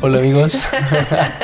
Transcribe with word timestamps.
Hola 0.00 0.18
amigos. 0.18 0.68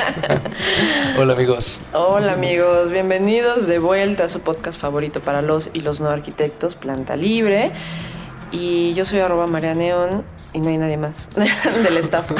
Hola 1.19 1.33
amigos. 1.33 1.81
Hola 1.91 2.31
amigos, 2.31 2.89
bienvenidos 2.89 3.67
de 3.67 3.79
vuelta 3.79 4.23
a 4.23 4.29
su 4.29 4.39
podcast 4.39 4.79
favorito 4.79 5.19
para 5.19 5.41
los 5.41 5.69
y 5.73 5.81
los 5.81 5.99
no 5.99 6.09
arquitectos, 6.09 6.75
Planta 6.75 7.17
Libre. 7.17 7.73
Y 8.53 8.93
yo 8.93 9.03
soy 9.03 9.19
arroba 9.19 9.45
María 9.45 9.75
Neón 9.75 10.23
y 10.53 10.61
no 10.61 10.69
hay 10.69 10.77
nadie 10.77 10.95
más 10.95 11.27
del 11.83 11.97
staff. 11.97 12.31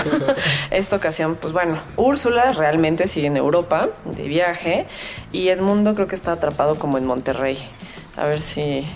Esta 0.72 0.96
ocasión, 0.96 1.36
pues 1.36 1.52
bueno, 1.52 1.78
Úrsula 1.98 2.54
realmente 2.54 3.08
sigue 3.08 3.28
en 3.28 3.36
Europa 3.36 3.90
de 4.06 4.24
viaje 4.30 4.88
y 5.34 5.50
Edmundo 5.50 5.96
creo 5.96 6.08
que 6.08 6.16
está 6.16 6.32
atrapado 6.32 6.76
como 6.76 6.98
en 6.98 7.06
Monterrey. 7.06 7.58
A 8.16 8.26
ver 8.26 8.40
si... 8.40 8.88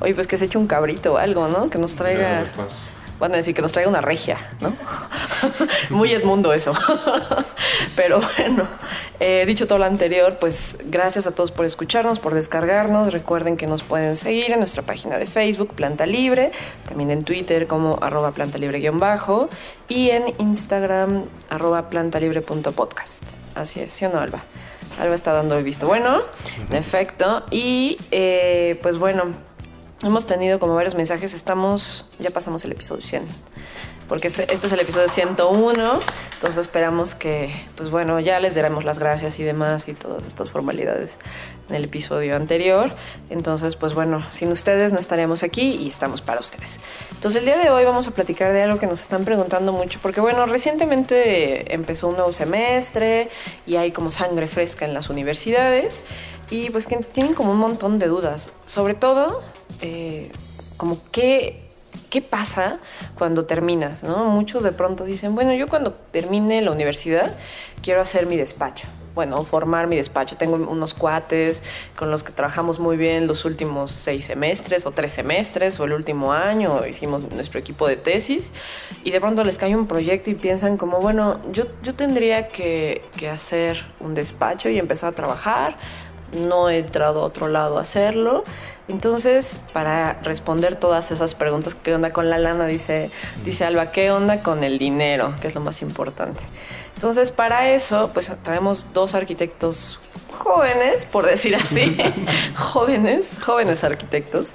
Oye, 0.00 0.14
pues 0.14 0.26
que 0.26 0.36
se 0.36 0.46
eche 0.46 0.58
un 0.58 0.66
cabrito 0.66 1.14
o 1.14 1.16
algo, 1.16 1.46
¿no? 1.46 1.70
Que 1.70 1.78
nos 1.78 1.94
traiga... 1.94 2.44
Van 3.18 3.32
a 3.32 3.36
decir 3.36 3.54
que 3.54 3.62
nos 3.62 3.72
traiga 3.72 3.88
una 3.88 4.00
regia, 4.00 4.38
¿no? 4.60 4.76
Muy 5.90 6.12
Edmundo 6.12 6.52
eso. 6.52 6.72
Pero 7.96 8.20
bueno, 8.20 8.66
eh, 9.20 9.44
dicho 9.46 9.66
todo 9.66 9.78
lo 9.78 9.86
anterior, 9.86 10.36
pues 10.38 10.78
gracias 10.84 11.26
a 11.26 11.34
todos 11.34 11.50
por 11.50 11.64
escucharnos, 11.64 12.18
por 12.18 12.34
descargarnos. 12.34 13.12
Recuerden 13.12 13.56
que 13.56 13.66
nos 13.66 13.82
pueden 13.82 14.16
seguir 14.16 14.52
en 14.52 14.58
nuestra 14.58 14.82
página 14.82 15.18
de 15.18 15.26
Facebook, 15.26 15.74
Planta 15.74 16.04
Libre, 16.04 16.52
también 16.88 17.10
en 17.10 17.24
Twitter 17.24 17.66
como 17.66 17.98
arroba 18.02 18.32
plantalibre-bajo 18.32 19.48
y 19.88 20.10
en 20.10 20.34
Instagram 20.38 21.24
arroba 21.48 21.88
plantalibre.podcast. 21.88 23.24
Así 23.54 23.80
es, 23.80 23.92
¿sí 23.92 24.04
o 24.04 24.10
no, 24.10 24.20
Alba? 24.20 24.42
Alba 25.00 25.14
está 25.14 25.32
dando 25.32 25.56
el 25.56 25.64
visto 25.64 25.86
bueno, 25.86 26.22
perfecto. 26.70 27.44
Y 27.50 27.98
eh, 28.10 28.78
pues 28.82 28.98
bueno, 28.98 29.24
hemos 30.02 30.26
tenido 30.26 30.58
como 30.58 30.74
varios 30.74 30.94
mensajes, 30.94 31.34
estamos, 31.34 32.06
ya 32.18 32.30
pasamos 32.30 32.64
el 32.64 32.72
episodio 32.72 33.00
100 33.00 33.26
porque 34.08 34.28
este, 34.28 34.52
este, 34.52 34.66
es 34.66 34.72
el 34.72 34.80
episodio 34.80 35.08
101, 35.08 36.00
entonces 36.34 36.60
esperamos 36.60 37.14
que, 37.14 37.52
pues 37.76 37.90
bueno, 37.90 38.20
ya 38.20 38.38
les 38.40 38.54
daremos 38.54 38.84
las 38.84 38.98
gracias 38.98 39.38
y 39.38 39.42
demás 39.42 39.88
y 39.88 39.94
todas 39.94 40.26
estas 40.26 40.50
formalidades 40.50 41.18
en 41.68 41.74
el 41.74 41.84
episodio 41.84 42.36
anterior. 42.36 42.92
Entonces, 43.30 43.74
pues 43.74 43.94
bueno, 43.94 44.24
sin 44.30 44.52
ustedes 44.52 44.92
no 44.92 45.00
estaríamos 45.00 45.42
aquí 45.42 45.76
y 45.76 45.88
estamos 45.88 46.22
para 46.22 46.40
ustedes. 46.40 46.80
Entonces, 47.12 47.40
el 47.40 47.46
día 47.46 47.58
de 47.58 47.70
hoy 47.70 47.84
vamos 47.84 48.06
a 48.06 48.12
platicar 48.12 48.52
de 48.52 48.62
algo 48.62 48.78
que 48.78 48.86
nos 48.86 49.00
están 49.00 49.24
preguntando 49.24 49.72
mucho, 49.72 49.98
porque 50.00 50.20
bueno, 50.20 50.46
recientemente 50.46 51.74
empezó 51.74 52.08
un 52.08 52.14
nuevo 52.14 52.32
semestre 52.32 53.28
y 53.66 53.76
hay 53.76 53.90
como 53.90 54.12
sangre 54.12 54.46
fresca 54.46 54.84
en 54.84 54.94
las 54.94 55.10
universidades 55.10 56.00
y 56.50 56.70
pues 56.70 56.86
que 56.86 56.96
tienen 56.96 57.34
como 57.34 57.52
un 57.52 57.58
montón 57.58 57.98
de 57.98 58.06
dudas, 58.06 58.52
sobre 58.64 58.94
todo, 58.94 59.42
eh, 59.80 60.30
como 60.76 60.98
qué 61.10 61.66
¿qué 62.10 62.22
pasa 62.22 62.78
cuando 63.16 63.44
terminas? 63.44 64.02
¿no? 64.02 64.24
Muchos 64.24 64.62
de 64.62 64.72
pronto 64.72 65.04
dicen, 65.04 65.34
bueno, 65.34 65.52
yo 65.54 65.66
cuando 65.68 65.92
termine 65.92 66.62
la 66.62 66.70
universidad 66.70 67.36
quiero 67.82 68.00
hacer 68.00 68.26
mi 68.26 68.36
despacho. 68.36 68.86
Bueno, 69.14 69.42
formar 69.44 69.86
mi 69.86 69.96
despacho. 69.96 70.36
Tengo 70.36 70.56
unos 70.56 70.92
cuates 70.92 71.62
con 71.96 72.10
los 72.10 72.22
que 72.22 72.32
trabajamos 72.32 72.80
muy 72.80 72.98
bien 72.98 73.26
los 73.26 73.46
últimos 73.46 73.90
seis 73.90 74.26
semestres 74.26 74.84
o 74.84 74.90
tres 74.90 75.12
semestres 75.12 75.80
o 75.80 75.84
el 75.84 75.94
último 75.94 76.34
año. 76.34 76.86
Hicimos 76.86 77.30
nuestro 77.32 77.58
equipo 77.58 77.88
de 77.88 77.96
tesis 77.96 78.52
y 79.04 79.12
de 79.12 79.20
pronto 79.20 79.42
les 79.42 79.56
cae 79.56 79.74
un 79.74 79.86
proyecto 79.86 80.30
y 80.30 80.34
piensan 80.34 80.76
como, 80.76 81.00
bueno, 81.00 81.40
yo, 81.50 81.64
yo 81.82 81.94
tendría 81.94 82.48
que, 82.48 83.06
que 83.16 83.30
hacer 83.30 83.86
un 84.00 84.14
despacho 84.14 84.68
y 84.68 84.78
empezar 84.78 85.12
a 85.12 85.14
trabajar 85.14 85.78
no 86.32 86.70
he 86.70 86.78
entrado 86.78 87.20
a 87.20 87.24
otro 87.24 87.48
lado 87.48 87.78
a 87.78 87.82
hacerlo. 87.82 88.44
Entonces, 88.88 89.60
para 89.72 90.14
responder 90.22 90.76
todas 90.76 91.10
esas 91.10 91.34
preguntas, 91.34 91.74
¿qué 91.82 91.94
onda 91.94 92.12
con 92.12 92.30
la 92.30 92.38
lana? 92.38 92.66
Dice, 92.66 93.10
dice 93.44 93.64
Alba, 93.64 93.90
¿qué 93.90 94.10
onda 94.12 94.42
con 94.42 94.62
el 94.62 94.78
dinero? 94.78 95.34
Que 95.40 95.48
es 95.48 95.54
lo 95.54 95.60
más 95.60 95.82
importante. 95.82 96.44
Entonces, 96.94 97.32
para 97.32 97.70
eso, 97.70 98.10
pues 98.14 98.32
traemos 98.42 98.86
dos 98.94 99.14
arquitectos 99.14 99.98
jóvenes, 100.32 101.04
por 101.06 101.26
decir 101.26 101.56
así, 101.56 101.96
jóvenes, 102.54 103.38
jóvenes 103.44 103.82
arquitectos. 103.82 104.54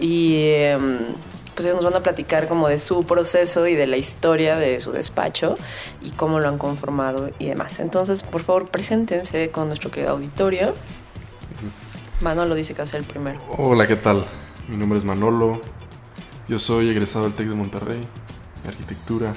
Y 0.00 0.52
em, 0.54 0.98
pues 1.54 1.66
ellos 1.66 1.76
nos 1.76 1.84
van 1.84 2.00
a 2.00 2.02
platicar 2.02 2.48
como 2.48 2.68
de 2.68 2.78
su 2.78 3.04
proceso 3.04 3.66
y 3.66 3.74
de 3.74 3.86
la 3.86 3.98
historia 3.98 4.56
de 4.56 4.80
su 4.80 4.92
despacho 4.92 5.56
y 6.02 6.10
cómo 6.10 6.40
lo 6.40 6.48
han 6.48 6.58
conformado 6.58 7.30
y 7.38 7.46
demás. 7.46 7.80
Entonces, 7.80 8.22
por 8.22 8.42
favor, 8.42 8.68
preséntense 8.68 9.50
con 9.50 9.68
nuestro 9.68 9.90
querido 9.90 10.12
auditorio. 10.12 10.74
Manolo 12.20 12.54
dice 12.54 12.74
que 12.74 12.78
va 12.78 12.84
a 12.84 12.86
ser 12.86 13.00
el 13.00 13.06
primero. 13.06 13.40
Hola, 13.56 13.86
¿qué 13.86 13.96
tal? 13.96 14.26
Mi 14.68 14.76
nombre 14.76 14.98
es 14.98 15.04
Manolo. 15.04 15.60
Yo 16.48 16.58
soy 16.58 16.90
egresado 16.90 17.24
del 17.24 17.34
TEC 17.34 17.48
de 17.48 17.54
Monterrey, 17.54 18.00
de 18.62 18.68
arquitectura. 18.68 19.34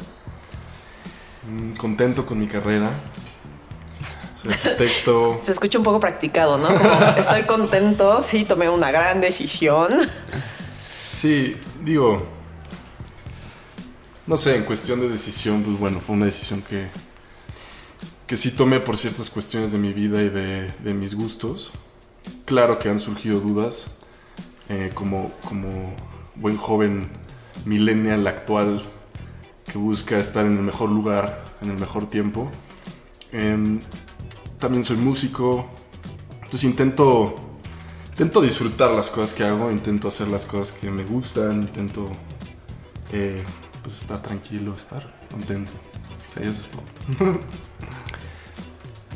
Mm, 1.49 1.77
contento 1.77 2.25
con 2.25 2.39
mi 2.39 2.47
carrera. 2.47 2.91
Soy 4.41 4.51
arquitecto. 4.51 5.41
Se 5.45 5.53
escucha 5.53 5.77
un 5.77 5.85
poco 5.85 6.01
practicado, 6.01 6.57
¿no? 6.57 6.67
Como 6.67 6.93
estoy 7.17 7.43
contento, 7.43 8.21
sí, 8.21 8.43
tomé 8.43 8.69
una 8.69 8.91
gran 8.91 9.21
decisión. 9.21 9.89
Sí, 11.09 11.55
digo. 11.85 12.27
No 14.27 14.35
sé, 14.35 14.57
en 14.57 14.63
cuestión 14.63 14.99
de 14.99 15.07
decisión, 15.07 15.63
pues 15.63 15.79
bueno, 15.79 16.01
fue 16.01 16.17
una 16.17 16.25
decisión 16.25 16.61
que. 16.61 16.87
que 18.27 18.35
sí 18.35 18.51
tomé 18.51 18.81
por 18.81 18.97
ciertas 18.97 19.29
cuestiones 19.29 19.71
de 19.71 19.77
mi 19.77 19.93
vida 19.93 20.21
y 20.21 20.27
de, 20.27 20.69
de 20.83 20.93
mis 20.93 21.15
gustos 21.15 21.71
claro 22.45 22.79
que 22.79 22.89
han 22.89 22.99
surgido 22.99 23.39
dudas, 23.39 23.97
eh, 24.69 24.91
como, 24.93 25.31
como 25.47 25.93
buen 26.35 26.57
joven 26.57 27.09
millennial 27.65 28.27
actual 28.27 28.83
que 29.65 29.77
busca 29.77 30.19
estar 30.19 30.45
en 30.45 30.57
el 30.57 30.63
mejor 30.63 30.89
lugar, 30.89 31.43
en 31.61 31.71
el 31.71 31.77
mejor 31.77 32.07
tiempo. 32.09 32.49
Em, 33.31 33.79
también 34.59 34.83
soy 34.83 34.97
músico, 34.97 35.67
entonces 36.35 36.63
intento, 36.63 37.35
intento 38.11 38.41
disfrutar 38.41 38.91
las 38.91 39.09
cosas 39.09 39.33
que 39.33 39.43
hago, 39.43 39.71
intento 39.71 40.07
hacer 40.07 40.27
las 40.27 40.45
cosas 40.45 40.77
que 40.77 40.89
me 40.89 41.03
gustan, 41.03 41.61
intento 41.61 42.05
eh, 43.11 43.43
pues 43.81 44.01
estar 44.01 44.21
tranquilo, 44.21 44.75
estar 44.75 45.13
contento. 45.29 45.73
O 46.29 46.33
sea, 46.33 46.43
eso 46.43 46.61
es 46.61 46.69
todo. 46.69 47.39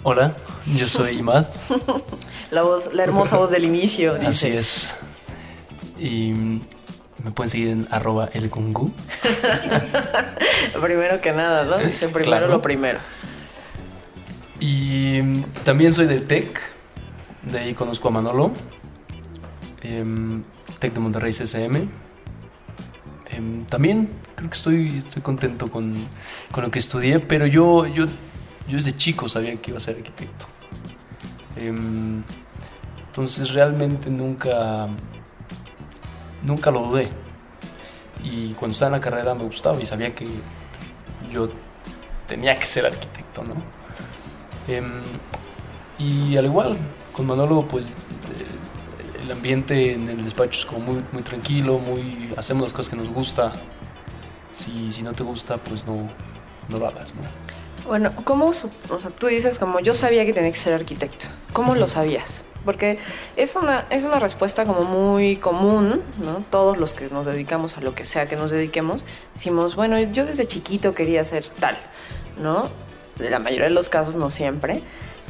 Hola, 0.03 0.35
yo 0.75 0.88
soy 0.88 1.17
Imad. 1.17 1.45
la, 2.52 2.62
voz, 2.63 2.94
la 2.94 3.03
hermosa 3.03 3.38
voz 3.38 3.52
del 3.52 3.66
inicio. 3.66 4.18
Así 4.25 4.47
es. 4.47 4.96
Y 6.00 6.31
me 7.24 7.31
pueden 7.31 7.50
seguir 7.50 7.69
en 7.69 7.88
arroba 7.91 8.30
elgungu. 8.34 8.91
primero 10.81 11.19
que 11.22 11.31
nada, 11.31 11.66
¿no? 11.66 11.78
Dice 11.78 12.09
primero 12.09 12.47
lo 12.47 12.62
primero. 12.62 13.00
Y 14.59 15.41
también 15.63 15.94
soy 15.94 16.06
de 16.06 16.19
TEC. 16.19 16.59
De 17.44 17.59
ahí 17.59 17.74
conozco 17.74 18.07
a 18.07 18.12
Manolo. 18.12 18.52
Em, 19.81 20.44
TEC 20.80 20.94
de 20.94 21.00
Monterrey 21.00 21.31
CCM. 21.31 21.90
Em, 23.30 23.66
también 23.66 24.09
creo 24.36 24.50
que 24.50 24.56
estoy, 24.56 24.97
estoy 24.97 25.22
contento 25.22 25.69
con, 25.69 25.94
con, 26.52 26.63
lo 26.63 26.72
que 26.72 26.80
estudié, 26.80 27.19
pero 27.19 27.46
yo, 27.46 27.86
yo, 27.88 28.06
yo 28.68 28.75
desde 28.75 28.95
chico 28.95 29.27
sabía 29.27 29.56
que 29.57 29.71
iba 29.71 29.77
a 29.77 29.81
ser 29.81 29.98
arquitecto. 29.98 30.45
Em, 31.57 32.24
entonces 33.18 33.52
realmente 33.52 34.12
nunca, 34.12 34.88
nunca 36.44 36.69
lo 36.69 36.81
dudé. 36.81 37.10
Y 38.24 38.50
cuando 38.54 38.74
estaba 38.74 38.96
en 38.96 39.02
la 39.02 39.04
carrera 39.04 39.34
me 39.34 39.44
gustaba 39.44 39.81
y 39.81 39.88
sabía 39.88 40.14
que 40.14 40.28
yo 41.31 41.50
tenía 42.28 42.54
que 42.54 42.68
ser 42.68 42.86
arquitecto, 42.86 43.44
¿no? 43.44 43.56
Em, 44.68 45.02
y 45.98 46.38
al 46.38 46.46
igual, 46.46 46.78
con 47.12 47.25
Manolo, 47.25 47.68
pues 47.68 47.88
eh, 47.88 49.24
el 49.24 49.31
ambiente 49.31 49.94
en 49.94 50.10
el 50.10 50.24
despacho 50.24 50.60
es 50.60 50.66
como 50.68 50.81
muy, 50.81 51.04
muy 51.12 51.24
tranquilo, 51.24 51.80
muy, 51.80 52.31
hacemos 52.38 52.62
las 52.66 52.74
cosas 52.74 52.92
que 52.92 52.98
nos 52.98 53.10
gusta. 53.10 53.52
Si, 54.54 54.92
si 54.92 55.02
no 55.02 55.14
te 55.14 55.24
gusta, 55.24 55.58
pues 55.58 55.88
no, 55.88 56.08
no 56.69 56.78
lo 56.78 56.88
hagas, 56.88 57.16
¿no? 57.16 57.22
Bueno, 57.88 58.12
¿cómo, 58.25 58.50
o 58.50 58.54
sea, 58.54 59.10
tú 59.18 59.25
dices 59.25 59.58
como 59.58 59.80
yo 59.80 59.96
sabía 59.96 60.24
que 60.24 60.34
tenía 60.34 60.52
que 60.52 60.58
ser 60.60 60.75
arquitecto? 60.75 61.25
¿Cómo 61.52 61.74
lo 61.74 61.88
sabías? 61.88 62.46
Porque 62.68 63.00
es 63.36 63.56
una, 63.56 63.88
es 63.90 64.04
una 64.04 64.19
respuesta 64.19 64.66
como 64.66 64.84
muy 64.84 65.38
común, 65.38 66.04
¿no? 66.24 66.44
Todos 66.52 66.78
los 66.78 66.94
que 66.94 67.10
nos 67.10 67.25
dedicamos 67.25 67.78
a 67.78 67.81
lo 67.81 67.96
que 67.96 68.06
sea 68.06 68.28
que 68.28 68.36
nos 68.36 68.52
dediquemos, 68.52 69.06
decimos, 69.34 69.75
bueno, 69.75 70.00
yo 70.00 70.28
desde 70.28 70.46
chiquito 70.46 70.94
quería 70.94 71.24
ser 71.24 71.44
tal, 71.60 71.80
¿no? 72.40 72.69
de 73.19 73.30
la 73.30 73.40
mayoría 73.40 73.66
de 73.66 73.74
los 73.74 73.90
casos, 73.90 74.16
no 74.16 74.30
siempre. 74.30 74.81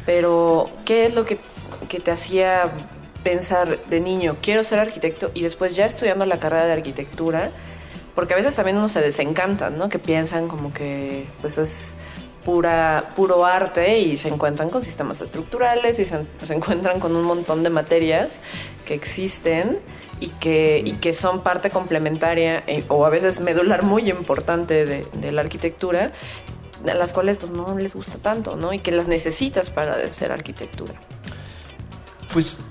Pero, 0.05 0.69
¿qué 0.85 1.07
es 1.07 1.13
lo 1.13 1.25
que, 1.25 1.37
que 1.89 1.99
te 1.99 2.11
hacía 2.11 2.71
pensar 3.23 3.77
de 3.85 3.99
niño, 3.99 4.37
quiero 4.41 4.63
ser 4.63 4.79
arquitecto 4.79 5.31
y 5.33 5.43
después 5.43 5.75
ya 5.75 5.85
estudiando 5.85 6.25
la 6.25 6.37
carrera 6.37 6.65
de 6.65 6.73
arquitectura? 6.73 7.51
Porque 8.15 8.33
a 8.33 8.37
veces 8.37 8.55
también 8.55 8.77
uno 8.77 8.89
se 8.89 9.01
desencanta, 9.01 9.69
¿no? 9.69 9.89
Que 9.89 9.99
piensan 9.99 10.47
como 10.47 10.73
que 10.73 11.27
pues 11.41 11.57
es 11.57 11.95
pura, 12.47 13.11
puro 13.13 13.45
arte 13.45 13.99
y 13.99 14.15
se 14.15 14.29
encuentran 14.29 14.69
con 14.69 14.81
sistemas 14.81 15.19
estructurales 15.19 15.99
y 15.99 16.05
se, 16.05 16.25
se 16.41 16.53
encuentran 16.53 17.01
con 17.01 17.13
un 17.13 17.25
montón 17.25 17.61
de 17.61 17.69
materias 17.69 18.39
que 18.85 18.93
existen 18.93 19.79
y 20.21 20.29
que, 20.29 20.81
y 20.85 20.93
que 20.93 21.11
son 21.11 21.41
parte 21.43 21.69
complementaria 21.69 22.63
eh, 22.65 22.85
o 22.87 23.05
a 23.05 23.09
veces 23.09 23.41
medular 23.41 23.83
muy 23.83 24.09
importante 24.09 24.85
de, 24.85 25.05
de 25.19 25.31
la 25.33 25.41
arquitectura, 25.41 26.13
a 26.89 26.93
las 26.93 27.11
cuales 27.11 27.35
pues 27.35 27.51
no 27.51 27.77
les 27.77 27.93
gusta 27.93 28.17
tanto, 28.17 28.55
¿no? 28.55 28.71
Y 28.71 28.79
que 28.79 28.93
las 28.93 29.09
necesitas 29.09 29.69
para 29.69 29.95
hacer 29.95 30.31
arquitectura. 30.31 30.93
Pues 32.31 32.61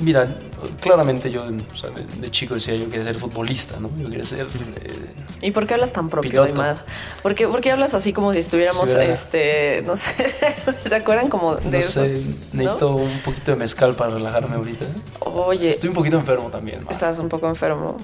Mira, 0.00 0.38
claramente 0.80 1.28
yo 1.28 1.42
o 1.44 1.76
sea, 1.76 1.90
de, 1.90 2.04
de, 2.04 2.30
chico 2.30 2.54
decía 2.54 2.76
yo 2.76 2.88
quería 2.88 3.04
ser 3.04 3.16
futbolista, 3.16 3.80
¿no? 3.80 3.90
Yo 3.98 4.08
quería 4.08 4.24
ser... 4.24 4.46
Eh, 4.46 5.14
¿Y 5.42 5.50
por 5.50 5.66
qué 5.66 5.74
hablas 5.74 5.92
tan 5.92 6.08
propio, 6.08 6.46
Imad? 6.46 6.76
¿Por 7.22 7.34
qué, 7.34 7.48
¿Por 7.48 7.60
qué 7.60 7.72
hablas 7.72 7.94
así 7.94 8.12
como 8.12 8.32
si 8.32 8.38
estuviéramos, 8.38 8.90
este, 8.90 9.82
no 9.84 9.96
sé, 9.96 10.12
¿se 10.88 10.94
acuerdan 10.94 11.28
como 11.28 11.56
de 11.56 11.70
no 11.70 11.76
esos, 11.76 11.94
sé, 11.94 12.32
necesito 12.52 12.90
un 12.90 13.20
poquito 13.22 13.52
de 13.52 13.56
mezcal 13.56 13.96
para 13.96 14.12
relajarme 14.12 14.54
ahorita. 14.54 14.84
Oye. 15.20 15.68
Estoy 15.68 15.88
un 15.88 15.94
poquito 15.96 16.16
enfermo 16.16 16.48
también. 16.48 16.84
Man. 16.84 16.92
Estás 16.92 17.18
un 17.18 17.28
poco 17.28 17.48
enfermo. 17.48 17.96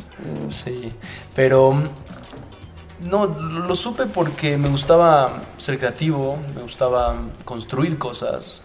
Sí, 0.49 0.93
pero... 1.35 1.75
No, 3.09 3.27
lo 3.27 3.75
supe 3.75 4.07
porque 4.07 4.57
me 4.57 4.69
gustaba 4.69 5.43
ser 5.59 5.79
creativo, 5.79 6.39
me 6.55 6.63
gustaba 6.63 7.17
construir 7.45 7.99
cosas. 7.99 8.63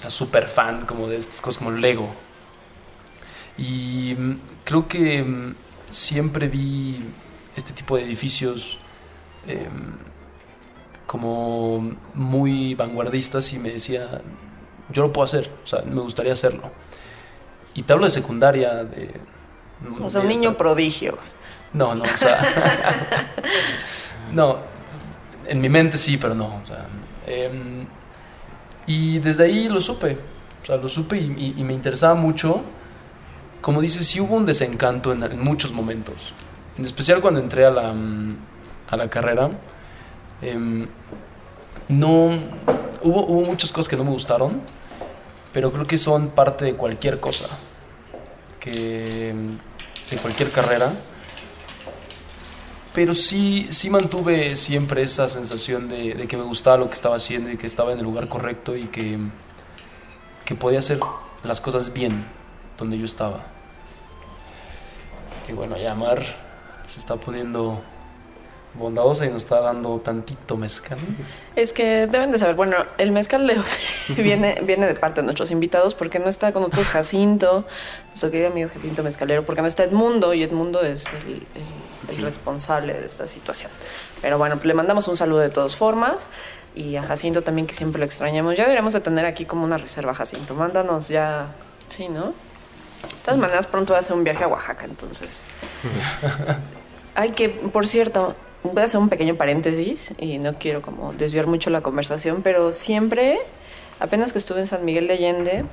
Era 0.00 0.08
súper 0.08 0.46
fan 0.46 0.86
como 0.86 1.08
de 1.08 1.16
estas 1.16 1.40
cosas 1.40 1.58
como 1.58 1.70
Lego. 1.70 2.08
Y 3.58 4.16
creo 4.64 4.86
que 4.86 5.54
siempre 5.90 6.48
vi 6.48 7.00
este 7.56 7.72
tipo 7.72 7.96
de 7.96 8.04
edificios 8.04 8.78
eh, 9.46 9.68
como 11.06 11.96
muy 12.14 12.74
vanguardistas 12.74 13.52
y 13.52 13.58
me 13.58 13.70
decía, 13.70 14.20
yo 14.90 15.02
lo 15.02 15.12
puedo 15.12 15.24
hacer, 15.24 15.50
o 15.64 15.66
sea, 15.66 15.82
me 15.82 16.00
gustaría 16.00 16.32
hacerlo. 16.32 16.70
Y 17.74 17.82
te 17.82 17.92
hablo 17.92 18.04
de 18.04 18.10
secundaria, 18.10 18.84
de... 18.84 19.10
O 20.02 20.10
sea, 20.10 20.20
un 20.20 20.28
niño 20.28 20.56
prodigio. 20.56 21.18
No, 21.72 21.94
no, 21.94 22.04
o 22.04 22.16
sea... 22.16 22.40
no, 24.32 24.58
en 25.46 25.60
mi 25.60 25.68
mente 25.68 25.98
sí, 25.98 26.16
pero 26.16 26.34
no. 26.34 26.60
O 26.62 26.66
sea, 26.66 26.86
eh, 27.26 27.84
y 28.86 29.18
desde 29.18 29.44
ahí 29.44 29.68
lo 29.68 29.80
supe, 29.80 30.18
o 30.62 30.66
sea, 30.66 30.76
lo 30.76 30.88
supe 30.88 31.18
y, 31.18 31.54
y, 31.56 31.60
y 31.60 31.64
me 31.64 31.72
interesaba 31.72 32.14
mucho 32.14 32.62
como 33.60 33.80
dices, 33.82 34.06
sí 34.06 34.20
hubo 34.20 34.36
un 34.36 34.46
desencanto 34.46 35.12
en, 35.12 35.38
muchos 35.42 35.72
momentos. 35.72 36.32
En 36.78 36.84
especial 36.84 37.20
cuando 37.20 37.40
entré 37.40 37.66
a 37.66 37.70
la, 37.70 37.94
a 38.88 38.96
la 38.96 39.10
carrera. 39.10 39.50
Eh, 40.42 40.86
no. 41.88 42.38
Hubo, 43.02 43.26
hubo, 43.26 43.42
muchas 43.42 43.72
cosas 43.72 43.88
que 43.88 43.96
no 43.96 44.04
me 44.04 44.10
gustaron. 44.10 44.62
Pero 45.52 45.72
creo 45.72 45.86
que 45.86 45.98
son 45.98 46.28
parte 46.28 46.64
de 46.64 46.74
cualquier 46.74 47.20
cosa. 47.20 47.48
Que. 48.58 49.34
de 50.10 50.16
cualquier 50.16 50.50
carrera. 50.50 50.92
Pero 52.94 53.14
sí, 53.14 53.68
sí 53.70 53.88
mantuve 53.88 54.56
siempre 54.56 55.02
esa 55.02 55.28
sensación 55.28 55.88
de, 55.88 56.14
de, 56.14 56.26
que 56.26 56.36
me 56.36 56.42
gustaba 56.42 56.78
lo 56.78 56.88
que 56.88 56.94
estaba 56.94 57.16
haciendo 57.16 57.50
y 57.50 57.56
que 57.56 57.66
estaba 57.66 57.92
en 57.92 57.98
el 57.98 58.04
lugar 58.04 58.28
correcto 58.28 58.74
y 58.74 58.88
que, 58.88 59.16
que 60.44 60.56
podía 60.56 60.80
hacer 60.80 60.98
las 61.44 61.60
cosas 61.60 61.92
bien 61.92 62.24
donde 62.80 62.98
yo 62.98 63.04
estaba. 63.04 63.40
Y 65.48 65.52
bueno, 65.52 65.76
ya 65.76 65.94
Mar 65.94 66.24
se 66.86 66.98
está 66.98 67.16
poniendo 67.16 67.80
bondadosa 68.74 69.26
y 69.26 69.30
nos 69.30 69.44
está 69.44 69.60
dando 69.60 69.98
tantito 69.98 70.56
mezcal. 70.56 70.98
Es 71.56 71.72
que 71.72 72.06
deben 72.06 72.30
de 72.30 72.38
saber, 72.38 72.54
bueno, 72.54 72.76
el 72.98 73.12
mezcal 73.12 73.46
de 73.46 73.56
viene, 74.22 74.60
viene 74.62 74.86
de 74.86 74.94
parte 74.94 75.20
de 75.20 75.24
nuestros 75.24 75.50
invitados 75.50 75.94
porque 75.94 76.18
no 76.18 76.28
está 76.28 76.52
con 76.52 76.62
nosotros 76.62 76.88
Jacinto, 76.88 77.66
nuestro 78.08 78.30
querido 78.30 78.50
amigo 78.50 78.70
Jacinto 78.72 79.02
Mezcalero, 79.02 79.44
porque 79.44 79.62
no 79.62 79.68
está 79.68 79.84
Edmundo 79.84 80.34
y 80.34 80.42
Edmundo 80.42 80.82
es 80.82 81.06
el, 81.06 81.46
el, 82.08 82.16
el 82.16 82.22
responsable 82.22 82.94
de 82.94 83.06
esta 83.06 83.26
situación. 83.26 83.70
Pero 84.22 84.38
bueno, 84.38 84.58
le 84.62 84.74
mandamos 84.74 85.08
un 85.08 85.16
saludo 85.16 85.40
de 85.40 85.50
todas 85.50 85.76
formas 85.76 86.16
y 86.74 86.96
a 86.96 87.02
Jacinto 87.02 87.42
también 87.42 87.66
que 87.66 87.74
siempre 87.74 87.98
lo 87.98 88.04
extrañamos. 88.04 88.56
Ya 88.56 88.64
deberíamos 88.64 88.92
de 88.92 89.00
tener 89.00 89.24
aquí 89.26 89.44
como 89.44 89.64
una 89.64 89.78
reserva, 89.78 90.14
Jacinto. 90.14 90.54
Mándanos 90.54 91.08
ya, 91.08 91.48
sí, 91.88 92.08
¿no? 92.08 92.32
De 93.02 93.24
todas 93.24 93.38
maneras, 93.38 93.66
pronto 93.66 93.92
va 93.92 93.98
a 93.98 94.00
hacer 94.00 94.16
un 94.16 94.24
viaje 94.24 94.44
a 94.44 94.48
Oaxaca, 94.48 94.84
entonces. 94.84 95.42
Hay 97.14 97.30
que, 97.30 97.48
por 97.48 97.86
cierto, 97.86 98.34
voy 98.62 98.82
a 98.82 98.84
hacer 98.84 99.00
un 99.00 99.08
pequeño 99.08 99.36
paréntesis 99.36 100.12
y 100.18 100.38
no 100.38 100.54
quiero 100.54 100.82
como 100.82 101.12
desviar 101.12 101.46
mucho 101.46 101.70
la 101.70 101.80
conversación, 101.80 102.42
pero 102.42 102.72
siempre, 102.72 103.38
apenas 103.98 104.32
que 104.32 104.38
estuve 104.38 104.60
en 104.60 104.66
San 104.66 104.84
Miguel 104.84 105.06
de 105.06 105.14
Allende, 105.14 105.64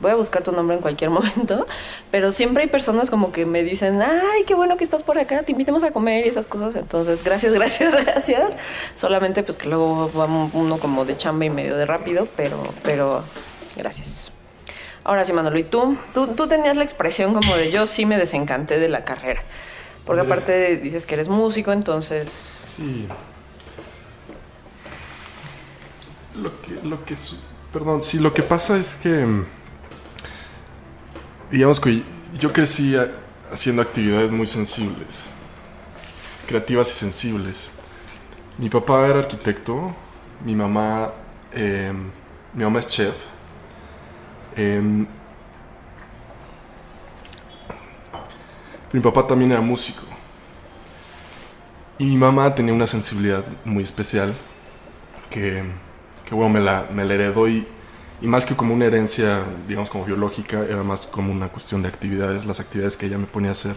voy 0.00 0.10
a 0.10 0.14
buscar 0.16 0.42
tu 0.42 0.52
nombre 0.52 0.76
en 0.76 0.82
cualquier 0.82 1.10
momento, 1.18 1.66
pero 2.10 2.32
siempre 2.32 2.64
hay 2.64 2.68
personas 2.68 3.10
como 3.10 3.32
que 3.32 3.46
me 3.46 3.62
dicen, 3.62 4.02
ay, 4.02 4.44
qué 4.46 4.54
bueno 4.54 4.76
que 4.76 4.84
estás 4.84 5.02
por 5.02 5.18
acá, 5.18 5.42
te 5.42 5.52
invitemos 5.52 5.82
a 5.82 5.90
comer 5.90 6.26
y 6.26 6.28
esas 6.28 6.46
cosas. 6.46 6.76
Entonces, 6.76 7.24
gracias, 7.24 7.52
gracias, 7.54 8.04
gracias. 8.04 8.52
Solamente 8.94 9.42
pues 9.42 9.56
que 9.56 9.68
luego 9.68 10.10
vamos 10.14 10.50
uno 10.54 10.78
como 10.78 11.04
de 11.04 11.16
chamba 11.16 11.44
y 11.44 11.50
medio 11.50 11.76
de 11.76 11.86
rápido, 11.86 12.28
pero, 12.36 12.62
pero 12.82 13.24
gracias. 13.76 14.33
Ahora 15.04 15.24
sí, 15.24 15.32
Manolo, 15.32 15.58
¿y 15.58 15.64
tú? 15.64 15.96
tú? 16.14 16.28
Tú 16.28 16.48
tenías 16.48 16.76
la 16.76 16.84
expresión 16.84 17.34
como 17.34 17.54
de 17.56 17.70
yo 17.70 17.86
sí 17.86 18.06
me 18.06 18.16
desencanté 18.16 18.78
de 18.78 18.88
la 18.88 19.02
carrera. 19.04 19.42
Porque 20.06 20.22
Eh. 20.22 20.26
aparte 20.26 20.76
dices 20.78 21.06
que 21.06 21.14
eres 21.14 21.28
músico, 21.28 21.72
entonces... 21.72 22.30
Sí. 22.76 23.06
Lo 26.36 26.50
que, 26.62 26.88
lo 26.88 27.04
que, 27.04 27.14
perdón, 27.72 28.02
sí, 28.02 28.18
lo 28.18 28.34
que 28.34 28.42
pasa 28.42 28.76
es 28.76 28.96
que, 28.96 29.44
digamos 31.50 31.78
que 31.78 32.02
yo 32.40 32.52
crecí 32.52 32.96
haciendo 33.52 33.82
actividades 33.82 34.32
muy 34.32 34.46
sensibles, 34.48 35.06
creativas 36.48 36.90
y 36.90 36.94
sensibles. 36.94 37.68
Mi 38.58 38.68
papá 38.68 39.06
era 39.06 39.20
arquitecto, 39.20 39.94
mi 40.44 40.56
mamá, 40.56 41.12
eh, 41.52 41.92
mi 42.52 42.64
mamá 42.64 42.80
es 42.80 42.88
chef. 42.88 43.14
Em, 44.56 45.06
mi 48.92 49.00
papá 49.00 49.26
también 49.26 49.52
era 49.52 49.60
músico. 49.60 50.02
Y 51.98 52.04
mi 52.04 52.16
mamá 52.16 52.54
tenía 52.54 52.72
una 52.72 52.86
sensibilidad 52.86 53.44
muy 53.64 53.84
especial 53.84 54.34
que, 55.30 55.64
bueno, 56.30 56.48
me 56.48 56.60
la, 56.60 56.88
me 56.92 57.04
la 57.04 57.14
heredó 57.14 57.48
y, 57.48 57.66
y 58.20 58.26
más 58.26 58.46
que 58.46 58.54
como 58.54 58.74
una 58.74 58.84
herencia, 58.86 59.42
digamos, 59.66 59.90
como 59.90 60.04
biológica, 60.04 60.64
era 60.64 60.82
más 60.82 61.06
como 61.06 61.32
una 61.32 61.48
cuestión 61.48 61.82
de 61.82 61.88
actividades. 61.88 62.44
Las 62.44 62.60
actividades 62.60 62.96
que 62.96 63.06
ella 63.06 63.18
me 63.18 63.26
ponía 63.26 63.50
a 63.50 63.52
hacer 63.52 63.74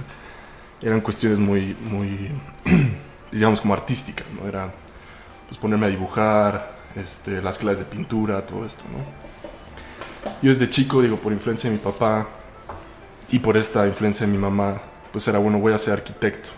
eran 0.82 1.02
cuestiones 1.02 1.40
muy, 1.40 1.76
muy, 1.90 2.32
digamos, 3.32 3.62
como 3.62 3.74
artísticas, 3.74 4.28
¿no? 4.40 4.48
Era, 4.48 4.72
pues, 5.48 5.58
ponerme 5.58 5.88
a 5.88 5.90
dibujar, 5.90 6.78
este, 6.96 7.42
las 7.42 7.58
clases 7.58 7.80
de 7.80 7.86
pintura, 7.86 8.46
todo 8.46 8.66
esto, 8.66 8.84
¿no? 8.92 9.00
Yo 10.40 10.50
desde 10.52 10.70
chico, 10.70 11.02
digo, 11.02 11.18
por 11.18 11.34
influencia 11.34 11.68
de 11.68 11.78
mi 11.78 11.82
papá 11.82 12.28
y 13.32 13.40
por 13.40 13.58
esta 13.58 13.88
influencia 13.88 14.26
de 14.28 14.32
mi 14.32 14.38
mamá, 14.38 14.80
pues 15.12 15.28
era, 15.28 15.40
bueno, 15.40 15.58
voy 15.58 15.74
a 15.74 15.80
ser 15.80 15.94
arquitecto. 15.94 16.50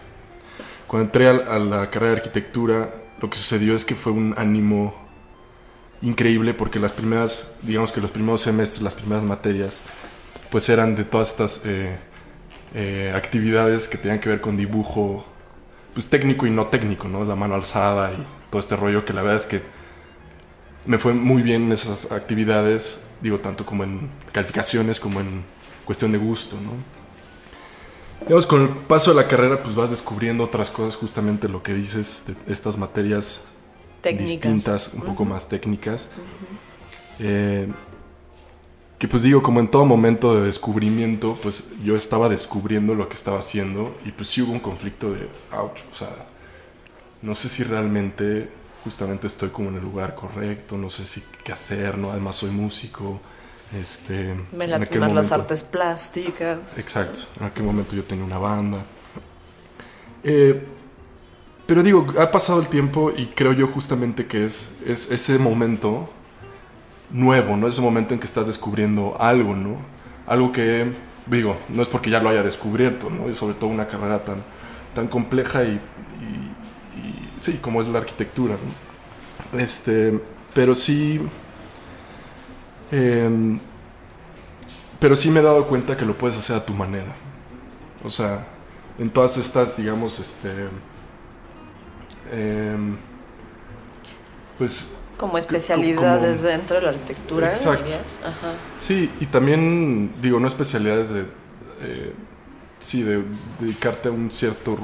Cuando 0.86 1.06
entré 1.06 1.30
a, 1.30 1.58
la 1.60 1.90
carrera 1.90 2.12
de 2.12 2.18
arquitectura, 2.18 2.90
lo 3.22 3.30
que 3.30 3.38
sucedió 3.38 3.76
es 3.76 3.86
que 3.86 3.96
fue 3.96 4.12
un 4.12 4.34
ánimo 4.38 4.94
increíble 6.02 6.54
porque 6.54 6.78
las 6.78 6.92
primeras, 6.92 7.56
digamos 7.62 7.94
que 7.94 8.02
los 8.02 8.12
primeros 8.12 8.42
semestres, 8.42 8.82
las 8.82 8.96
primeras 8.96 9.24
materias, 9.24 9.80
pues 10.52 10.68
eran 10.68 10.96
de 10.98 11.06
todas 11.06 11.30
estas 11.30 11.62
eh, 11.64 11.98
eh, 12.74 13.14
actividades 13.16 13.88
que 13.88 13.98
tenían 13.98 14.20
que 14.20 14.28
ver 14.28 14.42
con 14.42 14.58
dibujo, 14.58 15.24
pues 15.94 16.08
técnico 16.08 16.46
y 16.46 16.52
no 16.52 16.68
técnico, 16.68 17.08
¿no? 17.08 17.24
La 17.24 17.36
mano 17.36 17.56
alzada 17.56 18.12
y 18.12 18.28
todo 18.52 18.60
este 18.60 18.76
rollo 18.76 19.06
que 19.06 19.14
la 19.14 19.22
verdad 19.22 19.38
es 19.38 19.46
que 19.46 19.79
me 20.90 20.98
fue 20.98 21.14
muy 21.14 21.44
bien 21.44 21.66
en 21.66 21.72
esas 21.72 22.12
actividades, 22.12 23.02
digo, 23.22 23.38
tanto 23.38 23.64
como 23.64 23.84
en 23.84 24.10
calificaciones 24.32 25.00
como 25.00 25.20
en 25.20 25.44
cuestión 25.86 26.12
de 26.12 26.18
gusto, 26.18 26.56
¿no? 26.56 26.72
Digamos, 28.22 28.48
con 28.48 28.64
el 28.64 28.70
paso 28.70 29.12
de 29.12 29.18
la 29.18 29.28
carrera, 29.28 29.62
pues 29.62 29.76
vas 29.76 29.92
descubriendo 29.92 30.44
otras 30.44 30.72
cosas, 30.72 30.96
justamente 30.96 31.48
lo 31.48 31.62
que 31.62 31.76
dices, 31.76 32.24
de 32.26 32.52
estas 32.52 32.76
materias 32.76 33.42
Técnicas. 34.02 34.30
distintas, 34.32 34.94
un 34.96 35.02
poco 35.02 35.26
más 35.26 35.48
técnicas. 35.48 36.08
Eh, 37.20 37.72
que 38.98 39.08
pues 39.08 39.22
digo, 39.22 39.44
como 39.44 39.60
en 39.60 39.68
todo 39.68 39.86
momento 39.86 40.34
de 40.34 40.42
descubrimiento, 40.48 41.38
pues 41.40 41.70
yo 41.84 41.96
estaba 41.96 42.30
descubriendo 42.30 42.96
lo 42.96 43.08
que 43.08 43.14
estaba 43.14 43.38
haciendo 43.38 43.96
y 44.06 44.12
pues 44.12 44.30
sí 44.30 44.42
hubo 44.42 44.54
un 44.54 44.60
conflicto 44.60 45.14
de, 45.14 45.30
ouch, 45.52 45.82
o 45.92 45.96
sea, 45.96 46.10
no 47.22 47.36
sé 47.36 47.48
si 47.48 47.64
realmente 47.64 48.58
justamente 48.90 49.28
estoy 49.28 49.50
como 49.50 49.70
en 49.70 49.76
el 49.76 49.84
lugar 49.84 50.16
correcto, 50.16 50.76
no 50.76 50.90
sé 50.90 51.06
si 51.06 51.24
qué 51.44 51.52
hacer, 51.52 51.96
¿no? 51.96 52.10
Además 52.10 52.38
soy 52.38 52.50
músico, 52.50 53.20
este... 53.80 54.34
Me 54.52 54.66
en 54.66 54.72
late 54.72 54.86
aquel 54.86 55.02
más 55.02 55.14
las 55.14 55.26
momento- 55.28 55.36
artes 55.36 55.64
plásticas. 55.64 56.80
Exacto, 56.80 57.20
en 57.40 57.46
aquel 57.46 57.66
momento 57.66 57.96
yo 57.96 58.04
tenía 58.04 58.26
una 58.26 58.40
banda. 58.40 58.80
Eh, 60.24 60.66
pero 61.68 61.84
digo, 61.84 62.08
ha 62.20 62.32
pasado 62.32 62.62
el 62.62 62.68
tiempo 62.68 63.12
y 63.16 63.28
creo 63.28 63.54
yo 63.54 63.68
justamente 63.68 64.26
que 64.26 64.44
es, 64.44 64.72
es 64.88 65.12
ese 65.12 65.38
momento 65.38 66.10
nuevo, 67.12 67.56
¿no? 67.58 67.68
Ese 67.68 67.82
momento 67.82 68.16
en 68.16 68.20
que 68.20 68.26
estás 68.26 68.48
descubriendo 68.48 69.18
algo, 69.20 69.56
¿no? 69.56 69.76
Algo 70.26 70.52
que, 70.52 70.92
digo, 71.28 71.56
no 71.70 71.84
es 71.84 71.88
porque 71.88 72.10
ya 72.10 72.20
lo 72.22 72.30
haya 72.30 72.42
descubierto, 72.42 73.12
¿no? 73.12 73.30
Y 73.30 73.36
sobre 73.36 73.54
todo 73.54 73.70
una 73.70 73.88
carrera 73.88 74.18
tan, 74.26 74.38
tan 74.96 75.08
compleja 75.10 75.64
y, 75.64 75.80
sí, 77.40 77.54
como 77.62 77.82
es 77.82 77.88
la 77.88 78.00
arquitectura, 78.00 78.56
¿no? 79.54 79.60
Este, 79.60 80.22
pero 80.54 80.76
sí... 80.76 81.20
em, 82.92 83.60
pero 85.00 85.16
sí 85.16 85.30
me 85.32 85.40
he 85.40 85.44
dado 85.44 85.66
cuenta 85.68 85.96
que 85.96 86.06
lo 86.06 86.14
puedes 86.16 86.38
hacer 86.38 86.58
a 86.58 86.66
tu 86.66 86.74
manera. 86.74 87.16
O 88.04 88.10
sea, 88.10 88.46
en 88.98 89.10
todas 89.10 89.38
estas, 89.38 89.78
digamos, 89.78 90.20
este... 90.20 90.50
em, 92.32 92.98
pues 94.58 94.94
Como 95.18 95.38
especialidades 95.38 96.40
como- 96.42 96.50
dentro 96.52 96.76
de 96.78 96.82
la 96.84 96.90
arquitectura, 96.90 97.50
Exacto. 97.50 97.84
dirías. 97.84 98.20
Ajá. 98.24 98.54
sí, 98.78 99.10
y 99.20 99.26
también, 99.28 100.12
digo, 100.22 100.40
no 100.40 100.48
especialidades 100.48 101.10
de... 101.10 101.22
eh, 101.82 102.14
sí, 102.80 103.04
de 103.04 103.24
dedicarte 103.60 104.10
a 104.10 104.12
un 104.12 104.32
cierto 104.32 104.78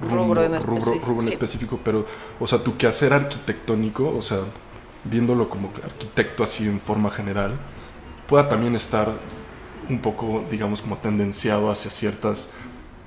Rubro 0.00 0.42
en 0.42 0.60
rubro, 0.60 0.76
específico, 0.76 1.06
rubro 1.06 1.22
en 1.22 1.28
sí. 1.28 1.32
específico, 1.34 1.80
pero, 1.84 2.06
o 2.40 2.46
sea, 2.46 2.62
tu 2.62 2.76
quehacer 2.76 3.12
arquitectónico, 3.12 4.14
o 4.16 4.22
sea, 4.22 4.38
viéndolo 5.04 5.48
como 5.48 5.70
arquitecto 5.84 6.42
así 6.42 6.66
en 6.66 6.80
forma 6.80 7.10
general, 7.10 7.52
pueda 8.26 8.48
también 8.48 8.74
estar 8.74 9.12
un 9.88 10.00
poco, 10.00 10.44
digamos, 10.50 10.80
como 10.80 10.96
tendenciado 10.98 11.70
hacia 11.70 11.90
ciertas, 11.90 12.48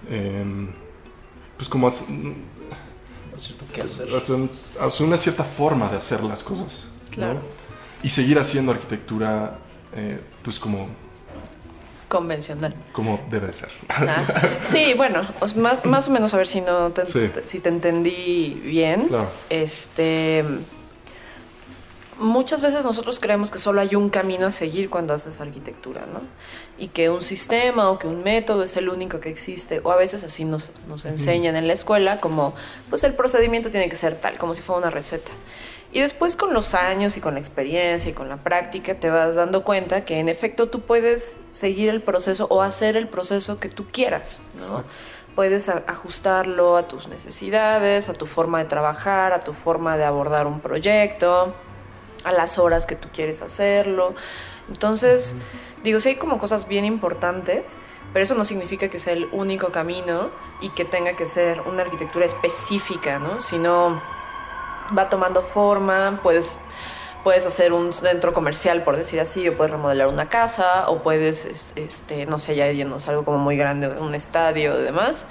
em, 0.09 0.69
pues 1.57 1.69
como 1.69 1.87
hacia, 1.87 2.07
No 2.09 2.33
hacia 4.87 5.05
una 5.05 5.17
cierta 5.17 5.43
forma 5.43 5.89
de 5.89 5.97
hacer 5.97 6.23
las 6.23 6.43
cosas. 6.43 6.87
¿no? 7.09 7.15
Claro. 7.15 7.39
Y 8.03 8.09
seguir 8.09 8.39
haciendo 8.39 8.71
arquitectura, 8.71 9.59
eh, 9.93 10.21
pues 10.43 10.59
como, 10.59 10.87
Convencional. 12.07 12.73
como 12.93 13.19
debe 13.29 13.51
ser. 13.51 13.69
Ah, 13.89 14.23
Sí, 14.65 14.93
bueno, 14.95 15.21
más, 15.57 15.85
más 15.85 16.07
o 16.07 16.11
menos 16.11 16.33
a 16.33 16.37
ver 16.37 16.47
si 16.47 16.61
no 16.61 16.91
te, 16.91 17.05
Sí. 17.07 17.29
si 17.43 17.59
te 17.59 17.69
entendí 17.69 18.61
bien. 18.63 19.07
Claro. 19.09 19.29
Este 19.49 20.43
muchas 22.19 22.61
veces 22.61 22.83
nosotros 22.83 23.19
creemos 23.19 23.51
que 23.51 23.59
solo 23.59 23.79
hay 23.79 23.93
un 23.95 24.09
camino 24.09 24.47
a 24.47 24.51
seguir 24.51 24.89
cuando 24.89 25.13
haces 25.13 25.39
arquitectura, 25.39 26.05
¿no? 26.11 26.21
Y 26.79 26.87
que 26.87 27.09
un 27.11 27.21
sistema 27.21 27.91
o 27.91 27.99
que 27.99 28.07
un 28.07 28.23
método 28.23 28.63
es 28.63 28.75
el 28.75 28.89
único 28.89 29.19
que 29.19 29.29
existe, 29.29 29.81
o 29.83 29.91
a 29.91 29.95
veces 29.97 30.23
así 30.23 30.43
nos, 30.43 30.71
nos 30.87 31.05
enseñan 31.05 31.55
en 31.55 31.67
la 31.67 31.73
escuela, 31.73 32.19
como 32.19 32.55
pues 32.89 33.03
el 33.03 33.13
procedimiento 33.13 33.69
tiene 33.69 33.87
que 33.87 33.95
ser 33.95 34.15
tal, 34.15 34.37
como 34.39 34.55
si 34.55 34.61
fuera 34.63 34.79
una 34.79 34.89
receta. 34.89 35.31
Y 35.91 36.01
después 36.01 36.35
con 36.35 36.53
los 36.53 36.73
años 36.73 37.15
y 37.17 37.21
con 37.21 37.35
la 37.35 37.39
experiencia 37.39 38.11
y 38.11 38.13
con 38.13 38.27
la 38.27 38.37
práctica 38.37 38.95
te 38.95 39.09
vas 39.09 39.35
dando 39.35 39.63
cuenta 39.63 40.03
que 40.03 40.19
en 40.19 40.27
efecto 40.27 40.67
tú 40.67 40.81
puedes 40.81 41.39
seguir 41.49 41.89
el 41.89 42.01
proceso 42.01 42.47
o 42.49 42.61
hacer 42.61 42.97
el 42.97 43.07
proceso 43.07 43.59
que 43.59 43.69
tú 43.69 43.85
quieras, 43.89 44.39
¿no? 44.59 44.83
Puedes 45.33 45.69
ajustarlo 45.69 46.77
a 46.77 46.87
tus 46.87 47.07
necesidades, 47.07 48.09
a 48.09 48.13
tu 48.13 48.25
forma 48.25 48.59
de 48.59 48.65
trabajar, 48.65 49.33
a 49.33 49.39
tu 49.39 49.53
forma 49.53 49.95
de 49.95 50.03
abordar 50.03 50.47
un 50.47 50.59
proyecto, 50.59 51.53
a 52.23 52.31
las 52.31 52.57
horas 52.57 52.85
que 52.85 52.95
tú 52.95 53.09
quieres 53.13 53.41
hacerlo. 53.41 54.15
Entonces, 54.67 55.35
digo, 55.83 55.99
sí 55.99 56.09
hay 56.09 56.15
como 56.15 56.37
cosas 56.37 56.67
bien 56.67 56.85
importantes, 56.85 57.77
pero 58.13 58.23
eso 58.23 58.35
no 58.35 58.45
significa 58.45 58.89
que 58.89 58.99
sea 58.99 59.13
el 59.13 59.25
único 59.31 59.71
camino 59.71 60.31
y 60.59 60.69
que 60.69 60.85
tenga 60.85 61.15
que 61.15 61.25
ser 61.25 61.61
una 61.61 61.83
arquitectura 61.83 62.25
específica, 62.25 63.19
¿no? 63.19 63.39
Sino 63.39 64.01
va 64.95 65.09
tomando 65.09 65.41
forma, 65.41 66.19
puedes, 66.21 66.57
puedes 67.23 67.45
hacer 67.45 67.73
un 67.73 67.91
centro 67.93 68.33
comercial, 68.33 68.83
por 68.83 68.95
decir 68.97 69.19
así, 69.19 69.47
o 69.49 69.57
puedes 69.57 69.71
remodelar 69.71 70.07
una 70.07 70.29
casa, 70.29 70.89
o 70.89 71.01
puedes, 71.01 71.45
es- 71.45 71.73
este, 71.75 72.25
no 72.25 72.39
sé, 72.39 72.55
ya 72.55 72.65
a 72.65 73.09
algo 73.09 73.23
como 73.25 73.37
muy 73.37 73.57
grande, 73.57 73.87
un 73.87 74.15
estadio 74.15 74.79
y 74.79 74.83
demás. 74.83 75.25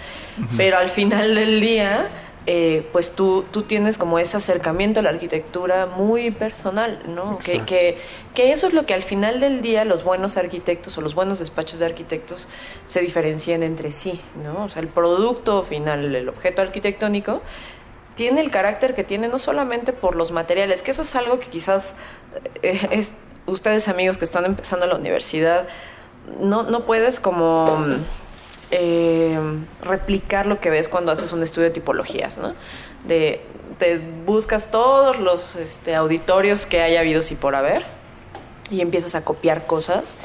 Pero 0.56 0.78
al 0.78 0.88
final 0.88 1.34
del 1.34 1.60
día, 1.60 2.08
eh, 2.48 2.86
pues 2.92 3.12
tú, 3.12 3.44
tú 3.50 3.62
tienes 3.62 3.98
como 3.98 4.18
ese 4.20 4.36
acercamiento 4.36 5.00
a 5.00 5.02
la 5.02 5.10
arquitectura 5.10 5.86
muy 5.86 6.30
personal, 6.30 7.02
¿no? 7.08 7.38
Que, 7.38 7.62
que, 7.64 7.98
que 8.34 8.52
eso 8.52 8.68
es 8.68 8.72
lo 8.75 8.84
que 8.86 8.94
al 8.94 9.02
final 9.02 9.40
del 9.40 9.62
día 9.62 9.84
los 9.84 10.04
buenos 10.04 10.36
arquitectos 10.36 10.96
o 10.96 11.00
los 11.00 11.14
buenos 11.16 11.40
despachos 11.40 11.80
de 11.80 11.86
arquitectos 11.86 12.48
se 12.86 13.00
diferencian 13.00 13.64
entre 13.64 13.90
sí, 13.90 14.20
¿no? 14.44 14.64
O 14.64 14.68
sea, 14.68 14.80
el 14.82 14.88
producto 14.88 15.64
final, 15.64 16.14
el 16.14 16.28
objeto 16.28 16.62
arquitectónico, 16.62 17.40
tiene 18.16 18.40
el 18.40 18.50
carácter 18.50 18.94
que 18.94 19.04
tiene 19.04 19.28
no 19.28 19.38
solamente 19.38 19.92
por 19.92 20.16
los 20.16 20.32
materiales, 20.32 20.82
que 20.82 20.90
eso 20.90 21.02
es 21.02 21.14
algo 21.14 21.38
que 21.38 21.46
quizás 21.46 21.94
eh, 22.62 22.88
es, 22.90 23.12
ustedes 23.46 23.88
amigos 23.88 24.16
que 24.16 24.25
están 24.25 24.44
empezando 24.44 24.87
la 24.87 24.96
universidad, 24.96 25.68
no, 26.40 26.64
no 26.64 26.85
puedes 26.85 27.20
como 27.20 27.78
eh, 28.73 29.38
replicar 29.82 30.46
lo 30.46 30.58
que 30.58 30.70
ves 30.70 30.88
cuando 30.88 31.12
haces 31.12 31.32
un 31.32 31.42
estudio 31.42 31.68
de 31.68 31.75
tipologías, 31.75 32.38
¿no? 32.38 32.54
De, 33.06 33.42
te 33.78 34.00
buscas 34.25 34.70
todos 34.70 35.20
los 35.20 35.54
este, 35.54 35.94
auditorios 35.94 36.66
que 36.66 36.80
haya 36.80 37.00
habido 37.00 37.20
y 37.30 37.35
por 37.35 37.54
haber 37.54 37.82
y 38.70 38.80
empiezas 38.80 39.14
a 39.14 39.25
copiar 39.25 39.66
cosas. 39.66 40.16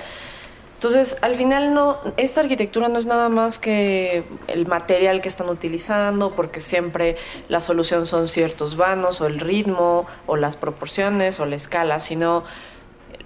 Entonces, 0.83 1.15
al 1.21 1.35
final 1.35 1.75
no, 1.75 1.99
esta 2.17 2.41
arquitectura 2.41 2.89
no 2.89 2.97
es 2.97 3.05
nada 3.05 3.29
más 3.29 3.59
que 3.59 4.23
el 4.47 4.65
material 4.65 5.21
que 5.21 5.29
están 5.29 5.47
utilizando, 5.47 6.31
porque 6.31 6.59
siempre 6.59 7.17
la 7.49 7.61
solución 7.61 8.07
son 8.07 8.27
ciertos 8.27 8.77
vanos, 8.77 9.21
o 9.21 9.27
el 9.27 9.39
ritmo, 9.39 10.07
o 10.25 10.37
las 10.37 10.55
proporciones, 10.55 11.39
o 11.39 11.45
la 11.45 11.55
escala, 11.55 11.99
sino 11.99 12.43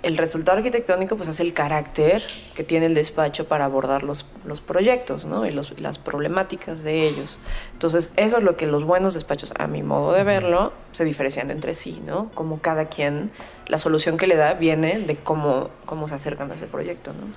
el 0.04 0.18
resultado 0.18 0.58
arquitectónico 0.58 1.16
pues 1.16 1.30
es 1.30 1.40
el 1.40 1.54
carácter 1.54 2.24
que 2.56 2.66
tiene 2.66 2.88
el 2.88 2.94
despacho 2.94 3.48
para 3.48 3.64
abordar 3.64 4.04
los, 4.04 4.26
los 4.44 4.60
proyectos, 4.60 5.24
¿no? 5.24 5.46
Y 5.46 5.52
los- 5.52 5.80
las 5.80 5.98
problemáticas 5.98 6.84
de 6.84 7.08
ellos. 7.08 7.40
Entonces, 7.72 8.12
eso 8.18 8.38
es 8.38 8.44
lo 8.44 8.58
que 8.58 8.68
los 8.68 8.84
buenos 8.84 9.14
despachos, 9.14 9.54
a 9.58 9.68
mi 9.68 9.82
modo 9.82 10.12
de 10.12 10.26
verlo, 10.26 10.74
se 10.92 11.06
diferencian 11.06 11.50
entre 11.52 11.74
sí, 11.76 12.02
¿no? 12.06 12.30
Como 12.34 12.60
cada 12.60 12.90
quien, 12.90 13.32
la 13.68 13.80
solución 13.80 14.18
que 14.18 14.28
le 14.28 14.36
da 14.36 14.54
viene 14.54 15.00
de 15.00 15.16
cómo, 15.18 15.70
cómo 15.86 16.08
se 16.08 16.16
acercan 16.16 16.52
a 16.52 16.56
ese 16.56 16.68
proyecto, 16.68 17.12
¿no? 17.14 17.28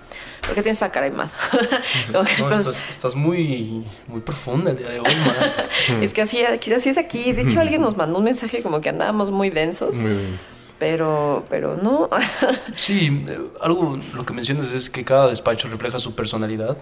Porque 0.47 0.63
tienes 0.63 0.77
esa 0.79 0.91
cara 0.93 1.07
y 1.07 1.11
más. 1.11 1.31
No, 2.13 2.23
estás- 2.23 2.59
estás, 2.61 2.89
estás 2.91 3.15
muy, 3.15 3.85
muy 4.07 4.21
profunda 4.21 4.71
el 4.73 4.77
día 4.79 4.91
de 4.91 5.01
hoy. 5.01 5.07
Es 6.03 6.13
que 6.13 6.23
así, 6.23 6.43
así 6.45 6.89
es 6.91 6.99
aquí. 6.99 7.33
De 7.33 7.43
hecho, 7.43 7.61
alguien 7.61 7.81
nos 7.83 7.97
mandó 7.97 8.19
un 8.19 8.25
mensaje 8.25 8.63
como 8.63 8.81
que 8.81 8.89
andábamos 8.91 9.31
muy 9.31 9.51
densos, 9.51 9.97
Muy 9.99 10.11
bien. 10.11 10.37
pero, 10.79 11.45
pero 11.49 11.77
no. 11.77 12.09
Sí, 12.77 13.25
eh, 13.27 13.39
algo 13.61 13.99
lo 14.13 14.25
que 14.27 14.33
mencionas 14.35 14.73
es 14.73 14.91
que 14.91 15.05
cada 15.05 15.29
despacho 15.29 15.69
refleja 15.69 15.99
su 15.99 16.15
personalidad 16.15 16.77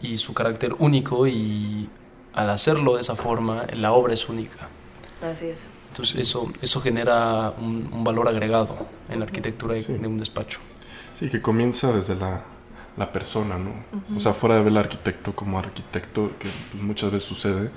y 0.00 0.16
su 0.18 0.34
carácter 0.34 0.74
único 0.78 1.26
y 1.26 1.88
al 2.32 2.48
hacerlo 2.50 2.94
de 2.94 3.00
esa 3.02 3.14
forma, 3.16 3.66
la 3.74 3.92
obra 3.92 4.14
es 4.14 4.28
única. 4.28 4.68
Así 5.22 5.46
es. 5.46 5.66
Entonces 5.92 6.16
eso, 6.20 6.50
eso 6.62 6.80
genera 6.80 7.50
un, 7.58 7.90
un 7.92 8.02
valor 8.02 8.26
agregado 8.26 8.86
en 9.10 9.18
la 9.20 9.26
arquitectura 9.26 9.74
de- 9.74 9.80
Sí. 9.82 9.92
de 9.98 10.06
un 10.08 10.18
despacho. 10.18 10.58
Sí, 11.12 11.28
que 11.28 11.42
comienza 11.42 11.92
desde 11.92 12.14
la, 12.16 12.42
la 12.96 13.12
persona, 13.12 13.58
¿no? 13.58 13.72
O 14.16 14.20
sea, 14.20 14.32
fuera 14.32 14.54
de 14.56 14.62
ver 14.62 14.70
al 14.72 14.78
arquitecto 14.78 15.34
como 15.36 15.58
arquitecto, 15.58 16.30
que 16.38 16.48
pues, 16.70 16.82
muchas 16.82 17.10
veces 17.12 17.28
sucede, 17.28 17.70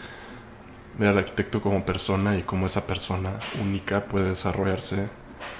ver 0.98 1.10
al 1.10 1.18
arquitecto 1.18 1.62
como 1.62 1.86
persona 1.86 2.38
y 2.38 2.44
cómo 2.44 2.66
esa 2.68 2.88
persona 2.88 3.32
única 3.62 4.06
puede 4.06 4.30
desarrollarse 4.30 5.10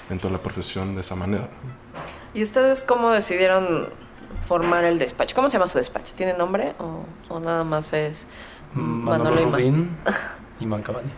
dentro 0.08 0.30
de 0.30 0.36
la 0.36 0.42
profesión 0.42 0.94
de 0.94 1.02
esa 1.02 1.14
manera. 1.14 1.48
¿Y 2.32 2.42
ustedes 2.42 2.82
cómo 2.84 3.10
decidieron 3.10 3.90
formar 4.48 4.84
el 4.84 4.98
despacho? 4.98 5.36
¿Cómo 5.36 5.50
se 5.50 5.58
llama 5.58 5.68
su 5.68 5.76
despacho? 5.76 6.14
¿Tiene 6.16 6.32
nombre 6.32 6.72
o, 6.78 7.04
o 7.34 7.38
nada 7.40 7.64
más 7.64 7.92
es 7.92 8.26
Manolo, 8.72 9.24
Manolo 9.34 9.50
Rubín 9.50 9.90
y 10.60 10.64
Mancabani. 10.64 11.10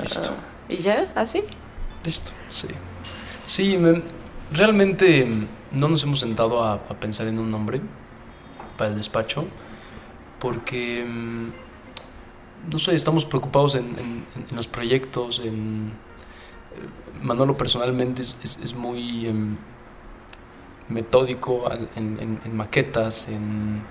Listo. 0.00 0.30
¿Y 0.68 0.76
ya? 0.76 1.10
¿Así? 1.14 1.42
Listo, 2.04 2.30
sí. 2.50 2.68
Sí, 3.46 3.76
me- 3.78 4.02
realmente 4.52 5.24
mm, 5.24 5.46
no 5.78 5.88
nos 5.88 6.02
hemos 6.04 6.20
sentado 6.20 6.62
a, 6.64 6.74
a 6.74 6.94
pensar 7.00 7.26
en 7.26 7.38
un 7.38 7.50
nombre 7.50 7.80
para 8.76 8.90
el 8.90 8.96
despacho 8.96 9.44
porque, 10.38 11.04
mm, 11.04 11.48
no 12.70 12.78
sé, 12.78 12.94
estamos 12.94 13.24
preocupados 13.24 13.74
en, 13.74 13.86
en- 13.98 14.24
en 14.50 14.56
los 14.56 14.66
proyectos, 14.68 15.40
en... 15.44 15.92
eh, 16.74 17.22
Manolo 17.22 17.56
personalmente 17.56 18.22
es, 18.22 18.36
es- 18.44 18.60
es 18.62 18.74
muy 18.74 19.26
em, 19.26 19.56
metódico 20.88 21.70
en, 21.96 22.18
en- 22.20 22.40
en 22.44 22.56
maquetas, 22.56 23.28
en, 23.28 23.82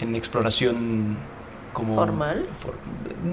en 0.00 0.14
exploración 0.16 1.16
como... 1.74 1.94
¿Formal? 1.94 2.46
for- 2.58 2.74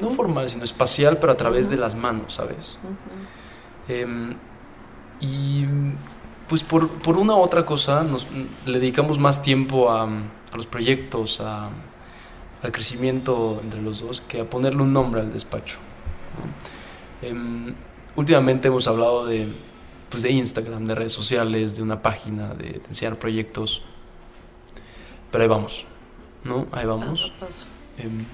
no 0.02 0.10
formal, 0.10 0.50
sino 0.50 0.66
espacial, 0.66 1.18
pero 1.18 1.32
a 1.32 1.38
través 1.38 1.70
de 1.70 1.78
las 1.78 1.96
manos, 1.96 2.34
¿sabes? 2.34 2.78
Em, 3.88 4.34
y 5.22 5.66
pues 6.50 6.64
por, 6.64 6.90
por 6.90 7.16
una 7.18 7.34
u 7.36 7.40
otra 7.40 7.66
cosa 7.66 8.04
nos 8.04 8.28
le 8.66 8.80
dedicamos 8.80 9.18
más 9.20 9.42
tiempo 9.42 9.90
a, 9.90 10.04
a 10.04 10.56
los 10.58 10.66
proyectos, 10.66 11.40
a- 11.40 11.70
al 12.64 12.72
crecimiento 12.72 13.60
entre 13.64 13.82
los 13.82 14.02
dos, 14.02 14.22
que 14.22 14.42
a 14.42 14.50
ponerle 14.50 14.84
un 14.84 14.92
nombre 14.94 15.22
al 15.22 15.32
despacho. 15.32 15.78
¿no? 17.22 17.28
Em, 17.28 17.74
últimamente 18.16 18.68
hemos 18.68 18.88
hablado 18.88 19.26
de, 19.26 19.48
pues 20.10 20.24
de 20.24 20.32
Instagram, 20.32 20.86
de 20.88 20.96
redes 20.96 21.14
sociales, 21.14 21.76
de 21.76 21.82
una 21.84 22.02
página, 22.02 22.54
de, 22.54 22.64
de 22.74 22.82
enseñar 22.88 23.18
proyectos, 23.18 23.84
pero 25.32 25.44
ahí 25.44 25.48
vamos, 25.50 25.86
¿no? 26.44 26.68
Ahí 26.72 26.86
vamos. 26.86 27.22
Paso 27.22 27.34
a 27.34 27.40
paso. 27.48 27.66
Em, 28.02 28.26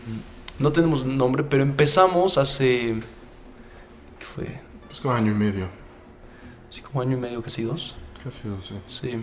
no 0.59 0.71
tenemos 0.71 1.05
nombre, 1.05 1.43
pero 1.43 1.63
empezamos 1.63 2.38
hace, 2.38 2.95
¿qué 4.19 4.25
fue? 4.25 4.59
Pues 4.88 5.00
como 5.00 5.13
año 5.13 5.31
y 5.31 5.36
medio. 5.36 5.67
Así 6.69 6.81
como 6.81 7.01
año 7.01 7.17
y 7.17 7.19
medio, 7.19 7.41
casi 7.41 7.63
dos. 7.63 7.95
Casi 8.24 8.47
dos, 8.47 8.65
sí. 8.65 8.75
Sí. 8.88 9.17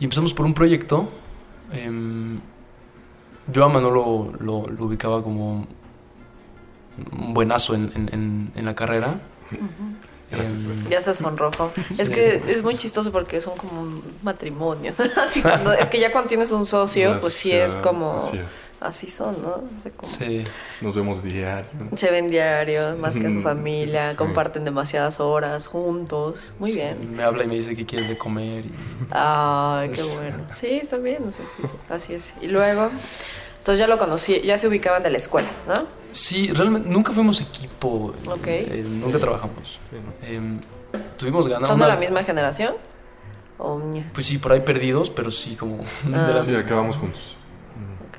Y 0.00 0.04
empezamos 0.04 0.32
por 0.34 0.46
un 0.46 0.54
proyecto. 0.54 1.08
em, 1.72 2.38
yo 3.52 3.64
a 3.64 3.68
Manolo 3.68 4.32
lo, 4.40 4.66
lo 4.68 4.84
ubicaba 4.86 5.22
como 5.22 5.66
un 7.12 7.34
buenazo 7.34 7.74
en, 7.74 7.92
en- 7.94 8.08
en- 8.12 8.52
en 8.54 8.64
la 8.64 8.74
carrera. 8.74 9.20
Gracias, 10.30 10.62
Em, 10.62 10.66
güey. 10.82 10.90
Ya 10.90 11.00
se 11.02 11.14
sonrojó. 11.14 11.70
Sí. 11.90 12.02
Es 12.02 12.10
que 12.10 12.42
es 12.48 12.62
muy 12.62 12.76
chistoso 12.76 13.12
porque 13.12 13.40
son 13.40 13.56
como 13.56 14.02
matrimonios. 14.22 14.98
Así 15.16 15.40
cuando- 15.42 15.72
es 15.72 15.88
que 15.88 16.00
ya 16.00 16.10
cuando 16.12 16.28
tienes 16.28 16.50
un 16.52 16.66
socio, 16.66 17.18
pues 17.20 17.34
sí 17.34 17.52
es 17.52 17.76
como... 17.76 18.16
Así 18.16 18.40
Así, 18.78 19.06
es. 19.06 19.14
son, 19.14 19.40
¿no? 19.42 19.48
O 19.54 19.80
sea, 19.82 19.90
como- 19.92 20.12
sí. 20.12 20.44
Nos 20.82 20.94
vemos 20.94 21.22
diario. 21.22 21.70
Se 21.96 22.10
ven 22.10 22.28
diarios, 22.28 22.98
más 22.98 23.16
que 23.16 23.26
a 23.26 23.30
su 23.30 23.40
familia, 23.40 24.10
sí. 24.10 24.16
comparten 24.16 24.64
demasiadas 24.64 25.18
horas 25.18 25.66
juntos. 25.66 26.52
Muy 26.58 26.70
Sí, 26.72 26.76
bien. 26.78 27.16
Me 27.16 27.22
habla 27.22 27.44
y 27.44 27.46
me 27.46 27.54
dice 27.54 27.74
que 27.74 27.86
quieres 27.86 28.06
de 28.08 28.18
comer. 28.18 28.66
y- 28.66 28.72
Ay, 29.10 29.90
qué 29.90 30.02
bueno. 30.16 30.44
Sí, 30.52 30.66
está 30.82 30.98
bien, 30.98 31.26
o 31.26 31.32
sea, 31.32 31.46
sí, 31.46 31.62
es- 31.64 31.84
así 31.90 32.12
es. 32.14 32.34
Y 32.42 32.48
luego, 32.48 32.90
entonces 33.66 33.80
ya 33.80 33.88
lo 33.88 33.98
conocí, 33.98 34.40
ya 34.42 34.56
se 34.58 34.68
ubicaban 34.68 35.02
de 35.02 35.10
la 35.10 35.16
escuela, 35.16 35.48
¿no? 35.66 35.74
Sí, 36.12 36.52
realmente 36.52 36.88
nunca 36.88 37.10
fuimos 37.10 37.40
equipo. 37.40 38.14
Ok. 38.28 38.46
eh, 38.46 38.84
nunca 38.88 39.18
trabajamos. 39.18 39.80
Sí, 39.90 39.96
¿no? 39.96 40.28
Em, 40.28 40.60
tuvimos 41.18 41.48
ganas. 41.48 41.68
¿Son 41.68 41.76
de 41.76 41.88
la 41.88 41.96
misma 41.96 42.22
generación? 42.22 42.76
Pues 44.14 44.24
sí, 44.26 44.38
por 44.38 44.52
ahí 44.52 44.60
perdidos, 44.60 45.10
pero 45.10 45.32
sí 45.32 45.56
como 45.56 45.80
Ah. 46.14 46.26
de 46.28 46.34
la 46.34 46.42
Sí, 46.42 46.50
misma. 46.50 46.62
acabamos 46.64 46.96
juntos. 46.96 47.36
Mm. 47.74 48.04
ok. 48.04 48.18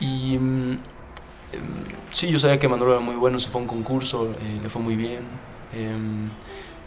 Y 0.00 0.38
mm, 0.38 0.70
em, 0.72 0.78
sí, 2.12 2.28
yo 2.30 2.38
sabía 2.38 2.58
que 2.58 2.68
Manolo 2.68 2.92
era 2.92 3.00
muy 3.00 3.14
bueno, 3.16 3.38
se 3.38 3.48
fue 3.48 3.58
a 3.58 3.62
un 3.62 3.68
concurso, 3.68 4.32
eh, 4.38 4.60
le 4.62 4.68
fue 4.68 4.82
muy 4.82 4.96
bien. 4.96 5.20
em, 5.74 6.28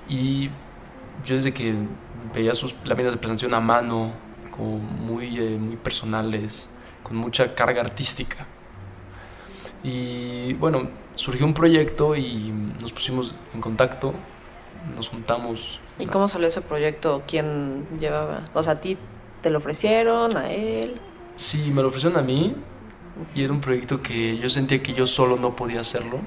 y 0.08 0.52
yo 1.26 1.34
desde 1.36 1.52
que 1.52 1.74
veía 2.32 2.54
sus 2.54 2.76
láminas 2.84 3.14
de 3.14 3.18
presentación 3.18 3.56
a 3.56 3.60
mano, 3.60 4.12
como 4.52 4.78
muy, 4.78 5.36
eh, 5.40 5.58
muy 5.60 5.78
personales, 5.78 6.70
con 7.06 7.18
mucha 7.18 7.54
carga 7.54 7.82
artística. 7.82 8.48
Y 9.84 10.54
bueno, 10.54 10.90
surgió 11.14 11.46
un 11.46 11.54
proyecto 11.54 12.16
y 12.16 12.52
nos 12.82 12.92
pusimos 12.92 13.36
en 13.54 13.62
contacto, 13.62 14.12
nos 14.96 15.10
juntamos. 15.10 15.80
¿Y 16.00 16.08
cómo 16.08 16.28
salió 16.28 16.48
ese 16.48 16.62
proyecto? 16.62 17.22
¿Quién 17.28 17.86
llevaba? 18.00 18.50
O 18.56 18.64
sea, 18.64 18.74
¿a 18.74 18.82
ti 18.82 18.98
te 19.42 19.52
lo 19.52 19.60
ofrecieron? 19.60 20.36
¿A 20.36 20.52
él? 20.52 21.00
Sí, 21.36 21.70
me 21.72 21.84
lo 21.84 21.90
ofrecieron 21.90 22.18
a 22.18 22.24
mí 22.24 22.56
y 23.36 23.44
era 23.44 23.54
un 23.54 23.62
proyecto 23.62 24.02
que 24.02 24.38
yo 24.40 24.50
sentía 24.50 24.82
que 24.82 24.94
yo 24.94 25.06
solo 25.06 25.38
no 25.38 25.56
podía 25.56 25.82
hacerlo 25.82 26.20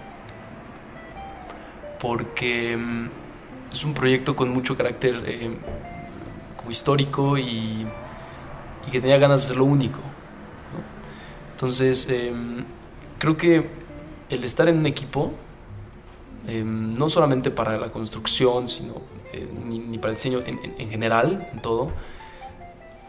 porque 1.99 2.77
mm, 2.77 3.09
es 3.73 3.85
un 3.85 3.95
proyecto 3.95 4.37
con 4.37 4.51
mucho 4.51 4.77
carácter 4.77 5.25
eh, 5.27 5.57
como 6.57 6.71
histórico 6.71 7.37
y, 7.37 7.85
y 8.87 8.91
que 8.93 9.01
tenía 9.01 9.19
ganas 9.19 9.41
de 9.41 9.45
hacerlo 9.47 9.65
único. 9.65 9.99
Entonces, 11.59 12.09
em, 12.09 12.63
creo 13.19 13.37
que 13.37 13.67
el 14.31 14.45
estar 14.45 14.69
en 14.69 14.79
un 14.79 14.87
equipo, 14.87 15.33
em, 16.47 16.95
no 16.95 17.09
solamente 17.09 17.51
para 17.51 17.77
la 17.77 17.91
construcción, 17.91 18.69
sino 18.69 18.95
eh, 19.33 19.45
ni, 19.67 19.81
ni 19.81 19.99
para 19.99 20.11
el 20.13 20.17
diseño 20.17 20.39
en, 20.47 20.57
en- 20.63 20.75
en 20.79 20.89
general, 20.89 21.49
en 21.53 21.61
todo, 21.61 21.91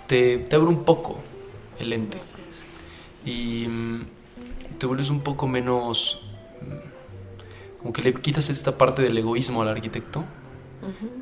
te, 0.08 0.40
te 0.40 0.56
abre 0.56 0.68
un 0.68 0.84
poco 0.84 1.20
el 1.80 1.92
lente 1.92 2.18
y 3.24 3.68
mm, 3.68 4.06
te 4.80 4.86
vuelves 4.88 5.12
un 5.12 5.22
poco 5.22 5.48
menos 5.48 6.24
mm, 6.62 7.78
como 7.82 7.94
que 7.94 8.02
le 8.02 8.14
quitas 8.16 8.50
esta 8.50 8.78
parte 8.80 9.04
del 9.04 9.16
egoísmo 9.18 9.62
al 9.62 9.68
arquitecto 9.70 10.24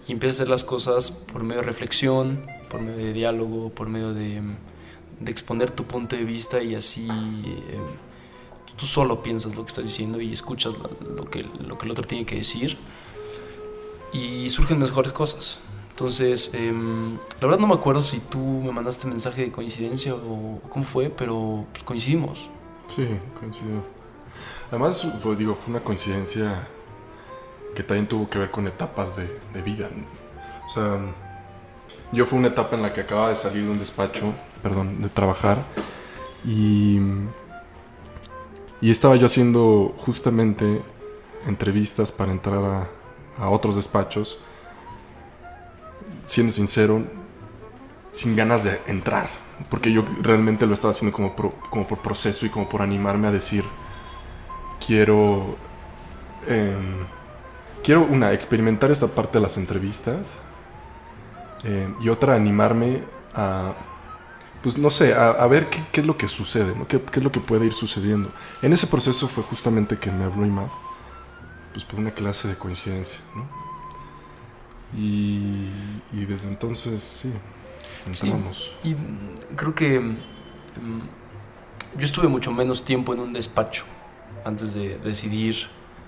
y 0.07 0.13
empiezas 0.13 0.39
a 0.39 0.43
hacer 0.43 0.49
las 0.49 0.63
cosas 0.63 1.11
por 1.11 1.43
medio 1.43 1.59
de 1.61 1.67
reflexión, 1.67 2.39
por 2.69 2.81
medio 2.81 2.97
de 3.05 3.11
diálogo, 3.11 3.69
por 3.69 3.89
medio 3.89 4.13
de, 4.13 4.41
de 5.19 5.31
exponer 5.31 5.71
tu 5.71 5.83
punto 5.85 6.15
de 6.15 6.23
vista 6.23 6.61
y 6.61 6.75
así 6.75 7.07
eh, 7.09 7.79
tú 8.77 8.85
solo 8.85 9.23
piensas 9.23 9.55
lo 9.55 9.63
que 9.63 9.69
estás 9.69 9.85
diciendo 9.85 10.21
y 10.21 10.33
escuchas 10.33 10.75
lo, 10.75 11.25
que, 11.25 11.43
lo 11.43 11.77
que 11.77 11.85
el 11.85 11.91
otro 11.91 12.05
tiene 12.05 12.25
que 12.25 12.35
decir 12.35 12.77
y 14.13 14.49
surgen 14.49 14.79
mejores 14.79 15.11
cosas. 15.11 15.59
Entonces, 15.89 16.51
em, 16.53 17.15
la 17.41 17.47
verdad 17.47 17.59
no 17.59 17.67
me 17.67 17.73
acuerdo 17.73 18.03
si 18.03 18.19
tú 18.19 18.37
me 18.37 18.71
mandaste 18.71 19.07
mensaje 19.07 19.45
de 19.45 19.51
coincidencia 19.51 20.13
o 20.13 20.61
cómo 20.69 20.85
fue, 20.85 21.09
pero 21.09 21.65
pues, 21.71 21.83
coincidimos. 21.83 22.49
Sí, 22.87 23.07
coincidió. 23.39 23.83
Además, 24.69 25.07
fue, 25.23 25.35
digo, 25.35 25.55
fue 25.55 25.73
una 25.73 25.83
coincidencia 25.83 26.67
que 27.73 27.83
también 27.83 28.07
tuvo 28.07 28.29
que 28.29 28.37
ver 28.37 28.51
con 28.51 28.67
etapas 28.67 29.15
de, 29.15 29.61
vida. 29.61 29.89
O 30.67 30.69
sea, 30.71 30.99
yo 32.11 32.25
fue 32.25 32.39
una 32.39 32.49
etapa 32.49 32.75
en 32.75 32.83
la 32.83 32.93
que 32.93 33.01
acababa 33.01 33.29
de 33.29 33.35
salir 33.35 33.63
de 33.63 33.69
un 33.69 33.79
despacho, 33.79 34.33
perdón, 34.61 35.01
de 35.01 35.09
trabajar, 35.09 35.63
y, 36.45 36.99
y 38.81 38.91
estaba 38.91 39.15
yo 39.15 39.25
haciendo 39.25 39.93
justamente 39.97 40.81
entrevistas 41.47 42.11
para 42.11 42.31
entrar 42.31 42.63
a, 42.63 42.87
a 43.43 43.49
otros 43.49 43.75
despachos, 43.75 44.39
siendo 46.25 46.51
sincero, 46.53 47.03
sin 48.11 48.35
ganas 48.35 48.63
de 48.63 48.79
entrar, 48.87 49.29
porque 49.69 49.91
yo 49.91 50.03
realmente 50.21 50.65
lo 50.67 50.73
estaba 50.73 50.91
haciendo 50.91 51.15
como, 51.15 51.35
pro- 51.35 51.53
como 51.69 51.87
por 51.87 51.99
proceso 51.99 52.45
y 52.45 52.49
como 52.49 52.67
por 52.69 52.81
animarme 52.81 53.27
a 53.27 53.31
decir, 53.31 53.63
quiero, 54.85 55.55
em, 56.47 57.05
quiero 57.83 58.01
una, 58.03 58.33
experimentar 58.33 58.91
esta 58.91 59.07
parte 59.07 59.37
de 59.37 59.41
las 59.41 59.57
entrevistas 59.57 60.19
em, 61.63 61.95
y 62.01 62.09
otra, 62.09 62.35
animarme 62.35 63.03
a, 63.33 63.73
pues 64.67 64.77
no 64.77 64.89
sé, 64.89 65.13
a, 65.13 65.47
ver 65.47 65.69
qué, 65.69 66.01
es 66.01 66.05
lo 66.05 66.17
que 66.17 66.27
sucede, 66.27 66.75
¿no? 66.75 66.89
¿Qué, 66.89 67.01
es 67.13 67.23
lo 67.23 67.31
que 67.31 67.39
puede 67.39 67.65
ir 67.65 67.71
sucediendo. 67.71 68.29
En 68.61 68.73
ese 68.73 68.85
proceso 68.85 69.29
fue 69.29 69.41
justamente 69.41 69.95
que 69.95 70.11
me 70.11 70.25
habló 70.25 70.45
Imad, 70.45 70.67
pues 71.71 71.85
por 71.85 72.01
una 72.01 72.11
clase 72.11 72.49
de 72.49 72.55
coincidencia. 72.55 73.21
Y, 74.93 75.69
y 76.11 76.25
desde 76.27 76.49
entonces, 76.49 77.01
sí, 77.01 77.31
entramos. 78.05 78.75
Y 78.83 78.93
creo 79.55 79.73
que 79.73 80.01
mm, 80.01 80.17
yo 81.97 82.05
estuve 82.05 82.27
mucho 82.27 82.51
menos 82.51 82.83
tiempo 82.83 83.13
en 83.13 83.21
un 83.21 83.31
despacho 83.31 83.85
antes 84.43 84.73
de 84.73 84.97
decidir 84.97 85.55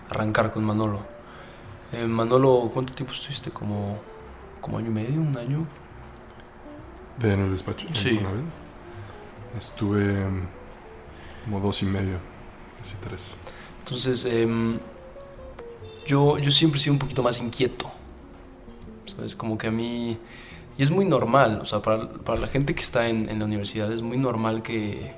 arrancar 0.10 0.52
con 0.52 0.66
Manolo. 0.66 1.00
Eh, 1.94 2.04
Manolo, 2.04 2.70
¿cuánto 2.74 2.94
tiempo 2.94 3.14
estuviste? 3.14 3.52
Como, 3.52 3.98
como 4.60 4.80
año 4.80 4.88
y 4.88 4.96
medio, 4.96 5.22
un 5.22 5.38
año. 5.38 5.66
¿De 7.20 7.34
en 7.34 7.40
el 7.42 7.52
despacho? 7.52 7.86
Sí. 7.94 8.20
Estuve 9.58 10.04
em, 10.24 10.46
como 11.46 11.60
dos 11.60 11.82
y 11.82 11.86
medio, 11.86 12.18
casi 12.78 12.96
tres. 13.02 13.32
Entonces, 13.80 14.26
em, 14.26 14.78
yo, 16.08 16.38
yo 16.38 16.52
siempre 16.52 16.80
he 16.80 16.84
sido 16.84 16.94
un 16.94 17.00
poquito 17.00 17.24
más 17.24 17.40
inquieto. 17.42 17.92
¿Sabes? 19.06 19.36
Como 19.36 19.58
que 19.58 19.68
a 19.68 19.72
mí... 19.72 20.18
Y 20.78 20.82
es 20.84 20.92
muy 20.92 21.04
normal, 21.04 21.60
o 21.62 21.66
sea, 21.66 21.82
para, 21.82 22.08
para 22.10 22.40
la 22.40 22.48
gente 22.48 22.74
que 22.74 22.82
está 22.82 23.10
en, 23.10 23.28
en 23.30 23.40
la 23.40 23.46
universidad 23.46 23.92
es 23.92 24.02
muy 24.02 24.18
normal 24.18 24.62
que... 24.64 25.14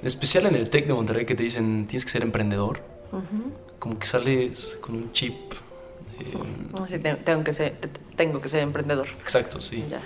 En 0.00 0.06
especial 0.06 0.46
en 0.46 0.54
el 0.56 0.70
TEC 0.70 0.86
de 0.88 0.94
Monterrey 0.94 1.24
que 1.26 1.34
te 1.34 1.42
dicen 1.42 1.86
tienes 1.86 2.04
que 2.04 2.10
ser 2.10 2.22
emprendedor. 2.22 2.80
Como 3.78 3.98
que 3.98 4.06
sales 4.06 4.78
con 4.80 4.96
un 4.96 5.12
chip. 5.12 5.52
eh, 6.18 6.32
No, 6.76 6.84
sí, 6.86 6.98
te- 6.98 7.14
tengo 7.16 7.44
que 7.44 7.52
ser, 7.52 7.76
tengo 8.16 8.40
que 8.40 8.48
ser 8.48 8.62
emprendedor. 8.62 9.06
exacto, 9.20 9.60
sí. 9.60 9.84
Ya. 9.88 10.00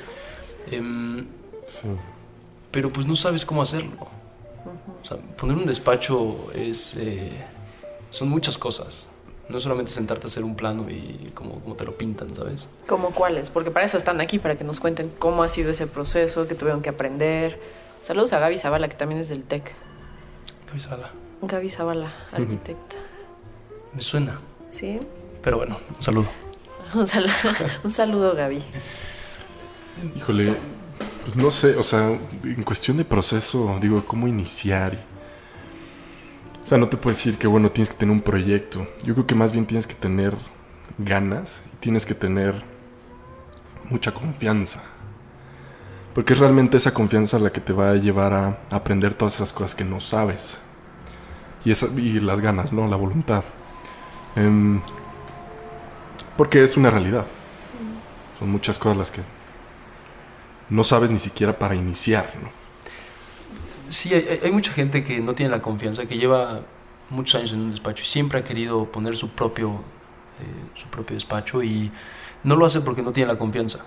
Em, 0.70 1.24
Sí. 1.68 1.88
pero 2.70 2.92
pues 2.92 3.07
no 3.07 3.14
sabes 3.16 3.44
cómo 3.44 3.62
hacerlo. 3.62 3.92
O 5.02 5.07
sea, 5.07 5.16
poner 5.37 5.57
un 5.57 5.66
despacho 5.66 6.50
es... 6.54 6.96
eh, 6.96 7.31
son 8.11 8.28
muchas 8.28 8.59
cosas. 8.59 9.09
No 9.48 9.57
es 9.57 9.62
solamente 9.62 9.90
sentarte 9.90 10.26
a 10.26 10.28
hacer 10.28 10.44
un 10.44 10.57
plano 10.57 10.90
y 10.90 11.31
como, 11.35 11.61
como 11.61 11.74
te 11.74 11.85
lo 11.85 11.96
pintan, 11.96 12.35
¿sabes? 12.35 12.68
¿Cómo 12.87 13.11
cuáles? 13.12 13.48
Porque 13.48 13.70
para 13.70 13.87
eso 13.87 13.96
están 13.96 14.20
aquí, 14.20 14.38
para 14.38 14.57
que 14.57 14.64
nos 14.64 14.78
cuenten 14.81 15.11
cómo 15.18 15.42
ha 15.42 15.48
sido 15.48 15.70
ese 15.70 15.87
proceso, 15.87 16.46
que 16.46 16.54
tuvieron 16.54 16.83
que 16.83 16.90
aprender. 16.90 17.59
Saludos 18.02 18.33
a 18.35 18.38
Gaby 18.40 18.59
Zavala, 18.59 18.88
que 18.88 18.96
también 18.96 19.20
es 19.20 19.28
del 19.31 19.42
TEC. 19.44 19.72
Gaby 20.66 20.81
Zavala. 20.81 21.11
Gaby 21.40 21.70
Zavala, 21.70 22.12
arquitecta. 22.33 22.96
Me 23.94 24.02
suena. 24.02 24.38
¿Sí? 24.68 25.00
Pero 25.42 25.57
bueno, 25.57 25.78
un 25.96 26.02
saludo. 26.02 26.28
Un 26.94 27.07
saludo, 27.07 27.33
un 27.85 27.90
saludo 27.90 28.35
Gaby. 28.35 28.62
Híjole, 30.16 30.54
pues 31.28 31.36
no 31.36 31.50
sé, 31.50 31.76
o 31.76 31.84
sea, 31.84 32.18
en 32.42 32.62
cuestión 32.62 32.96
de 32.96 33.04
proceso, 33.04 33.76
digo, 33.82 34.02
¿cómo 34.06 34.26
iniciar? 34.26 34.98
O 36.64 36.66
sea, 36.66 36.78
no 36.78 36.88
te 36.88 36.96
puedo 36.96 37.14
decir 37.14 37.36
que, 37.36 37.46
bueno, 37.46 37.70
tienes 37.70 37.90
que 37.90 37.96
tener 37.96 38.14
un 38.14 38.22
proyecto. 38.22 38.88
Yo 39.04 39.12
creo 39.12 39.26
que 39.26 39.34
más 39.34 39.52
bien 39.52 39.66
tienes 39.66 39.86
que 39.86 39.92
tener 39.92 40.34
ganas 40.96 41.60
y 41.70 41.76
tienes 41.76 42.06
que 42.06 42.14
tener 42.14 42.64
mucha 43.90 44.14
confianza. 44.14 44.82
Porque 46.14 46.32
es 46.32 46.38
realmente 46.38 46.78
esa 46.78 46.94
confianza 46.94 47.38
la 47.38 47.50
que 47.50 47.60
te 47.60 47.74
va 47.74 47.90
a 47.90 47.96
llevar 47.96 48.32
a 48.32 48.60
aprender 48.70 49.12
todas 49.12 49.34
esas 49.34 49.52
cosas 49.52 49.74
que 49.74 49.84
no 49.84 50.00
sabes. 50.00 50.62
Y, 51.62 51.72
esa, 51.72 51.88
y 51.94 52.20
las 52.20 52.40
ganas, 52.40 52.72
¿no? 52.72 52.86
La 52.86 52.96
voluntad. 52.96 53.44
Em, 54.34 54.80
porque 56.38 56.62
es 56.62 56.78
una 56.78 56.88
realidad. 56.88 57.26
Son 58.38 58.48
muchas 58.48 58.78
cosas 58.78 58.96
las 58.96 59.10
que 59.10 59.20
no 60.70 60.85
sabes 60.85 61.11
ni 61.11 61.18
siquiera 61.18 61.59
para 61.59 61.74
iniciar, 61.74 62.33
¿no? 62.42 62.50
Sí, 63.88 64.12
hay, 64.12 64.50
mucha 64.50 64.72
gente 64.72 65.02
que 65.02 65.18
no 65.20 65.35
tiene 65.35 65.50
la 65.50 65.62
confianza, 65.62 66.04
que 66.04 66.18
lleva 66.18 66.61
muchos 67.09 67.37
años 67.37 67.52
en 67.52 67.61
un 67.61 67.70
despacho 67.70 68.02
y 68.02 68.07
siempre 68.07 68.38
ha 68.38 68.44
querido 68.44 68.85
poner 68.92 69.16
su 69.16 69.31
propio, 69.31 69.81
eh, 70.40 70.70
su 70.74 70.87
propio 70.88 71.14
despacho 71.14 71.62
y 71.62 71.90
no 72.44 72.57
lo 72.57 72.66
hace 72.66 72.83
porque 72.83 73.00
no 73.00 73.12
tiene 73.12 73.33
la 73.33 73.38
confianza, 73.38 73.87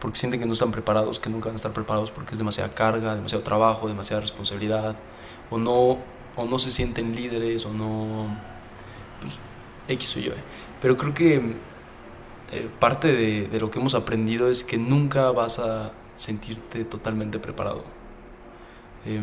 porque 0.00 0.18
sienten 0.18 0.40
que 0.40 0.46
no 0.46 0.54
están 0.54 0.70
preparados, 0.70 1.20
que 1.20 1.28
nunca 1.28 1.46
van 1.48 1.54
a 1.54 1.56
estar 1.56 1.72
preparados 1.72 2.10
porque 2.10 2.32
es 2.32 2.38
demasiada 2.38 2.74
carga, 2.74 3.14
demasiado 3.14 3.44
trabajo, 3.44 3.88
demasiada 3.88 4.22
responsabilidad, 4.22 4.96
o 5.50 5.58
no, 5.58 5.98
o 6.34 6.46
no 6.48 6.58
se 6.58 6.70
sienten 6.70 7.14
líderes, 7.14 7.66
o 7.66 7.72
no... 7.74 8.34
Pues, 9.20 9.34
X 9.88 10.16
o 10.16 10.20
Y. 10.20 10.32
Pero 10.80 10.96
creo 10.96 11.12
que 11.12 11.56
eh, 12.52 12.68
parte 12.78 13.12
de 13.12 13.60
lo 13.60 13.70
que 13.70 13.80
hemos 13.80 13.94
aprendido 13.94 14.48
es 14.48 14.64
que 14.64 14.78
nunca 14.78 15.30
vas 15.30 15.58
a 15.58 15.92
sentirte 16.14 16.84
totalmente 16.84 17.38
preparado. 17.38 17.84
Eh, 19.06 19.20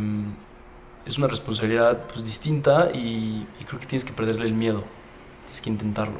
es 1.06 1.18
una 1.18 1.28
responsabilidad 1.28 2.06
pues, 2.08 2.26
distinta 2.26 2.92
y, 2.94 3.48
creo 3.66 3.80
que 3.80 3.86
tienes 3.86 4.04
que 4.04 4.14
perderle 4.14 4.46
el 4.46 4.54
miedo, 4.54 4.84
tienes 5.46 5.62
que 5.62 5.70
intentarlo. 5.70 6.20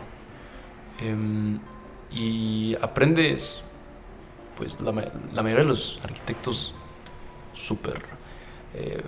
Eh, 1.02 1.58
y 2.12 2.76
aprendes, 2.82 3.64
pues 4.58 4.82
la, 4.82 4.92
mayoría 4.92 5.64
de 5.64 5.66
los 5.66 6.00
arquitectos 6.04 6.74
súper 7.54 8.02
eh, 8.74 9.04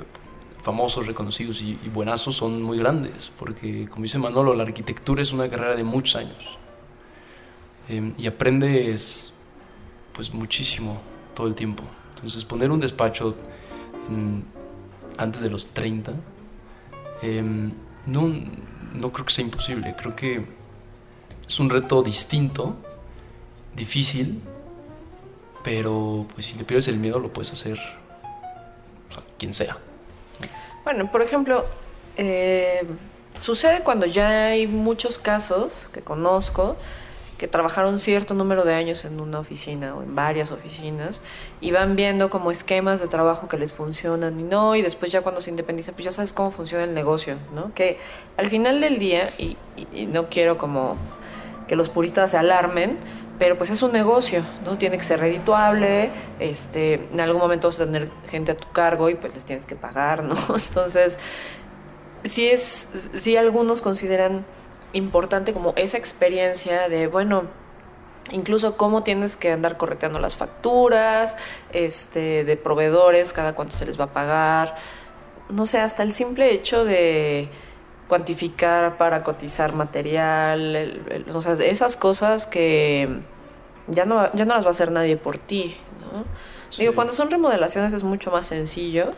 famosos, 0.62 1.08
reconocidos 1.08 1.62
y, 1.62 1.80
y, 1.84 1.89
buenazos 1.89 2.36
son 2.36 2.62
muy 2.62 2.78
grandes, 2.78 3.32
porque 3.39 3.88
como 3.89 4.04
dice 4.04 4.19
Manolo, 4.19 4.54
la 4.54 4.63
arquitectura 4.63 5.21
es 5.21 5.34
una 5.34 5.50
carrera 5.50 5.76
de 5.76 5.84
muchos 5.84 6.15
años. 6.15 6.58
y 8.17 8.26
aprendes 8.26 9.34
pues 10.13 10.34
muchísimo 10.34 11.02
todo 11.34 11.48
el 11.48 11.56
tiempo. 11.56 11.84
Entonces 12.15 12.46
poner 12.46 12.72
un 12.72 12.80
despacho 12.80 13.36
antes 15.17 15.41
de 15.41 15.50
los 15.50 15.67
30, 15.67 16.13
eh, 17.22 17.44
no, 18.06 18.34
no 18.94 19.12
creo 19.12 19.26
que 19.26 19.34
sea 19.34 19.46
imposible, 19.46 19.96
creo 19.98 20.15
que 20.15 20.46
es 21.48 21.60
un 21.60 21.70
reto 21.70 22.02
distinto, 22.04 22.76
difícil, 23.76 24.41
pero 25.63 26.26
pues 26.34 26.48
si 26.48 26.58
le 26.58 26.63
pierdes 26.63 26.88
el 26.88 26.98
miedo 26.98 27.20
lo 27.20 27.32
puedes 27.32 27.52
hacer 27.54 27.78
o 27.78 29.13
sea, 29.13 29.24
quien 29.38 29.54
sea. 29.54 29.78
Bueno, 30.84 31.12
por 31.12 31.22
ejemplo, 31.22 31.65
eh, 32.17 32.84
sucede 33.38 33.82
cuando 33.82 34.06
ya 34.06 34.48
hay 34.48 34.67
muchos 34.67 35.20
casos 35.20 35.89
que 35.94 36.02
conozco, 36.02 36.76
que 37.41 37.47
trabajaron 37.47 37.97
cierto 37.97 38.36
número 38.36 38.65
de 38.65 38.75
años 38.75 39.04
en 39.04 39.19
una 39.19 39.39
oficina 39.39 39.95
o 39.95 40.04
en 40.04 40.13
varias 40.13 40.51
oficinas 40.51 41.21
y 41.60 41.71
van 41.71 41.95
viendo 41.95 42.30
como 42.30 42.51
esquemas 42.51 42.99
de 42.99 43.08
trabajo 43.08 43.47
que 43.47 43.58
les 43.58 43.73
funcionan 43.73 44.39
y 44.39 44.43
no, 44.43 44.75
y 44.75 44.84
después 44.84 45.12
ya 45.12 45.23
cuando 45.23 45.41
se 45.41 45.49
independizan, 45.49 45.95
pues 45.95 46.06
ya 46.06 46.12
sabes 46.12 46.34
cómo 46.34 46.51
funciona 46.51 46.84
el 46.84 46.93
negocio, 46.93 47.38
¿no? 47.56 47.73
Que 47.73 47.97
al 48.38 48.51
final 48.51 48.80
del 48.80 48.99
día, 48.99 49.32
y, 49.39 49.58
no 50.10 50.30
quiero 50.30 50.60
como 50.60 50.97
que 51.67 51.75
los 51.75 51.89
puristas 51.89 52.30
se 52.30 52.38
alarmen, 52.38 52.99
pero 53.39 53.58
pues 53.58 53.71
es 53.71 53.82
un 53.82 53.91
negocio, 53.91 54.43
¿no? 54.63 54.77
Tiene 54.77 54.99
que 54.99 55.04
ser 55.04 55.19
redituable, 55.19 56.12
este, 56.39 57.08
en 57.12 57.21
algún 57.21 57.41
momento 57.41 57.69
vas 57.69 57.80
a 57.80 57.86
tener 57.86 58.12
gente 58.30 58.51
a 58.51 58.56
tu 58.56 58.69
cargo 58.71 59.10
y 59.10 59.15
pues 59.15 59.34
les 59.34 59.45
tienes 59.45 59.65
que 59.65 59.75
pagar, 59.75 60.21
¿no? 60.21 60.36
Entonces, 60.67 61.17
sí 62.23 62.47
es, 62.47 63.10
sí 63.15 63.36
algunos 63.36 63.82
consideran 63.82 64.45
importante 64.93 65.54
como 65.54 65.73
esa 65.75 65.97
experiencia 65.97 66.89
de, 66.89 67.08
bueno, 67.08 67.43
incluso 68.32 68.77
cómo 68.77 69.04
tienes 69.04 69.36
que 69.36 69.51
andar 69.51 69.77
correteando 69.77 70.19
las 70.19 70.36
facturas, 70.36 71.36
este, 71.71 72.43
de 72.43 72.58
proveedores, 72.58 73.34
cada 73.34 73.56
cuánto 73.56 73.75
se 73.75 73.86
les 73.86 73.99
va 73.99 74.06
a 74.06 74.13
pagar, 74.13 74.75
no 75.49 75.65
sé, 75.65 75.80
hasta 75.80 76.04
el 76.04 76.13
simple 76.13 76.51
hecho 76.51 76.86
de 76.86 77.49
cuantificar 78.08 78.97
para 78.97 79.23
cotizar 79.23 79.73
material, 79.73 80.75
el, 80.75 81.01
el, 81.10 81.25
o 81.34 81.41
sea, 81.41 81.54
esas 81.54 81.95
cosas 81.95 82.45
que 82.45 83.21
ya 83.88 84.06
no, 84.06 84.32
ya 84.34 84.45
no 84.45 84.54
las 84.54 84.65
va 84.65 84.69
a 84.69 84.71
hacer 84.71 84.91
nadie 84.91 85.17
por 85.17 85.38
ti, 85.38 85.77
¿no? 86.01 86.25
Sí. 86.69 86.82
Digo, 86.82 86.95
cuando 86.95 87.13
son 87.13 87.30
remodelaciones 87.30 87.93
es 87.93 88.04
mucho 88.04 88.32
más 88.32 88.47
sencillo, 88.47 89.13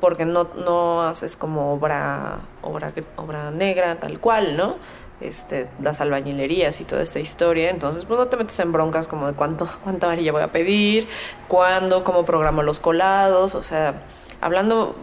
porque 0.00 0.24
no, 0.24 0.48
no 0.56 1.02
haces 1.02 1.36
como 1.36 1.72
obra, 1.72 2.40
obra, 2.62 2.92
obra 3.16 3.50
negra 3.50 3.98
tal 3.98 4.20
cual, 4.20 4.56
¿no? 4.56 4.76
Este, 5.20 5.68
las 5.82 6.00
albañilerías 6.00 6.80
y 6.80 6.84
toda 6.84 7.02
esta 7.02 7.20
historia, 7.20 7.68
entonces 7.68 8.06
pues 8.06 8.18
no 8.18 8.28
te 8.28 8.38
metes 8.38 8.58
en 8.60 8.72
broncas 8.72 9.06
como 9.06 9.26
de 9.26 9.34
cuánto, 9.34 9.68
cuánta 9.84 10.06
varilla 10.06 10.32
voy 10.32 10.42
a 10.42 10.52
pedir, 10.52 11.08
cuándo, 11.48 12.04
cómo 12.04 12.24
programo 12.24 12.62
los 12.62 12.80
colados, 12.80 13.54
o 13.54 13.62
sea, 13.62 14.02
hablando 14.40 14.94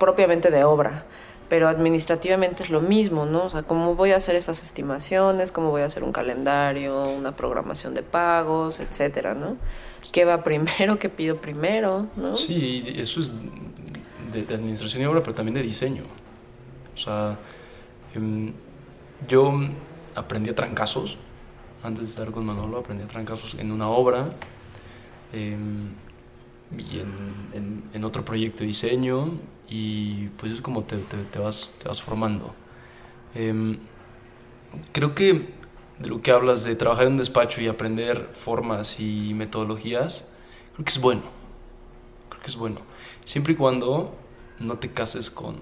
propiamente 0.00 0.50
de 0.50 0.64
obra, 0.64 1.04
pero 1.48 1.68
administrativamente 1.68 2.64
es 2.64 2.70
lo 2.70 2.80
mismo, 2.80 3.26
¿no? 3.26 3.44
O 3.44 3.50
sea, 3.50 3.62
cómo 3.62 3.94
voy 3.94 4.10
a 4.10 4.16
hacer 4.16 4.34
esas 4.34 4.64
estimaciones, 4.64 5.52
cómo 5.52 5.70
voy 5.70 5.82
a 5.82 5.86
hacer 5.86 6.02
un 6.02 6.10
calendario, 6.10 7.08
una 7.08 7.36
programación 7.36 7.94
de 7.94 8.02
pagos, 8.02 8.80
etcétera, 8.80 9.34
¿no? 9.34 9.56
¿Qué 10.12 10.24
va 10.24 10.42
primero? 10.42 10.98
¿Qué 10.98 11.08
pido 11.08 11.36
primero? 11.36 12.06
¿no? 12.16 12.34
Sí, 12.34 12.84
eso 12.96 13.20
es 13.20 13.32
de, 14.32 14.44
de, 14.44 14.54
administración 14.54 15.02
y 15.02 15.06
obra, 15.06 15.22
pero 15.22 15.34
también 15.34 15.54
de 15.54 15.62
diseño. 15.62 16.02
O 16.94 16.96
sea, 16.96 17.36
eh, 18.14 18.52
yo 19.28 19.52
aprendí 20.14 20.50
a 20.50 20.54
trancazos, 20.54 21.16
antes 21.82 22.04
de 22.04 22.10
estar 22.10 22.30
con 22.30 22.44
Manolo, 22.46 22.78
aprendí 22.78 23.04
a 23.04 23.06
trancazos 23.06 23.54
en 23.54 23.72
una 23.72 23.88
obra 23.88 24.30
eh, 25.32 25.56
y 26.76 26.98
en, 26.98 27.12
en, 27.52 27.84
en, 27.92 28.04
otro 28.04 28.24
proyecto 28.24 28.60
de 28.60 28.66
diseño, 28.68 29.32
y 29.68 30.28
pues 30.38 30.52
es 30.52 30.60
como 30.60 30.84
te, 30.84 30.96
te, 30.98 31.16
te 31.18 31.38
vas, 31.38 31.70
te 31.82 31.88
vas 31.88 32.00
formando. 32.00 32.54
Eh, 33.34 33.78
creo 34.92 35.14
que 35.14 35.54
de 36.04 36.10
lo 36.10 36.20
que 36.20 36.30
hablas 36.30 36.64
de 36.64 36.76
trabajar 36.76 37.06
en 37.06 37.12
un 37.12 37.18
despacho 37.18 37.62
y 37.62 37.66
aprender 37.66 38.28
formas 38.32 39.00
y 39.00 39.32
metodologías, 39.32 40.28
creo 40.74 40.84
que 40.84 40.90
es 40.90 41.00
bueno. 41.00 41.22
Creo 42.28 42.42
que 42.42 42.48
es 42.48 42.56
bueno. 42.56 42.80
Siempre 43.24 43.54
y 43.54 43.56
cuando 43.56 44.14
no 44.60 44.78
te 44.78 44.92
cases 44.92 45.30
con, 45.30 45.56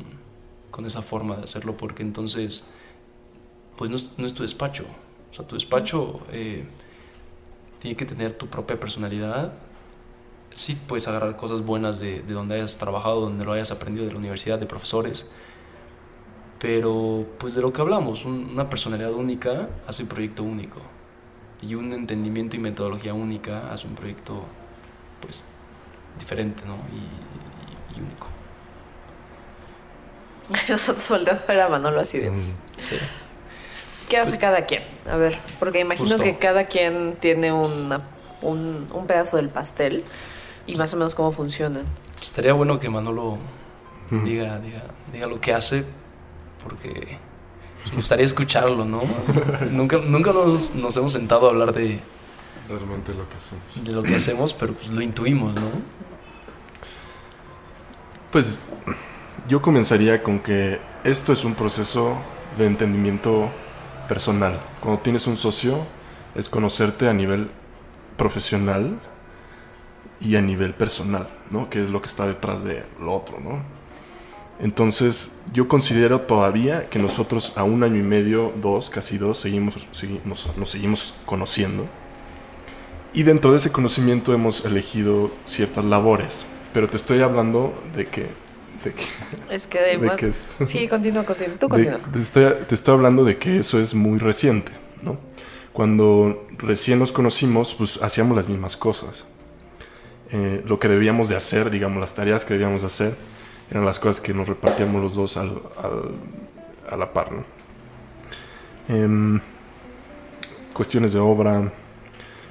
con 0.72 0.84
esa 0.84 1.00
forma 1.00 1.36
de 1.36 1.44
hacerlo, 1.44 1.76
porque 1.76 2.02
entonces, 2.02 2.66
pues 3.76 3.88
no 3.88 3.96
es, 3.96 4.10
no 4.18 4.26
es 4.26 4.34
tu 4.34 4.42
despacho. 4.42 4.84
O 5.30 5.34
sea, 5.34 5.46
tu 5.46 5.54
despacho 5.54 6.20
eh, 6.32 6.64
tiene 7.80 7.96
que 7.96 8.04
tener 8.04 8.34
tu 8.34 8.48
propia 8.48 8.80
personalidad. 8.80 9.52
Sí 10.56 10.76
puedes 10.88 11.06
agarrar 11.06 11.36
cosas 11.36 11.64
buenas 11.64 12.00
de, 12.00 12.20
de 12.20 12.34
donde 12.34 12.56
hayas 12.56 12.78
trabajado, 12.78 13.20
donde 13.20 13.44
lo 13.44 13.52
hayas 13.52 13.70
aprendido, 13.70 14.06
de 14.06 14.12
la 14.12 14.18
universidad, 14.18 14.58
de 14.58 14.66
profesores 14.66 15.30
pero 16.62 17.26
pues 17.38 17.54
de 17.54 17.60
lo 17.60 17.72
que 17.72 17.80
hablamos, 17.80 18.24
un, 18.24 18.50
una 18.52 18.70
personalidad 18.70 19.12
única 19.12 19.68
hace 19.88 20.04
un 20.04 20.08
proyecto 20.08 20.44
único 20.44 20.80
y 21.60 21.74
un 21.74 21.92
entendimiento 21.92 22.54
y 22.54 22.60
metodología 22.60 23.14
única 23.14 23.72
hace 23.72 23.88
un 23.88 23.96
proyecto 23.96 24.44
pues 25.20 25.42
diferente 26.20 26.62
¿no? 26.64 26.76
y, 26.92 27.96
y, 27.96 27.98
y 27.98 28.00
único. 28.00 28.28
Nosotros 30.72 31.08
volteamos 31.08 31.42
a 31.42 31.46
ver 31.46 31.60
a 31.62 31.68
Manolo 31.68 32.00
así 32.00 32.20
de... 32.20 32.30
Mm, 32.30 32.54
sí. 32.78 32.96
¿Qué 34.08 34.18
hace 34.18 34.38
cada 34.38 34.64
quien? 34.64 34.84
A 35.10 35.16
ver, 35.16 35.36
porque 35.58 35.80
imagino 35.80 36.10
Justo. 36.10 36.22
que 36.22 36.38
cada 36.38 36.66
quien 36.66 37.16
tiene 37.18 37.52
una, 37.52 38.02
un, 38.40 38.86
un, 38.92 39.06
pedazo 39.08 39.36
del 39.36 39.48
pastel 39.48 40.04
y 40.68 40.76
más 40.76 40.94
o 40.94 40.96
menos 40.96 41.16
cómo 41.16 41.32
funcionan. 41.32 41.86
Pues 42.14 42.26
estaría 42.26 42.52
bueno 42.52 42.78
que 42.78 42.88
Manolo 42.88 43.38
mm. 44.10 44.24
diga, 44.24 44.60
diga, 44.60 44.84
diga 45.12 45.26
lo 45.26 45.40
que 45.40 45.54
hace, 45.54 45.84
porque 46.62 47.18
me 47.90 47.96
gustaría 47.96 48.24
escucharlo, 48.24 48.84
¿no? 48.84 49.02
nunca 49.70 49.98
nunca 49.98 50.32
nos, 50.32 50.74
nos, 50.74 50.96
hemos 50.96 51.12
sentado 51.12 51.46
a 51.46 51.50
hablar 51.50 51.72
de 51.72 52.00
realmente 52.68 53.14
lo 53.14 53.28
que 53.28 53.36
hacemos. 53.36 53.84
De 53.84 53.92
lo 53.92 54.02
que 54.02 54.14
hacemos, 54.14 54.52
pero 54.54 54.72
pues 54.72 54.88
lo 54.88 55.02
intuimos, 55.02 55.54
¿no? 55.54 55.62
Pues 58.30 58.60
yo 59.48 59.60
comenzaría 59.60 60.22
con 60.22 60.40
que 60.40 60.80
esto 61.04 61.32
es 61.32 61.44
un 61.44 61.54
proceso 61.54 62.16
de 62.56 62.66
entendimiento 62.66 63.48
personal. 64.08 64.60
Cuando 64.80 65.00
tienes 65.02 65.26
un 65.26 65.36
socio, 65.36 65.84
es 66.34 66.48
conocerte 66.48 67.08
a 67.08 67.12
nivel 67.12 67.50
profesional 68.16 68.98
y 70.20 70.36
a 70.36 70.42
nivel 70.42 70.74
personal, 70.74 71.28
¿no? 71.50 71.68
Que 71.68 71.82
es 71.82 71.90
lo 71.90 72.00
que 72.00 72.08
está 72.08 72.26
detrás 72.26 72.64
de 72.64 72.84
lo 73.00 73.12
otro, 73.14 73.40
¿no? 73.40 73.62
Entonces, 74.60 75.32
yo 75.52 75.66
considero 75.68 76.20
todavía 76.22 76.88
que 76.88 76.98
nosotros 76.98 77.52
a 77.56 77.64
un 77.64 77.82
año 77.82 77.98
y 77.98 78.02
medio, 78.02 78.52
dos, 78.60 78.90
casi 78.90 79.18
dos, 79.18 79.38
seguimos, 79.38 79.86
nos 80.56 80.70
seguimos 80.70 81.14
conociendo. 81.26 81.86
Y 83.12 83.24
dentro 83.24 83.50
de 83.50 83.58
ese 83.58 83.72
conocimiento 83.72 84.32
hemos 84.32 84.64
elegido 84.64 85.30
ciertas 85.46 85.84
labores. 85.84 86.46
Pero 86.72 86.86
te 86.88 86.96
estoy 86.96 87.20
hablando 87.20 87.74
de 87.94 88.06
que... 88.06 88.26
De 88.84 88.92
que 88.94 89.04
es 89.54 89.66
que 89.66 89.80
de, 89.80 89.98
de 89.98 90.16
que 90.16 90.28
es- 90.28 90.48
Sí, 90.66 90.88
continúa, 90.88 91.24
continúa. 91.24 91.56
Tú 91.58 91.66
de- 91.68 91.70
continúa. 91.70 92.00
te, 92.12 92.22
estoy, 92.22 92.44
te 92.68 92.74
estoy 92.74 92.94
hablando 92.94 93.24
de 93.24 93.36
que 93.36 93.58
eso 93.58 93.78
es 93.80 93.94
muy 93.94 94.18
reciente, 94.18 94.72
¿no? 95.02 95.18
Cuando 95.72 96.46
recién 96.58 96.98
nos 96.98 97.12
conocimos, 97.12 97.74
pues 97.74 97.98
hacíamos 98.02 98.36
las 98.36 98.48
mismas 98.48 98.76
cosas. 98.76 99.24
Eh, 100.30 100.62
lo 100.66 100.78
que 100.78 100.88
debíamos 100.88 101.28
de 101.28 101.36
hacer, 101.36 101.70
digamos, 101.70 102.00
las 102.00 102.14
tareas 102.14 102.44
que 102.44 102.54
debíamos 102.54 102.80
de 102.82 102.86
hacer, 102.86 103.14
eran 103.72 103.86
las 103.86 103.98
cosas 103.98 104.20
que 104.20 104.34
nos 104.34 104.46
repartíamos 104.48 105.00
los 105.02 105.14
dos 105.14 105.36
al, 105.38 105.62
al- 105.82 106.10
a 106.90 106.96
la 106.98 107.10
par. 107.10 107.30
Em, 108.88 109.40
cuestiones 110.74 111.12
de 111.14 111.18
obra, 111.20 111.72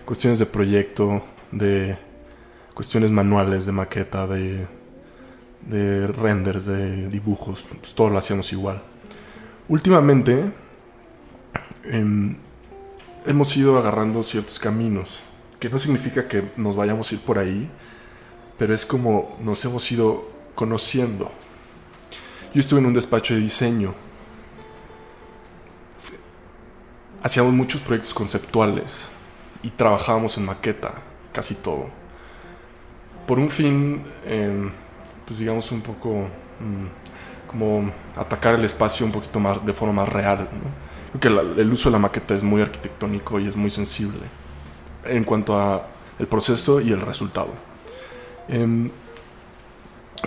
cuestiones 0.04 0.40
de 0.40 0.48
proyecto, 0.48 1.22
de 1.52 1.96
cuestiones 2.74 3.12
manuales, 3.12 3.68
de 3.68 3.72
maqueta, 3.72 4.26
de, 4.26 4.66
de 5.68 6.08
renders, 6.08 6.66
de 6.66 7.08
dibujos, 7.10 7.68
pues 7.80 7.94
todo 7.94 8.10
lo 8.10 8.18
hacíamos 8.18 8.52
igual. 8.52 8.82
Últimamente 9.70 10.52
em, 11.84 12.36
hemos 13.28 13.56
ido 13.56 13.78
agarrando 13.78 14.24
ciertos 14.24 14.58
caminos, 14.58 15.20
que 15.60 15.70
no 15.70 15.78
significa 15.78 16.28
que 16.28 16.44
nos 16.58 16.76
vayamos 16.76 17.12
a 17.12 17.16
ir 17.16 17.22
por 17.22 17.38
ahí, 17.38 17.70
pero 18.58 18.74
es 18.74 18.88
como 18.88 19.38
nos 19.44 19.64
hemos 19.66 19.92
ido 19.92 20.31
conociendo. 20.56 21.32
Yo 22.54 22.60
estuve 22.60 22.80
en 22.80 22.88
un 22.88 22.94
despacho 22.94 23.34
de 23.34 23.40
diseño. 23.42 23.94
Hacíamos 27.24 27.54
muchos 27.54 27.82
proyectos 27.82 28.14
conceptuales 28.14 29.08
y 29.64 29.70
trabajábamos 29.70 30.38
en 30.38 30.46
maqueta, 30.46 30.96
casi 31.32 31.54
todo. 31.56 31.88
Por 33.28 33.38
un 33.40 33.50
fin, 33.50 34.04
em, 34.26 34.72
pues 35.26 35.40
digamos 35.40 35.72
un 35.72 35.82
poco 35.82 36.28
mm, 36.60 37.48
como 37.50 37.92
atacar 38.16 38.56
el 38.56 38.66
espacio 38.66 39.06
un 39.06 39.12
poquito 39.12 39.40
más 39.40 39.64
de 39.66 39.74
forma 39.74 39.94
más 40.04 40.10
real. 40.10 40.50
¿no? 40.52 41.20
Creo 41.20 41.20
que 41.22 41.30
la- 41.30 41.62
el 41.62 41.72
uso 41.72 41.90
de 41.90 41.94
la 41.94 42.00
maqueta 42.00 42.34
es 42.34 42.42
muy 42.44 42.62
arquitectónico 42.62 43.40
y 43.40 43.48
es 43.48 43.56
muy 43.56 43.70
sensible 43.70 44.22
en 45.06 45.24
cuanto 45.24 45.60
a 45.60 45.86
el 46.20 46.28
proceso 46.28 46.82
y 46.82 46.92
el 46.92 47.02
resultado. 47.02 47.50
Em, 48.48 48.90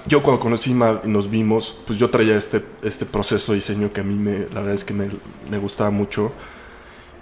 yo 0.06 0.22
cuando 0.22 0.40
conocí 0.40 0.72
Ima 0.72 1.00
y 1.04 1.08
nos 1.08 1.30
vimos, 1.30 1.78
pues 1.86 1.98
yo 1.98 2.10
traía 2.10 2.36
este, 2.36 2.62
este 2.82 3.06
proceso 3.06 3.52
de 3.52 3.56
diseño 3.56 3.92
que 3.92 4.00
a 4.00 4.04
mí 4.04 4.14
me, 4.14 4.40
la 4.52 4.60
verdad 4.60 4.74
es 4.74 4.84
que 4.84 4.92
me, 4.92 5.08
me 5.50 5.58
gustaba 5.58 5.90
mucho. 5.90 6.32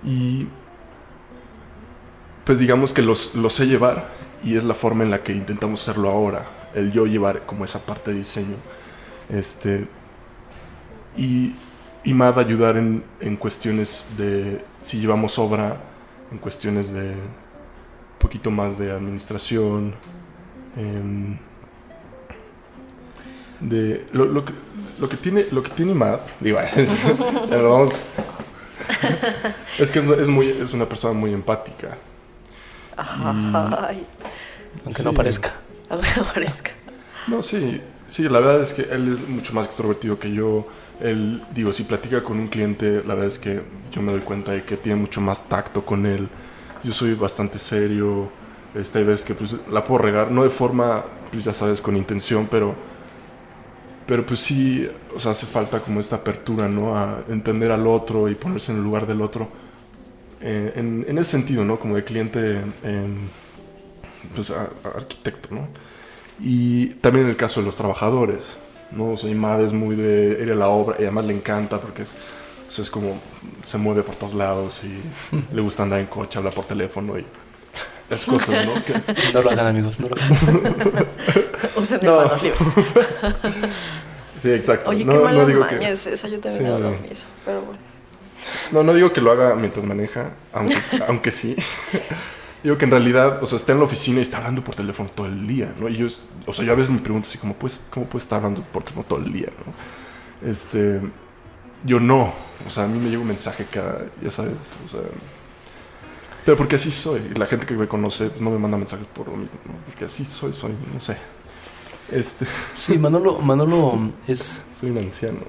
Y 0.05 0.49
pues 2.45 2.59
digamos 2.59 2.93
que 2.93 3.03
los, 3.03 3.35
lo 3.35 3.51
sé 3.51 3.67
llevar 3.67 4.09
y 4.43 4.57
es 4.57 4.65
la 4.65 4.75
forma 4.75 5.05
en 5.05 5.11
la 5.11 5.23
que 5.23 5.33
intentamos 5.33 5.83
hacerlo 5.83 6.11
ahora. 6.11 6.47
El 6.75 6.91
yo 6.91 7.07
llevar 7.07 7.47
como 7.47 7.65
esa 7.65 7.85
parte 7.85 8.11
de 8.13 8.19
diseño. 8.19 8.57
Este, 9.29 9.87
y, 11.17 11.55
y 12.03 12.15
Mad 12.15 12.39
ayudar 12.39 12.77
en, 12.77 13.05
en 13.21 13.37
cuestiones 13.37 14.07
de 14.17 14.65
si 14.81 14.99
llevamos 14.99 15.39
obra, 15.39 15.81
en 16.33 16.39
cuestiones 16.39 16.93
de 16.93 17.11
un 17.11 18.19
poquito 18.19 18.51
más 18.51 18.79
de 18.79 18.91
administración. 18.91 19.95
em, 20.77 21.39
de 23.63 24.07
lo, 24.13 24.25
lo 24.27 24.45
que, 24.45 24.53
lo 25.01 25.09
que 25.09 25.17
tiene 25.17 25.47
lo 25.53 25.63
que 25.63 25.71
tiene 25.71 25.95
Mad 25.95 26.21
digo 26.41 26.59
vamos 27.51 28.03
es 29.79 29.91
que 29.91 29.99
es 30.21 30.29
muy 30.29 30.49
es 30.49 30.73
una 30.73 30.89
persona 30.89 31.15
muy 31.15 31.33
empática 31.33 31.97
Ay, 32.97 34.07
Aunque 34.85 35.03
Sí. 35.03 35.05
no 35.05 35.13
parezca. 35.15 35.55
aunque 35.89 36.09
no 36.17 36.25
parezca. 36.25 36.71
No, 37.27 37.43
sí, 37.43 37.81
sí, 38.09 38.25
la 38.29 38.41
verdad 38.41 38.63
es 38.63 38.75
que 38.75 38.83
él 38.83 39.13
es 39.13 39.29
mucho 39.29 39.53
más 39.55 39.67
extrovertido 39.67 40.19
que 40.19 40.33
yo. 40.33 40.67
Él, 41.01 41.43
digo, 41.55 41.73
si 41.73 41.85
platica 41.85 42.23
con 42.23 42.39
un 42.39 42.49
cliente, 42.49 43.03
la 43.07 43.15
verdad 43.15 43.27
es 43.27 43.39
que 43.39 43.63
yo 43.93 44.03
me 44.03 44.13
doy 44.13 44.21
cuenta 44.21 44.53
de 44.53 44.65
que 44.65 44.77
tiene 44.77 45.01
mucho 45.01 45.21
más 45.21 45.49
tacto 45.49 45.85
con 45.85 46.07
él. 46.07 46.29
Yo 46.85 46.93
soy 46.93 47.15
bastante 47.15 47.59
serio. 47.59 48.31
Hay 48.75 49.05
veces 49.05 49.25
que 49.25 49.35
pues, 49.35 49.57
la 49.71 49.85
puedo 49.85 49.99
regar, 50.03 50.31
no 50.31 50.45
de 50.45 50.51
forma, 50.51 51.05
pues 51.31 51.45
ya 51.45 51.53
sabes, 51.55 51.81
con 51.81 51.97
intención, 51.97 52.49
pero, 52.51 52.75
pero 54.07 54.25
pues 54.27 54.41
sí, 54.41 54.89
o 55.15 55.19
sea, 55.19 55.33
hace 55.33 55.47
falta 55.47 55.81
como 55.81 56.01
esta 56.01 56.17
apertura, 56.17 56.69
¿no? 56.69 56.97
A 56.97 57.23
entender 57.29 57.71
al 57.73 57.87
otro 57.87 58.29
y 58.29 58.35
ponerse 58.35 58.73
en 58.73 58.79
el 58.79 58.85
lugar 58.85 59.07
del 59.07 59.23
otro. 59.23 59.49
Eh, 60.41 60.73
en, 60.77 61.05
en 61.09 61.19
ese 61.19 61.33
sentido, 61.33 61.65
¿no? 61.65 61.79
Como 61.79 61.97
de 61.97 62.05
cliente, 62.05 62.61
em, 62.83 63.17
pues 64.35 64.51
a- 64.51 64.71
a 64.85 64.89
arquitecto, 64.97 65.49
¿no? 65.55 65.69
Y 66.41 66.87
también 66.97 67.27
en 67.27 67.31
el 67.31 67.37
caso 67.37 67.61
de 67.61 67.67
los 67.67 67.77
trabajadores, 67.77 68.57
¿no? 68.93 69.13
O 69.13 69.17
sea, 69.17 69.31
Imad 69.31 69.63
es 69.63 69.73
muy 69.73 69.97
de 69.97 70.39
ir 70.43 70.53
a 70.53 70.55
la 70.57 70.69
obra 70.69 70.97
y 70.99 71.03
además 71.03 71.27
le 71.27 71.35
encanta 71.35 71.81
porque 71.81 72.03
es, 72.03 72.15
o 72.69 72.73
sea, 72.73 72.83
es 72.83 72.91
como 72.91 73.19
se 73.65 73.79
mueve 73.79 74.03
por 74.03 74.17
todos 74.17 74.35
lados 74.35 74.83
y 74.85 75.01
le 75.55 75.63
gusta 75.63 75.85
andar 75.85 76.01
en 76.01 76.07
coche, 76.07 76.39
habla 76.39 76.51
por 76.51 76.65
teléfono 76.65 77.19
y 77.19 77.25
esas 78.11 78.27
cosas, 78.27 78.67
¿no? 78.67 78.85
Que- 78.85 79.33
No 79.33 79.43
lo 79.43 79.51
hagan, 79.51 79.67
amigos. 79.67 80.01
No 80.01 80.09
lo 80.09 80.17
hagan. 80.17 81.07
Usen 81.77 82.01
No. 82.03 82.17
manos 82.17 82.43
libres. 82.43 82.61
sí, 84.43 84.51
exacto. 84.51 84.91
Oye, 84.91 85.05
no, 85.05 85.13
qué 85.13 85.19
no 85.19 85.25
mala 85.25 85.45
digo 85.47 85.61
maña 85.61 85.79
que, 85.79 85.91
es 85.91 86.07
esa. 86.07 86.29
Yo 86.29 86.39
también 86.41 86.65
Sí. 86.65 86.69
hago 86.69 86.79
lo 86.79 86.91
mismo. 86.91 87.27
Pero 87.45 87.61
bueno. 87.63 87.79
no, 88.73 88.83
no 88.83 88.95
digo 88.95 89.13
que 89.13 89.21
lo 89.21 89.31
haga 89.31 89.55
mientras 89.55 89.85
maneja, 89.85 90.33
aunque, 90.53 90.77
aunque 91.09 91.31
sí. 91.31 91.57
Digo 92.63 92.79
que 92.79 92.85
en 92.85 92.91
realidad, 92.93 93.43
o 93.43 93.47
sea, 93.47 93.57
está 93.57 93.73
en 93.73 93.79
la 93.79 93.85
oficina 93.85 94.21
y 94.21 94.23
está 94.23 94.37
hablando 94.39 94.63
por 94.63 94.75
teléfono 94.77 95.09
todo 95.13 95.27
el 95.27 95.47
día, 95.47 95.75
¿no? 95.81 95.89
Y 95.89 95.97
yo, 95.97 96.07
o 96.47 96.53
sea, 96.53 96.65
yo 96.65 96.73
a 96.73 96.77
veces 96.77 96.93
me 96.93 96.99
pregunto 97.01 97.29
así, 97.29 97.39
¿cómo 97.39 97.55
puedes, 97.55 97.83
cómo 97.91 98.07
puedes 98.07 98.25
estar 98.25 98.37
hablando 98.37 98.63
por 98.63 98.83
teléfono 98.85 99.05
todo 99.07 99.19
el 99.19 99.33
día, 99.33 99.49
¿no? 99.67 100.49
Este, 100.49 101.01
yo 101.85 101.99
no, 101.99 102.33
o 102.65 102.71
sea, 102.71 102.85
a 102.85 102.87
mí 102.87 102.99
me 103.01 103.09
llega 103.11 103.21
un 103.21 103.27
mensaje 103.29 103.67
cada, 103.69 103.99
ya 104.23 104.31
sabes, 104.31 104.55
o 104.85 104.89
sea, 104.89 105.01
pero 106.45 106.57
porque 106.57 106.77
así 106.77 106.91
soy, 106.91 107.21
y 107.35 107.39
la 107.39 107.47
gente 107.47 107.67
que 107.67 107.75
me 107.75 107.87
conoce 107.87 108.31
no 108.41 108.51
me 108.51 108.59
manda 108.59 108.77
mensajes 108.77 109.07
por 109.07 109.29
lo 109.29 109.37
mismo. 109.37 109.59
Porque 109.87 110.07
así 110.07 110.25
soy, 110.25 110.53
soy, 110.53 110.73
no 110.93 111.01
sé, 111.01 111.17
este, 112.11 112.47
Sí, 112.75 112.99
Manolo, 112.99 113.39
Manolo 113.39 114.13
es. 114.27 114.67
soy 114.79 114.91
un 114.91 114.99
anciano. 114.99 115.41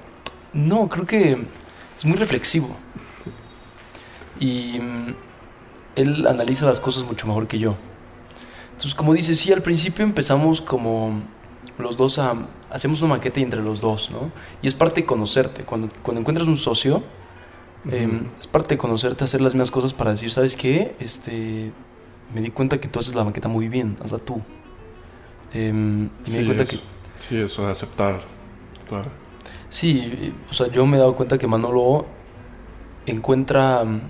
No, 0.52 0.88
creo 0.88 1.06
que 1.06 1.38
es 1.98 2.04
muy 2.04 2.16
reflexivo. 2.16 2.68
Y 4.40 4.78
mm, 4.80 5.14
él 5.96 6.26
analiza 6.26 6.66
las 6.66 6.80
cosas 6.80 7.04
mucho 7.04 7.26
mejor 7.26 7.46
que 7.46 7.58
yo. 7.58 7.76
Entonces, 8.72 8.94
como 8.94 9.14
dice, 9.14 9.34
sí, 9.34 9.52
al 9.52 9.62
principio 9.62 10.04
empezamos 10.04 10.60
como 10.60 11.20
los 11.78 11.96
dos 11.96 12.18
a... 12.18 12.34
Hacemos 12.70 13.02
una 13.02 13.14
maqueta 13.14 13.40
entre 13.40 13.62
los 13.62 13.80
dos, 13.80 14.10
¿no? 14.10 14.32
Y 14.60 14.66
es 14.66 14.74
parte 14.74 15.02
de 15.02 15.06
conocerte. 15.06 15.62
Cuando, 15.62 15.88
cuando 16.02 16.20
encuentras 16.20 16.48
un 16.48 16.56
socio, 16.56 17.02
eh, 17.90 18.06
Ujú. 18.06 18.26
es 18.38 18.46
parte 18.46 18.74
de 18.74 18.78
conocerte, 18.78 19.24
hacer 19.24 19.40
las 19.40 19.54
mismas 19.54 19.70
cosas 19.70 19.94
para 19.94 20.10
decir, 20.10 20.30
¿sabes 20.30 20.56
qué? 20.56 20.94
Este, 21.00 21.72
me 22.34 22.40
di 22.40 22.50
cuenta 22.50 22.80
que 22.80 22.88
tú 22.88 22.98
haces 22.98 23.14
la 23.14 23.24
maqueta 23.24 23.48
muy 23.48 23.68
bien, 23.68 23.96
hazla 24.02 24.18
tú. 24.18 24.40
Em, 25.52 26.08
y 26.26 26.30
me 26.30 26.38
di 26.38 26.44
cuenta 26.46 26.62
eso, 26.64 26.72
que 26.72 26.78
sí, 27.28 27.36
eso 27.36 27.64
de 27.64 27.72
aceptar, 27.72 28.22
total. 28.80 29.04
Sí, 29.70 30.32
o 30.50 30.54
sea, 30.54 30.68
yo 30.68 30.86
me 30.86 30.96
he 30.96 31.00
dado 31.00 31.14
cuenta 31.14 31.38
que 31.38 31.46
Manolo 31.46 32.06
encuentra 33.06 33.84
mm, 33.84 34.00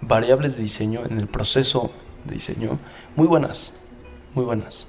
variables 0.00 0.56
de 0.56 0.62
diseño 0.62 1.04
en 1.08 1.18
el 1.18 1.26
proceso 1.26 1.92
de 2.24 2.34
diseño 2.34 2.78
muy 3.16 3.26
buenas, 3.26 3.72
muy 4.34 4.44
buenas. 4.44 4.86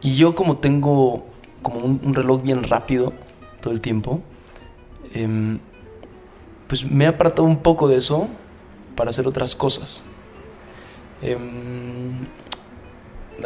Y 0.00 0.16
yo 0.16 0.34
como 0.34 0.56
tengo 0.56 1.26
como 1.62 1.80
un, 1.80 2.00
un 2.02 2.14
reloj 2.14 2.42
bien 2.42 2.62
rápido 2.64 3.12
todo 3.60 3.72
el 3.72 3.80
tiempo, 3.80 4.22
em, 5.14 5.58
pues 6.70 6.88
me 6.88 7.04
he 7.04 7.08
apartado 7.08 7.42
un 7.42 7.56
poco 7.56 7.88
de 7.88 7.96
eso 7.96 8.28
para 8.94 9.10
hacer 9.10 9.26
otras 9.26 9.56
cosas. 9.56 10.02
Em, 11.20 12.12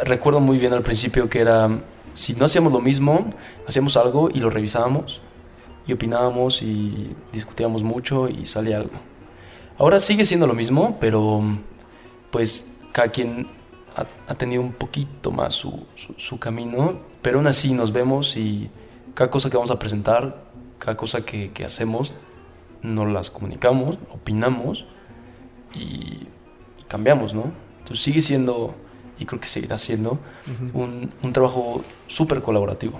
recuerdo 0.03 0.39
muy 0.39 0.59
bien 0.59 0.73
al 0.73 0.83
principio 0.83 1.27
que 1.27 1.39
era, 1.41 1.67
si 2.13 2.33
no 2.35 2.45
hacíamos 2.45 2.71
lo 2.71 2.81
mismo, 2.81 3.25
hacíamos 3.67 3.97
algo 3.97 4.29
y 4.31 4.39
lo 4.39 4.51
revisábamos 4.51 5.21
y 5.87 5.93
opinábamos 5.93 6.61
y 6.61 7.15
discutíamos 7.33 7.81
mucho 7.81 8.29
y 8.29 8.45
salía 8.45 8.77
algo. 8.77 8.93
Ahora 9.79 9.99
sigue 9.99 10.23
siendo 10.23 10.45
lo 10.45 10.53
mismo, 10.53 10.95
pero 11.01 11.41
pues 12.29 12.75
cada 12.91 13.07
quien 13.07 13.47
ha, 14.27 14.35
tenido 14.35 14.61
un 14.61 14.73
poquito 14.73 15.31
más 15.31 15.55
su, 15.55 15.83
su- 16.15 16.37
camino, 16.37 16.99
pero 17.23 17.39
aún 17.39 17.47
así 17.47 17.73
nos 17.73 17.91
vemos 17.91 18.37
y 18.37 18.69
cada 19.15 19.31
cosa 19.31 19.49
que 19.49 19.57
vamos 19.57 19.71
a 19.71 19.79
presentar, 19.79 20.43
cada 20.77 20.95
cosa 20.95 21.25
que 21.25 21.51
hacemos, 21.65 22.13
nos 22.93 23.11
las 23.11 23.29
comunicamos, 23.31 23.97
opinamos 24.11 24.85
y, 25.73 25.79
y 25.79 26.83
cambiamos, 26.87 27.33
¿no? 27.33 27.51
Entonces 27.79 28.03
sigue 28.03 28.21
siendo, 28.21 28.75
y 29.19 29.25
creo 29.25 29.39
que 29.39 29.47
seguirá 29.47 29.77
siendo, 29.77 30.19
un, 30.73 31.11
un 31.23 31.33
trabajo 31.33 31.83
súper 32.07 32.41
colaborativo. 32.41 32.99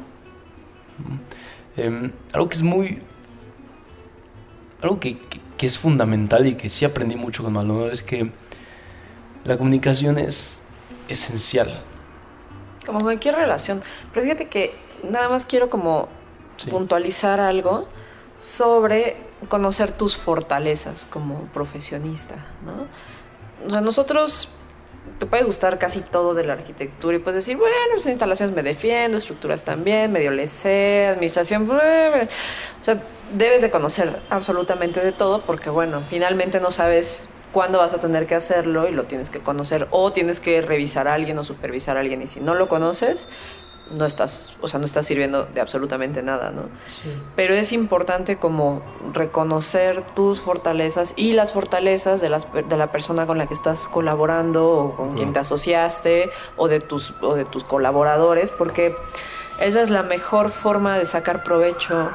Em, 1.78 2.12
algo 2.34 2.50
que 2.50 2.56
es 2.56 2.64
muy... 2.64 3.02
Algo 4.82 5.00
que, 5.00 5.18
que- 5.18 5.40
que 5.58 5.68
es 5.68 5.78
fundamental 5.78 6.46
y 6.48 6.56
que 6.56 6.68
sí 6.68 6.84
aprendí 6.84 7.16
mucho 7.16 7.42
con 7.42 7.54
Maldonado 7.54 7.90
es 7.90 8.04
que 8.04 8.30
la 9.46 9.58
comunicación 9.58 10.18
es 10.20 10.68
esencial. 11.08 11.80
Como 12.86 13.00
cualquier 13.00 13.36
relación. 13.36 13.82
Pero 14.14 14.24
fíjate 14.26 14.48
que 14.50 14.76
nada 15.10 15.30
más 15.30 15.46
quiero 15.46 15.70
como 15.70 16.10
Sí. 16.58 16.70
puntualizar 16.70 17.40
algo 17.40 17.88
sobre 18.40 19.16
conocer 19.50 19.92
tus 19.92 20.18
fortalezas 20.18 21.06
como 21.06 21.42
profesionista, 21.54 22.36
¿no? 22.66 22.88
O 23.68 23.70
sea, 23.70 23.82
nosotros 23.82 24.50
te 25.20 25.26
puede 25.26 25.44
gustar 25.44 25.80
casi 25.80 26.02
todo 26.02 26.34
de 26.34 26.44
la 26.44 26.54
arquitectura 26.54 27.16
y 27.16 27.20
puedes 27.20 27.46
decir, 27.46 27.58
bueno, 27.58 27.76
pues 27.94 28.06
instalaciones 28.08 28.56
me 28.56 28.64
defiendo, 28.64 29.18
estructuras 29.18 29.64
también, 29.64 30.12
medio 30.12 30.32
le 30.32 30.48
sé, 30.48 31.08
administración, 31.08 31.70
o 31.70 32.84
sea, 32.84 33.02
debes 33.34 33.62
de 33.62 33.70
conocer 33.70 34.20
absolutamente 34.30 35.00
de 35.00 35.12
todo 35.12 35.42
porque, 35.42 35.70
bueno, 35.70 36.04
finalmente 36.10 36.60
no 36.60 36.72
sabes 36.72 37.28
cuándo 37.52 37.78
vas 37.78 37.94
a 37.94 38.00
tener 38.00 38.28
que 38.28 38.36
hacerlo 38.36 38.88
y 38.90 38.92
lo 38.92 39.06
tienes 39.06 39.30
que 39.30 39.40
conocer 39.40 39.88
o 39.92 40.12
tienes 40.12 40.40
que 40.40 40.62
revisar 40.62 41.08
a 41.08 41.14
alguien 41.14 41.38
o 41.38 41.44
supervisar 41.44 41.96
a 41.98 42.02
alguien 42.02 42.22
y 42.22 42.28
si 42.28 42.42
no 42.42 42.54
lo 42.54 42.68
conoces, 42.68 43.28
no 43.92 44.06
estás, 44.06 44.56
o 44.62 44.68
sea, 44.68 44.80
no 44.80 44.86
estás 44.86 45.06
sirviendo 45.06 45.46
de 45.46 45.62
absolutamente 45.62 46.24
nada, 46.24 46.50
¿no? 46.52 46.64
Pero 47.36 47.54
es 47.54 47.72
importante 47.72 48.38
como 48.38 48.82
reconocer 49.14 50.02
tus 50.16 50.42
fortalezas 50.42 51.14
y 51.18 51.34
las 51.34 51.54
fortalezas 51.54 52.20
de, 52.22 52.30
las, 52.30 52.46
per- 52.48 52.66
de 52.66 52.78
la 52.78 52.88
persona 52.88 53.28
con 53.28 53.38
la 53.38 53.46
que 53.48 53.54
estás 53.54 53.88
colaborando 53.88 54.68
o 54.72 54.96
con 54.96 55.12
quien 55.16 55.34
te 55.34 55.40
asociaste 55.40 56.30
o 56.58 56.68
de, 56.68 56.80
tus, 56.80 57.14
o 57.22 57.36
de 57.36 57.46
tus 57.46 57.64
colaboradores, 57.64 58.50
porque 58.52 58.96
esa 59.60 59.82
es 59.82 59.90
la 59.90 60.04
mejor 60.04 60.50
forma 60.50 60.98
de 60.98 61.06
sacar 61.06 61.44
provecho 61.44 62.12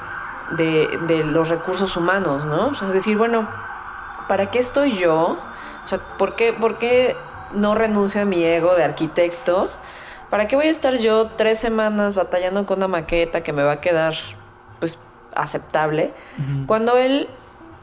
de, 0.59 0.89
de 1.07 1.25
los 1.25 1.49
recursos 1.49 1.97
humanos, 1.97 2.45
¿no? 2.47 2.69
O 2.69 2.75
sea, 2.75 2.89
decir, 2.89 3.17
bueno, 3.17 3.49
¿para 4.29 4.51
qué 4.51 4.59
estoy 4.59 4.97
yo? 4.99 5.39
O 5.85 5.89
sea, 5.89 5.99
¿por 6.19 6.35
qué, 6.35 6.53
por 6.53 6.79
qué 6.79 7.17
no 7.53 7.75
renuncio 7.75 8.23
a 8.23 8.25
mi 8.25 8.43
ego 8.45 8.75
de 8.75 8.83
arquitecto? 8.85 9.71
¿Para 10.31 10.47
qué 10.49 10.57
voy 10.57 10.67
a 10.67 10.71
estar 10.71 10.97
yo 10.99 11.27
tres 11.37 11.59
semanas 11.59 12.15
batallando 12.15 12.65
con 12.67 12.79
una 12.79 12.89
maqueta 12.89 13.43
que 13.43 13.53
me 13.53 13.63
va 13.63 13.73
a 13.73 13.81
quedar, 13.81 14.15
pues, 14.79 14.99
aceptable? 15.35 16.13
Cuando 16.67 16.97
él, 16.97 17.29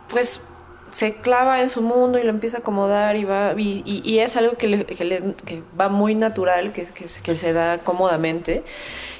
pues, 0.10 0.46
se 0.90 1.16
clava 1.16 1.62
en 1.62 1.70
su 1.70 1.82
mundo 1.82 2.18
y 2.18 2.24
lo 2.24 2.30
empieza 2.30 2.58
a 2.58 2.60
acomodar 2.62 3.18
y 3.18 3.26
va, 3.26 3.54
y, 3.58 3.84
y- 3.86 4.02
y 4.10 4.20
es 4.20 4.38
algo 4.38 4.54
que, 4.54 4.68
le- 4.70 4.86
que 4.86 5.04
le- 5.04 5.34
que 5.46 5.62
va 5.80 5.90
muy 5.90 6.16
natural, 6.16 6.72
que, 6.72 6.86
que 6.86 7.36
se 7.36 7.52
da 7.54 7.80
cómodamente. 7.80 8.64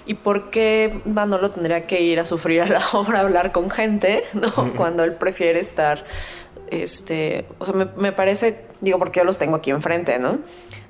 ¿Y 0.06 0.14
por 0.14 0.50
qué 0.50 1.02
Manolo 1.04 1.52
tendría 1.52 1.86
que 1.86 2.02
ir 2.02 2.22
a 2.22 2.26
sufrir 2.26 2.62
a 2.62 2.66
la 2.68 2.82
obra 2.94 3.18
a 3.20 3.22
hablar 3.24 3.52
con 3.52 3.70
gente, 3.70 4.24
¿no? 4.34 4.74
Cuando 4.78 5.04
él 5.04 5.16
prefiere 5.16 5.60
estar, 5.60 6.06
este, 6.72 7.46
o 7.60 7.66
sea, 7.66 7.74
me, 7.76 7.86
me 7.98 8.12
parece, 8.14 8.66
digo, 8.80 8.98
porque 9.00 9.20
yo 9.20 9.24
los 9.26 9.38
tengo 9.38 9.58
aquí 9.58 9.72
enfrente, 9.72 10.18
¿no? 10.20 10.40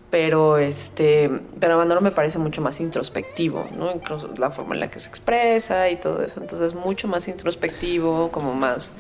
Pero 0.10 0.58
este, 0.58 1.30
pero 1.60 1.78
Manolo 1.78 2.00
me 2.00 2.12
parece 2.12 2.40
mucho 2.40 2.62
más 2.62 2.80
introspectivo, 2.80 3.68
¿no? 3.78 3.92
Incluso 3.92 4.30
la 4.38 4.52
forma 4.52 4.74
en 4.74 4.80
la 4.80 4.90
que 4.90 5.00
se 5.00 5.10
expresa 5.10 5.90
y 5.90 5.98
todo 5.98 6.22
eso. 6.24 6.40
Entonces, 6.40 6.74
mucho 6.76 7.08
más 7.10 7.28
introspectivo, 7.28 8.32
como 8.32 8.54
más 8.54 8.94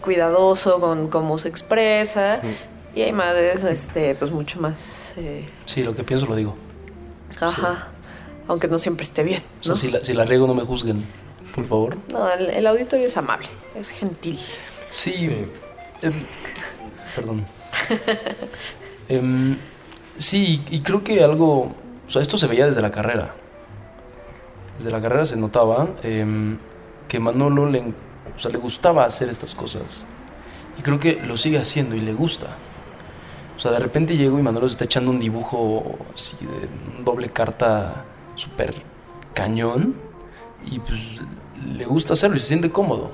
cuidadoso 0.00 0.80
con 0.80 1.08
cómo 1.08 1.38
se 1.38 1.48
expresa. 1.48 2.40
Y 2.94 3.02
hay 3.02 3.12
madres, 3.12 3.62
este, 3.64 4.14
pues 4.14 4.30
mucho 4.30 4.58
más, 4.60 5.12
eh, 5.16 5.44
Sí, 5.66 5.82
lo 5.84 5.94
que 5.94 6.02
pienso 6.02 6.26
lo 6.26 6.34
digo. 6.34 6.56
ajá, 7.40 7.88
aunque 8.48 8.68
no 8.68 8.78
siempre 8.78 9.04
esté 9.04 9.22
bien, 9.22 9.42
O 9.60 9.64
sea, 9.64 9.74
si, 9.74 9.90
la, 9.90 10.02
si 10.02 10.14
la 10.14 10.24
riego 10.24 10.46
no 10.46 10.54
me 10.54 10.64
juzguen, 10.64 11.04
por 11.54 11.66
favor. 11.66 11.96
No, 12.10 12.28
el, 12.32 12.50
el 12.50 12.66
auditorio 12.66 13.06
es 13.06 13.16
amable, 13.16 13.48
es 13.78 13.90
gentil. 13.90 14.38
Sí. 14.90 15.12
Sí. 15.12 15.46
em, 16.02 16.12
perdón. 17.14 17.46
Em, 19.08 19.56
sí, 20.18 20.64
y 20.70 20.80
creo 20.80 21.02
que 21.02 21.22
algo... 21.22 21.72
O 22.06 22.10
sea, 22.10 22.22
esto 22.22 22.36
se 22.36 22.46
veía 22.46 22.66
desde 22.66 22.82
la 22.82 22.90
carrera. 22.90 23.34
Desde 24.76 24.90
la 24.90 25.00
carrera 25.00 25.24
se 25.24 25.36
notaba 25.36 25.88
em, 26.02 26.58
que 27.08 27.18
Manolo 27.18 27.68
le, 27.68 27.80
o 27.80 28.38
sea, 28.38 28.50
le 28.50 28.58
gustaba 28.58 29.04
hacer 29.04 29.28
estas 29.28 29.54
cosas. 29.54 30.04
Y 30.78 30.82
creo 30.82 31.00
que 31.00 31.20
lo 31.26 31.36
sigue 31.36 31.58
haciendo 31.58 31.96
y 31.96 32.00
le 32.00 32.12
gusta. 32.12 32.46
O 33.56 33.58
sea, 33.58 33.70
de 33.70 33.78
repente 33.78 34.16
llego 34.16 34.38
y 34.38 34.42
Manolo 34.42 34.68
se 34.68 34.72
está 34.72 34.84
echando 34.84 35.10
un 35.10 35.18
dibujo 35.18 35.96
así 36.14 36.36
de 36.40 37.02
doble 37.04 37.30
carta 37.30 38.04
súper 38.34 38.74
cañón. 39.34 39.94
Y 40.66 40.78
pues 40.78 41.20
le 41.76 41.84
gusta 41.86 42.12
hacerlo 42.12 42.36
y 42.36 42.40
se 42.40 42.46
siente 42.46 42.70
cómodo. 42.70 43.10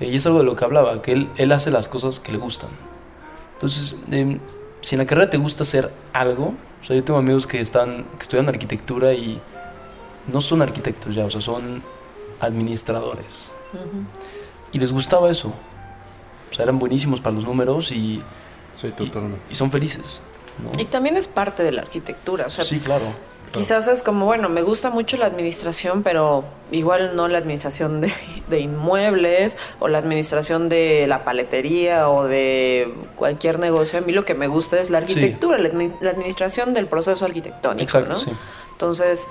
Eh, 0.00 0.06
Y 0.06 0.16
es 0.16 0.26
algo 0.26 0.38
de 0.38 0.44
lo 0.44 0.56
que 0.56 0.64
hablaba, 0.64 1.02
que 1.02 1.12
él, 1.12 1.30
él 1.36 1.52
hace 1.52 1.70
las 1.70 1.88
cosas 1.88 2.20
que 2.20 2.32
le 2.32 2.38
gustan. 2.38 2.70
Entonces, 3.54 3.96
em, 4.10 4.38
si 4.82 4.94
en 4.94 4.98
la 4.98 5.06
carrera 5.06 5.30
te 5.30 5.38
gusta 5.38 5.62
hacer 5.62 5.90
algo, 6.12 6.52
o 6.82 6.84
sea, 6.84 6.94
yo 6.94 7.02
tengo 7.02 7.18
amigos 7.18 7.46
que 7.46 7.60
están, 7.60 8.04
que 8.18 8.22
estudian 8.22 8.48
arquitectura 8.48 9.14
y 9.14 9.40
no 10.30 10.40
son 10.40 10.60
arquitectos 10.62 11.14
ya, 11.14 11.24
o 11.24 11.30
sea, 11.30 11.40
son 11.40 11.82
administradores. 12.40 13.50
Y 14.72 14.78
les 14.78 14.92
gustaba 14.92 15.30
eso. 15.30 15.52
O 16.50 16.54
sea, 16.54 16.64
eran 16.64 16.78
buenísimos 16.78 17.20
para 17.20 17.34
los 17.34 17.44
números 17.44 17.92
y, 17.92 18.22
Sí, 18.74 18.90
totalmente. 18.90 19.38
y 19.50 19.54
son 19.54 19.70
felices. 19.70 20.22
¿no? 20.62 20.78
Y 20.80 20.84
también 20.84 21.16
es 21.16 21.28
parte 21.28 21.62
de 21.62 21.72
la 21.72 21.82
arquitectura, 21.82 22.46
o 22.46 22.50
sea, 22.50 22.64
Sí, 22.64 22.78
claro. 22.78 23.04
Quizás 23.52 23.86
es 23.88 24.02
como, 24.02 24.24
bueno, 24.26 24.48
me 24.48 24.62
gusta 24.62 24.90
mucho 24.90 25.16
la 25.16 25.26
administración, 25.26 26.02
pero 26.02 26.44
igual 26.70 27.14
no 27.16 27.28
la 27.28 27.38
administración 27.38 28.00
de, 28.00 28.12
de 28.48 28.60
inmuebles 28.60 29.56
o 29.78 29.88
la 29.88 29.98
administración 29.98 30.68
de 30.68 31.06
la 31.06 31.22
paletería 31.24 32.08
o 32.08 32.24
de 32.24 32.92
cualquier 33.14 33.58
negocio. 33.58 33.98
A 33.98 34.02
mí 34.02 34.12
lo 34.12 34.24
que 34.24 34.34
me 34.34 34.48
gusta 34.48 34.80
es 34.80 34.88
la 34.90 34.98
arquitectura, 34.98 35.58
la, 35.58 35.68
admi- 35.70 35.96
la 36.00 36.10
administración 36.10 36.72
del 36.74 36.86
proceso 36.86 37.24
arquitectónico. 37.24 37.82
Exacto, 37.82 38.08
¿no? 38.14 38.18
sí. 38.18 38.32
Entonces, 38.72 39.26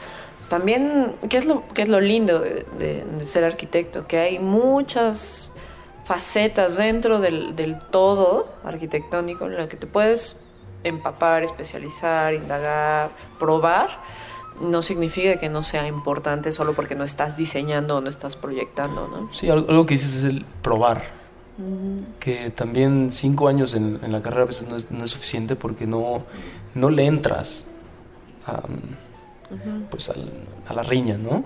también, 0.49 1.15
¿qué 1.29 1.37
es 1.37 1.45
lo, 1.45 1.63
qué 1.73 1.81
es 1.81 1.89
lo 1.89 1.99
lindo 1.99 2.39
de, 2.39 2.65
de- 2.77 3.03
de 3.03 3.25
ser 3.25 3.43
arquitecto? 3.43 4.05
Que 4.07 4.19
hay 4.19 4.37
muchas 4.39 5.51
facetas 6.05 6.77
dentro 6.77 7.19
del, 7.19 7.55
del 7.55 7.79
todo 7.79 8.49
arquitectónico 8.63 9.45
en 9.45 9.57
lo 9.57 9.67
que 9.67 9.77
te 9.77 9.87
puedes 9.87 10.45
empapar, 10.83 11.43
especializar, 11.43 12.33
indagar, 12.33 13.09
probar. 13.39 14.10
No 14.61 14.81
significa 14.83 15.37
que 15.39 15.49
no 15.49 15.63
sea 15.63 15.87
importante 15.87 16.51
solo 16.51 16.73
porque 16.73 16.95
no 16.95 17.03
estás 17.03 17.37
diseñando 17.37 17.97
o 17.97 18.01
no 18.01 18.09
estás 18.09 18.35
proyectando, 18.35 19.07
¿no? 19.07 19.33
Sí, 19.33 19.49
algo, 19.49 19.85
que 19.85 19.95
dices 19.95 20.15
es 20.15 20.23
el 20.23 20.45
probar. 20.61 21.19
Que 22.19 22.49
también 22.49 23.09
cinco 23.11 23.47
años 23.47 23.73
en, 23.75 23.99
en 24.01 24.11
la 24.11 24.21
carrera 24.21 24.43
a 24.43 24.45
veces 24.45 24.67
no 24.67 24.75
es, 24.75 24.89
no 24.89 25.03
es 25.03 25.11
suficiente 25.11 25.55
porque 25.55 25.85
no, 25.85 26.23
no 26.73 26.89
le 26.89 27.05
entras 27.05 27.69
a, 28.47 28.61
pues 29.89 30.09
al- 30.09 30.31
a 30.67 30.73
la 30.73 30.81
riña, 30.83 31.17
¿no? 31.17 31.43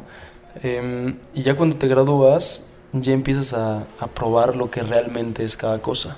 Em, 0.63 1.17
y 1.33 1.41
ya 1.41 1.55
cuando 1.57 1.75
te 1.75 1.87
gradúas, 1.87 2.65
ya 2.93 3.11
empiezas 3.11 3.53
a, 3.53 3.83
a 3.99 4.07
probar 4.07 4.55
lo 4.55 4.71
que 4.71 4.83
realmente 4.83 5.43
es 5.43 5.57
cada 5.57 5.81
cosa. 5.81 6.15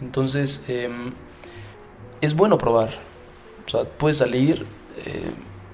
Entonces, 0.00 0.64
em, 0.68 1.12
es 2.20 2.34
bueno 2.34 2.58
probar. 2.58 2.90
O 3.66 3.68
sea, 3.70 3.84
puedes 3.84 4.16
salir. 4.18 4.66
eh, 5.06 5.30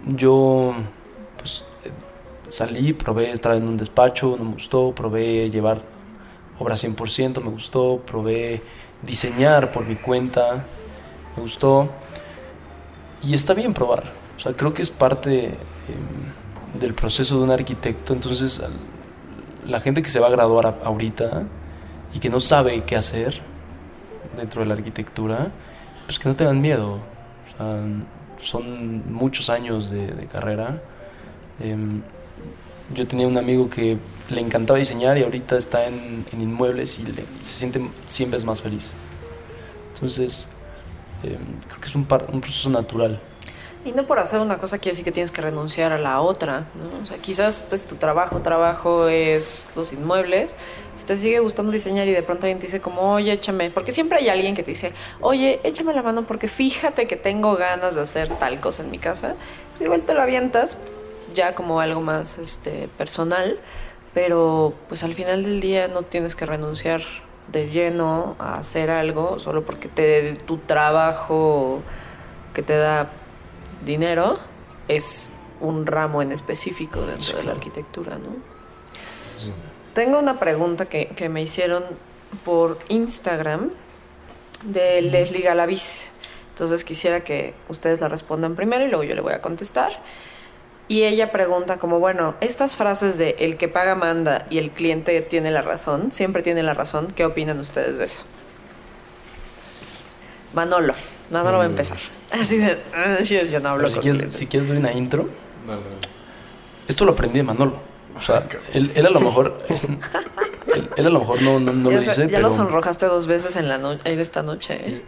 yo, 0.07 0.75
pues, 1.39 1.65
salí, 2.49 2.93
probé 2.93 3.33
estar 3.33 3.55
en 3.55 3.67
un 3.67 3.77
despacho, 3.77 4.37
no 4.39 4.45
me 4.45 4.53
gustó, 4.53 4.93
probé 4.95 5.51
llevar 5.51 5.81
obra 6.59 6.77
100%, 6.77 7.43
me 7.43 7.51
gustó, 7.51 8.01
probé 8.07 8.63
diseñar 9.03 9.73
por 9.73 9.87
mi 9.87 9.97
cuenta, 9.97 10.65
me 11.37 11.43
gustó. 11.43 11.89
Y 13.23 13.35
está 13.35 13.55
bien 13.55 13.75
probar. 13.75 14.05
O 14.37 14.41
sea, 14.41 14.53
creo 14.53 14.73
que 14.73 14.83
es 14.83 14.91
parte 14.91 15.47
em, 15.47 16.79
del 16.79 16.95
proceso 16.95 17.39
de 17.39 17.45
un 17.45 17.51
arquitecto. 17.51 18.13
Entonces, 18.13 18.63
la 19.67 19.81
gente 19.81 20.03
que 20.03 20.11
se 20.11 20.21
va 20.21 20.29
a 20.29 20.31
graduar 20.31 20.81
ahorita 20.85 21.45
y 22.15 22.19
que 22.21 22.31
no 22.31 22.41
sabe 22.41 22.85
qué 22.85 22.97
hacer 22.97 23.41
dentro 24.37 24.63
de 24.63 24.69
la 24.69 24.75
arquitectura, 24.75 25.51
pues 26.07 26.19
que 26.19 26.29
no 26.29 26.37
tengan 26.37 26.61
miedo. 26.61 26.95
O 26.95 27.57
sea, 27.57 27.83
son 28.43 29.13
muchos 29.13 29.51
años 29.51 29.91
de, 29.91 30.27
carrera. 30.27 30.81
Em, 31.61 32.03
yo 32.95 33.07
tenía 33.07 33.27
un 33.27 33.37
amigo 33.39 33.69
que 33.69 33.97
le 34.29 34.41
encantaba 34.41 34.79
diseñar 34.79 35.19
y 35.19 35.23
ahorita 35.23 35.57
está 35.57 35.87
en, 35.87 36.25
inmuebles 36.39 36.99
y, 36.99 37.05
le- 37.05 37.25
se 37.41 37.57
siente 37.57 37.81
100 38.09 38.31
veces 38.31 38.45
más 38.45 38.63
feliz. 38.63 38.93
Entonces, 39.95 40.49
em, 41.23 41.37
creo 41.69 41.81
que 41.81 41.87
es 41.87 41.95
un, 41.95 42.05
par- 42.05 42.27
un 42.33 42.41
proceso 42.41 42.71
natural. 42.71 43.21
Y 43.85 43.93
no 43.93 44.05
por 44.05 44.19
hacer 44.19 44.41
una 44.41 44.59
cosa 44.59 44.79
quiere 44.79 44.93
decir 44.93 45.05
que 45.05 45.13
tienes 45.13 45.31
que 45.31 45.41
renunciar 45.41 45.93
a 45.93 45.99
la 45.99 46.21
otra, 46.21 46.67
¿no? 46.75 47.17
Quizás 47.23 47.65
pues 47.69 47.85
tu 47.85 47.95
trabajo, 47.95 48.41
trabajo 48.43 49.07
es 49.09 49.69
los 49.77 49.93
inmuebles. 49.93 50.57
Si 50.97 51.05
te 51.05 51.17
sigue 51.17 51.41
gustando 51.41 51.73
diseñar 51.73 52.09
y 52.09 52.13
de 52.13 52.23
pronto 52.23 52.47
alguien 52.47 52.59
te 52.59 52.67
dice 52.67 52.81
como, 52.81 53.13
oye, 53.13 53.33
échame, 53.33 53.71
porque 53.71 53.93
siempre 53.93 54.19
hay 54.19 54.29
alguien 54.29 54.55
que 54.55 54.63
te 54.63 54.71
dice, 54.71 54.93
oye, 55.21 55.61
échame 55.63 55.93
la 55.93 56.03
mano 56.03 56.23
porque 56.23 56.49
fíjate 56.49 57.07
que 57.07 57.17
tengo 57.17 57.57
ganas 57.57 57.95
de 57.95 58.01
hacer 58.03 58.29
tal 58.39 58.61
cosa 58.61 58.83
en 58.83 58.91
mi 58.91 58.99
casa, 58.99 59.35
pues 59.73 59.83
igual 59.83 60.03
te 60.03 60.15
lo 60.15 60.23
avientas 60.23 60.77
ya 61.35 61.55
como 61.55 61.81
algo 61.81 62.01
más 62.01 62.39
este, 62.39 62.89
personal, 62.97 63.59
pero 64.15 64.73
pues 64.89 65.03
al 65.03 65.15
final 65.15 65.43
del 65.43 65.61
día 65.61 65.89
no 65.89 66.03
tienes 66.03 66.35
que 66.35 66.47
renunciar 66.47 67.03
de 67.53 67.69
lleno 67.69 68.35
a 68.39 68.59
hacer 68.59 68.91
algo 68.91 69.39
solo 69.39 69.63
porque 69.65 69.89
te, 69.89 70.33
tu 70.47 70.57
trabajo 70.59 71.83
que 72.55 72.63
te 72.63 72.77
da 72.77 73.11
dinero 73.85 74.39
es 74.89 75.31
un 75.61 75.87
ramo 75.87 76.23
en 76.23 76.33
específico 76.33 77.01
dentro 77.03 77.23
Sí, 77.23 77.35
de 77.35 77.43
la 77.45 77.53
arquitectura, 77.53 78.17
¿no? 78.17 78.31
Sí. 79.39 79.53
Tengo 79.97 80.19
una 80.19 80.39
pregunta 80.39 80.85
que, 80.85 81.07
que 81.07 81.31
me 81.31 81.41
hicieron 81.41 81.83
por 82.45 82.79
Instagram 82.91 83.71
de 84.63 85.01
Leslie 85.01 85.41
Galaviz. 85.41 86.11
Entonces 86.51 86.85
quisiera 86.85 87.21
que 87.21 87.55
ustedes 87.71 88.03
la 88.03 88.09
respondan 88.09 88.57
primero 88.57 88.85
y 88.85 88.89
luego 88.89 89.05
yo 89.05 89.15
le 89.15 89.23
voy 89.23 89.33
a 89.33 89.41
contestar. 89.41 89.93
Y 90.87 91.05
ella 91.05 91.33
pregunta 91.33 91.79
como, 91.79 91.99
bueno, 91.99 92.35
estas 92.43 92.77
frases 92.77 93.17
de 93.17 93.37
el 93.39 93.57
que 93.57 93.69
paga 93.69 93.95
manda 93.95 94.45
y 94.51 94.59
el 94.59 94.71
cliente 94.71 95.19
tiene 95.23 95.51
la 95.51 95.63
razón, 95.63 96.13
siempre 96.13 96.43
tiene 96.43 96.63
la 96.63 96.75
razón, 96.75 97.09
¿qué 97.17 97.25
opinan 97.25 97.59
ustedes 97.59 97.97
de 97.97 98.05
eso? 98.05 98.23
Manolo, 100.53 100.93
Manolo 101.31 101.57
va 101.57 101.65
a 101.65 101.69
empezar. 101.69 101.97
Así 102.33 102.59
de, 102.59 102.77
"Ah, 102.95 103.23
yo 103.23 103.61
no 103.61 103.71
hablo 103.71 103.79
Pero 103.85 103.89
si 103.89 103.95
con 103.95 104.03
quieres, 104.03 104.19
clientes". 104.19 104.37
si 104.39 104.47
quieres 104.47 104.69
doy 104.69 104.77
una 104.77 104.93
intro. 104.93 105.27
Dale. 105.67 105.81
Esto 106.87 107.07
lo 107.07 107.13
aprendí 107.13 107.39
de 107.39 107.45
Manolo. 107.45 107.86
O 108.19 108.23
sea, 108.23 108.47
él, 108.73 108.91
él 108.95 109.07
a 109.07 109.11
lo 109.11 109.21
mejor. 109.21 109.59
Él, 110.75 110.91
él 110.97 111.07
a 111.07 111.11
lo 111.11 111.21
mejor 111.21 111.43
no, 111.43 111.61
no, 111.61 111.73
no 111.73 111.91
ya 111.91 111.97
lo 111.97 112.03
dice, 112.03 112.23
ya 112.23 112.27
pero. 112.29 112.43
lo 112.43 112.51
sonrojaste 112.51 113.07
dos 113.07 113.27
veces 113.27 113.57
en 113.57 113.69
la 113.69 113.79
no- 113.79 113.93
esta 114.05 114.43
noche. 114.43 114.75
¿eh? 114.83 115.03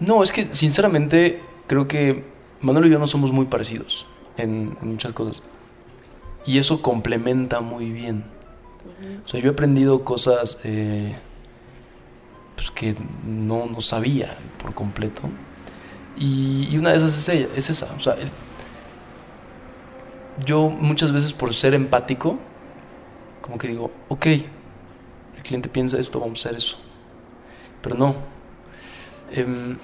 No, 0.00 0.22
es 0.22 0.32
que 0.32 0.52
sinceramente 0.54 1.40
creo 1.66 1.86
que 1.88 2.24
Manolo 2.60 2.86
y 2.86 2.90
yo 2.90 2.98
no 2.98 3.06
somos 3.06 3.30
muy 3.32 3.46
parecidos 3.46 4.06
en, 4.36 4.76
en 4.82 4.88
muchas 4.88 5.12
cosas. 5.12 5.42
Y 6.46 6.58
eso 6.58 6.82
complementa 6.82 7.60
muy 7.60 7.90
bien. 7.90 8.24
O 9.24 9.28
sea, 9.28 9.40
yo 9.40 9.48
he 9.48 9.52
aprendido 9.52 10.04
cosas 10.04 10.60
eh, 10.64 11.14
pues 12.56 12.70
que 12.70 12.94
no, 13.26 13.66
no 13.66 13.80
sabía 13.80 14.34
por 14.62 14.74
completo. 14.74 15.22
Y, 16.16 16.68
y 16.70 16.78
una 16.78 16.90
de 16.90 16.98
esas 16.98 17.16
es, 17.16 17.28
ella, 17.28 17.48
es 17.56 17.70
esa. 17.70 17.92
O 17.96 18.00
sea, 18.00 18.14
el- 18.14 18.30
yo 20.44 20.68
muchas 20.68 21.12
veces 21.12 21.32
por 21.32 21.54
ser 21.54 21.74
empático, 21.74 22.38
como 23.40 23.58
que 23.58 23.68
digo, 23.68 23.90
ok, 24.08 24.26
el 24.26 25.42
cliente 25.42 25.68
piensa 25.68 25.98
esto, 25.98 26.20
vamos 26.20 26.44
a 26.44 26.48
hacer 26.48 26.58
eso. 26.58 26.78
Pero 27.82 27.96
no. 27.96 28.14
Em, 29.32 29.76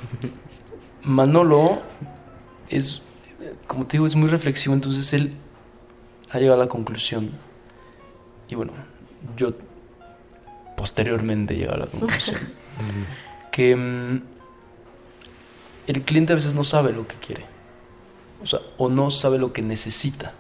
Manolo 1.03 1.83
es, 2.69 3.03
como 3.67 3.87
te 3.87 3.93
digo, 3.93 4.07
es 4.07 4.17
muy 4.17 4.29
reflexivo, 4.29 4.75
entonces 4.75 5.13
él 5.13 5.35
ha 6.31 6.39
llegado 6.39 6.61
a 6.61 6.65
la 6.65 6.69
conclusión. 6.69 7.31
Y 8.49 8.55
bueno, 8.55 8.73
yo 9.37 9.53
posteriormente 10.77 11.55
he 11.55 11.59
llegado 11.59 11.77
a 11.77 11.81
la 11.81 11.87
conclusión. 11.87 12.37
que 13.53 13.77
mm, 13.77 14.23
el 15.87 16.03
cliente 16.03 16.33
a 16.33 16.37
veces 16.37 16.55
no 16.55 16.65
sabe 16.65 16.93
lo 16.93 17.07
que 17.07 17.17
quiere. 17.17 17.45
O 18.43 18.47
sea, 18.47 18.61
o 18.79 18.89
no 18.89 19.11
sabe 19.11 19.39
lo 19.39 19.53
que 19.53 19.63
necesita. 19.63 20.33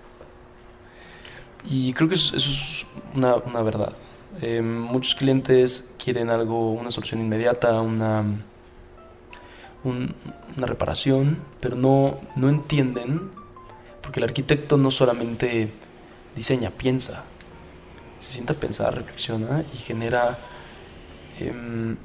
Y 1.68 1.92
creo 1.92 2.08
que 2.08 2.14
eso, 2.14 2.36
eso 2.36 2.50
es 2.50 2.86
una, 3.14 3.36
una 3.36 3.62
verdad. 3.62 3.92
Eh, 4.40 4.62
muchos 4.62 5.14
clientes 5.14 5.94
quieren 6.02 6.30
algo, 6.30 6.72
una 6.72 6.90
solución 6.90 7.20
inmediata, 7.20 7.80
una, 7.80 8.24
un- 9.84 10.14
una 10.56 10.66
reparación, 10.66 11.38
pero 11.60 11.76
no, 11.76 12.16
no 12.36 12.48
entienden, 12.48 13.30
porque 14.02 14.20
el 14.20 14.24
arquitecto 14.24 14.76
no 14.76 14.90
solamente 14.90 15.70
diseña, 16.34 16.70
piensa. 16.70 17.24
Se 18.18 18.32
sienta 18.32 18.52
a 18.52 18.56
pensar, 18.56 18.94
reflexiona 18.94 19.64
y 19.74 19.78
genera 19.78 20.38
em, 21.38 21.96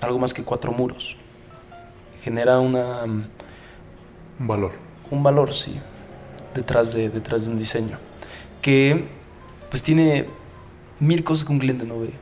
algo 0.00 0.18
más 0.18 0.32
que 0.32 0.44
cuatro 0.44 0.72
muros. 0.72 1.16
Genera 2.22 2.58
una, 2.60 3.02
Un 3.04 4.46
valor. 4.46 4.72
un 5.10 5.22
valor, 5.22 5.52
sí, 5.52 5.78
detrás 6.54 6.92
de, 6.92 7.10
detrás 7.10 7.44
de 7.44 7.50
un 7.50 7.58
diseño. 7.58 7.98
Que 8.62 9.04
pues 9.70 9.82
tiene 9.82 10.26
mil 11.00 11.22
cosas 11.24 11.44
que 11.44 11.52
un 11.52 11.58
cliente 11.58 11.84
no 11.84 11.98
ve. 12.00 12.12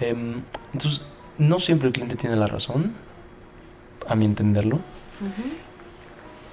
Em, 0.00 0.42
entonces, 0.72 1.02
no 1.38 1.58
siempre 1.58 1.88
el 1.88 1.92
cliente 1.92 2.16
tiene 2.16 2.36
la 2.36 2.46
razón, 2.46 2.92
a 4.08 4.14
mi 4.14 4.24
entenderlo, 4.24 4.78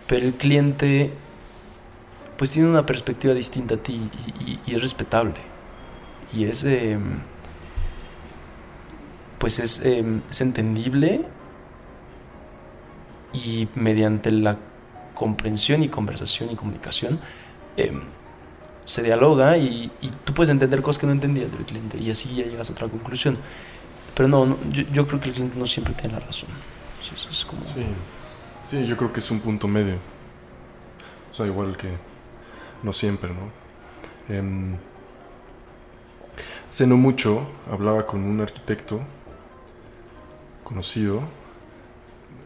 pero 0.08 0.26
el 0.26 0.34
cliente 0.34 1.12
pues 2.38 2.50
tiene 2.52 2.68
una 2.68 2.86
perspectiva 2.86 3.34
distinta 3.34 3.76
a 3.76 3.78
ti 3.78 4.10
y, 4.44 4.52
y- 4.52 4.60
y 4.66 4.76
es 4.76 4.82
respetable. 4.82 5.36
Y 6.34 6.46
es, 6.46 6.64
em, 6.64 7.20
pues 9.38 9.60
es, 9.60 9.84
em, 9.86 10.22
es 10.32 10.42
entendible 10.42 11.26
y 13.34 13.68
mediante 13.76 14.32
la 14.32 14.58
comprensión 15.14 15.84
y 15.84 15.90
conversación 15.90 16.50
y 16.52 16.56
comunicación 16.56 17.20
se 18.86 19.04
dialoga 19.04 19.58
y, 19.58 19.92
y 20.02 20.10
tú 20.10 20.34
puedes 20.34 20.50
entender 20.50 20.82
cosas 20.82 21.00
que 21.00 21.08
no 21.08 21.14
entendías 21.14 21.52
del 21.52 21.66
cliente 21.66 21.98
y 21.98 22.12
así 22.12 22.36
ya 22.36 22.46
llegas 22.46 22.70
a 22.70 22.74
otra 22.74 22.88
conclusión. 22.88 23.36
Pero 24.16 24.30
no, 24.30 24.46
no, 24.46 24.58
yo, 24.72 24.84
yo 24.92 25.08
creo 25.08 25.20
que 25.20 25.30
el 25.30 25.34
cliente 25.34 25.58
no 25.58 25.66
siempre 25.66 25.94
tiene 25.94 26.14
la 26.14 26.20
razón. 26.20 26.50
Eso, 27.02 27.16
eso 27.16 27.30
es 27.30 27.46
como... 27.46 27.62
Sí. 27.64 27.86
Sí, 28.66 28.88
yo 28.88 28.96
creo 28.96 29.12
que 29.12 29.20
es 29.20 29.32
un 29.32 29.40
punto 29.40 29.68
medio. 29.68 29.96
O 31.32 31.36
sea, 31.36 31.46
igual 31.46 31.76
que 31.76 31.90
no 32.84 32.94
siempre, 32.94 33.30
¿no? 33.30 34.34
Em, 34.34 34.78
hace 36.70 36.88
no 36.88 36.98
mucho 36.98 37.48
hablaba 37.72 38.06
con 38.08 38.24
un 38.24 38.40
arquitecto 38.42 39.02
conocido, 40.64 41.22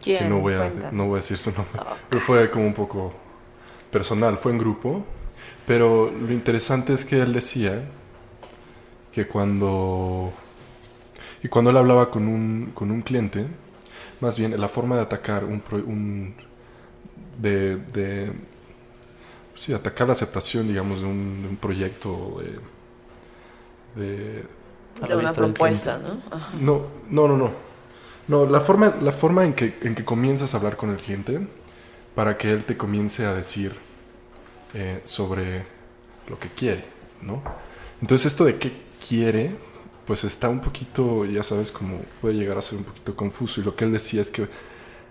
que 0.01 0.17
¿Quién? 0.17 0.29
no 0.29 0.39
voy, 0.39 0.55
a, 0.55 0.71
no 0.91 1.05
voy 1.05 1.13
a 1.13 1.15
decir 1.17 1.37
su 1.37 1.51
nombre, 1.51 1.81
pero 2.09 2.21
fue 2.21 2.49
como 2.49 2.65
un 2.65 2.73
poco 2.73 3.13
personal, 3.91 4.37
fue 4.37 4.51
en 4.51 4.57
grupo, 4.57 5.05
pero 5.65 6.11
lo 6.11 6.33
interesante 6.33 6.93
es 6.93 7.05
que 7.05 7.21
él 7.21 7.33
decía 7.33 7.83
que 9.11 9.27
cuando, 9.27 10.31
y 11.43 11.47
cuando 11.47 11.71
él 11.71 11.77
hablaba 11.77 12.09
con 12.11 12.27
un, 12.27 12.71
con 12.73 12.91
un 12.91 13.01
cliente, 13.01 13.45
más 14.21 14.37
bien 14.37 14.59
la 14.59 14.67
forma 14.67 14.95
de 14.95 15.01
atacar 15.03 15.43
un, 15.45 15.63
un 15.87 16.35
de, 17.37 17.77
de 17.93 18.31
sí, 19.55 19.73
atacar 19.73 20.07
la 20.07 20.13
aceptación, 20.13 20.67
digamos, 20.67 21.01
de 21.01 21.07
un, 21.07 21.41
de 21.43 21.49
un 21.49 21.55
proyecto 21.57 22.41
de, 23.95 24.01
de- 24.01 24.43
De 25.07 25.15
una 25.15 25.33
propuesta, 25.33 25.99
¿no? 25.99 26.21
Ajá. 26.35 26.57
no, 26.59 26.87
no, 27.09 27.27
no, 27.27 27.37
no. 27.37 27.51
No, 28.27 28.45
la 28.45 28.61
forma, 28.61 28.95
la 29.01 29.11
forma 29.11 29.45
en, 29.45 29.53
que, 29.53 29.77
en 29.83 29.95
que 29.95 30.05
comienzas 30.05 30.53
a 30.53 30.57
hablar 30.57 30.77
con 30.77 30.91
el 30.91 30.97
cliente 30.97 31.47
para 32.15 32.37
que 32.37 32.51
él 32.51 32.65
te 32.65 32.77
comience 32.77 33.25
a 33.25 33.33
decir 33.33 33.75
eh, 34.79 35.01
sobre 35.05 35.65
lo 36.29 36.37
que 36.37 36.49
quiere, 36.49 36.85
¿no? 37.23 37.41
Entonces 37.99 38.27
esto 38.27 38.45
de 38.45 38.59
qué 38.59 38.71
quiere, 39.05 39.55
pues 40.05 40.23
está 40.23 40.49
un 40.49 40.61
poquito, 40.61 41.25
ya 41.25 41.41
sabes, 41.41 41.71
como 41.71 41.97
puede 42.21 42.35
llegar 42.35 42.59
a 42.59 42.61
ser 42.61 42.77
un 42.77 42.83
poquito 42.83 43.15
confuso. 43.15 43.59
Y 43.59 43.63
lo 43.63 43.75
que 43.75 43.85
él 43.85 43.91
decía 43.91 44.21
es 44.21 44.29
que 44.29 44.47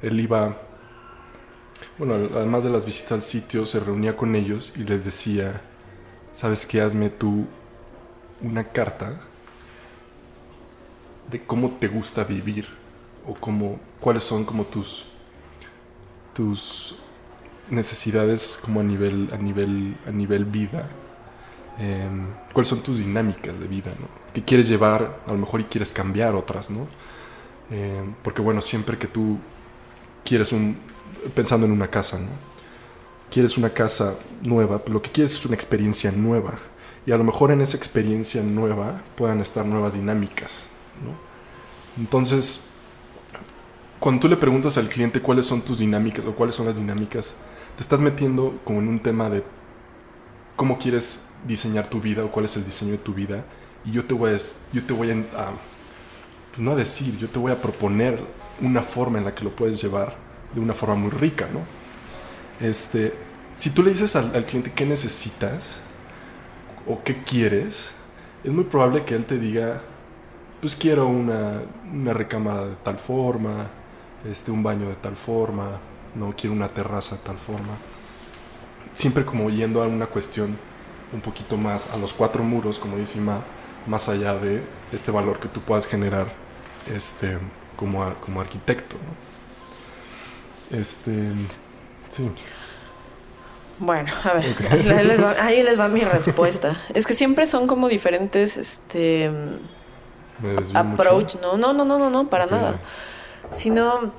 él 0.02 0.20
iba, 0.20 0.56
bueno, 1.98 2.14
además 2.36 2.62
de 2.62 2.70
las 2.70 2.86
visitas 2.86 3.10
al 3.10 3.22
sitio, 3.22 3.66
se 3.66 3.80
reunía 3.80 4.16
con 4.16 4.36
ellos 4.36 4.72
y 4.76 4.84
les 4.84 5.04
decía, 5.04 5.60
¿sabes 6.32 6.64
qué? 6.64 6.80
Hazme 6.80 7.10
tú 7.10 7.46
una 8.40 8.62
carta 8.68 9.20
de 11.28 11.44
cómo 11.44 11.76
te 11.80 11.88
gusta 11.88 12.22
vivir 12.22 12.68
o 13.26 13.34
cómo, 13.34 13.80
cuáles 13.98 14.22
son 14.22 14.44
como 14.44 14.64
tus 14.64 15.06
tus 16.34 16.94
necesidades 17.70 18.58
como 18.62 18.80
a 18.80 18.82
nivel 18.82 19.30
a 19.32 19.36
nivel 19.36 19.96
a 20.06 20.10
nivel 20.10 20.44
vida 20.44 20.88
Em, 21.78 22.28
cuáles 22.54 22.68
son 22.68 22.80
tus 22.80 22.96
dinámicas 22.96 23.60
de 23.60 23.66
vida 23.68 23.90
¿no? 24.00 24.08
que 24.32 24.42
quieres 24.42 24.66
llevar 24.66 25.20
a 25.26 25.32
lo 25.32 25.36
mejor 25.36 25.60
y 25.60 25.64
quieres 25.64 25.92
cambiar 25.92 26.34
otras 26.34 26.70
no 26.70 26.86
Em, 27.70 28.14
porque 28.22 28.40
bueno 28.40 28.60
siempre 28.60 28.96
que 28.96 29.08
tú 29.08 29.38
quieres 30.24 30.52
un 30.52 30.76
pensando 31.34 31.66
en 31.66 31.72
una 31.72 31.88
casa 31.88 32.16
no 32.16 32.28
quieres 33.28 33.58
una 33.58 33.70
casa 33.70 34.14
nueva 34.42 34.80
lo 34.86 35.02
que 35.02 35.10
quieres 35.10 35.32
es 35.34 35.44
una 35.44 35.56
experiencia 35.56 36.12
nueva 36.12 36.54
y 37.04 37.10
a 37.10 37.18
lo 37.18 37.24
mejor 37.24 37.50
en 37.50 37.60
esa 37.60 37.76
experiencia 37.76 38.40
nueva 38.40 39.02
puedan 39.16 39.40
estar 39.40 39.66
nuevas 39.66 39.94
dinámicas 39.94 40.68
¿no? 41.04 42.00
entonces 42.00 42.68
cuando 43.98 44.20
tú 44.20 44.28
le 44.28 44.36
preguntas 44.36 44.78
al 44.78 44.88
cliente 44.88 45.20
cuáles 45.20 45.46
son 45.46 45.60
tus 45.62 45.80
dinámicas 45.80 46.24
o 46.24 46.36
cuáles 46.36 46.54
son 46.54 46.66
las 46.66 46.76
dinámicas 46.76 47.34
te 47.77 47.83
estás 47.83 48.01
metiendo 48.01 48.59
como 48.64 48.81
en 48.81 48.89
un 48.89 49.01
tema 49.01 49.29
de 49.29 49.45
cómo 50.57 50.79
quieres 50.79 51.27
diseñar 51.47 51.89
tu 51.89 52.01
vida 52.01 52.24
o 52.24 52.31
cuál 52.31 52.47
es 52.47 52.57
el 52.57 52.64
diseño 52.64 52.93
de 52.93 52.99
tu 52.99 53.12
vida 53.14 53.45
y 53.85 53.93
yo 53.93 54.05
te 54.05 54.14
voy 54.14 54.33
a, 54.33 54.37
yo 54.72 54.83
te 54.85 54.93
voy 54.93 55.11
a, 55.11 55.14
pues 56.51 56.59
no 56.59 56.72
a 56.72 56.74
decir, 56.74 57.16
yo 57.18 57.29
te 57.29 57.39
voy 57.39 57.53
a 57.53 57.61
proponer 57.61 58.20
una 58.61 58.83
forma 58.83 59.18
en 59.18 59.24
la 59.27 59.35
que 59.35 59.45
lo 59.45 59.55
puedes 59.55 59.81
llevar 59.81 60.16
de 60.55 60.61
una 60.61 60.74
forma 60.74 60.95
muy 60.97 61.11
rica, 61.11 61.47
¿no? 61.53 61.61
Este, 62.66 63.14
si 63.55 63.70
tú 63.70 63.83
le 63.83 63.91
dices 63.91 64.16
al, 64.16 64.35
al 64.35 64.45
cliente 64.45 64.72
qué 64.74 64.87
necesitas 64.87 65.81
o 66.87 67.03
qué 67.05 67.22
quieres, 67.22 67.93
es 68.43 68.53
muy 68.53 68.64
probable 68.64 69.05
que 69.05 69.14
él 69.14 69.24
te 69.24 69.39
diga, 69.39 69.83
pues 70.61 70.74
quiero 70.74 71.07
una, 71.07 71.62
una 71.93 72.12
recámara 72.12 72.64
de 72.64 72.77
tal 72.83 72.99
forma, 72.99 73.68
este, 74.24 74.51
un 74.51 74.62
baño 74.62 74.89
de 74.89 74.95
tal 74.95 75.16
forma, 75.16 75.79
no 76.18 76.34
quiero 76.36 76.54
una 76.54 76.68
terraza 76.68 77.16
de 77.16 77.22
tal 77.22 77.38
forma. 77.38 77.76
Siempre 78.92 79.24
como 79.24 79.50
yendo 79.50 79.82
a 79.82 79.86
una 79.86 80.06
cuestión 80.06 80.58
un 81.12 81.20
poquito 81.20 81.56
más 81.56 81.92
a 81.92 81.96
los 81.96 82.12
cuatro 82.12 82.42
muros, 82.42 82.78
como 82.78 82.96
dice 82.96 83.18
Ima, 83.18 83.40
más 83.86 84.08
allá 84.08 84.34
de 84.34 84.62
este 84.92 85.10
valor 85.10 85.38
que 85.38 85.48
tú 85.48 85.60
puedas 85.60 85.86
generar 85.86 86.26
este, 86.92 87.38
como, 87.76 88.04
como 88.20 88.40
arquitecto. 88.40 88.96
¿no? 88.96 90.78
Este, 90.78 91.30
sí. 92.10 92.30
Bueno, 93.78 94.10
a 94.24 94.32
ver, 94.32 94.56
ahí, 94.70 95.04
les 95.04 95.22
va, 95.22 95.34
ahí, 95.38 95.62
les 95.62 95.78
va, 95.78 95.88
mi 95.90 96.00
respuesta. 96.00 96.76
Es 96.94 97.06
que 97.06 97.14
siempre 97.14 97.46
son 97.46 97.66
como 97.66 97.88
diferentes 97.88 98.56
este 98.56 99.30
approach, 100.74 101.36
no, 101.36 101.56
no, 101.56 101.72
no, 101.72 101.84
no, 101.84 101.98
no, 101.98 102.10
no, 102.10 102.28
para 102.28 102.46
okay. 102.46 102.56
nada. 102.56 102.80
Sino 103.52 104.12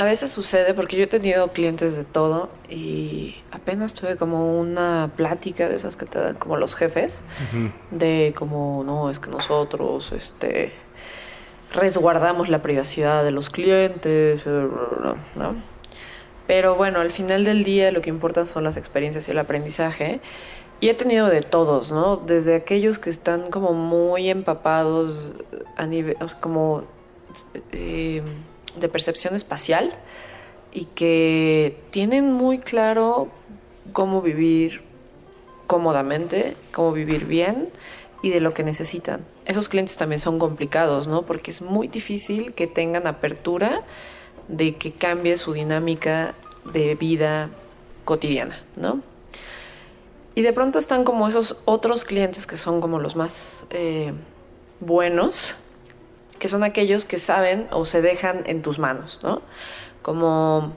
a 0.00 0.04
veces 0.04 0.32
sucede 0.32 0.72
porque 0.72 0.96
yo 0.96 1.04
he 1.04 1.06
tenido 1.06 1.48
clientes 1.48 1.94
de 1.94 2.04
todo 2.04 2.48
y 2.70 3.36
apenas 3.50 3.92
tuve 3.92 4.16
como 4.16 4.58
una 4.58 5.10
plática 5.14 5.68
de 5.68 5.76
esas 5.76 5.96
que 5.96 6.06
te 6.06 6.18
dan 6.18 6.36
como 6.36 6.56
los 6.56 6.74
jefes 6.74 7.20
uh 7.52 7.56
-huh. 7.56 7.72
de 7.90 8.32
como 8.34 8.82
no, 8.82 9.10
es 9.10 9.18
que 9.18 9.28
nosotros 9.28 10.12
este 10.12 10.72
resguardamos 11.74 12.48
la 12.48 12.62
privacidad 12.62 13.22
de 13.24 13.30
los 13.30 13.50
clientes, 13.50 14.46
¿no? 14.46 15.54
Pero 16.46 16.76
bueno, 16.76 17.00
al 17.00 17.10
final 17.10 17.44
del 17.44 17.62
día 17.62 17.92
lo 17.92 18.00
que 18.00 18.08
importa 18.08 18.46
son 18.46 18.64
las 18.64 18.78
experiencias 18.78 19.28
y 19.28 19.32
el 19.32 19.38
aprendizaje. 19.38 20.20
Y 20.80 20.88
he 20.88 20.94
tenido 20.94 21.28
de 21.28 21.42
todos, 21.42 21.92
¿no? 21.92 22.16
Desde 22.16 22.54
aquellos 22.54 22.98
que 22.98 23.10
están 23.10 23.50
como 23.50 23.74
muy 23.74 24.30
empapados 24.30 25.36
a 25.76 25.84
nivel, 25.84 26.16
como 26.40 26.84
eh, 27.72 28.22
de 28.76 28.88
percepción 28.88 29.34
espacial 29.34 29.94
y 30.72 30.84
que 30.84 31.76
tienen 31.90 32.32
muy 32.32 32.58
claro 32.58 33.28
cómo 33.92 34.22
vivir 34.22 34.82
cómodamente, 35.66 36.56
cómo 36.72 36.92
vivir 36.92 37.26
bien 37.26 37.68
y 38.22 38.30
de 38.30 38.40
lo 38.40 38.54
que 38.54 38.62
necesitan. 38.64 39.24
Esos 39.46 39.68
clientes 39.68 39.96
también 39.96 40.18
son 40.20 40.38
complicados, 40.38 41.08
¿no? 41.08 41.22
Porque 41.22 41.50
es 41.50 41.62
muy 41.62 41.88
difícil 41.88 42.54
que 42.54 42.66
tengan 42.66 43.06
apertura 43.06 43.82
de 44.48 44.76
que 44.76 44.92
cambie 44.92 45.36
su 45.36 45.52
dinámica 45.52 46.34
de 46.72 46.94
vida 46.94 47.50
cotidiana, 48.04 48.60
¿no? 48.76 49.00
Y 50.34 50.42
de 50.42 50.52
pronto 50.52 50.78
están 50.78 51.04
como 51.04 51.28
esos 51.28 51.62
otros 51.64 52.04
clientes 52.04 52.46
que 52.46 52.56
son 52.56 52.80
como 52.80 52.98
los 52.98 53.16
más 53.16 53.64
eh, 53.70 54.12
buenos, 54.80 55.56
que 56.40 56.48
son 56.48 56.64
aquellos 56.64 57.04
que 57.04 57.20
saben 57.20 57.68
o 57.70 57.84
se 57.84 58.02
dejan 58.02 58.42
en 58.46 58.62
tus 58.62 58.80
manos, 58.80 59.20
¿no? 59.22 59.42
Como, 60.02 60.72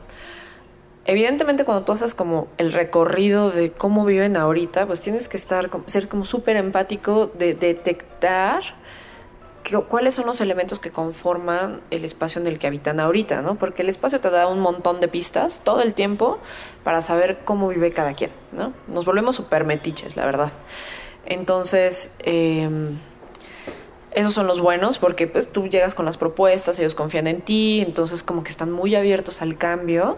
evidentemente 1.06 1.66
cuando 1.66 1.86
tú 1.86 1.94
haces 1.94 2.14
como 2.14 2.50
el 2.60 2.72
recorrido 2.72 3.50
de 3.50 3.72
cómo 3.72 4.06
viven 4.06 4.38
ahorita, 4.38 4.86
pues 4.86 5.02
tienes 5.02 5.28
que 5.28 5.38
estar, 5.38 5.72
ser 5.88 6.08
como 6.08 6.26
súper 6.26 6.58
empático 6.58 7.32
de 7.34 7.56
detectar 7.56 8.62
cuáles 9.88 10.16
son 10.16 10.26
los 10.26 10.42
elementos 10.42 10.80
que 10.80 10.92
conforman 10.92 11.82
el 11.90 12.06
espacio 12.06 12.42
en 12.42 12.48
el 12.48 12.60
que 12.60 12.68
habitan 12.68 13.00
ahorita, 13.00 13.42
¿no? 13.42 13.56
Porque 13.56 13.82
el 13.82 13.90
espacio 13.90 14.20
te 14.20 14.30
da 14.30 14.48
un 14.48 14.60
montón 14.60 15.00
de 15.00 15.08
pistas 15.08 15.62
todo 15.64 15.82
el 15.82 15.94
tiempo 15.94 16.40
para 16.84 17.02
saber 17.02 17.40
cómo 17.46 17.70
vive 17.70 17.92
cada 17.92 18.14
quien, 18.14 18.32
¿no? 18.52 18.74
Nos 18.88 19.06
volvemos 19.06 19.36
súper 19.36 19.64
metiches, 19.64 20.18
la 20.18 20.26
verdad. 20.26 20.52
Entonces, 21.26 22.16
eh, 22.20 22.70
esos 24.16 24.34
son 24.34 24.48
los 24.48 24.60
buenos 24.60 24.98
porque 24.98 25.28
pues 25.28 25.52
tú 25.52 25.68
llegas 25.68 25.96
con 25.96 26.06
las 26.06 26.18
propuestas, 26.18 26.80
ellos 26.80 26.96
confían 26.96 27.28
en 27.28 27.42
ti, 27.42 27.82
entonces 27.82 28.24
como 28.24 28.44
que 28.44 28.50
están 28.50 28.72
muy 28.72 28.96
abiertos 28.96 29.42
al 29.42 29.58
cambio 29.58 30.18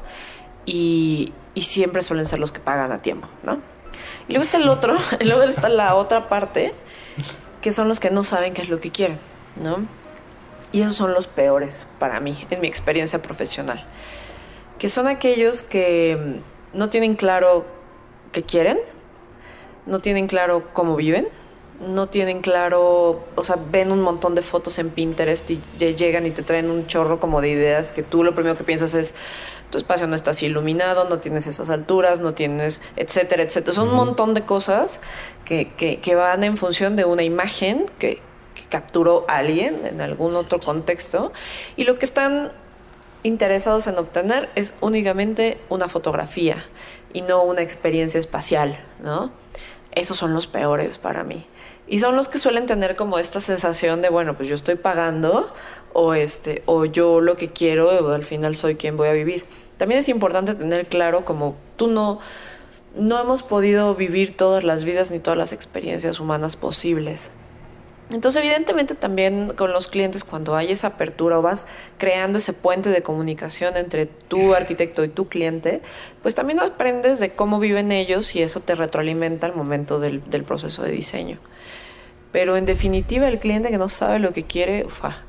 y, 0.65 1.33
y 1.53 1.61
siempre 1.61 2.01
suelen 2.01 2.25
ser 2.25 2.39
los 2.39 2.51
que 2.51 2.59
pagan 2.59 2.91
a 2.91 3.01
tiempo, 3.01 3.27
¿no? 3.43 3.59
Y 4.27 4.33
luego 4.33 4.43
está 4.43 4.57
el 4.57 4.67
otro, 4.67 4.95
y 5.19 5.23
luego 5.25 5.43
está 5.43 5.69
la 5.69 5.95
otra 5.95 6.29
parte, 6.29 6.73
que 7.61 7.71
son 7.71 7.87
los 7.87 7.99
que 7.99 8.11
no 8.11 8.23
saben 8.23 8.53
qué 8.53 8.61
es 8.61 8.69
lo 8.69 8.79
que 8.79 8.91
quieren, 8.91 9.19
¿no? 9.61 9.85
Y 10.71 10.81
esos 10.81 10.95
son 10.95 11.13
los 11.13 11.27
peores 11.27 11.87
para 11.99 12.19
mí, 12.19 12.45
en 12.49 12.61
mi 12.61 12.67
experiencia 12.67 13.21
profesional. 13.21 13.85
Que 14.77 14.89
son 14.89 15.07
aquellos 15.07 15.63
que 15.63 16.41
no 16.73 16.89
tienen 16.89 17.15
claro 17.15 17.65
qué 18.33 18.43
quieren, 18.43 18.77
no 19.85 19.99
tienen 19.99 20.27
claro 20.27 20.67
cómo 20.73 20.95
viven, 20.95 21.29
no 21.79 22.07
tienen 22.07 22.39
claro, 22.39 23.25
o 23.35 23.43
sea, 23.43 23.57
ven 23.71 23.91
un 23.91 24.01
montón 24.01 24.33
de 24.33 24.41
fotos 24.41 24.79
en 24.79 24.89
Pinterest 24.89 25.49
y 25.51 25.59
llegan 25.77 26.25
y 26.25 26.31
te 26.31 26.41
traen 26.41 26.69
un 26.69 26.87
chorro 26.87 27.19
como 27.19 27.41
de 27.41 27.49
ideas 27.49 27.91
que 27.91 28.01
tú 28.01 28.23
lo 28.23 28.33
primero 28.33 28.55
que 28.55 28.63
piensas 28.63 28.93
es 28.93 29.13
tu 29.69 29.77
espacio 29.77 30.07
no 30.07 30.15
está 30.15 30.31
así 30.31 30.45
iluminado, 30.45 31.09
no 31.09 31.19
tienes 31.19 31.47
esas 31.47 31.69
alturas, 31.69 32.21
no 32.21 32.33
tienes, 32.33 32.81
etcétera, 32.95 33.43
etcétera. 33.43 33.73
Son 33.73 33.89
un 33.89 33.95
montón 33.95 34.33
de 34.33 34.43
cosas 34.43 35.01
que, 35.43 35.71
que, 35.75 35.99
que 35.99 36.15
van 36.15 36.43
en 36.43 36.55
función 36.55 36.95
de 36.95 37.03
una 37.03 37.23
imagen 37.23 37.85
que, 37.99 38.21
que 38.53 38.63
capturó 38.69 39.25
alguien 39.27 39.85
en 39.85 40.01
algún 40.01 40.35
otro 40.35 40.59
contexto 40.59 41.33
y 41.75 41.83
lo 41.83 41.97
que 41.99 42.05
están 42.05 42.51
interesados 43.23 43.87
en 43.87 43.97
obtener 43.97 44.49
es 44.55 44.75
únicamente 44.81 45.57
una 45.69 45.89
fotografía 45.89 46.63
y 47.11 47.21
no 47.21 47.43
una 47.43 47.61
experiencia 47.61 48.19
espacial, 48.19 48.79
¿no? 49.01 49.31
Esos 49.91 50.17
son 50.17 50.33
los 50.33 50.47
peores 50.47 50.97
para 50.97 51.23
mí. 51.23 51.45
Y 51.87 51.99
son 51.99 52.15
los 52.15 52.27
que 52.27 52.39
suelen 52.39 52.65
tener 52.65 52.95
como 52.95 53.19
esta 53.19 53.41
sensación 53.41 54.01
de, 54.01 54.09
bueno, 54.09 54.35
pues 54.35 54.49
yo 54.49 54.55
estoy 54.55 54.75
pagando 54.75 55.53
o 55.93 56.13
este 56.13 56.63
o 56.65 56.85
yo 56.85 57.21
lo 57.21 57.35
que 57.35 57.49
quiero 57.49 58.11
al 58.13 58.25
final 58.25 58.55
soy 58.55 58.75
quien 58.75 58.97
voy 58.97 59.07
a 59.07 59.13
vivir. 59.13 59.45
También 59.77 59.99
es 59.99 60.09
importante 60.09 60.55
tener 60.55 60.87
claro 60.87 61.25
como 61.25 61.55
tú 61.77 61.87
no 61.87 62.19
no 62.95 63.19
hemos 63.19 63.43
podido 63.43 63.93
vivir 63.95 64.35
todas 64.35 64.63
las 64.63 64.83
vidas 64.83 65.11
ni 65.11 65.19
todas 65.19 65.37
las 65.37 65.51
experiencias 65.51 66.19
humanas 66.19 66.55
posibles. 66.55 67.31
Entonces, 68.11 68.43
evidentemente 68.43 68.93
también 68.93 69.53
con 69.55 69.73
los 69.73 69.87
clientes 69.87 70.23
cuando 70.23 70.55
hay 70.55 70.71
esa 70.71 70.87
apertura 70.87 71.39
o 71.39 71.41
vas 71.41 71.67
creando 71.97 72.37
ese 72.37 72.53
puente 72.53 72.91
de 72.91 73.01
comunicación 73.01 73.77
entre 73.77 74.05
tu 74.05 74.53
arquitecto 74.53 75.03
y 75.03 75.09
tu 75.09 75.27
cliente, 75.27 75.81
pues 76.21 76.35
también 76.35 76.59
aprendes 76.59 77.19
de 77.19 77.31
cómo 77.31 77.59
viven 77.59 77.91
ellos 77.91 78.35
y 78.35 78.43
eso 78.43 78.59
te 78.59 78.75
retroalimenta 78.75 79.47
al 79.47 79.55
momento 79.55 79.99
del, 79.99 80.21
del 80.29 80.43
proceso 80.43 80.83
de 80.83 80.91
diseño. 80.91 81.39
Pero 82.35 82.57
en 82.57 82.65
definitiva, 82.65 83.29
el 83.29 83.39
cliente 83.39 83.69
que 83.69 83.77
no 83.77 83.87
sabe 83.87 84.19
lo 84.19 84.33
que 84.33 84.43
quiere, 84.43 84.83
ufa, 84.85 85.19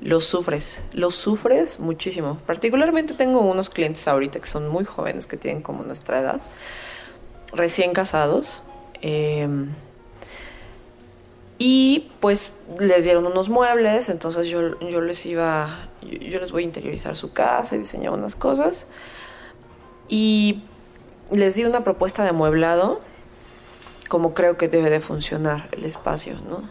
lo 0.00 0.22
sufres, 0.22 0.82
lo 0.94 1.10
sufres 1.10 1.78
muchísimo. 1.78 2.38
Particularmente 2.46 3.12
tengo 3.12 3.40
unos 3.40 3.68
clientes 3.68 4.08
ahorita 4.08 4.40
que 4.40 4.46
son 4.46 4.70
muy 4.70 4.86
jóvenes, 4.86 5.26
que 5.26 5.36
tienen 5.36 5.60
como 5.60 5.82
nuestra 5.82 6.20
edad, 6.20 6.40
recién 7.52 7.92
casados. 7.92 8.64
Eh, 9.02 9.46
y 11.58 12.10
pues 12.20 12.54
les 12.78 13.04
dieron 13.04 13.26
unos 13.26 13.50
muebles, 13.50 14.08
entonces 14.08 14.46
yo, 14.46 14.80
yo 14.80 15.02
les 15.02 15.26
iba, 15.26 15.90
yo, 16.00 16.40
les 16.40 16.50
voy 16.50 16.62
a 16.62 16.64
interiorizar 16.64 17.14
su 17.14 17.34
casa 17.34 17.74
y 17.76 17.80
diseñar 17.80 18.14
unas 18.14 18.36
cosas. 18.36 18.86
Y 20.08 20.62
les 21.30 21.56
di 21.56 21.66
una 21.66 21.84
propuesta 21.84 22.22
de 22.22 22.30
amueblado 22.30 23.02
como 24.08 24.34
creo 24.34 24.56
que 24.56 24.68
debe 24.68 24.90
de 24.90 25.00
funcionar 25.00 25.68
el 25.72 25.84
espacio, 25.84 26.34
¿no? 26.48 26.62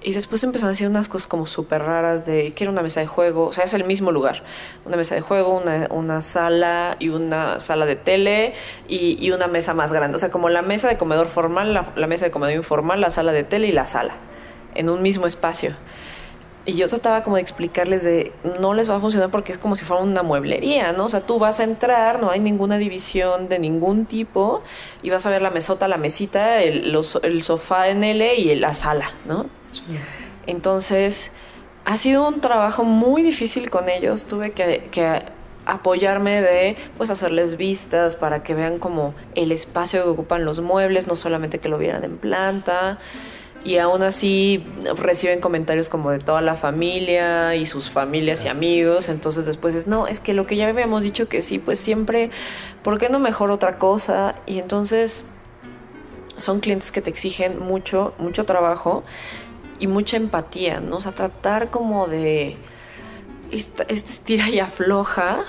Y 0.00 0.12
después 0.12 0.44
empezaron 0.44 0.68
a 0.68 0.72
decir 0.72 0.86
unas 0.86 1.08
cosas 1.08 1.26
como 1.26 1.46
súper 1.46 1.82
raras 1.82 2.24
de 2.24 2.52
quiero 2.54 2.70
una 2.70 2.82
mesa 2.82 3.00
de 3.00 3.08
juego, 3.08 3.48
o 3.48 3.52
sea, 3.52 3.64
es 3.64 3.74
el 3.74 3.82
mismo 3.82 4.12
lugar, 4.12 4.44
una 4.84 4.96
mesa 4.96 5.16
de 5.16 5.22
juego, 5.22 5.56
una, 5.56 5.88
una 5.90 6.20
sala 6.20 6.96
y 7.00 7.08
una 7.08 7.58
sala 7.58 7.84
de 7.84 7.96
tele 7.96 8.54
y, 8.86 9.16
y, 9.18 9.32
una 9.32 9.48
mesa 9.48 9.74
más 9.74 9.92
grande, 9.92 10.14
o 10.14 10.18
sea, 10.20 10.30
como 10.30 10.50
la 10.50 10.62
mesa 10.62 10.86
de 10.86 10.96
comedor 10.96 11.26
formal, 11.26 11.74
la, 11.74 11.92
la 11.96 12.06
mesa 12.06 12.26
de 12.26 12.30
comedor 12.30 12.54
informal, 12.54 13.00
la 13.00 13.10
sala 13.10 13.32
de 13.32 13.42
tele 13.42 13.66
y 13.66 13.72
la 13.72 13.86
sala, 13.86 14.14
en 14.76 14.88
un 14.88 15.02
mismo 15.02 15.26
espacio. 15.26 15.74
Y 16.68 16.74
yo 16.74 16.86
trataba 16.86 17.22
como 17.22 17.36
de 17.36 17.42
explicarles 17.42 18.04
de 18.04 18.30
no 18.60 18.74
les 18.74 18.90
va 18.90 18.96
a 18.96 19.00
funcionar 19.00 19.30
porque 19.30 19.52
es 19.52 19.58
como 19.58 19.74
si 19.74 19.86
fuera 19.86 20.02
una 20.02 20.22
mueblería, 20.22 20.92
¿no? 20.92 21.06
O 21.06 21.08
sea, 21.08 21.22
tú 21.22 21.38
vas 21.38 21.60
a 21.60 21.64
entrar, 21.64 22.20
no 22.20 22.28
hay 22.28 22.40
ninguna 22.40 22.76
división 22.76 23.48
de 23.48 23.58
ningún 23.58 24.04
tipo 24.04 24.62
y 25.02 25.08
vas 25.08 25.24
a 25.24 25.30
ver 25.30 25.40
la 25.40 25.48
mesota, 25.48 25.88
la 25.88 25.96
mesita, 25.96 26.60
el, 26.60 26.92
los, 26.92 27.18
el 27.22 27.42
sofá 27.42 27.88
en 27.88 28.04
L 28.04 28.34
y 28.34 28.54
la 28.54 28.74
sala, 28.74 29.12
¿no? 29.26 29.46
Entonces, 30.46 31.30
ha 31.86 31.96
sido 31.96 32.28
un 32.28 32.42
trabajo 32.42 32.84
muy 32.84 33.22
difícil 33.22 33.70
con 33.70 33.88
ellos. 33.88 34.26
Tuve 34.26 34.50
que, 34.50 34.88
que 34.90 35.22
apoyarme 35.64 36.42
de 36.42 36.76
pues 36.98 37.08
hacerles 37.08 37.56
vistas 37.56 38.14
para 38.14 38.42
que 38.42 38.54
vean 38.54 38.78
como 38.78 39.14
el 39.34 39.52
espacio 39.52 40.02
que 40.02 40.10
ocupan 40.10 40.44
los 40.44 40.60
muebles, 40.60 41.06
no 41.06 41.16
solamente 41.16 41.60
que 41.60 41.70
lo 41.70 41.78
vieran 41.78 42.04
en 42.04 42.18
planta. 42.18 42.98
Y 43.64 43.78
aún 43.78 44.02
así 44.02 44.64
reciben 44.96 45.40
comentarios 45.40 45.88
como 45.88 46.10
de 46.10 46.20
toda 46.20 46.40
la 46.40 46.54
familia 46.54 47.54
y 47.56 47.66
sus 47.66 47.90
familias 47.90 48.44
y 48.44 48.48
amigos. 48.48 49.08
Entonces 49.08 49.46
después 49.46 49.74
es, 49.74 49.88
no, 49.88 50.06
es 50.06 50.20
que 50.20 50.32
lo 50.32 50.46
que 50.46 50.56
ya 50.56 50.68
habíamos 50.68 51.02
dicho 51.02 51.28
que 51.28 51.42
sí, 51.42 51.58
pues 51.58 51.78
siempre, 51.78 52.30
¿por 52.82 52.98
qué 52.98 53.08
no 53.08 53.18
mejor 53.18 53.50
otra 53.50 53.78
cosa? 53.78 54.36
Y 54.46 54.58
entonces 54.58 55.24
son 56.36 56.60
clientes 56.60 56.92
que 56.92 57.02
te 57.02 57.10
exigen 57.10 57.58
mucho, 57.58 58.14
mucho 58.18 58.44
trabajo 58.44 59.02
y 59.78 59.86
mucha 59.86 60.16
empatía, 60.16 60.80
¿no? 60.80 60.96
O 60.96 61.00
sea, 61.00 61.12
tratar 61.12 61.70
como 61.70 62.06
de 62.06 62.56
esta, 63.50 63.82
esta 63.84 64.10
estira 64.10 64.48
y 64.48 64.60
afloja 64.60 65.44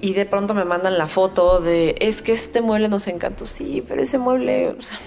y 0.00 0.14
de 0.14 0.26
pronto 0.26 0.54
me 0.54 0.64
mandan 0.64 0.98
la 0.98 1.06
foto 1.06 1.60
de 1.60 1.96
es 2.00 2.22
que 2.22 2.32
este 2.32 2.60
mueble 2.60 2.88
nos 2.88 3.06
encantó, 3.06 3.46
sí, 3.46 3.82
pero 3.86 4.02
ese 4.02 4.18
mueble, 4.18 4.70
o 4.70 4.82
sea, 4.82 4.98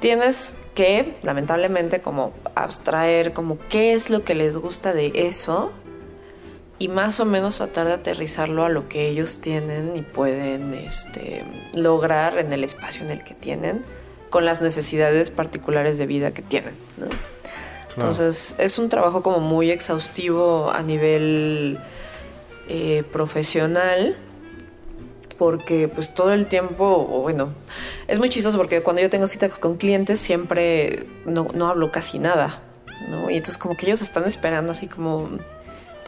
tienes 0.00 0.54
que 0.78 1.12
lamentablemente 1.24 2.00
como 2.00 2.32
abstraer 2.54 3.32
como 3.32 3.58
qué 3.68 3.94
es 3.94 4.10
lo 4.10 4.22
que 4.22 4.36
les 4.36 4.56
gusta 4.56 4.94
de 4.94 5.10
eso 5.12 5.72
y 6.78 6.86
más 6.86 7.18
o 7.18 7.24
menos 7.24 7.56
tratar 7.56 7.88
de 7.88 7.94
aterrizarlo 7.94 8.64
a 8.64 8.68
lo 8.68 8.88
que 8.88 9.08
ellos 9.08 9.40
tienen 9.40 9.96
y 9.96 10.02
pueden 10.02 10.74
este, 10.74 11.42
lograr 11.74 12.38
en 12.38 12.52
el 12.52 12.62
espacio 12.62 13.04
en 13.04 13.10
el 13.10 13.24
que 13.24 13.34
tienen 13.34 13.82
con 14.30 14.44
las 14.44 14.62
necesidades 14.62 15.32
particulares 15.32 15.98
de 15.98 16.06
vida 16.06 16.30
que 16.30 16.42
tienen. 16.42 16.74
¿no? 16.96 17.06
Entonces 17.96 18.54
es 18.58 18.78
un 18.78 18.88
trabajo 18.88 19.20
como 19.20 19.40
muy 19.40 19.72
exhaustivo 19.72 20.70
a 20.70 20.82
nivel 20.82 21.80
eh, 22.68 23.02
profesional 23.10 24.16
porque 25.38 25.88
pues 25.88 26.12
todo 26.12 26.32
el 26.32 26.46
tiempo, 26.46 27.06
bueno, 27.22 27.50
es 28.08 28.18
muy 28.18 28.28
chistoso 28.28 28.58
porque 28.58 28.82
cuando 28.82 29.00
yo 29.00 29.08
tengo 29.08 29.26
citas 29.26 29.58
con 29.58 29.76
clientes 29.76 30.20
siempre 30.20 31.06
no, 31.24 31.46
no 31.54 31.68
hablo 31.68 31.92
casi 31.92 32.18
nada, 32.18 32.60
¿no? 33.08 33.30
Y 33.30 33.36
entonces 33.36 33.56
como 33.56 33.76
que 33.76 33.86
ellos 33.86 34.02
están 34.02 34.24
esperando 34.24 34.72
así 34.72 34.88
como, 34.88 35.30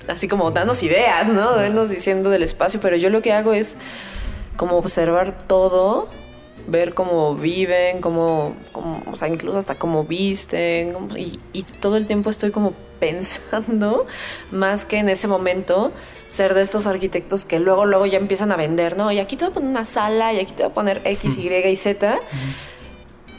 así 0.09 0.26
como 0.26 0.51
danos 0.51 0.83
ideas, 0.83 1.28
¿no? 1.28 1.57
Vennos 1.57 1.89
diciendo 1.89 2.28
del 2.28 2.43
espacio, 2.43 2.81
pero 2.81 2.97
yo 2.97 3.09
lo 3.09 3.22
que 3.22 3.33
hago 3.33 3.53
es 3.53 3.76
como 4.57 4.76
observar 4.76 5.47
todo 5.47 6.09
ver 6.67 6.95
cómo 6.95 7.35
viven, 7.35 8.01
cómo, 8.01 8.55
cómo, 8.73 9.03
o 9.11 9.17
sea, 9.17 9.29
incluso 9.29 9.59
hasta 9.59 9.75
cómo 9.77 10.05
visten, 10.05 10.95
y, 11.17 11.39
y, 11.53 11.63
todo 11.63 11.97
el 11.97 12.07
tiempo 12.07 12.31
estoy 12.31 12.51
como 12.51 12.73
pensando 13.01 14.07
más 14.51 14.85
que 14.85 14.99
en 14.99 15.09
ese 15.09 15.27
momento 15.27 15.93
ser 16.29 16.55
de 16.55 16.63
estos 16.63 16.87
arquitectos 16.87 17.45
que 17.45 17.59
luego, 17.59 17.87
luego 17.87 18.07
ya 18.07 18.19
empiezan 18.19 18.53
a 18.53 18.57
vender, 18.57 18.97
¿no? 18.97 19.11
Y 19.11 19.19
aquí 19.19 19.37
te 19.37 19.45
voy 19.45 19.53
a 19.53 19.55
poner 19.55 19.71
una 19.71 19.85
sala, 19.85 20.33
y 20.33 20.41
aquí 20.41 20.53
te 20.53 20.63
voy 20.63 20.71
a 20.71 20.75
poner 20.75 21.03
X, 21.05 21.39
Y 21.39 21.49
y 21.49 21.77
Z, 21.77 22.21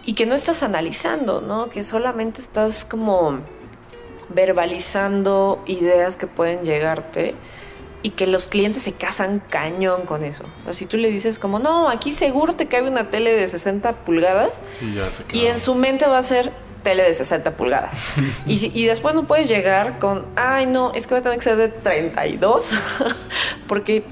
y 0.05 0.13
que 0.13 0.25
no 0.25 0.35
estás 0.35 0.63
analizando, 0.63 1.41
¿no? 1.41 1.69
Que 1.69 1.83
solamente 1.83 2.41
estás 2.41 2.83
como 2.83 3.39
verbalizando 4.29 5.61
ideas 5.65 6.17
que 6.17 6.27
pueden 6.27 6.63
llegarte 6.63 7.35
y 8.03 8.11
que 8.11 8.27
los 8.27 8.47
clientes 8.47 8.83
se 8.83 8.93
casan 8.93 9.41
cañón 9.49 10.05
con 10.05 10.23
eso. 10.23 10.43
O 10.67 10.73
si 10.73 10.85
tú 10.85 10.97
le 10.97 11.09
dices 11.09 11.39
como, 11.39 11.59
no, 11.59 11.89
aquí 11.89 12.11
seguro 12.11 12.53
te 12.53 12.67
cabe 12.67 12.89
una 12.89 13.09
tele 13.09 13.33
de 13.33 13.47
60 13.47 13.93
pulgadas. 14.05 14.51
Sí, 14.67 14.93
ya 14.95 15.11
sé, 15.11 15.23
Y 15.33 15.45
en 15.45 15.59
su 15.59 15.75
mente 15.75 16.05
va 16.05 16.17
a 16.17 16.23
ser 16.23 16.51
tele 16.83 17.03
de 17.03 17.13
60 17.13 17.55
pulgadas. 17.57 17.99
y, 18.47 18.57
si, 18.57 18.71
y 18.73 18.85
después 18.85 19.13
no 19.13 19.27
puedes 19.27 19.47
llegar 19.47 19.99
con, 19.99 20.25
ay, 20.35 20.65
no, 20.65 20.93
es 20.93 21.07
que 21.07 21.13
va 21.13 21.19
a 21.19 21.23
tener 21.23 21.37
que 21.37 21.43
ser 21.43 21.57
de 21.57 21.69
32, 21.69 22.71
porque 23.67 24.03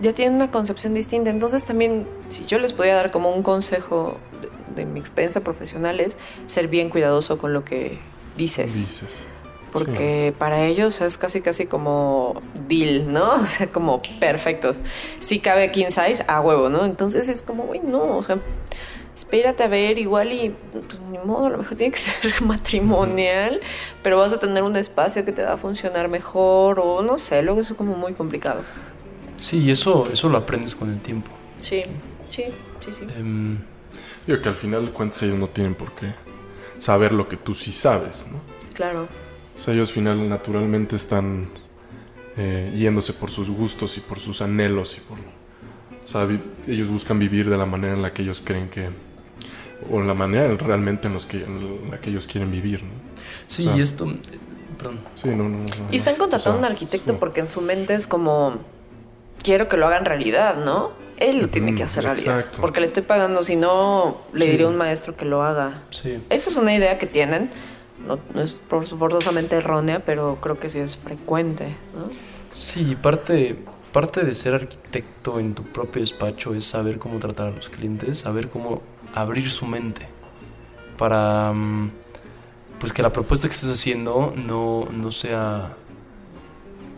ya 0.00 0.12
tienen 0.12 0.34
una 0.34 0.50
concepción 0.50 0.94
distinta. 0.94 1.30
Entonces 1.30 1.64
también, 1.64 2.06
si 2.28 2.44
yo 2.46 2.58
les 2.58 2.72
podía 2.72 2.94
dar 2.94 3.10
como 3.10 3.30
un 3.30 3.42
consejo 3.42 4.18
de, 4.40 4.48
de 4.82 4.84
mi 4.84 5.00
experiencia 5.00 5.42
profesional 5.42 6.00
es 6.00 6.16
ser 6.46 6.68
bien 6.68 6.88
cuidadoso 6.88 7.38
con 7.38 7.52
lo 7.52 7.64
que 7.64 7.98
dices. 8.36 8.74
Dices. 8.74 9.24
Porque 9.72 10.30
sí. 10.32 10.38
para 10.38 10.66
ellos 10.66 11.00
es 11.00 11.18
casi 11.18 11.40
casi 11.40 11.66
como 11.66 12.40
deal, 12.68 13.12
¿no? 13.12 13.34
O 13.42 13.46
sea, 13.46 13.66
como 13.68 14.02
perfectos. 14.20 14.76
Si 15.20 15.38
cabe 15.40 15.70
king 15.70 15.86
size, 15.88 16.24
a 16.26 16.40
huevo, 16.40 16.68
¿no? 16.68 16.84
Entonces 16.84 17.28
es 17.28 17.42
como, 17.42 17.64
uy, 17.64 17.80
no, 17.82 18.16
o 18.16 18.22
sea, 18.22 18.38
espérate 19.16 19.62
a 19.62 19.68
ver, 19.68 19.98
igual 19.98 20.32
y 20.32 20.54
pues 20.72 21.00
ni 21.10 21.18
modo, 21.18 21.46
a 21.46 21.50
lo 21.50 21.58
mejor 21.58 21.76
tiene 21.76 21.92
que 21.92 22.00
ser 22.00 22.42
matrimonial, 22.42 23.60
pero 24.02 24.18
vas 24.18 24.32
a 24.32 24.40
tener 24.40 24.62
un 24.62 24.76
espacio 24.76 25.24
que 25.24 25.32
te 25.32 25.42
va 25.42 25.54
a 25.54 25.56
funcionar 25.56 26.08
mejor 26.08 26.80
o 26.80 27.02
no 27.02 27.18
sé, 27.18 27.42
luego 27.42 27.60
eso 27.60 27.74
es 27.74 27.78
como 27.78 27.94
muy 27.94 28.12
complicado. 28.14 28.62
Sí, 29.40 29.58
y 29.58 29.70
eso, 29.70 30.08
eso 30.12 30.28
lo 30.28 30.38
aprendes 30.38 30.74
con 30.74 30.90
el 30.90 31.00
tiempo. 31.00 31.30
Sí, 31.60 31.82
sí, 32.28 32.44
sí, 32.80 32.90
sí. 32.98 33.20
Um, 33.20 33.58
Digo 34.28 34.42
que 34.42 34.48
al 34.50 34.56
final 34.56 34.84
de 34.84 34.92
cuentas 34.92 35.22
ellos 35.22 35.38
no 35.38 35.46
tienen 35.46 35.74
por 35.74 35.92
qué 35.92 36.12
saber 36.76 37.12
lo 37.12 37.30
que 37.30 37.38
tú 37.38 37.54
sí 37.54 37.72
sabes, 37.72 38.26
¿no? 38.30 38.38
Claro. 38.74 39.08
O 39.58 39.60
sea, 39.60 39.74
ellos 39.74 39.88
al 39.90 39.94
final 39.94 40.28
naturalmente 40.28 40.94
están 40.94 41.48
eh, 42.36 42.72
yéndose 42.76 43.12
por 43.12 43.30
sus 43.30 43.50
gustos 43.50 43.96
y 43.96 44.00
por 44.00 44.20
sus 44.20 44.40
anhelos 44.40 44.96
y 44.96 45.00
por... 45.00 45.18
O 45.18 46.06
sea, 46.10 46.26
ellos 46.68 46.88
buscan 46.88 47.18
vivir 47.18 47.50
de 47.50 47.56
la 47.56 47.66
manera 47.66 47.94
en 47.94 48.02
la 48.02 48.12
que 48.12 48.22
ellos 48.22 48.40
creen 48.44 48.68
que... 48.68 48.88
O 49.90 50.00
en 50.00 50.06
la 50.06 50.14
manera 50.14 50.48
realmente 50.56 51.08
en, 51.08 51.14
los 51.14 51.26
que, 51.26 51.38
en 51.38 51.90
la 51.90 51.98
que 51.98 52.10
ellos 52.10 52.26
quieren 52.26 52.50
vivir, 52.50 52.82
¿no? 52.82 52.90
Sí, 53.48 53.62
o 53.62 53.70
sea, 53.70 53.76
y 53.76 53.80
esto... 53.82 54.06
Perdón. 54.78 55.00
Sí, 55.16 55.28
no, 55.30 55.48
no, 55.48 55.58
no, 55.58 55.64
Y 55.90 55.96
están 55.96 56.14
contratando 56.14 56.36
o 56.36 56.40
sea, 56.40 56.52
a 56.52 56.56
un 56.56 56.64
arquitecto 56.64 57.12
sí. 57.14 57.18
porque 57.18 57.40
en 57.40 57.48
su 57.48 57.60
mente 57.60 57.94
es 57.94 58.06
como... 58.06 58.58
Quiero 59.42 59.68
que 59.68 59.76
lo 59.76 59.86
hagan 59.86 60.04
realidad, 60.04 60.56
¿no? 60.64 60.92
Él 61.16 61.40
lo 61.40 61.48
tiene 61.48 61.74
que 61.74 61.82
hacer 61.82 62.04
realidad. 62.04 62.38
Exacto. 62.38 62.60
Porque 62.60 62.78
le 62.78 62.86
estoy 62.86 63.02
pagando, 63.02 63.42
si 63.42 63.56
no, 63.56 64.18
le 64.32 64.44
Sí. 64.44 64.50
diré 64.52 64.64
a 64.64 64.68
un 64.68 64.76
maestro 64.76 65.16
que 65.16 65.24
lo 65.24 65.42
haga. 65.42 65.82
Sí. 65.90 66.18
Esa 66.30 66.50
es 66.50 66.56
una 66.56 66.74
idea 66.74 66.96
que 66.98 67.06
tienen. 67.06 67.50
No, 68.06 68.18
no 68.34 68.40
es 68.42 68.56
forzosamente 68.68 69.56
errónea, 69.56 70.04
pero 70.04 70.38
creo 70.40 70.56
que 70.56 70.70
sí 70.70 70.78
es 70.78 70.96
frecuente. 70.96 71.74
¿no? 71.94 72.10
Sí, 72.52 72.96
parte, 73.00 73.56
parte 73.92 74.24
de 74.24 74.34
ser 74.34 74.54
arquitecto 74.54 75.38
en 75.40 75.54
tu 75.54 75.64
propio 75.64 76.00
despacho 76.00 76.54
es 76.54 76.64
saber 76.64 76.98
cómo 76.98 77.18
tratar 77.18 77.48
a 77.48 77.50
los 77.50 77.68
clientes, 77.68 78.20
saber 78.20 78.48
cómo 78.48 78.82
abrir 79.14 79.50
su 79.50 79.66
mente 79.66 80.06
para 80.96 81.52
mm, 81.52 81.90
pues 82.80 82.92
que 82.92 83.02
la 83.02 83.12
propuesta 83.12 83.48
que 83.48 83.54
estés 83.54 83.70
haciendo 83.70 84.32
no, 84.36 84.88
no 84.92 85.10
sea 85.12 85.74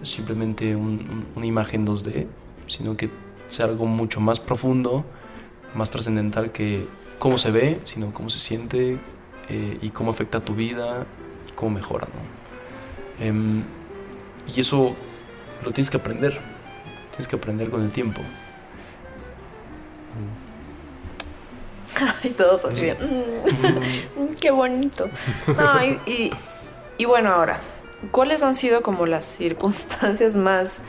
simplemente 0.02 0.74
un- 0.76 1.26
una 1.34 1.46
imagen 1.46 1.84
2D, 1.86 2.26
sino 2.66 2.96
que 2.96 3.10
sea 3.48 3.66
algo 3.66 3.86
mucho 3.86 4.20
más 4.20 4.40
profundo, 4.40 5.04
más 5.74 5.90
trascendental 5.90 6.52
que 6.52 6.86
cómo 7.18 7.36
se 7.38 7.50
ve, 7.50 7.80
sino 7.84 8.12
cómo 8.12 8.30
se 8.30 8.38
siente 8.38 8.98
eh, 9.50 9.78
y 9.82 9.90
cómo 9.90 10.10
afecta 10.12 10.40
tu 10.40 10.54
vida 10.54 11.04
y 11.48 11.52
cómo 11.52 11.72
mejora, 11.72 12.06
¿no? 12.06 13.24
Em, 13.26 13.62
y 14.54 14.60
eso 14.60 14.94
lo 15.64 15.72
tienes 15.72 15.90
que 15.90 15.96
aprender. 15.98 16.38
Tienes 17.10 17.28
que 17.28 17.36
aprender 17.36 17.68
con 17.70 17.82
el 17.82 17.90
tiempo. 17.90 18.20
Y 22.22 22.28
todos 22.30 22.64
así 22.64 22.86
"Mm, 22.92 24.22
mm, 24.22 24.34
qué 24.40 24.50
bonito. 24.50 25.08
No, 25.56 25.84
y, 25.84 26.00
y- 26.06 26.30
y 26.98 27.04
bueno, 27.04 27.30
ahora, 27.32 27.58
¿cuáles 28.10 28.42
han 28.42 28.54
sido 28.54 28.82
como 28.82 29.06
las 29.06 29.24
circunstancias 29.24 30.36
más 30.36 30.82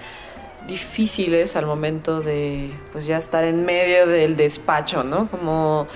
difíciles 0.68 1.56
al 1.56 1.66
momento 1.66 2.22
de 2.22 2.72
pues 2.92 3.06
ya 3.06 3.18
estar 3.18 3.44
en 3.46 3.66
medio 3.66 4.06
del 4.08 4.36
despacho, 4.38 5.04
¿no? 5.04 5.28
Como, 5.28 5.88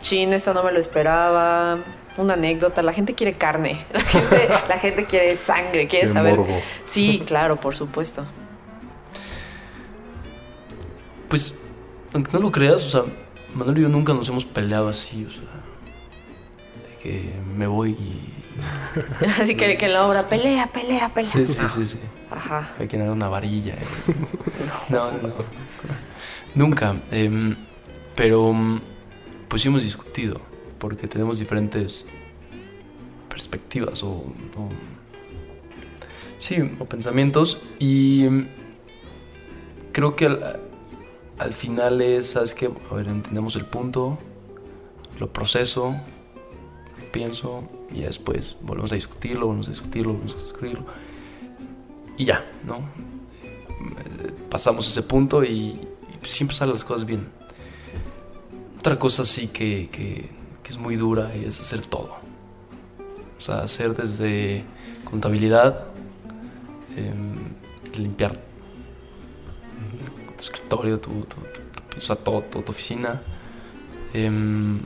chin, 0.00 0.32
esto 0.32 0.54
no 0.54 0.62
me 0.62 0.72
lo 0.72 0.78
esperaba. 0.78 1.78
Una 2.18 2.34
anécdota, 2.34 2.82
la 2.82 2.92
gente 2.92 3.14
quiere 3.14 3.34
carne, 3.34 3.86
la 3.92 4.00
gente, 4.00 4.48
la 4.68 4.78
gente 4.78 5.04
quiere 5.06 5.34
sangre, 5.36 5.86
quiere 5.88 6.12
saber. 6.12 6.36
morbo. 6.36 6.60
Sí, 6.84 7.22
claro, 7.26 7.56
por 7.56 7.74
supuesto. 7.74 8.24
Pues, 11.28 11.58
aunque 12.12 12.30
no 12.32 12.40
lo 12.40 12.50
creas, 12.52 12.84
o 12.84 12.90
sea, 12.90 13.02
Manuel 13.54 13.78
y 13.78 13.82
yo 13.82 13.88
nunca 13.88 14.12
nos 14.12 14.28
hemos 14.28 14.44
peleado 14.44 14.88
así, 14.88 15.24
o 15.24 15.30
sea, 15.30 15.40
de 15.40 16.96
que 17.02 17.32
me 17.56 17.66
voy 17.66 17.92
y... 17.92 18.28
Así 19.40 19.56
que, 19.56 19.78
que 19.78 19.86
en 19.86 19.94
la 19.94 20.06
obra, 20.06 20.28
pelea, 20.28 20.66
pelea, 20.66 21.08
pelea. 21.08 21.30
Sí, 21.30 21.46
sí, 21.46 21.58
sí, 21.68 21.86
sí. 21.86 21.98
Ajá. 22.30 22.74
Hay 22.78 22.86
que 22.86 22.98
dar 22.98 23.08
una 23.08 23.28
varilla. 23.30 23.72
eh. 23.74 23.86
No, 24.90 25.10
no, 25.10 25.28
no. 25.28 25.34
Nunca. 26.54 26.94
em, 27.10 27.56
pero, 28.14 28.54
pues 29.48 29.62
sí 29.62 29.68
hemos 29.68 29.82
discutido, 29.82 30.38
porque 30.82 31.06
tenemos 31.06 31.38
diferentes 31.38 32.06
perspectivas 33.28 34.02
o, 34.02 34.24
sí, 36.38 36.56
o 36.80 36.84
pensamientos 36.86 37.62
y 37.78 38.26
creo 39.92 40.16
que 40.16 40.26
al, 40.26 40.58
al 41.38 41.52
final 41.52 42.02
es, 42.02 42.30
¿sabes 42.32 42.52
qué? 42.52 42.68
A 42.90 42.94
ver, 42.96 43.06
entendemos 43.06 43.54
el 43.54 43.64
punto, 43.64 44.18
lo 45.20 45.32
proceso, 45.32 45.94
lo 46.98 47.12
pienso 47.12 47.62
y 47.94 48.00
ya 48.00 48.06
después 48.08 48.56
volvemos 48.60 48.90
a 48.90 48.96
discutirlo, 48.96 49.46
volvemos 49.46 49.68
a 49.68 49.70
discutirlo, 49.70 50.14
volvemos 50.14 50.34
a 50.34 50.38
discutirlo 50.38 50.84
y 52.18 52.24
ya, 52.24 52.44
¿no? 52.66 52.80
pasamos 54.50 54.88
ese 54.88 55.02
punto 55.02 55.44
y, 55.44 55.78
siempre 56.24 56.56
salen 56.56 56.72
las 56.74 56.82
cosas 56.82 57.06
bien. 57.06 57.28
Otra 58.78 58.98
cosa 58.98 59.24
sí 59.24 59.46
que, 59.46 60.28
es 60.72 60.78
muy 60.78 60.96
dura 60.96 61.34
es 61.34 61.60
hacer 61.60 61.82
todo. 61.82 62.16
O 63.36 63.40
sea, 63.40 63.60
hacer 63.60 63.94
desde 63.94 64.64
contabilidad, 65.04 65.84
em, 66.96 67.34
limpiar 67.94 68.38
tu 70.38 70.44
escritorio, 70.44 70.98
tu, 70.98 71.26
tu, 71.26 72.62
tu 72.62 72.70
oficina, 72.70 73.20
em, 74.14 74.80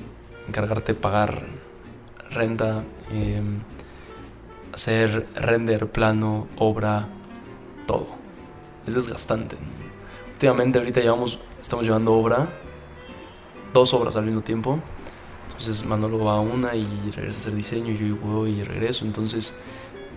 encargarte 0.48 0.92
de 0.92 0.98
pagar 0.98 1.46
renta, 2.30 2.82
em, 3.12 3.60
hacer 4.72 5.28
render, 5.36 5.86
plano, 5.86 6.48
obra, 6.56 7.06
todo. 7.86 8.08
Es 8.88 8.94
desgastante. 8.94 9.56
Últimamente 10.32 10.78
ahorita 10.78 11.00
llevamos, 11.00 11.38
estamos 11.60 11.84
llevando 11.84 12.12
obra, 12.12 12.48
dos 13.72 13.94
obras 13.94 14.16
al 14.16 14.24
mismo 14.24 14.40
tiempo. 14.40 14.80
Entonces 15.58 15.86
Manolo 15.86 16.18
va 16.18 16.34
a 16.34 16.40
una 16.40 16.74
y 16.74 16.86
regresa 17.14 17.38
a 17.38 17.40
hacer 17.40 17.54
diseño, 17.54 17.92
y 17.92 17.96
yo 17.96 18.16
voy 18.16 18.60
y 18.60 18.62
regreso. 18.62 19.06
Entonces 19.06 19.58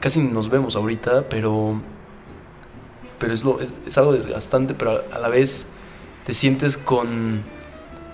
casi 0.02 0.22
nos 0.22 0.50
vemos 0.50 0.76
ahorita, 0.76 1.30
pero, 1.30 1.82
pero 3.20 3.34
es, 3.34 3.46
lo, 3.46 3.62
es, 3.62 3.74
es 3.86 3.98
algo 3.98 4.12
desgastante, 4.12 4.74
pero 4.74 5.02
a, 5.12 5.16
a 5.16 5.20
la 5.20 5.30
vez 5.30 5.74
te 6.26 6.34
sientes 6.34 6.78
con, 6.78 7.42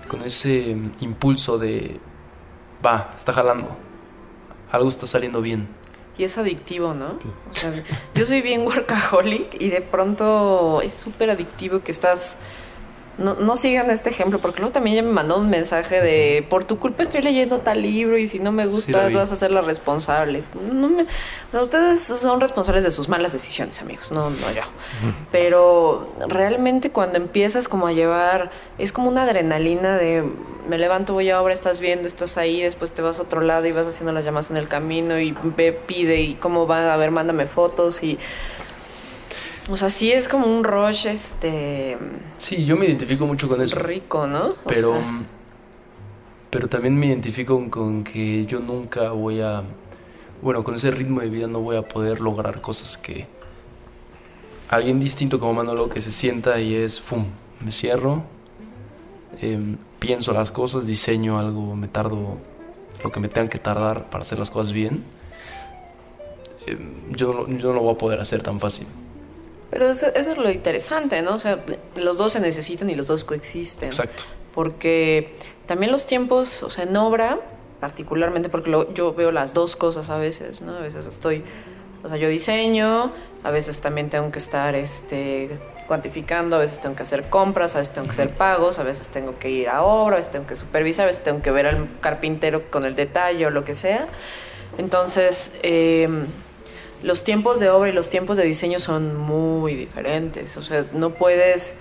con 0.07 0.21
ese 0.21 0.77
impulso 0.99 1.57
de, 1.57 1.99
va, 2.85 3.13
está 3.17 3.33
jalando, 3.33 3.75
algo 4.71 4.89
está 4.89 5.07
saliendo 5.07 5.41
bien. 5.41 5.67
Y 6.17 6.23
es 6.23 6.37
adictivo, 6.37 6.93
¿no? 6.93 7.17
O 7.49 7.53
sea, 7.53 7.73
yo 8.13 8.25
soy 8.25 8.41
bien 8.41 8.65
workaholic 8.65 9.59
y 9.59 9.69
de 9.69 9.81
pronto 9.81 10.81
es 10.81 10.93
súper 10.93 11.31
adictivo 11.31 11.81
que 11.81 11.91
estás... 11.91 12.37
No, 13.17 13.35
no 13.35 13.55
sigan 13.55 13.89
este 13.91 14.09
ejemplo, 14.09 14.39
porque 14.39 14.59
luego 14.59 14.73
también 14.73 14.97
ya 14.97 15.01
me 15.01 15.11
mandó 15.11 15.37
un 15.37 15.49
mensaje 15.49 16.01
de 16.01 16.45
por 16.49 16.65
tu 16.65 16.79
culpa 16.79 17.03
estoy 17.03 17.21
leyendo 17.21 17.59
tal 17.59 17.81
libro 17.81 18.17
y 18.17 18.27
si 18.27 18.39
no 18.39 18.51
me 18.51 18.65
gusta 18.65 19.09
vas 19.09 19.31
a 19.31 19.35
ser 19.35 19.51
la 19.51 19.61
responsable. 19.61 20.43
No 20.71 20.89
me, 20.89 21.03
o 21.03 21.07
sea, 21.51 21.61
ustedes 21.61 22.01
son 22.01 22.41
responsables 22.41 22.83
de 22.83 22.91
sus 22.91 23.07
malas 23.07 23.31
decisiones, 23.31 23.81
amigos, 23.81 24.11
no, 24.11 24.29
no 24.29 24.51
yo. 24.53 24.63
Pero 25.31 26.13
realmente 26.27 26.91
cuando 26.91 27.17
empiezas 27.17 27.67
como 27.67 27.87
a 27.87 27.93
llevar, 27.93 28.51
es 28.77 28.91
como 28.91 29.09
una 29.09 29.23
adrenalina 29.23 29.97
de 29.97 30.23
me 30.67 30.77
levanto, 30.77 31.13
voy 31.13 31.29
a 31.29 31.41
obra, 31.41 31.53
estás 31.53 31.79
viendo, 31.79 32.07
estás 32.07 32.37
ahí, 32.37 32.61
después 32.61 32.91
te 32.91 33.01
vas 33.01 33.19
a 33.19 33.23
otro 33.23 33.41
lado 33.41 33.65
y 33.65 33.71
vas 33.71 33.87
haciendo 33.87 34.11
las 34.11 34.25
llamadas 34.25 34.49
en 34.49 34.57
el 34.57 34.67
camino 34.67 35.19
y 35.19 35.35
ve, 35.55 35.71
pide 35.71 36.21
y 36.21 36.33
cómo 36.33 36.67
va, 36.67 36.93
a 36.93 36.97
ver, 36.97 37.11
mándame 37.11 37.45
fotos 37.45 38.03
y... 38.03 38.17
O 39.69 39.75
sea, 39.75 39.89
sí 39.89 40.11
es 40.11 40.27
como 40.27 40.45
un 40.45 40.63
rush, 40.63 41.07
este, 41.07 41.97
Sí, 42.37 42.65
yo 42.65 42.77
me 42.77 42.85
identifico 42.85 43.25
mucho 43.25 43.47
con 43.47 43.61
eso. 43.61 43.79
rico, 43.79 44.27
¿no? 44.27 44.49
O 44.49 44.55
pero, 44.67 44.93
sea, 44.93 45.21
pero 46.51 46.67
también 46.67 46.95
me 46.95 47.07
identifico 47.07 47.55
con, 47.55 47.69
con 47.69 48.03
que 48.03 48.45
yo 48.45 48.59
nunca 48.59 49.09
voy 49.11 49.41
a, 49.41 49.63
bueno, 50.41 50.63
con 50.63 50.75
ese 50.75 50.91
ritmo 50.91 51.21
de 51.21 51.29
vida 51.29 51.47
no 51.47 51.61
voy 51.61 51.77
a 51.77 51.81
poder 51.81 52.21
lograr 52.21 52.61
cosas 52.61 52.97
que 52.97 53.25
alguien 54.69 54.99
distinto 54.99 55.39
como 55.39 55.53
Manolo 55.55 55.89
que 55.89 55.99
se 55.99 56.11
sienta 56.11 56.59
y 56.59 56.75
es, 56.75 57.01
¡fum!, 57.01 57.25
me 57.59 57.71
cierro, 57.71 58.21
em, 59.41 59.77
pienso 59.97 60.31
las 60.31 60.51
cosas, 60.51 60.85
diseño 60.85 61.39
algo, 61.39 61.75
me 61.75 61.87
tardo 61.87 62.37
lo 63.03 63.11
que 63.11 63.19
me 63.19 63.29
tengan 63.29 63.49
que 63.49 63.57
tardar 63.59 64.11
para 64.11 64.21
hacer 64.21 64.37
las 64.37 64.51
cosas 64.51 64.73
bien. 64.73 65.03
Em, 66.67 67.11
yo, 67.15 67.47
yo 67.49 67.67
no 67.69 67.73
lo 67.73 67.81
voy 67.81 67.95
a 67.95 67.97
poder 67.97 68.19
hacer 68.19 68.43
tan 68.43 68.59
fácil. 68.59 68.85
Pero 69.71 69.89
eso, 69.89 70.07
eso 70.15 70.31
es 70.31 70.37
lo 70.37 70.49
interesante, 70.51 71.21
¿no? 71.21 71.35
O 71.35 71.39
sea, 71.39 71.59
los 71.95 72.17
dos 72.17 72.31
se 72.33 72.39
necesitan 72.39 72.89
y 72.89 72.95
los 72.95 73.07
dos 73.07 73.23
coexisten. 73.25 73.89
Exacto. 73.89 74.23
porque 74.53 75.33
también 75.65 75.91
los 75.91 76.05
tiempos, 76.05 76.63
o 76.63 76.69
sea, 76.69 76.85
en 76.85 76.95
obra, 76.95 77.39
particularmente 77.81 78.47
porque 78.47 78.69
lo- 78.69 78.93
yo 78.93 79.13
veo 79.13 79.31
las 79.33 79.53
dos 79.53 79.75
cosas 79.75 80.09
a 80.09 80.17
veces, 80.17 80.61
¿no? 80.61 80.77
A 80.77 80.79
veces 80.79 81.05
estoy, 81.07 81.43
o 82.03 82.07
sea, 82.07 82.17
yo 82.17 82.29
diseño, 82.29 83.11
a 83.43 83.51
veces 83.51 83.81
también 83.81 84.09
tengo 84.09 84.31
que 84.31 84.39
estar, 84.39 84.73
este, 84.75 85.49
cuantificando, 85.87 86.55
a 86.55 86.59
veces 86.59 86.79
tengo 86.79 86.95
que 86.95 87.03
hacer 87.03 87.29
compras, 87.29 87.75
a 87.75 87.79
veces 87.79 87.93
tengo 87.93 88.07
que 88.07 88.13
hacer 88.13 88.29
pagos, 88.29 88.79
a 88.79 88.83
veces 88.83 89.09
tengo 89.09 89.37
que 89.37 89.49
ir 89.49 89.67
a 89.67 89.83
obra, 89.83 90.15
a 90.15 90.19
veces 90.19 90.31
tengo 90.31 90.47
que 90.47 90.55
supervisar, 90.55 91.03
a 91.03 91.07
veces 91.07 91.23
tengo 91.25 91.41
que 91.41 91.51
ver 91.51 91.67
al 91.67 91.89
carpintero 91.99 92.71
con 92.71 92.85
el 92.85 92.95
detalle 92.95 93.45
o 93.45 93.49
lo 93.49 93.65
que 93.65 93.75
sea. 93.75 94.07
Entonces, 94.77 95.51
eh, 95.63 96.07
los 97.03 97.23
tiempos 97.23 97.59
de 97.59 97.69
obra 97.69 97.89
y 97.89 97.93
los 97.93 98.09
tiempos 98.09 98.37
de 98.37 98.43
diseño 98.43 98.79
son 98.79 99.17
muy 99.17 99.75
diferentes. 99.75 100.57
O 100.57 100.61
sea, 100.61 100.85
no 100.93 101.11
puedes. 101.11 101.77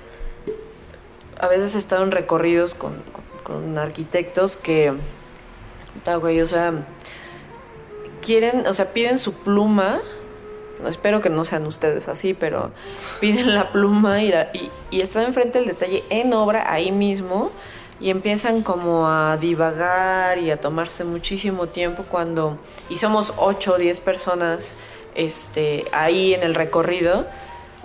A 1.38 1.48
veces 1.48 1.74
he 1.74 1.78
estado 1.78 2.04
en 2.04 2.10
recorridos 2.10 2.74
con, 2.74 3.78
arquitectos 3.78 4.56
que. 4.56 4.92
güey, 6.20 6.40
o 6.40 6.46
sea. 6.46 6.86
Quieren, 8.20 8.66
o 8.66 8.74
sea, 8.74 8.92
piden 8.92 9.18
su 9.18 9.34
pluma. 9.34 10.00
Espero 10.86 11.20
que 11.20 11.30
no 11.30 11.44
sean 11.44 11.66
ustedes 11.66 12.08
así, 12.08 12.34
pero 12.34 12.72
piden 13.20 13.54
la 13.54 13.70
pluma 13.70 14.22
y, 14.22 14.32
y, 14.52 14.70
y 14.90 15.00
están 15.00 15.24
enfrente 15.24 15.58
del 15.58 15.68
detalle 15.68 16.04
en 16.10 16.32
obra 16.32 16.70
ahí 16.70 16.90
mismo 16.92 17.52
y 18.00 18.10
empiezan 18.10 18.62
como 18.62 19.08
a 19.08 19.36
divagar 19.36 20.38
y 20.38 20.50
a 20.50 20.60
tomarse 20.60 21.04
muchísimo 21.04 21.68
tiempo 21.68 22.04
cuando 22.08 22.58
y 22.88 22.96
somos 22.96 23.32
8 23.36 23.74
o 23.74 23.78
10 23.78 24.00
personas 24.00 24.72
este 25.14 25.84
ahí 25.92 26.34
en 26.34 26.42
el 26.42 26.54
recorrido 26.54 27.26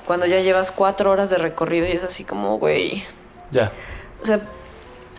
cuando 0.06 0.26
ya 0.26 0.42
llevas 0.42 0.72
cuatro 0.72 1.12
horas 1.12 1.30
de 1.30 1.38
recorrido 1.38 1.88
y 1.88 1.92
es 1.92 2.04
así 2.04 2.24
como 2.24 2.58
güey. 2.58 3.04
Ya. 3.52 3.72
o 4.22 4.26
sea 4.26 4.42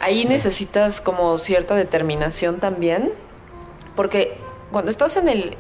ahí 0.01 0.25
necesitas 0.25 1.01
como 1.01 1.37
cierta 1.39 1.75
determinación 1.75 2.61
también 2.61 3.13
porque 3.97 4.37
cuando 4.71 4.91
estás 4.91 5.17
en 5.17 5.29
el 5.29 5.57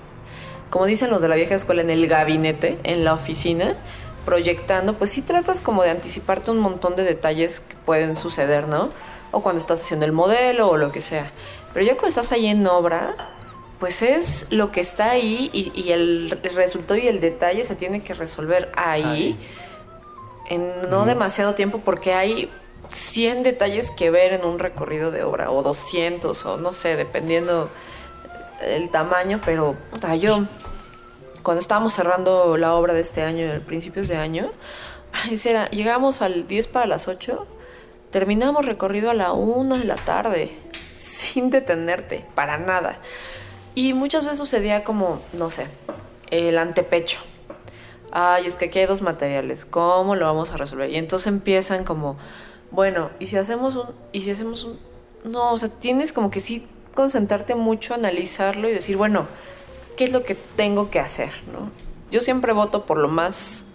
como 0.70 0.86
dicen 0.86 1.10
los 1.10 1.20
de 1.20 1.28
la 1.28 1.34
vieja 1.34 1.54
escuela 1.54 1.82
en 1.82 1.90
el 1.90 2.06
gabinete 2.06 2.78
en 2.84 3.04
la 3.04 3.14
oficina 3.14 3.76
proyectando 4.24 4.94
pues 4.94 5.10
sí 5.10 5.22
tratas 5.22 5.60
como 5.60 5.82
de 5.82 5.90
anticiparte 5.90 6.50
un 6.50 6.58
montón 6.58 6.94
de 6.96 7.02
detalles 7.02 7.60
que 7.60 7.74
pueden 7.84 8.16
suceder 8.16 8.68
no 8.68 8.90
o 9.32 9.42
cuando 9.42 9.60
estás 9.60 9.80
haciendo 9.80 10.06
el 10.06 10.12
modelo 10.12 10.68
o 10.68 10.76
lo 10.76 10.92
que 10.92 11.00
sea. 11.00 11.30
Pero 11.72 11.86
ya 11.86 11.92
cuando 11.92 12.08
estás 12.08 12.32
ahí 12.32 12.46
en 12.46 12.66
obra 12.66 13.14
pues 13.80 14.02
es 14.02 14.46
lo 14.50 14.70
que 14.70 14.80
está 14.80 15.10
ahí 15.10 15.50
y, 15.52 15.72
y 15.74 15.92
el 15.92 16.38
resultado 16.54 17.00
y 17.00 17.08
el 17.08 17.18
detalle 17.20 17.64
se 17.64 17.74
tiene 17.74 18.02
que 18.02 18.14
resolver 18.14 18.70
ahí, 18.76 19.02
Ahí. 19.02 19.38
en 20.50 20.90
no 20.90 21.06
demasiado 21.06 21.54
tiempo 21.54 21.80
porque 21.82 22.12
hay 22.12 22.50
100 22.90 23.42
detalles 23.42 23.90
que 23.90 24.10
ver 24.10 24.34
en 24.34 24.44
un 24.44 24.58
recorrido 24.58 25.10
de 25.10 25.22
obra 25.22 25.50
o 25.50 25.62
200 25.62 26.44
o 26.44 26.56
no 26.58 26.72
sé, 26.72 26.96
dependiendo 26.96 27.70
el 28.62 28.90
tamaño, 28.90 29.40
pero 29.44 29.74
puta, 29.90 30.14
yo 30.14 30.44
cuando 31.42 31.60
estábamos 31.60 31.94
cerrando 31.94 32.56
la 32.58 32.74
obra 32.74 32.92
de 32.92 33.00
este 33.00 33.22
año, 33.22 33.50
a 33.50 33.60
principios 33.60 34.08
de 34.08 34.16
año, 34.16 34.50
llegamos 35.70 36.20
al 36.20 36.46
10 36.46 36.68
para 36.68 36.86
las 36.86 37.08
8, 37.08 37.46
terminamos 38.10 38.66
recorrido 38.66 39.10
a 39.10 39.14
la 39.14 39.32
1 39.32 39.78
de 39.78 39.84
la 39.84 39.96
tarde, 39.96 40.54
sin 40.72 41.48
detenerte, 41.50 42.26
para 42.34 42.58
nada. 42.58 42.98
Y 43.74 43.94
muchas 43.94 44.24
veces 44.24 44.38
sucedía 44.38 44.84
como, 44.84 45.20
no 45.32 45.50
sé, 45.50 45.66
el 46.30 46.58
antepecho. 46.58 47.20
Ay, 48.12 48.46
es 48.46 48.56
que 48.56 48.66
aquí 48.66 48.80
hay 48.80 48.86
dos 48.86 49.02
materiales, 49.02 49.64
¿cómo 49.64 50.16
lo 50.16 50.26
vamos 50.26 50.50
a 50.50 50.56
resolver? 50.56 50.90
Y 50.90 50.96
entonces 50.96 51.28
empiezan 51.28 51.84
como, 51.84 52.16
bueno, 52.72 53.10
¿y 53.20 53.28
si 53.28 53.36
hacemos 53.36 53.76
un, 53.76 53.86
y 54.12 54.22
si 54.22 54.32
hacemos 54.32 54.64
un, 54.64 54.80
no, 55.24 55.52
o 55.52 55.58
sea, 55.58 55.68
tienes 55.68 56.12
como 56.12 56.30
que 56.30 56.40
sí 56.40 56.66
concentrarte 56.94 57.54
mucho, 57.54 57.94
analizarlo 57.94 58.68
y 58.68 58.72
decir, 58.72 58.96
bueno, 58.96 59.28
¿qué 59.96 60.04
es 60.04 60.12
lo 60.12 60.24
que 60.24 60.34
tengo 60.34 60.90
que 60.90 60.98
hacer? 60.98 61.30
¿no? 61.52 61.70
Yo 62.10 62.20
siempre 62.20 62.52
voto 62.52 62.84
por 62.84 62.98
lo 62.98 63.06
más 63.06 63.66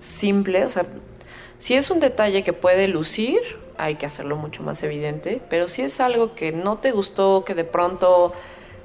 simple, 0.00 0.64
o 0.64 0.68
sea, 0.68 0.86
si 1.60 1.74
es 1.74 1.90
un 1.90 2.00
detalle 2.00 2.42
que 2.42 2.52
puede 2.52 2.88
lucir, 2.88 3.40
hay 3.78 3.94
que 3.94 4.06
hacerlo 4.06 4.36
mucho 4.36 4.62
más 4.62 4.82
evidente, 4.82 5.40
pero 5.48 5.68
si 5.68 5.82
es 5.82 6.00
algo 6.00 6.34
que 6.34 6.52
no 6.52 6.78
te 6.78 6.90
gustó, 6.90 7.44
que 7.44 7.54
de 7.54 7.64
pronto 7.64 8.32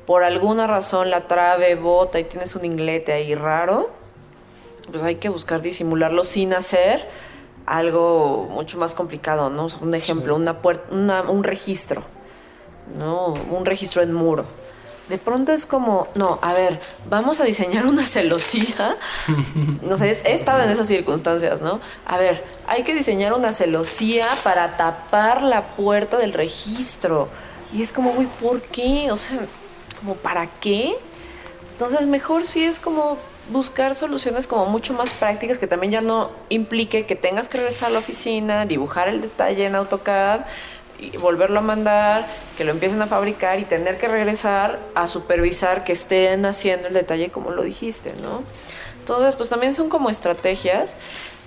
por 0.05 0.23
alguna 0.23 0.67
razón 0.67 1.09
la 1.09 1.27
trave 1.27 1.75
bota 1.75 2.19
y 2.19 2.23
tienes 2.25 2.55
un 2.55 2.65
inglete 2.65 3.13
ahí 3.13 3.35
raro, 3.35 3.89
pues 4.91 5.03
hay 5.03 5.15
que 5.15 5.29
buscar 5.29 5.61
disimularlo 5.61 6.23
sin 6.23 6.53
hacer 6.53 7.07
algo 7.65 8.47
mucho 8.51 8.77
más 8.77 8.93
complicado, 8.93 9.49
¿no? 9.49 9.67
Un 9.81 9.95
ejemplo, 9.95 10.35
una 10.35 10.61
puer- 10.61 10.81
una- 10.91 11.21
un 11.23 11.43
registro, 11.43 12.03
¿no? 12.97 13.27
Un 13.49 13.65
registro 13.65 14.01
en 14.01 14.13
muro. 14.13 14.45
De 15.09 15.17
pronto 15.17 15.51
es 15.51 15.65
como, 15.65 16.07
no, 16.15 16.39
a 16.41 16.53
ver, 16.53 16.79
vamos 17.09 17.39
a 17.41 17.43
diseñar 17.45 17.85
una 17.85 18.05
celosía. 18.05 18.95
No 19.81 19.97
sé, 19.97 20.11
he 20.25 20.33
estado 20.33 20.61
en 20.63 20.69
esas 20.69 20.87
circunstancias, 20.87 21.61
¿no? 21.61 21.79
A 22.05 22.17
ver, 22.17 22.43
hay 22.67 22.83
que 22.83 22.93
diseñar 22.95 23.33
una 23.33 23.51
celosía 23.53 24.27
para 24.43 24.75
tapar 24.77 25.41
la 25.41 25.61
puerta 25.75 26.17
del 26.17 26.33
registro. 26.33 27.27
Y 27.73 27.81
es 27.81 27.91
como, 27.91 28.11
güey, 28.13 28.27
¿por 28.41 28.61
qué? 28.61 29.11
O 29.11 29.17
sea, 29.17 29.39
como, 30.03 30.15
¿para 30.15 30.47
qué? 30.47 30.95
Entonces, 31.71 32.05
mejor 32.05 32.45
sí 32.45 32.63
es 32.63 32.77
como 32.77 33.17
buscar 33.49 33.95
soluciones 33.95 34.47
como 34.47 34.65
mucho 34.67 34.93
más 34.93 35.09
prácticas 35.11 35.57
que 35.57 35.67
también 35.67 35.91
ya 35.91 36.01
no 36.01 36.29
implique 36.49 37.05
que 37.05 37.15
tengas 37.15 37.49
que 37.49 37.57
regresar 37.57 37.89
a 37.89 37.93
la 37.93 37.99
oficina, 37.99 38.65
dibujar 38.65 39.09
el 39.09 39.21
detalle 39.21 39.65
en 39.65 39.75
AutoCAD 39.75 40.41
y 40.99 41.17
volverlo 41.17 41.59
a 41.59 41.61
mandar, 41.61 42.27
que 42.57 42.63
lo 42.63 42.71
empiecen 42.71 43.01
a 43.01 43.07
fabricar 43.07 43.59
y 43.59 43.65
tener 43.65 43.97
que 43.97 44.07
regresar 44.07 44.79
a 44.95 45.09
supervisar 45.09 45.83
que 45.83 45.93
estén 45.93 46.45
haciendo 46.45 46.87
el 46.87 46.93
detalle 46.93 47.31
como 47.31 47.51
lo 47.51 47.63
dijiste, 47.63 48.13
¿no? 48.21 48.43
Entonces, 48.99 49.35
pues 49.35 49.49
también 49.49 49.73
son 49.73 49.89
como 49.89 50.09
estrategias 50.09 50.95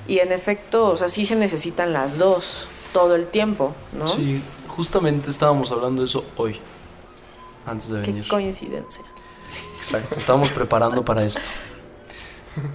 y 0.07 0.19
en 0.19 0.33
efecto, 0.33 0.89
o 0.89 0.97
sea, 0.97 1.09
sí 1.09 1.25
se 1.25 1.37
necesitan 1.37 1.93
las 1.93 2.19
dos 2.19 2.67
todo 2.93 3.15
el 3.15 3.27
tiempo, 3.27 3.75
¿no? 3.93 4.07
Sí, 4.07 4.43
justamente 4.69 5.31
estábamos 5.31 5.73
hablando 5.73 6.03
de 6.03 6.07
eso 6.07 6.25
hoy, 6.37 6.61
antes 7.67 7.89
de 7.89 8.03
Qué 8.03 8.13
venir. 8.13 8.29
coincidencia. 8.29 9.05
Exacto, 9.79 10.17
estábamos 10.19 10.49
preparando 10.51 11.05
para 11.05 11.25
esto. 11.25 11.41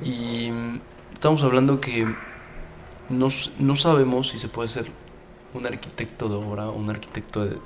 Y 0.03 0.51
estábamos 1.13 1.43
hablando 1.43 1.81
que 1.81 2.05
no, 3.09 3.29
no 3.59 3.75
sabemos 3.75 4.29
si 4.29 4.39
se 4.39 4.47
puede 4.47 4.69
ser 4.69 4.85
un 5.53 5.65
arquitecto 5.65 6.29
de 6.29 6.35
obra 6.35 6.69
o 6.69 6.73
un 6.73 6.89
arquitecto 6.89 7.43
de, 7.43 7.51
de- 7.51 7.57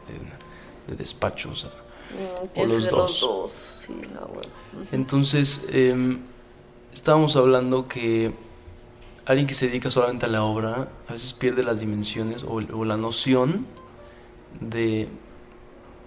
de 0.87 0.95
despacho. 0.95 1.51
o 1.51 1.55
sea. 1.55 1.71
Mm, 2.11 2.61
los 2.61 2.83
de 2.85 2.89
dos. 2.89 2.91
los 2.91 3.21
dos, 3.21 3.51
sí, 3.51 3.93
la 4.13 4.21
huevo. 4.21 4.41
Entonces, 4.91 5.67
em, 5.71 6.19
estábamos 6.93 7.35
hablando 7.35 7.87
que 7.87 8.31
alguien 9.25 9.47
que 9.47 9.53
se 9.53 9.67
dedica 9.67 9.89
solamente 9.89 10.25
a 10.25 10.29
la 10.29 10.43
obra 10.43 10.87
a 11.07 11.13
veces 11.13 11.33
pierde 11.33 11.63
las 11.63 11.79
dimensiones 11.79 12.43
o, 12.43 12.53
o 12.73 12.85
la 12.85 12.95
noción 12.97 13.65
de, 14.61 15.09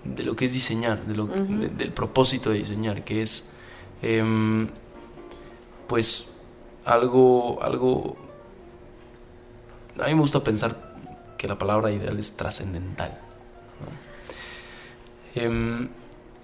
de 0.05 0.23
lo 0.23 0.35
que 0.37 0.45
es 0.47 0.53
diseñar, 0.53 1.05
de 1.05 1.15
lo 1.15 1.31
que- 1.31 1.41
Ujú. 1.41 1.57
de- 1.59 1.69
del 1.69 1.93
propósito 1.93 2.51
de 2.51 2.59
diseñar, 2.59 3.05
que 3.05 3.23
es 3.23 3.53
em, 4.03 4.69
pues 5.87 6.31
algo, 6.85 7.63
algo... 7.63 8.17
A 10.01 10.07
mí 10.07 10.15
me 10.15 10.21
gusta 10.21 10.43
pensar 10.45 10.77
que 11.37 11.49
la 11.49 11.59
palabra 11.59 11.91
ideal 11.91 12.19
es 12.19 12.37
trascendental. 12.37 13.19
¿no? 13.81 15.43
Em, 15.43 15.89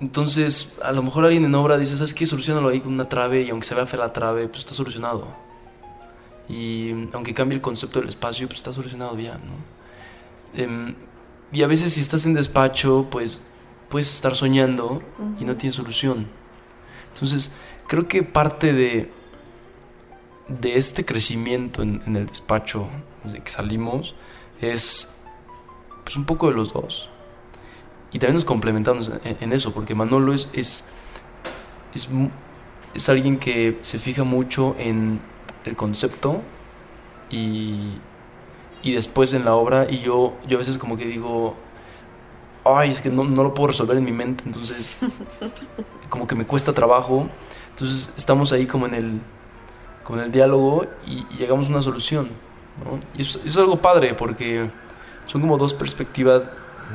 entonces, 0.00 0.78
a 0.82 0.92
lo 0.92 1.02
mejor 1.02 1.24
alguien 1.24 1.44
en 1.44 1.54
obra 1.54 1.78
dice, 1.78 1.96
¿sabes 1.96 2.14
qué? 2.14 2.26
Solucionalo 2.26 2.68
ahí 2.68 2.80
con 2.80 2.92
una 2.92 3.08
trave 3.08 3.42
y 3.42 3.50
aunque 3.50 3.66
se 3.66 3.74
vea 3.74 3.86
fea 3.86 4.00
la 4.00 4.12
trave, 4.12 4.48
pues 4.48 4.60
está 4.60 4.74
solucionado. 4.74 5.28
Y 6.48 6.90
aunque 7.12 7.32
cambie 7.32 7.56
el 7.56 7.62
concepto 7.62 8.00
del 8.00 8.08
espacio, 8.08 8.46
pues 8.48 8.58
está 8.58 8.72
solucionado 8.72 9.18
ya, 9.18 9.34
¿no? 9.34 10.60
Em, 10.60 10.94
y 11.54 11.62
a 11.62 11.68
veces 11.68 11.92
si 11.92 12.00
estás 12.00 12.26
en 12.26 12.34
despacho, 12.34 13.06
pues 13.10 13.40
puedes 13.88 14.12
estar 14.12 14.34
soñando 14.34 15.02
y 15.38 15.44
no 15.44 15.56
tienes 15.56 15.76
solución. 15.76 16.26
Entonces, 17.12 17.54
creo 17.86 18.08
que 18.08 18.24
parte 18.24 18.72
de, 18.72 19.12
de 20.48 20.76
este 20.76 21.04
crecimiento 21.04 21.80
en, 21.82 22.02
en 22.06 22.16
el 22.16 22.26
despacho, 22.26 22.88
desde 23.22 23.38
que 23.38 23.48
salimos, 23.48 24.16
es 24.60 25.22
pues 26.02 26.16
un 26.16 26.24
poco 26.24 26.48
de 26.48 26.56
los 26.56 26.72
dos. 26.72 27.08
Y 28.10 28.18
también 28.18 28.34
nos 28.34 28.44
complementamos 28.44 29.12
en, 29.22 29.36
en 29.40 29.52
eso, 29.52 29.72
porque 29.72 29.94
Manolo 29.94 30.34
es, 30.34 30.50
es, 30.54 30.88
es, 31.94 32.08
es 32.94 33.08
alguien 33.08 33.38
que 33.38 33.78
se 33.82 34.00
fija 34.00 34.24
mucho 34.24 34.74
en 34.76 35.20
el 35.64 35.76
concepto 35.76 36.42
y, 37.30 37.92
y 38.84 38.92
después 38.92 39.32
en 39.32 39.44
la 39.44 39.54
obra. 39.54 39.90
Y 39.90 39.98
yo, 39.98 40.34
yo 40.46 40.58
a 40.58 40.60
veces 40.60 40.78
como 40.78 40.96
que 40.96 41.06
digo, 41.06 41.56
ay, 42.64 42.90
es 42.90 43.00
que 43.00 43.08
no, 43.08 43.24
no 43.24 43.42
lo 43.42 43.54
puedo 43.54 43.68
resolver 43.68 43.96
en 43.96 44.04
mi 44.04 44.12
mente, 44.12 44.44
entonces 44.46 45.00
como 46.08 46.28
que 46.28 46.36
me 46.36 46.46
cuesta 46.46 46.72
trabajo. 46.72 47.26
Entonces 47.70 48.14
estamos 48.16 48.52
ahí 48.52 48.66
como 48.66 48.86
en 48.86 48.94
el, 48.94 49.20
como 50.04 50.20
en 50.20 50.26
el 50.26 50.32
diálogo 50.32 50.86
y, 51.06 51.26
y 51.30 51.38
llegamos 51.38 51.66
a 51.66 51.70
una 51.70 51.82
solución. 51.82 52.28
¿no? 52.84 53.00
Y 53.18 53.22
es, 53.22 53.40
es 53.44 53.56
algo 53.56 53.76
padre 53.76 54.14
porque 54.14 54.70
son 55.26 55.40
como 55.40 55.56
dos 55.58 55.74
perspectivas 55.74 56.48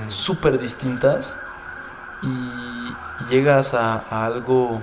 súper 0.08 0.60
distintas 0.60 1.36
y, 2.22 2.28
y 2.28 3.30
llegas 3.30 3.74
a, 3.74 3.96
a 3.98 4.26
algo 4.26 4.80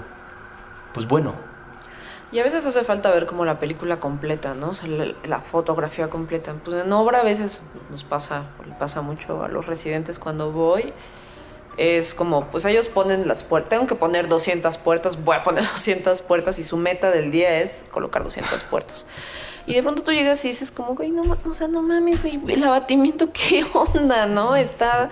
pues 0.92 1.06
bueno. 1.06 1.45
Y 2.32 2.40
a 2.40 2.42
veces 2.42 2.66
hace 2.66 2.82
falta 2.82 3.10
ver 3.12 3.26
como 3.26 3.44
la 3.44 3.60
película 3.60 4.00
completa, 4.00 4.54
¿no? 4.54 4.70
O 4.70 4.74
sea, 4.74 4.88
la, 4.88 5.40
fotografía 5.40 6.08
completa. 6.08 6.54
Pues 6.64 6.84
en 6.84 6.92
obra 6.92 7.20
a 7.20 7.22
veces 7.22 7.62
nos 7.90 8.02
pasa, 8.02 8.46
o 8.58 8.78
pasa 8.78 9.00
mucho 9.00 9.44
a 9.44 9.48
los 9.48 9.66
residentes 9.66 10.18
cuando 10.18 10.50
voy. 10.50 10.92
Es 11.76 12.14
como, 12.14 12.46
pues 12.46 12.64
ellos 12.64 12.88
ponen 12.88 13.28
las 13.28 13.44
puertas, 13.44 13.68
tengo 13.68 13.86
que 13.86 13.94
poner 13.94 14.28
200 14.28 14.78
puertas, 14.78 15.22
voy 15.22 15.36
a 15.36 15.42
poner 15.42 15.62
200 15.72 16.22
puertas 16.22 16.58
y 16.58 16.64
su 16.64 16.76
meta 16.76 17.10
del 17.10 17.30
día 17.30 17.60
es 17.60 17.84
colocar 17.90 18.24
200 18.24 18.64
puertas. 18.64 19.06
Y 19.66 19.74
de 19.74 19.82
pronto 19.82 20.02
tú 20.02 20.12
llegas 20.12 20.44
y 20.44 20.48
dices 20.48 20.70
como, 20.70 20.94
güey, 20.94 21.10
no, 21.10 21.22
o 21.22 21.54
sea, 21.54 21.68
no 21.68 21.82
mames, 21.82 22.20
el 22.24 22.64
abatimiento, 22.64 23.30
¿qué 23.32 23.64
onda, 23.72 24.26
no? 24.26 24.56
Está, 24.56 25.10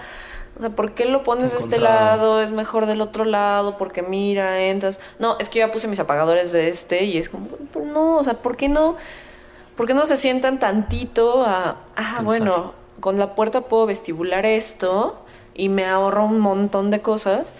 o 0.57 0.61
sea, 0.61 0.70
¿por 0.70 0.92
qué 0.92 1.05
lo 1.05 1.22
pones 1.22 1.52
de 1.52 1.59
este 1.59 1.78
lado? 1.78 2.40
Es 2.40 2.50
mejor 2.50 2.86
del 2.86 3.00
otro 3.00 3.24
lado, 3.24 3.76
porque 3.76 4.02
mira, 4.02 4.61
entras. 4.61 5.00
No, 5.18 5.36
es 5.38 5.48
que 5.48 5.59
yo 5.59 5.66
ya 5.66 5.72
puse 5.72 5.88
mis 5.88 5.98
apagadores 6.00 6.52
de 6.52 6.68
este 6.68 7.05
y 7.05 7.18
es 7.18 7.28
como, 7.28 7.46
"Pues 7.48 7.86
no, 7.86 8.16
o 8.18 8.22
sea, 8.22 8.34
¿por 8.34 8.57
qué 8.57 8.68
no? 8.68 8.96
¿Por 9.76 9.86
qué 9.86 9.94
no 9.94 10.07
se 10.07 10.16
sientan 10.16 10.61
tantito 10.61 11.42
a, 11.44 11.70
ah, 11.70 11.76
Pensar. 11.96 12.24
bueno, 12.24 12.74
con 13.00 13.18
la 13.18 13.34
puerta 13.34 13.62
puedo 13.62 13.86
vestibular 13.86 14.46
esto 14.46 15.16
y 15.55 15.68
me 15.68 15.84
ahorro 15.86 16.26
un 16.26 16.38
montón 16.38 16.90
de 16.90 17.00
cosas? 17.00 17.55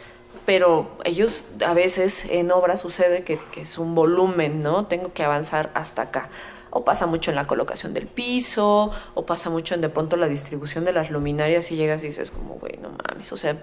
Pero 0.47 0.89
ellos 1.05 1.47
a 1.67 1.75
veces 1.75 2.27
en 2.31 2.53
obra 2.53 2.77
sucede 2.77 3.25
que, 3.25 3.39
que 3.51 3.63
es 3.63 3.79
un 3.79 3.95
volumen, 3.95 4.63
¿no? 4.63 4.87
Tengo 4.87 5.13
que 5.13 5.25
avanzar 5.25 5.71
hasta 5.75 6.03
acá. 6.03 6.29
O 6.77 6.85
pasa 6.85 7.07
mucho 7.07 7.31
en 7.31 7.37
la 7.37 7.47
colocación 7.47 7.95
del 7.95 8.09
piso, 8.09 8.91
o 9.15 9.25
pasa 9.25 9.49
mucho 9.49 9.75
en 9.77 9.81
de 9.81 9.89
pronto 9.89 10.17
la 10.17 10.27
distribución 10.29 10.85
de 10.85 10.93
las 10.93 11.09
luminarias 11.11 11.71
y 11.71 11.77
llegas 11.77 12.03
y 12.03 12.09
dices 12.09 12.33
como, 12.33 12.55
güey, 12.57 12.79
no 12.83 12.91
mames, 12.91 13.33
o 13.33 13.37
sea, 13.37 13.57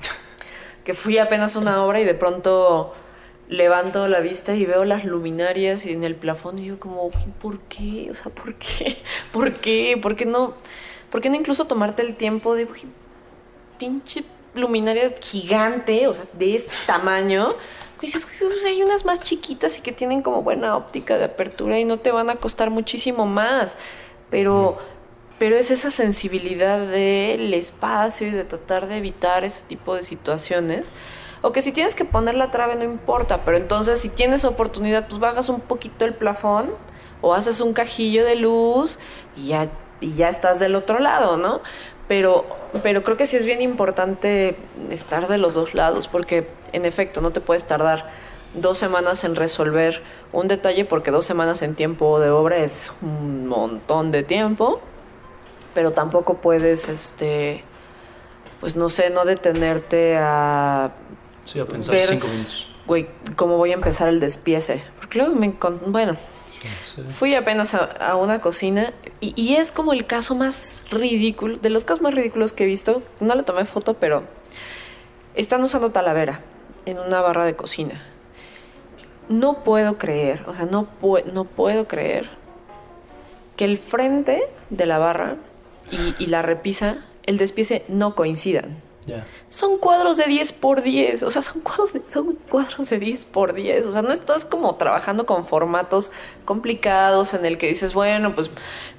que 0.84 0.92
fui 0.92 1.18
apenas 1.18 1.54
una 1.56 1.84
obra 1.84 2.00
y 2.00 2.04
de 2.04 2.14
pronto 2.14 2.92
levanto 3.48 4.08
la 4.08 4.20
vista 4.20 4.54
y 4.56 4.66
veo 4.66 4.84
las 4.84 5.04
luminarias 5.04 5.86
y 5.86 5.92
en 5.92 6.04
el 6.04 6.16
plafón 6.16 6.58
y 6.58 6.62
digo 6.62 6.78
como, 6.80 7.04
"Uy, 7.04 7.32
¿por 7.40 7.60
qué? 7.60 8.08
O 8.10 8.14
sea, 8.14 8.32
¿por 8.32 8.54
qué? 8.54 8.96
¿Por 9.32 9.54
qué? 9.54 9.98
¿Por 10.02 10.16
qué 10.16 10.26
no? 10.26 10.54
¿Por 11.10 11.20
qué 11.20 11.30
no 11.30 11.36
incluso 11.36 11.66
tomarte 11.66 12.02
el 12.02 12.16
tiempo 12.16 12.54
de, 12.54 12.64
"Uy, 12.64 12.82
pinche 13.78 14.24
luminaria 14.54 15.14
gigante, 15.20 16.06
o 16.08 16.14
sea, 16.14 16.24
de 16.32 16.54
este 16.54 16.74
tamaño? 16.86 17.54
Dices, 18.02 18.26
"Uy, 18.40 18.48
pues 18.48 18.64
hay 18.64 18.82
unas 18.82 19.04
más 19.04 19.20
chiquitas 19.20 19.78
y 19.78 19.82
que 19.82 19.92
tienen 19.92 20.22
como 20.22 20.42
buena 20.42 20.76
óptica 20.76 21.16
de 21.16 21.24
apertura 21.24 21.78
y 21.78 21.84
no 21.84 21.98
te 21.98 22.10
van 22.10 22.30
a 22.30 22.34
costar 22.34 22.68
muchísimo 22.68 23.26
más. 23.26 23.76
Pero, 24.28 24.76
pero 25.38 25.56
es 25.56 25.70
esa 25.70 25.92
sensibilidad 25.92 26.80
del 26.80 27.54
espacio 27.54 28.26
y 28.26 28.30
de 28.30 28.44
tratar 28.44 28.88
de 28.88 28.96
evitar 28.98 29.44
ese 29.44 29.62
tipo 29.62 29.94
de 29.94 30.02
situaciones. 30.02 30.92
O 31.42 31.52
que 31.52 31.62
si 31.62 31.70
tienes 31.70 31.94
que 31.94 32.04
poner 32.04 32.34
la 32.34 32.50
trave 32.50 32.74
no 32.74 32.84
importa, 32.84 33.44
pero 33.44 33.56
entonces 33.56 34.00
si 34.00 34.08
tienes 34.08 34.44
oportunidad, 34.44 35.06
pues 35.08 35.20
bajas 35.20 35.48
un 35.48 35.60
poquito 35.60 36.04
el 36.04 36.14
plafón 36.14 36.70
o 37.20 37.34
haces 37.34 37.60
un 37.60 37.72
cajillo 37.72 38.24
de 38.24 38.34
luz 38.34 38.98
y 39.36 39.48
ya, 39.48 39.70
y 40.00 40.14
ya 40.14 40.28
estás 40.28 40.58
del 40.58 40.74
otro 40.74 40.98
lado, 40.98 41.36
¿no? 41.36 41.60
Pero, 42.08 42.46
pero 42.82 43.04
creo 43.04 43.16
que 43.16 43.26
sí 43.26 43.36
es 43.36 43.46
bien 43.46 43.62
importante 43.62 44.56
estar 44.90 45.28
de 45.28 45.38
los 45.38 45.54
dos 45.54 45.74
lados, 45.74 46.08
porque 46.08 46.48
en 46.72 46.84
efecto 46.84 47.20
no 47.20 47.30
te 47.30 47.40
puedes 47.40 47.64
tardar 47.64 48.10
dos 48.54 48.76
semanas 48.78 49.24
en 49.24 49.34
resolver 49.34 50.02
un 50.32 50.48
detalle, 50.48 50.84
porque 50.84 51.10
dos 51.10 51.24
semanas 51.24 51.62
en 51.62 51.74
tiempo 51.74 52.20
de 52.20 52.30
obra 52.30 52.58
es 52.58 52.92
un 53.02 53.46
montón 53.46 54.12
de 54.12 54.22
tiempo, 54.22 54.80
pero 55.74 55.92
tampoco 55.92 56.38
puedes, 56.38 56.88
este, 56.88 57.64
pues 58.60 58.76
no 58.76 58.88
sé, 58.88 59.10
no 59.10 59.24
detenerte 59.24 60.16
a 60.18 60.90
Sí, 61.44 61.58
a 61.60 61.64
pensar 61.66 61.94
Ver- 61.96 62.06
cinco 62.08 62.26
minutos. 62.28 62.70
güey, 62.86 63.08
¿cómo 63.36 63.56
voy 63.56 63.70
a 63.70 63.74
empezar 63.74 64.08
el 64.08 64.20
despiece? 64.20 64.84
Porque 64.98 65.18
luego 65.18 65.34
me 65.34 65.54
bueno, 65.86 66.14
Sí. 66.46 67.02
fui 67.18 67.34
apenas 67.34 67.74
a, 67.74 67.78
a 67.86 68.16
una 68.16 68.40
cocina 68.40 68.92
y, 69.20 69.32
y 69.40 69.56
es 69.56 69.72
como 69.72 69.92
el 69.94 70.06
caso 70.06 70.34
más 70.34 70.84
ridículo, 70.90 71.56
de 71.56 71.70
los 71.70 71.84
casos 71.84 72.02
más 72.02 72.14
ridículos 72.14 72.52
que 72.52 72.64
he 72.64 72.66
visto. 72.66 73.02
No 73.18 73.34
le 73.34 73.42
tomé 73.42 73.64
foto, 73.64 73.94
pero 73.94 74.22
están 75.34 75.64
usando 75.64 75.90
talavera 75.90 76.40
en 76.86 76.98
una 76.98 77.20
barra 77.20 77.44
de 77.44 77.54
cocina. 77.56 78.02
No 79.28 79.62
puedo 79.64 79.98
creer, 79.98 80.44
o 80.46 80.54
sea, 80.54 80.64
no, 80.66 80.86
pue- 81.00 81.24
no 81.24 81.44
puedo 81.44 81.86
creer 81.86 82.28
que 83.56 83.64
el 83.64 83.78
frente 83.78 84.42
de 84.70 84.86
la 84.86 84.98
barra 84.98 85.36
y, 85.90 86.14
y 86.22 86.26
la 86.26 86.42
repisa, 86.42 86.98
el 87.24 87.38
despiece 87.38 87.84
no 87.88 88.14
coincidan. 88.14 88.80
Son 89.50 89.78
cuadros 89.78 90.16
de 90.16 90.24
10 90.26 90.52
por 90.52 90.80
10, 90.82 91.24
o 91.24 91.30
sea, 91.30 91.42
son 91.42 91.60
cuadros 91.60 91.92
de, 91.92 92.02
son 92.08 92.38
cuadros 92.48 92.88
de 92.88 92.98
10 93.00 93.24
por 93.26 93.52
10, 93.52 93.84
o 93.86 93.92
sea, 93.92 94.02
no 94.02 94.12
estás 94.12 94.44
como 94.44 94.74
trabajando 94.76 95.26
con 95.26 95.44
formatos 95.44 96.12
complicados 96.44 97.34
en 97.34 97.44
el 97.44 97.58
que 97.58 97.68
dices, 97.68 97.94
bueno, 97.94 98.34
pues 98.34 98.50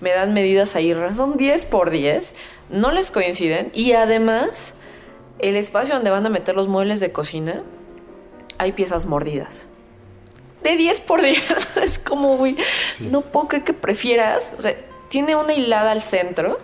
me 0.02 0.12
dan 0.12 0.34
medidas 0.34 0.76
ahí, 0.76 0.94
son 1.14 1.38
10 1.38 1.66
por 1.66 1.90
10, 1.90 2.34
no 2.70 2.92
les 2.92 3.12
coinciden 3.12 3.72
y 3.74 3.94
además 3.94 4.74
el 5.40 5.56
espacio 5.56 5.96
donde 5.96 6.10
van 6.10 6.26
a 6.26 6.30
meter 6.30 6.56
los 6.56 6.68
muebles 6.68 7.00
de 7.00 7.12
cocina 7.12 7.64
hay 8.58 8.72
piezas 8.72 9.06
mordidas. 9.06 9.66
de 10.64 10.78
10 10.78 11.02
por 11.02 11.22
10. 11.22 11.76
es 11.84 12.00
como, 12.00 12.38
güey, 12.38 12.56
Sí. 12.92 13.08
no 13.12 13.20
puedo 13.22 13.48
creer 13.50 13.64
que 13.66 13.74
prefieras. 13.74 14.54
O 14.58 14.62
sea, 14.62 14.74
tiene 15.10 15.36
una 15.36 15.54
hilada 15.54 15.92
al 15.92 16.02
centro, 16.02 16.60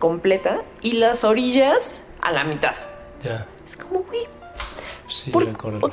completa, 0.00 0.62
y 0.82 0.92
las 0.94 1.22
orillas 1.22 2.00
a 2.20 2.32
la 2.32 2.42
mitad. 2.44 2.74
Ya. 3.22 3.46
Es 3.64 3.76
como, 3.76 4.00
güey, 4.00 4.20
Sí, 5.06 5.30
¿por, 5.30 5.52
por, 5.56 5.92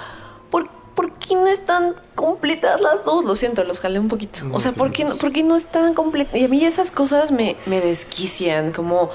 por- 0.49 0.69
por 0.95 1.13
qué 1.19 1.35
no 1.35 1.47
están 1.47 1.95
completas 2.15 2.81
las 2.81 3.05
dos? 3.05 3.23
Lo 3.25 3.35
siento, 3.35 3.63
los 3.63 3.79
jalé 3.79 3.99
un 3.99 4.07
poquito. 4.07 4.43
No, 4.45 4.55
o 4.55 4.59
sea, 4.59 4.71
¿por 4.71 4.91
qué, 4.91 5.05
no, 5.05 5.15
por 5.17 5.31
qué 5.31 5.43
no 5.43 5.55
están 5.55 5.93
completas? 5.93 6.35
Y 6.35 6.43
a 6.45 6.47
mí 6.47 6.65
esas 6.65 6.91
cosas 6.91 7.31
me, 7.31 7.55
me 7.67 7.79
desquician, 7.79 8.71
como 8.71 9.09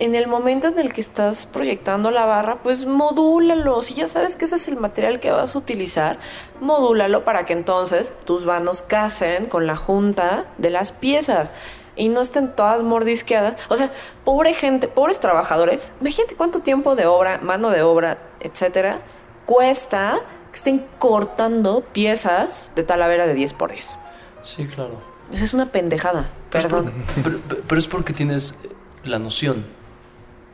en 0.00 0.14
el 0.14 0.26
momento 0.26 0.66
en 0.68 0.78
el 0.78 0.92
que 0.92 1.00
estás 1.00 1.46
proyectando 1.46 2.10
la 2.10 2.24
barra, 2.24 2.56
pues 2.62 2.86
modúlalo. 2.86 3.82
Si 3.82 3.94
ya 3.94 4.08
sabes 4.08 4.34
que 4.34 4.46
ese 4.46 4.56
es 4.56 4.66
el 4.68 4.76
material 4.76 5.20
que 5.20 5.30
vas 5.30 5.54
a 5.54 5.58
utilizar, 5.58 6.18
modúlalo 6.60 7.24
para 7.24 7.44
que 7.44 7.52
entonces 7.52 8.12
tus 8.24 8.44
vanos 8.44 8.82
casen 8.82 9.46
con 9.46 9.66
la 9.66 9.76
junta 9.76 10.46
de 10.58 10.70
las 10.70 10.90
piezas 10.92 11.52
y 11.96 12.08
no 12.08 12.22
estén 12.22 12.56
todas 12.56 12.82
mordisqueadas. 12.82 13.56
O 13.68 13.76
sea, 13.76 13.92
pobre 14.24 14.54
gente, 14.54 14.88
pobres 14.88 15.20
trabajadores, 15.20 15.90
imagínate 16.00 16.34
cuánto 16.34 16.60
tiempo 16.60 16.96
de 16.96 17.06
obra, 17.06 17.38
mano 17.42 17.68
de 17.70 17.82
obra, 17.82 18.16
etcétera, 18.40 18.98
cuesta 19.44 20.20
que 20.50 20.56
estén 20.56 20.86
cortando 20.98 21.82
piezas 21.92 22.72
de 22.74 22.82
talavera 22.84 23.26
de 23.26 23.34
10 23.34 23.52
por 23.52 23.70
10. 23.70 23.96
Sí, 24.42 24.66
claro. 24.66 24.98
Esa 25.32 25.44
es 25.44 25.54
una 25.54 25.66
pendejada, 25.66 26.30
perdón. 26.50 26.90
Pero, 27.22 27.38
pero- 27.48 27.62
pero 27.68 27.78
es 27.78 27.86
porque 27.86 28.12
tienes 28.12 28.66
la 29.04 29.18
noción 29.18 29.64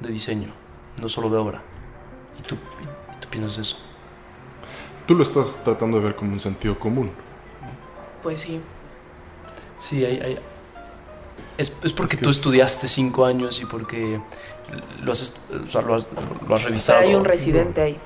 de 0.00 0.10
diseño, 0.10 0.48
no 1.00 1.08
solo 1.08 1.28
de 1.30 1.38
obra. 1.38 1.62
Y 2.38 2.42
tú, 2.42 2.54
y 2.56 3.20
tú 3.20 3.28
piensas 3.28 3.58
eso. 3.58 3.76
Tú 5.06 5.14
lo 5.14 5.22
estás 5.22 5.62
tratando 5.64 5.98
de 5.98 6.04
ver 6.04 6.16
como 6.16 6.32
un 6.32 6.40
sentido 6.40 6.78
común. 6.78 7.10
Pues 8.22 8.40
sí. 8.40 8.60
Sí, 9.78 10.04
hay, 10.04 10.18
hay- 10.20 10.38
es, 11.58 11.72
es 11.82 11.92
porque 11.92 12.14
Es 12.14 12.18
que 12.20 12.24
tú 12.24 12.30
es- 12.30 12.36
estudiaste 12.36 12.88
cinco 12.88 13.24
años 13.24 13.60
y 13.60 13.66
porque 13.66 14.20
lo 15.02 15.12
has, 15.12 15.22
est- 15.22 15.38
o 15.52 15.66
sea, 15.66 15.82
lo 15.82 15.94
has, 15.94 16.06
lo 16.48 16.54
has 16.54 16.62
revisado. 16.64 16.98
Pero 16.98 17.10
hay 17.10 17.14
un 17.14 17.24
residente 17.24 17.80
ahí. 17.82 17.96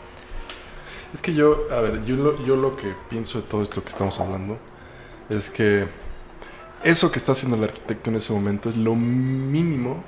Es 1.14 1.20
que 1.22 1.34
yo, 1.34 1.66
a 1.72 1.80
ver, 1.80 2.04
yo 2.04 2.14
lo, 2.16 2.44
yo 2.44 2.54
lo 2.54 2.76
que 2.76 2.94
pienso 3.08 3.40
de 3.40 3.46
todo 3.48 3.62
esto 3.62 3.82
que 3.82 3.88
estamos 3.88 4.20
hablando 4.20 4.58
es 5.28 5.50
que 5.50 5.88
eso 6.84 7.10
que 7.10 7.18
está 7.18 7.32
haciendo 7.32 7.56
el 7.56 7.64
arquitecto 7.64 8.10
en 8.10 8.16
ese 8.16 8.32
momento 8.32 8.70
es 8.70 8.76
lo 8.76 8.94
mínimo 8.94 10.04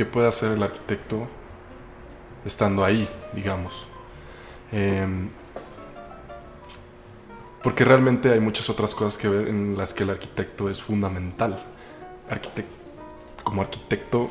que 0.00 0.06
puede 0.06 0.28
hacer 0.28 0.52
el 0.52 0.62
arquitecto 0.62 1.28
estando 2.46 2.86
ahí, 2.86 3.06
digamos. 3.34 3.86
Em, 4.72 5.28
porque 7.62 7.84
realmente 7.84 8.30
hay 8.30 8.40
muchas 8.40 8.70
otras 8.70 8.94
cosas 8.94 9.18
que 9.18 9.28
ver 9.28 9.48
en 9.48 9.76
las 9.76 9.92
que 9.92 10.04
el 10.04 10.08
arquitecto 10.08 10.70
es 10.70 10.80
fundamental. 10.80 11.62
Arquitec- 12.30 12.64
como 13.44 13.60
arquitecto. 13.60 14.30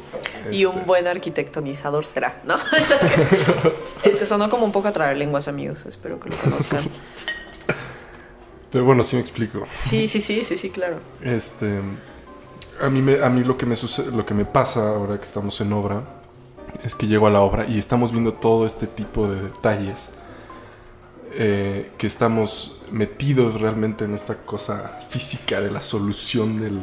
Y 0.51 0.65
un 0.65 0.73
este, 0.73 0.85
buen 0.87 1.05
arquitectonizador 1.05 2.03
será, 2.03 2.41
¿no? 2.45 2.55
este 4.03 4.25
sonó 4.25 4.49
como 4.49 4.65
un 4.65 4.71
poco 4.71 4.87
a 4.87 5.13
lenguas, 5.13 5.47
amigos. 5.47 5.85
Espero 5.85 6.19
que 6.19 6.29
lo 6.31 6.35
conozcan. 6.37 6.81
Pero 8.71 8.85
bueno, 8.85 9.03
sí 9.03 9.17
me 9.17 9.21
explico. 9.21 9.67
Sí, 9.81 10.07
sí, 10.07 10.19
sí, 10.19 10.43
sí, 10.43 10.57
sí, 10.57 10.71
claro. 10.71 10.99
Este, 11.21 11.79
a 12.81 12.89
mí, 12.89 13.01
me, 13.01 13.23
a 13.23 13.29
mí 13.29 13.43
lo 13.43 13.57
que 13.57 13.65
me 13.65 13.75
sucede, 13.75 14.11
lo 14.11 14.25
que 14.25 14.33
me 14.33 14.45
pasa 14.45 14.95
ahora 14.95 15.17
que 15.17 15.23
estamos 15.23 15.59
en 15.61 15.73
obra 15.73 16.03
es 16.83 16.95
que 16.95 17.07
llego 17.07 17.27
a 17.27 17.29
la 17.29 17.41
obra 17.41 17.67
y 17.67 17.77
estamos 17.77 18.11
viendo 18.11 18.33
todo 18.33 18.65
este 18.65 18.87
tipo 18.87 19.27
de 19.27 19.41
detalles 19.41 20.11
eh, 21.33 21.91
que 21.97 22.07
estamos 22.07 22.81
metidos 22.91 23.59
realmente 23.59 24.05
en 24.05 24.13
esta 24.13 24.35
cosa 24.35 24.97
física 25.09 25.61
de 25.61 25.71
la 25.71 25.81
solución 25.81 26.59
del, 26.59 26.81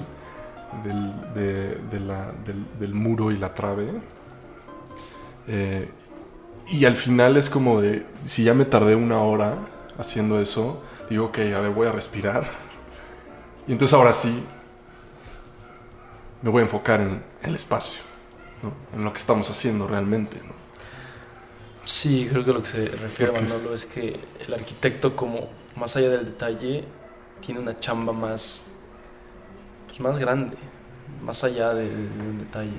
del, 0.84 2.62
del 2.78 2.94
muro 2.94 3.32
y 3.32 3.38
la 3.38 3.55
trave. 3.55 3.88
Eh, 5.49 5.90
y 6.68 6.84
al 6.84 6.97
final 6.97 7.36
es 7.36 7.49
como 7.49 7.80
de, 7.80 8.07
si 8.24 8.44
ya 8.44 8.55
me 8.55 8.64
tardé 8.64 8.97
una 8.97 9.18
hora 9.20 9.57
haciendo 9.99 10.40
eso, 10.40 10.82
digo, 11.09 11.26
ok, 11.26 11.38
a 11.38 11.61
ver, 11.61 11.70
voy 11.70 11.86
a 11.86 11.92
respirar. 11.92 12.44
Y 13.66 13.72
entonces 13.72 13.94
ahora 13.94 14.12
sí 14.12 14.44
me 16.43 16.51
voy 16.51 16.61
a 16.61 16.64
enfocar 16.64 17.01
en, 17.01 17.22
en 17.43 17.49
el 17.49 17.55
espacio, 17.55 18.01
¿no? 18.62 18.72
en 18.97 19.05
lo 19.05 19.12
que 19.12 19.18
estamos 19.18 19.51
haciendo 19.51 19.87
realmente. 19.87 20.39
¿no? 20.39 20.55
Sí, 21.84 22.26
creo 22.30 22.45
que 22.45 22.53
lo 22.53 22.62
que 22.62 22.68
se 22.68 22.89
refiere 22.89 23.32
Porque- 23.32 23.49
Manolo 23.49 23.74
es 23.74 23.87
que 23.87 24.18
el 24.47 24.55
arquitecto, 24.55 25.14
como 25.16 25.49
más 25.76 25.97
allá 25.97 26.11
del 26.11 26.24
detalle, 26.26 26.84
tiene 27.45 27.61
una 27.61 27.78
chamba 27.78 28.12
más, 28.12 28.64
pues 29.87 30.01
más 30.01 30.18
grande, 30.18 30.57
más 31.22 31.45
allá 31.45 31.74
de, 31.74 31.84
de 31.89 32.22
un 32.22 32.39
detalle. 32.39 32.72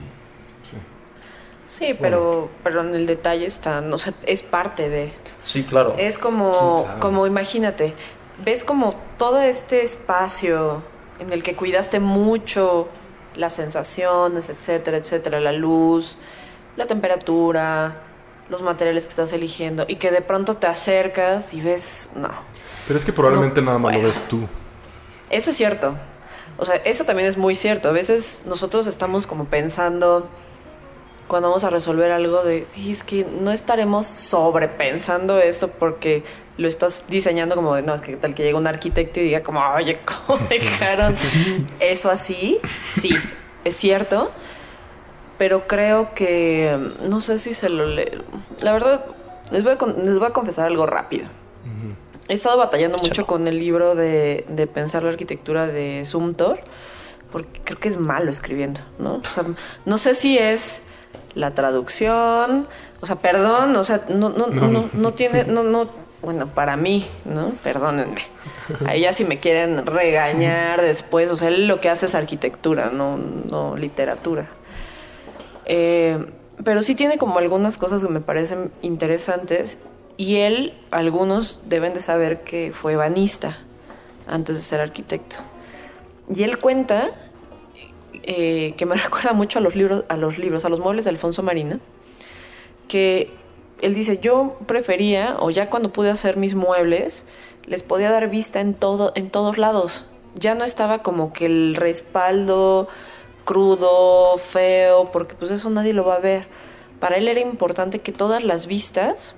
Sí, 1.70 1.94
pero, 2.00 2.50
pero 2.64 2.82
en 2.82 2.96
el 2.96 3.06
detalle 3.06 3.46
está, 3.46 3.82
no 3.82 3.98
sé, 3.98 4.14
es 4.26 4.42
parte 4.42 4.88
de. 4.88 5.12
Sí, 5.44 5.64
claro. 5.64 5.96
Es 5.98 6.18
¿Quién 6.18 6.34
como, 6.34 6.88
como 7.00 7.28
imagínate, 7.28 7.94
ves 8.44 8.64
como 8.64 8.96
todo 9.18 9.42
este 9.42 9.84
espacio 9.84 10.82
en 11.20 11.34
el 11.34 11.44
que 11.44 11.56
cuidaste 11.56 12.00
mucho 12.00 12.88
las 13.38 13.54
sensaciones, 13.54 14.50
etcétera, 14.50 14.98
etcétera, 14.98 15.40
la 15.40 15.52
luz, 15.54 16.18
la 16.76 16.86
temperatura, 16.86 18.02
los 18.50 18.62
materiales 18.62 19.06
que 19.06 19.12
estás 19.12 19.32
eligiendo 19.34 19.86
y 19.88 19.96
que 19.96 20.12
de 20.12 20.22
pronto 20.22 20.56
te 20.56 20.68
acercas 20.68 21.54
y 21.54 21.62
ves, 21.62 22.12
no, 22.16 22.30
Pero 22.88 22.98
es 23.00 23.06
que 23.06 23.14
probablemente 23.14 23.62
nada 23.62 23.78
más 23.78 23.94
lo 23.96 24.02
ves 24.02 24.24
tú. 24.28 24.40
eso 25.30 25.50
es 25.52 25.58
cierto. 25.58 25.96
O 26.60 26.66
sea, 26.66 26.76
eso 26.76 27.04
también 27.04 27.28
es 27.30 27.38
muy 27.38 27.54
cierto. 27.54 27.90
A 27.90 27.92
veces 27.92 28.44
nosotros 28.48 28.88
estamos 28.88 29.28
como 29.28 29.46
pensando 29.46 30.28
cuando 31.28 31.50
vamos 31.50 31.64
a 31.64 31.70
resolver 31.70 32.10
algo 32.12 32.44
de, 32.44 32.66
"Y 32.76 32.90
es 32.90 33.04
que 33.04 33.26
no 33.26 33.52
estaremos 33.52 34.08
sobrepensando 34.08 35.38
esto 35.40 35.68
porque 35.68 36.24
lo 36.58 36.68
estás 36.68 37.04
diseñando 37.08 37.56
como 37.56 37.76
de, 37.76 37.84
no, 37.84 37.94
es 37.94 38.02
que 38.02 38.16
tal 38.16 38.34
que 38.34 38.44
llega 38.44 38.58
un 38.58 38.68
arquitecto 38.68 39.20
y 39.20 39.24
diga 39.24 39.42
como, 39.44 39.62
oye, 39.62 40.00
¿cómo 40.06 40.40
dejaron 40.50 41.16
eso 41.80 42.10
así? 42.10 42.60
Sí, 42.80 43.16
es 43.64 43.76
cierto. 43.76 44.32
Pero 45.38 45.68
creo 45.68 46.16
que, 46.16 46.76
no 47.08 47.20
sé 47.20 47.38
si 47.38 47.54
se 47.54 47.70
lo 47.70 47.86
le... 47.86 48.12
La 48.62 48.74
verdad, 48.74 49.06
les 49.52 49.64
voy 49.64 49.74
a, 49.74 49.86
les 50.04 50.18
voy 50.18 50.28
a 50.28 50.32
confesar 50.32 50.68
algo 50.68 50.86
rápido. 50.86 51.28
He 52.28 52.34
estado 52.34 52.58
batallando 52.58 52.98
mucho 52.98 53.26
con 53.26 53.48
el 53.48 53.58
libro 53.58 53.96
de, 53.96 54.46
de 54.50 54.68
Pensar 54.68 55.04
la 55.04 55.12
Arquitectura 55.12 55.68
de 55.68 56.04
Sumter, 56.04 56.60
porque 57.32 57.62
creo 57.64 57.80
que 57.80 57.88
es 57.88 57.98
malo 57.98 58.32
escribiendo, 58.32 58.82
¿no? 59.00 59.16
O 59.16 59.24
sea, 59.24 59.46
no 59.86 59.98
sé 59.98 60.14
si 60.14 60.38
es 60.38 60.82
la 61.36 61.54
traducción, 61.54 62.68
o 63.00 63.06
sea, 63.06 63.18
perdón, 63.18 63.76
o 63.76 63.84
sea, 63.84 64.02
no, 64.10 64.30
no, 64.30 64.48
no, 64.48 64.68
no, 64.68 64.90
no 64.92 65.14
tiene, 65.14 65.46
no, 65.46 65.64
no, 65.64 65.88
bueno, 66.22 66.48
para 66.48 66.78
mí, 66.78 67.06
¿no? 67.26 67.52
Perdónenme. 67.64 68.22
Ahí 68.86 69.02
ya 69.02 69.14
si 69.14 69.24
me 69.24 69.40
quieren 69.40 69.86
regañar 69.86 70.82
después, 70.82 71.30
o 71.32 71.36
sea, 71.36 71.50
él 71.50 71.68
lo 71.68 71.80
que 71.80 71.90
hace 71.90 72.08
es 72.08 72.16
arquitectura, 72.16 72.90
no, 72.92 73.18
no 73.18 73.78
literatura. 73.78 74.48
Eh, 75.66 76.26
pero 76.64 76.82
sí 76.82 76.96
tiene 76.96 77.18
como 77.18 77.38
algunas 77.38 77.78
cosas 77.78 78.04
que 78.04 78.10
me 78.10 78.22
parecen 78.22 78.72
interesantes 78.82 79.78
y 80.18 80.38
él, 80.38 80.74
algunos 80.90 81.62
deben 81.66 81.94
de 81.94 82.00
saber 82.00 82.42
que 82.42 82.72
fue 82.74 82.96
banista 82.96 83.58
antes 84.28 84.56
de 84.56 84.62
ser 84.64 84.82
arquitecto. 84.82 85.38
Y 86.34 86.44
él 86.44 86.58
cuenta 86.58 87.12
eh, 88.24 88.74
que 88.76 88.86
me 88.86 88.96
recuerda 89.04 89.34
mucho 89.34 89.60
a 89.60 89.62
los 89.62 89.76
libros, 89.76 90.04
a 90.10 90.18
los 90.18 90.40
libros, 90.40 90.66
a 90.66 90.70
los 90.70 90.80
muebles 90.80 91.06
de 91.06 91.12
Alfonso 91.12 91.44
Marina, 91.44 91.80
que 92.88 93.30
él 93.82 93.94
dice, 93.94 94.20
yo 94.20 94.58
prefería, 94.66 95.38
o 95.40 95.50
ya 95.50 95.70
cuando 95.70 95.92
pude 95.92 96.10
hacer 96.10 96.38
mis 96.38 96.56
muebles, 96.56 97.26
les 97.66 97.84
podía 97.84 98.12
dar 98.12 98.30
vista 98.30 98.60
en 98.60 98.74
todo, 98.74 99.12
en 99.16 99.30
todos 99.30 99.58
lados. 99.58 100.06
Ya 100.36 100.56
no 100.56 100.64
estaba 100.64 101.00
como 101.00 101.34
que 101.34 101.46
el 101.46 101.76
respaldo 101.76 102.88
crudo, 103.46 104.38
feo, 104.38 105.10
porque 105.12 105.36
pues 105.36 105.52
eso 105.52 105.70
nadie 105.70 105.94
lo 105.94 106.06
va 106.06 106.16
a 106.16 106.20
ver. 106.20 106.48
Para 107.00 107.18
él 107.18 107.28
era 107.28 107.40
importante 107.40 108.00
que 108.00 108.12
todas 108.12 108.44
las 108.44 108.68
vistas 108.68 109.36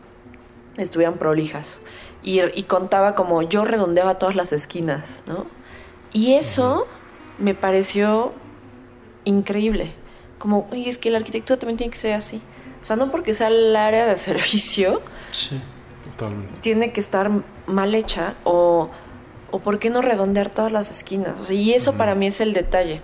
estuvieran 0.78 1.18
prolijas. 1.18 1.80
Y, 2.24 2.42
y 2.42 2.64
contaba 2.64 3.16
como 3.16 3.42
yo 3.44 3.66
redondeaba 3.66 4.20
todas 4.20 4.36
las 4.36 4.52
esquinas, 4.52 5.22
¿no? 5.26 5.46
Y 6.12 6.34
eso 6.34 6.88
me 7.38 7.54
pareció 7.54 8.34
increíble. 9.26 9.94
Como, 10.38 10.68
oye, 10.72 10.90
es 10.90 10.98
que 10.98 11.12
la 11.12 11.20
arquitectura 11.20 11.60
también 11.60 11.78
tiene 11.78 11.92
que 11.92 11.98
ser 11.98 12.14
así. 12.14 12.42
O 12.90 12.92
sea, 12.92 12.96
no 12.96 13.12
porque 13.12 13.36
sea 13.36 13.50
el 13.50 13.76
área 13.76 14.08
de 14.08 14.16
servicio, 14.16 15.00
Sí. 15.32 15.62
Totalmente. 16.04 16.60
tiene 16.62 16.92
que 16.92 17.00
estar 17.00 17.30
mal 17.68 17.94
hecha 17.94 18.34
o, 18.46 18.90
o 19.52 19.60
por 19.60 19.78
qué 19.78 19.92
no 19.92 20.02
redondear 20.02 20.50
todas 20.50 20.72
las 20.72 20.90
esquinas. 20.90 21.40
O 21.40 21.44
sea, 21.44 21.56
y 21.56 21.72
eso 21.76 21.94
para 21.94 22.16
mí 22.16 22.26
es 22.26 22.42
el 22.42 22.54
detalle. 22.54 23.04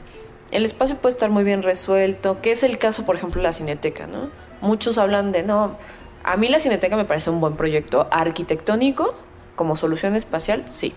El 0.50 0.66
espacio 0.66 0.96
puede 0.96 1.14
estar 1.14 1.30
muy 1.30 1.44
bien 1.44 1.62
resuelto, 1.62 2.42
que 2.42 2.52
es 2.52 2.64
el 2.64 2.80
caso, 2.80 3.06
por 3.06 3.16
ejemplo, 3.16 3.42
de 3.42 3.44
la 3.44 3.54
cineteca, 3.54 4.08
¿no? 4.08 4.30
Muchos 4.60 4.98
hablan 4.98 5.32
de, 5.32 5.44
no, 5.44 5.78
a 6.24 6.36
mí 6.36 6.48
la 6.48 6.60
cineteca 6.60 6.98
me 6.98 7.06
parece 7.06 7.30
un 7.30 7.40
buen 7.40 7.56
proyecto 7.56 8.08
arquitectónico 8.10 9.14
como 9.54 9.76
solución 9.76 10.16
espacial, 10.16 10.66
sí. 10.72 10.96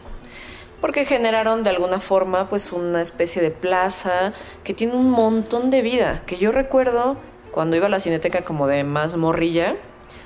porque 0.80 1.04
generaron 1.04 1.62
de 1.62 1.68
alguna 1.68 2.00
forma 2.00 2.48
pues 2.48 2.72
una 2.72 3.02
especie 3.02 3.42
de 3.42 3.50
plaza 3.50 4.32
que 4.64 4.72
tiene 4.72 4.94
un 4.94 5.10
montón 5.10 5.68
de 5.70 5.82
vida, 5.82 6.22
que 6.24 6.38
yo 6.38 6.52
recuerdo 6.52 7.18
cuando 7.58 7.76
iba 7.76 7.86
a 7.86 7.88
la 7.88 7.98
cineteca 7.98 8.42
como 8.42 8.68
de 8.68 8.84
más 8.84 9.16
morrilla, 9.16 9.74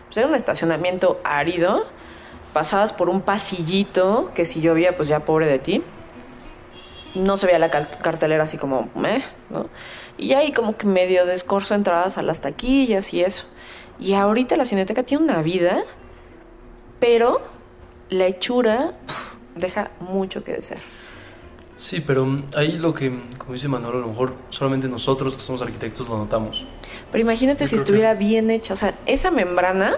pues 0.04 0.18
era 0.18 0.26
un 0.26 0.34
estacionamiento 0.34 1.18
árido, 1.24 1.86
pasabas 2.52 2.92
por 2.92 3.08
un 3.08 3.22
pasillito 3.22 4.30
que 4.34 4.44
si 4.44 4.60
llovía 4.60 4.98
pues 4.98 5.08
ya 5.08 5.20
pobre 5.20 5.46
de 5.46 5.58
ti, 5.58 5.82
no 7.14 7.38
se 7.38 7.46
veía 7.46 7.58
la 7.58 7.70
cartelera 7.70 8.44
así 8.44 8.58
como, 8.58 8.90
meh, 8.94 9.24
¿no? 9.48 9.70
Y 10.18 10.34
ahí 10.34 10.52
como 10.52 10.76
que 10.76 10.86
medio 10.86 11.24
de 11.24 11.32
escorzo 11.32 11.74
entrabas 11.74 12.18
a 12.18 12.22
las 12.22 12.42
taquillas 12.42 13.14
y 13.14 13.22
eso. 13.22 13.46
Y 13.98 14.12
ahorita 14.12 14.56
la 14.56 14.66
cineteca 14.66 15.02
tiene 15.02 15.24
una 15.24 15.40
vida, 15.40 15.84
pero 17.00 17.40
la 18.10 18.26
hechura 18.26 18.92
deja 19.54 19.90
mucho 20.00 20.44
que 20.44 20.52
desear. 20.52 20.80
Sí, 21.78 22.02
pero 22.02 22.28
ahí 22.54 22.72
lo 22.72 22.92
que, 22.92 23.10
como 23.38 23.54
dice 23.54 23.68
Manolo, 23.68 23.96
a 23.96 24.00
lo 24.02 24.08
mejor 24.08 24.34
solamente 24.50 24.86
nosotros 24.86 25.34
que 25.34 25.40
somos 25.40 25.62
arquitectos 25.62 26.10
lo 26.10 26.18
notamos. 26.18 26.66
Pero 27.12 27.22
imagínate 27.22 27.64
Yo 27.64 27.68
si 27.70 27.76
estuviera 27.76 28.14
bien 28.14 28.50
hecha, 28.50 28.72
o 28.72 28.76
sea, 28.76 28.94
esa 29.06 29.30
membrana 29.30 29.96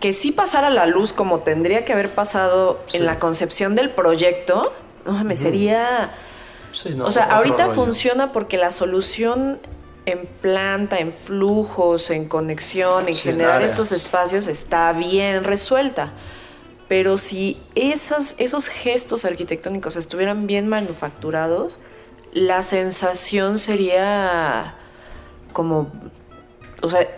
que 0.00 0.12
sí 0.12 0.32
pasara 0.32 0.70
la 0.70 0.86
luz 0.86 1.12
como 1.12 1.40
tendría 1.40 1.84
que 1.84 1.92
haber 1.92 2.10
pasado 2.10 2.82
Sí. 2.88 2.96
en 2.96 3.06
la 3.06 3.18
concepción 3.18 3.74
del 3.74 3.90
proyecto, 3.90 4.72
no 5.06 5.22
me 5.24 5.36
sería... 5.36 6.10
Sí, 6.72 6.90
no, 6.94 7.04
o 7.04 7.10
sea, 7.10 7.24
ahorita 7.24 7.64
rollo. 7.66 7.74
funciona 7.74 8.32
porque 8.32 8.56
la 8.56 8.72
solución 8.72 9.60
en 10.06 10.26
planta, 10.40 10.98
en 10.98 11.12
flujos, 11.12 12.10
en 12.10 12.26
conexión, 12.26 13.08
en 13.08 13.14
Sí, 13.14 13.22
generar 13.22 13.62
estos 13.62 13.92
espacios 13.92 14.48
está 14.48 14.92
bien 14.92 15.44
resuelta. 15.44 16.12
Pero 16.88 17.16
si 17.16 17.58
esas, 17.74 18.34
esos 18.38 18.66
gestos 18.68 19.24
arquitectónicos 19.24 19.96
estuvieran 19.96 20.46
bien 20.46 20.68
manufacturados, 20.68 21.78
la 22.32 22.62
sensación 22.62 23.58
sería 23.58 24.74
como, 25.54 25.90
o 26.82 26.90
sea, 26.90 27.08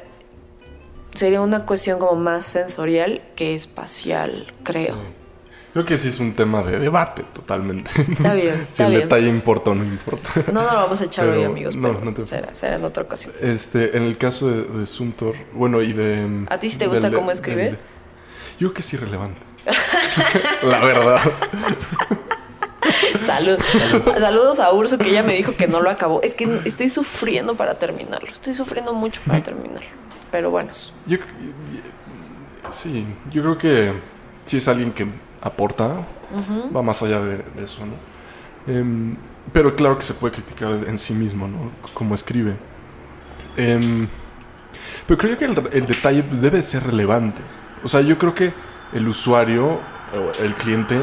sería 1.15 1.41
una 1.41 1.67
cuestión 1.67 1.99
como 1.99 2.15
más 2.15 2.45
sensorial 2.45 3.23
que 3.35 3.57
espacial, 3.57 4.53
creo. 4.63 4.95
Creo 5.73 5.85
que 5.85 5.99
sí 5.99 6.09
es 6.09 6.21
un 6.21 6.33
tema 6.35 6.63
de 6.63 6.79
debate 6.79 7.23
totalmente. 7.35 7.91
Está 8.11 8.33
bien, 8.35 8.55
si 8.57 8.63
está 8.63 8.87
el 8.87 8.91
bien. 8.93 9.03
detalle 9.03 9.29
importa 9.29 9.73
o 9.73 9.75
no 9.75 9.85
importa. 9.85 10.31
No, 10.53 10.63
no 10.63 10.73
lo 10.73 10.75
vamos 10.79 11.01
a 11.01 11.05
echar 11.05 11.29
hoy, 11.29 11.43
amigos, 11.45 11.77
no, 11.77 11.89
pero 11.89 12.05
no 12.05 12.15
te- 12.15 12.27
será, 12.27 12.55
será 12.55 12.77
en 12.77 12.85
otra 12.85 13.03
ocasión. 13.03 13.35
Este, 13.43 13.97
en 13.97 14.05
el 14.05 14.17
caso 14.17 14.49
de, 14.49 14.63
de 14.65 14.87
Suntor, 14.87 15.35
bueno, 15.53 15.83
y 15.83 15.93
de... 15.93 16.47
¿A 16.49 16.59
ti 16.59 16.71
sí 16.71 16.79
te 16.79 16.87
gusta 16.87 17.09
del- 17.11 17.19
cómo 17.19 17.31
escribe? 17.31 17.63
del- 17.65 17.79
yo 18.59 18.69
creo 18.69 18.75
que 18.75 18.81
es 18.81 18.93
irrelevante. 18.95 19.41
La 20.63 20.81
verdad. 20.83 21.21
Salud. 23.27 23.59
Saludos 24.19 24.61
a 24.61 24.73
Urso 24.73 24.99
que 24.99 25.11
ella 25.11 25.23
me 25.23 25.35
dijo 25.35 25.55
que 25.57 25.67
no 25.67 25.81
lo 25.81 25.91
acabó. 25.91 26.23
Es 26.23 26.35
que 26.35 26.61
estoy 26.65 26.89
sufriendo 26.89 27.57
para 27.57 27.75
terminarlo. 27.75 28.29
Estoy 28.29 28.55
sufriendo 28.55 28.93
mucho 28.95 29.21
para 29.27 29.43
terminarlo. 29.43 29.89
Pero 30.31 30.51
bueno. 30.51 30.71
Yo, 31.07 31.19
sí, 32.71 33.07
yo 33.33 33.43
creo 33.43 33.59
que 33.59 33.93
sí 34.45 34.57
es 34.59 34.69
alguien 34.69 34.93
que 34.93 35.07
aporta, 35.41 36.05
va 36.75 36.83
más 36.83 37.03
allá 37.03 37.21
de, 37.21 37.39
de 37.39 37.65
eso, 37.65 37.81
¿no? 37.87 38.73
Em, 38.73 39.17
pero 39.53 39.77
claro 39.77 39.97
que 39.97 40.05
se 40.05 40.15
puede 40.15 40.35
criticar 40.35 40.73
en 40.73 40.99
sí 40.99 41.15
mismo, 41.15 41.47
¿no? 41.47 41.71
Como 41.95 42.15
escribe. 42.15 42.57
Em, 43.57 44.09
pero 45.07 45.19
creo 45.19 45.39
que 45.39 45.45
el, 45.45 45.69
el 45.73 45.87
detalle 45.87 46.23
pues, 46.23 46.41
debe 46.41 46.63
ser 46.63 46.85
relevante. 46.85 47.41
O 47.85 47.89
sea, 47.89 48.01
yo 48.01 48.19
creo 48.19 48.35
que 48.35 48.53
el 48.93 49.07
usuario, 49.09 49.81
o 50.13 50.43
el 50.43 50.55
cliente, 50.55 51.01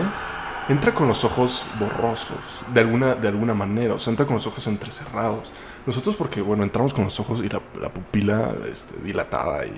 entra 0.69 0.93
con 0.93 1.07
los 1.07 1.23
ojos 1.25 1.65
borrosos, 1.79 2.37
de 2.73 2.81
alguna, 2.81 3.15
de 3.15 3.27
alguna 3.27 3.53
manera. 3.53 3.93
O 3.95 3.99
sea, 3.99 4.11
entra 4.11 4.25
con 4.25 4.35
los 4.35 4.47
ojos 4.47 4.65
entrecerrados. 4.67 5.51
Nosotros 5.85 6.15
porque, 6.15 6.41
bueno, 6.41 6.63
entramos 6.63 6.93
con 6.93 7.03
los 7.05 7.19
ojos 7.19 7.41
y 7.43 7.49
la, 7.49 7.61
la 7.81 7.89
pupila 7.89 8.53
este, 8.71 8.95
dilatada 9.03 9.65
y... 9.65 9.73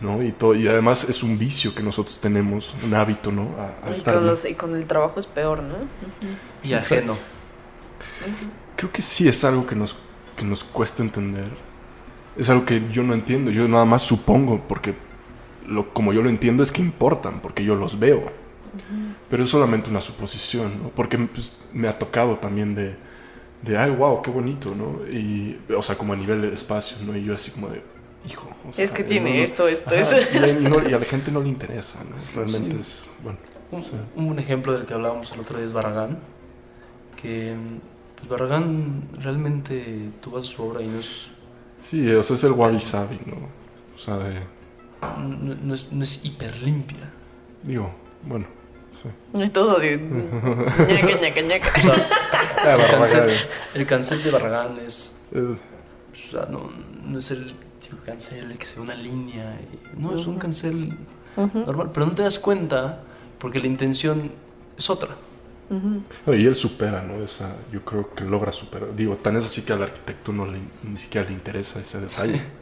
¿no? 0.00 0.22
Y, 0.22 0.32
todo, 0.32 0.54
y 0.54 0.66
además 0.66 1.04
es 1.10 1.22
un 1.22 1.38
vicio 1.38 1.74
que 1.74 1.82
nosotros 1.82 2.18
tenemos, 2.20 2.74
un 2.82 2.94
hábito, 2.94 3.30
¿no? 3.32 3.48
A- 3.58 3.86
a 3.86 3.90
Y 3.90 3.94
estar 3.94 4.14
con, 4.14 4.24
ahí. 4.24 4.30
los- 4.30 4.44
y 4.46 4.54
con 4.54 4.74
el 4.74 4.86
trabajo 4.86 5.20
es 5.20 5.26
peor, 5.26 5.62
¿no? 5.62 5.74
Y 6.62 6.72
ajeno. 6.72 7.16
Creo 8.76 8.90
que 8.92 9.02
sí 9.02 9.28
es 9.28 9.44
algo 9.44 9.66
que 9.66 9.74
nos, 9.74 9.96
que 10.36 10.44
nos 10.44 10.64
cuesta 10.64 11.02
entender. 11.02 11.48
Es 12.36 12.48
algo 12.48 12.64
que 12.64 12.82
yo 12.90 13.02
no 13.02 13.12
entiendo, 13.14 13.50
yo 13.50 13.68
nada 13.68 13.84
más 13.84 14.02
supongo, 14.02 14.62
porque 14.66 14.94
lo, 15.66 15.92
como 15.92 16.12
yo 16.12 16.22
lo 16.22 16.28
entiendo 16.30 16.62
es 16.62 16.72
que 16.72 16.80
importan, 16.80 17.40
porque 17.40 17.64
yo 17.64 17.74
los 17.74 17.98
veo. 17.98 18.32
Pero 19.28 19.42
es 19.42 19.48
solamente 19.50 19.90
una 19.90 20.00
suposición, 20.00 20.82
¿no? 20.82 20.88
Porque 20.90 21.18
pues, 21.18 21.56
me 21.72 21.88
ha 21.88 21.98
tocado 21.98 22.36
también 22.38 22.74
de, 22.74 22.96
de, 23.62 23.78
ay, 23.78 23.90
wow, 23.90 24.22
qué 24.22 24.30
bonito, 24.30 24.74
¿no? 24.74 25.06
Y, 25.10 25.58
o 25.76 25.82
sea, 25.82 25.96
como 25.96 26.12
a 26.12 26.16
nivel 26.16 26.42
de 26.42 26.54
espacio, 26.54 26.96
¿no? 27.04 27.16
Y 27.16 27.24
yo 27.24 27.34
así 27.34 27.50
como 27.50 27.68
de, 27.68 27.82
hijo. 28.28 28.48
o 28.68 28.72
sea, 28.72 28.84
Es 28.84 28.92
que 28.92 29.02
eh, 29.02 29.06
tiene 29.06 29.30
no, 29.30 29.36
no. 29.36 29.42
esto, 29.42 29.68
esto, 29.68 29.94
Ajá, 29.94 30.18
eso. 30.18 30.60
Y, 30.60 30.64
no- 30.64 30.88
y 30.88 30.92
a 30.92 30.98
la 30.98 31.06
gente 31.06 31.30
no 31.32 31.40
le 31.40 31.48
interesa, 31.48 32.00
¿no? 32.04 32.16
Realmente 32.34 32.74
Sí. 32.74 32.80
es, 32.80 33.04
bueno. 33.22 33.38
Un, 33.72 33.82
Sí. 33.82 33.92
un 34.16 34.26
buen 34.26 34.38
ejemplo 34.38 34.72
del 34.72 34.84
que 34.86 34.94
hablábamos 34.94 35.30
el 35.32 35.40
otro 35.40 35.56
día 35.56 35.66
es 35.66 35.72
Barragán. 35.72 36.18
Que 37.20 37.54
pues 38.16 38.28
Barragán 38.28 39.08
realmente 39.18 40.10
tú 40.20 40.30
vas 40.32 40.44
a 40.44 40.48
su 40.48 40.62
obra 40.62 40.82
y 40.82 40.86
no 40.88 40.98
es, 40.98 41.28
Sí, 41.78 42.10
o 42.12 42.22
sea, 42.22 42.36
es 42.36 42.44
el 42.44 42.52
wabi 42.52 42.78
sabi, 42.80 43.18
¿no? 43.26 43.36
O 43.94 43.98
sea, 43.98 44.18
de, 44.18 44.40
no, 45.02 45.54
no 45.54 45.74
es, 45.74 45.92
no 45.92 46.04
es 46.04 46.24
hiper 46.24 46.60
limpia. 46.62 47.10
digo, 47.62 47.90
bueno, 48.26 48.46
sí. 49.02 49.08
Y 49.34 49.48
todos 49.50 49.78
así. 49.78 49.96
ñaca, 49.96 51.20
ñaca, 51.20 51.40
ñaca. 51.42 51.72
O 51.76 51.80
sea, 51.80 52.08
Ah, 52.62 52.74
el, 52.74 52.90
cancel, 52.90 53.20
Barragán. 53.20 53.36
el 53.74 53.86
cancel 53.86 54.22
de 54.22 54.30
Barragán 54.30 54.78
es. 54.86 55.16
O 55.34 56.30
sea, 56.30 56.46
no, 56.50 56.70
no 57.06 57.18
es 57.18 57.30
el 57.30 57.54
típico 57.80 58.04
cancel 58.04 58.50
el 58.50 58.58
que 58.58 58.66
se 58.66 58.76
ve 58.76 58.82
una 58.82 58.94
línea. 58.94 59.58
y- 59.96 60.00
no, 60.00 60.14
es 60.14 60.26
un 60.26 60.38
cancel 60.38 60.92
normal. 61.36 61.90
Pero 61.94 62.06
no 62.06 62.12
te 62.12 62.22
das 62.22 62.38
cuenta 62.38 63.00
porque 63.38 63.58
la 63.60 63.66
intención 63.66 64.30
es 64.76 64.90
otra. 64.90 65.10
No, 65.70 66.34
y 66.34 66.44
él 66.44 66.56
supera, 66.56 67.00
¿no? 67.02 67.14
Esa, 67.22 67.54
yo 67.72 67.84
creo 67.84 68.12
que 68.12 68.24
logra 68.24 68.52
superar. 68.52 68.94
Digo, 68.96 69.16
tan 69.16 69.36
es 69.36 69.44
así 69.46 69.62
que 69.62 69.72
al 69.72 69.82
arquitecto 69.84 70.32
no 70.32 70.44
le, 70.44 70.58
ni 70.82 70.96
siquiera 70.98 71.26
le 71.28 71.32
interesa 71.32 71.78
ese 71.80 72.00
detalle. 72.00 72.42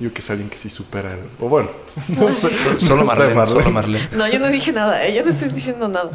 Yo 0.00 0.12
que 0.14 0.20
es 0.20 0.30
alguien 0.30 0.48
que 0.48 0.56
sí 0.56 0.70
supera 0.70 1.12
el... 1.12 1.20
O 1.40 1.48
bueno, 1.50 1.68
no 2.18 2.32
sé. 2.32 2.48
Solo 2.80 3.02
sé, 3.02 3.04
Marlene, 3.06 3.46
solo 3.46 3.70
Marlene. 3.70 4.08
No, 4.12 4.26
yo 4.26 4.38
no 4.38 4.48
dije 4.48 4.72
nada, 4.72 5.04
¿eh? 5.04 5.14
yo 5.14 5.22
no 5.22 5.30
estoy 5.30 5.50
diciendo 5.50 5.86
nada. 5.88 6.10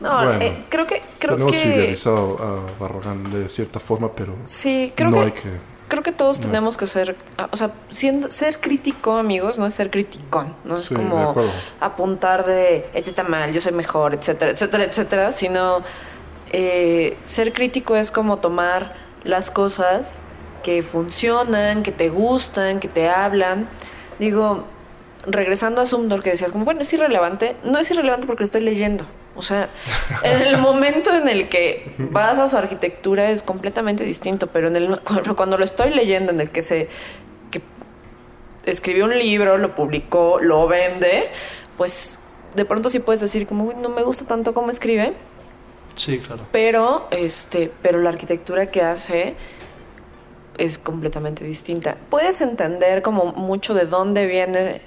No, 0.00 0.14
Bueno. 0.24 0.40
eh, 0.40 0.64
creo 0.68 0.86
que. 0.86 1.02
Creo 1.18 1.32
Tenemos 1.34 1.56
que 1.56 1.68
idealizado 1.68 2.38
a 2.78 2.80
Barragán 2.80 3.30
de 3.32 3.48
cierta 3.48 3.80
forma, 3.80 4.12
pero 4.14 4.36
sí, 4.44 4.92
creo 4.94 5.10
no 5.10 5.16
que 5.18 5.22
hay 5.24 5.32
que... 5.32 5.74
Creo 5.88 6.02
que 6.02 6.12
todos 6.12 6.38
No. 6.40 6.46
tenemos 6.46 6.76
que 6.76 6.86
ser, 6.86 7.14
o 7.52 7.56
sea, 7.56 7.70
siendo, 7.90 8.30
ser 8.30 8.58
crítico, 8.60 9.16
amigos, 9.18 9.58
no 9.58 9.66
es 9.66 9.74
ser 9.74 9.90
criticón, 9.90 10.54
no 10.64 10.76
es 10.76 10.84
Sí, 10.86 10.94
como 10.94 11.34
apuntar 11.80 12.46
de, 12.46 12.86
este 12.94 13.10
está 13.10 13.22
mal, 13.22 13.52
yo 13.52 13.60
soy 13.60 13.72
mejor, 13.72 14.14
etcétera, 14.14 14.50
etcétera, 14.52 14.84
etcétera, 14.84 15.32
sino 15.32 15.82
eh, 16.52 17.16
ser 17.26 17.52
crítico 17.52 17.96
es 17.96 18.10
como 18.10 18.38
tomar 18.38 18.94
las 19.24 19.50
cosas 19.50 20.18
que 20.64 20.82
funcionan, 20.82 21.84
que 21.84 21.92
te 21.92 22.08
gustan, 22.08 22.80
que 22.80 22.88
te 22.88 23.08
hablan. 23.08 23.68
Digo, 24.18 24.64
regresando 25.26 25.80
a 25.80 25.86
Sumdor 25.86 26.22
que 26.22 26.30
decías 26.30 26.50
como, 26.52 26.64
bueno, 26.64 26.80
es 26.80 26.92
irrelevante, 26.92 27.54
no 27.62 27.78
es 27.78 27.90
irrelevante 27.90 28.26
porque 28.26 28.40
lo 28.40 28.44
estoy 28.46 28.62
leyendo. 28.62 29.04
O 29.36 29.42
sea, 29.42 29.68
en 30.24 30.40
el 30.42 30.56
momento 30.58 31.14
en 31.14 31.28
el 31.28 31.48
que 31.48 31.92
vas 31.98 32.38
a 32.38 32.48
su 32.48 32.56
arquitectura 32.56 33.30
es 33.30 33.42
completamente 33.42 34.04
distinto, 34.04 34.46
pero 34.48 34.68
en 34.68 34.76
el 34.76 35.00
cuando 35.36 35.58
lo 35.58 35.64
estoy 35.64 35.90
leyendo, 35.90 36.32
en 36.32 36.40
el 36.40 36.50
que 36.50 36.62
se 36.62 36.88
que 37.50 37.60
escribió 38.64 39.04
un 39.04 39.18
libro, 39.18 39.58
lo 39.58 39.74
publicó, 39.74 40.38
lo 40.40 40.66
vende, 40.66 41.28
pues 41.76 42.20
de 42.54 42.64
pronto 42.64 42.88
sí 42.88 43.00
puedes 43.00 43.20
decir 43.20 43.46
como, 43.46 43.64
"Uy, 43.64 43.74
no 43.76 43.88
me 43.90 44.02
gusta 44.02 44.24
tanto 44.24 44.54
cómo 44.54 44.70
escribe, 44.70 45.12
Sí, 45.96 46.18
claro. 46.18 46.42
pero 46.52 47.08
este, 47.10 47.70
pero 47.82 48.00
la 48.00 48.10
arquitectura 48.10 48.66
que 48.70 48.82
hace 48.82 49.34
es 50.58 50.78
completamente 50.78 51.44
distinta. 51.44 51.96
Puedes 52.10 52.40
entender 52.40 53.02
como 53.02 53.26
mucho 53.26 53.74
de 53.74 53.86
dónde 53.86 54.26
viene 54.26 54.80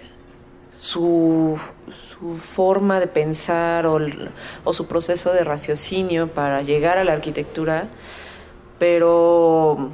su, 0.78 1.60
su 1.92 2.36
forma 2.36 3.00
de 3.00 3.08
pensar 3.08 3.86
o, 3.86 4.74
su 4.74 4.88
proceso 4.88 5.34
de 5.34 5.44
raciocinio 5.44 6.28
para 6.28 6.62
llegar 6.62 6.98
a 6.98 7.04
la 7.04 7.14
arquitectura, 7.14 7.88
pero 8.80 9.92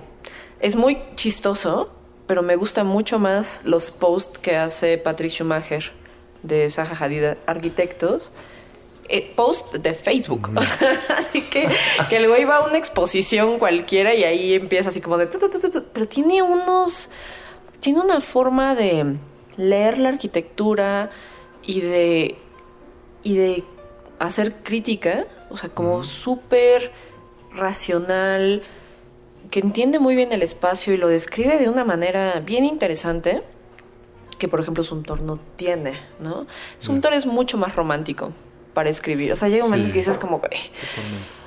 es 0.60 0.76
muy 0.76 0.98
chistoso, 1.16 1.90
pero 2.28 2.42
me 2.42 2.56
gusta 2.56 2.84
mucho 2.84 3.20
más 3.20 3.62
los 3.64 3.92
posts 3.92 4.40
que 4.40 4.58
hace 4.58 4.98
Patrick 4.98 5.32
Schumacher 5.32 5.92
de 6.44 6.70
Zaha 6.70 7.06
Hadid 7.06 7.38
Arquitectos 7.46 8.32
eh, 9.10 9.34
post 9.36 9.76
de 9.76 9.94
Facebook. 9.94 10.52
así 11.18 11.42
que, 11.42 11.68
que 12.10 12.18
el 12.18 12.28
güey 12.28 12.46
va 12.46 12.58
a 12.58 12.66
una 12.66 12.78
exposición 12.78 13.60
cualquiera 13.60 14.14
y 14.14 14.24
ahí 14.24 14.54
empieza 14.54 14.90
así 14.90 15.02
como 15.02 15.18
de... 15.18 15.28
tu, 15.28 15.40
tu, 15.40 15.50
tu, 15.50 15.60
tu, 15.60 15.70
tu. 15.70 15.84
Pero 15.86 16.08
tiene 16.08 16.42
unos... 16.42 17.10
Tiene 17.80 18.00
una 18.00 18.22
forma 18.22 18.76
de 18.76 19.18
leer 19.58 19.98
la 19.98 20.10
arquitectura 20.10 21.12
y 21.64 21.82
de... 21.82 22.38
Y 23.24 23.38
de 23.38 23.64
hacer 24.20 24.54
crítica. 24.64 25.26
O 25.50 25.58
sea, 25.58 25.70
como 25.70 26.04
súper 26.04 26.92
racional, 27.52 28.64
que 29.52 29.60
entiende 29.60 30.00
muy 30.00 30.16
bien 30.16 30.32
el 30.32 30.42
espacio 30.42 30.94
y 30.94 30.98
lo 30.98 31.08
describe 31.08 31.58
de 31.60 31.70
una 31.70 31.84
manera 31.84 32.40
bien 32.40 32.66
interesante 32.66 33.44
que 34.40 34.48
por 34.48 34.60
ejemplo 34.60 34.84
Sumtor 34.84 35.22
no 35.22 35.38
tiene, 35.56 35.94
¿no? 36.20 36.48
Sumtor 36.78 37.14
es 37.14 37.26
mucho 37.26 37.58
más 37.58 37.76
romántico 37.76 38.34
para 38.74 38.90
escribir. 38.90 39.32
O 39.32 39.36
sea, 39.36 39.50
llega 39.50 39.64
un 39.64 39.70
momento 39.72 39.88
Sí. 39.88 39.94
que 39.94 40.00
dices 40.00 40.18
como 40.18 40.42
que... 40.42 40.50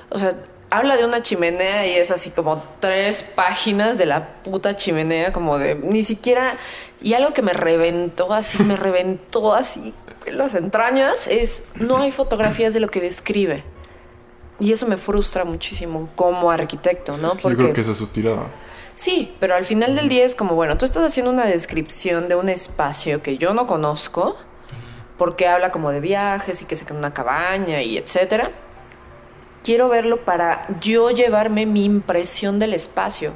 O 0.09 0.19
sea, 0.19 0.31
habla 0.69 0.97
de 0.97 1.05
una 1.05 1.21
chimenea 1.21 1.85
y 1.87 1.93
es 1.95 2.11
así 2.11 2.29
como 2.31 2.61
tres 2.79 3.23
páginas 3.23 3.97
de 3.97 4.05
la 4.05 4.27
puta 4.43 4.75
chimenea, 4.75 5.33
como 5.33 5.57
de 5.57 5.75
ni 5.75 6.03
siquiera. 6.03 6.57
Y 7.01 7.13
algo 7.13 7.33
que 7.33 7.41
me 7.41 7.53
reventó 7.53 8.33
así, 8.33 8.63
me 8.63 8.75
reventó 8.77 9.53
así 9.53 9.93
en 10.25 10.37
las 10.37 10.55
entrañas 10.55 11.27
es 11.27 11.63
no 11.75 11.97
hay 11.99 12.11
fotografías 12.11 12.73
de 12.73 12.79
lo 12.81 12.87
que 12.89 12.99
describe. 13.01 13.63
Y 14.59 14.73
eso 14.73 14.87
me 14.87 14.97
frustra 14.97 15.45
muchísimo 15.45 16.09
como 16.15 16.49
arquitecto, 16.49 17.15
¿no? 17.17 17.29
Es 17.29 17.35
que 17.35 17.49
yo 17.49 17.55
creo 17.57 17.73
que 17.73 17.81
esa 17.81 17.91
es 17.91 17.97
su 17.97 18.07
tirada. 18.07 18.47
Sí, 18.95 19.35
pero 19.39 19.53
al 19.53 19.65
final 19.65 19.95
del 19.95 20.09
día 20.09 20.25
es 20.25 20.33
como, 20.33 20.55
bueno, 20.55 20.75
tú 20.79 20.83
estás 20.85 21.03
haciendo 21.03 21.31
una 21.31 21.45
descripción 21.45 22.27
de 22.27 22.35
un 22.35 22.49
espacio 22.49 23.21
que 23.21 23.37
yo 23.37 23.53
no 23.53 23.67
conozco, 23.67 24.35
porque 25.17 25.47
habla 25.47 25.71
como 25.71 25.91
de 25.91 25.99
viajes 25.99 26.61
y 26.61 26.65
que 26.65 26.75
se 26.75 26.85
queda 26.85 26.93
en 26.93 26.99
una 26.99 27.13
cabaña 27.13 27.81
y 27.81 27.97
etcétera. 27.97 28.51
Quiero 29.63 29.89
verlo 29.89 30.23
para 30.23 30.67
yo 30.79 31.11
llevarme 31.11 31.65
mi 31.65 31.83
impresión 31.83 32.59
del 32.59 32.73
espacio. 32.73 33.33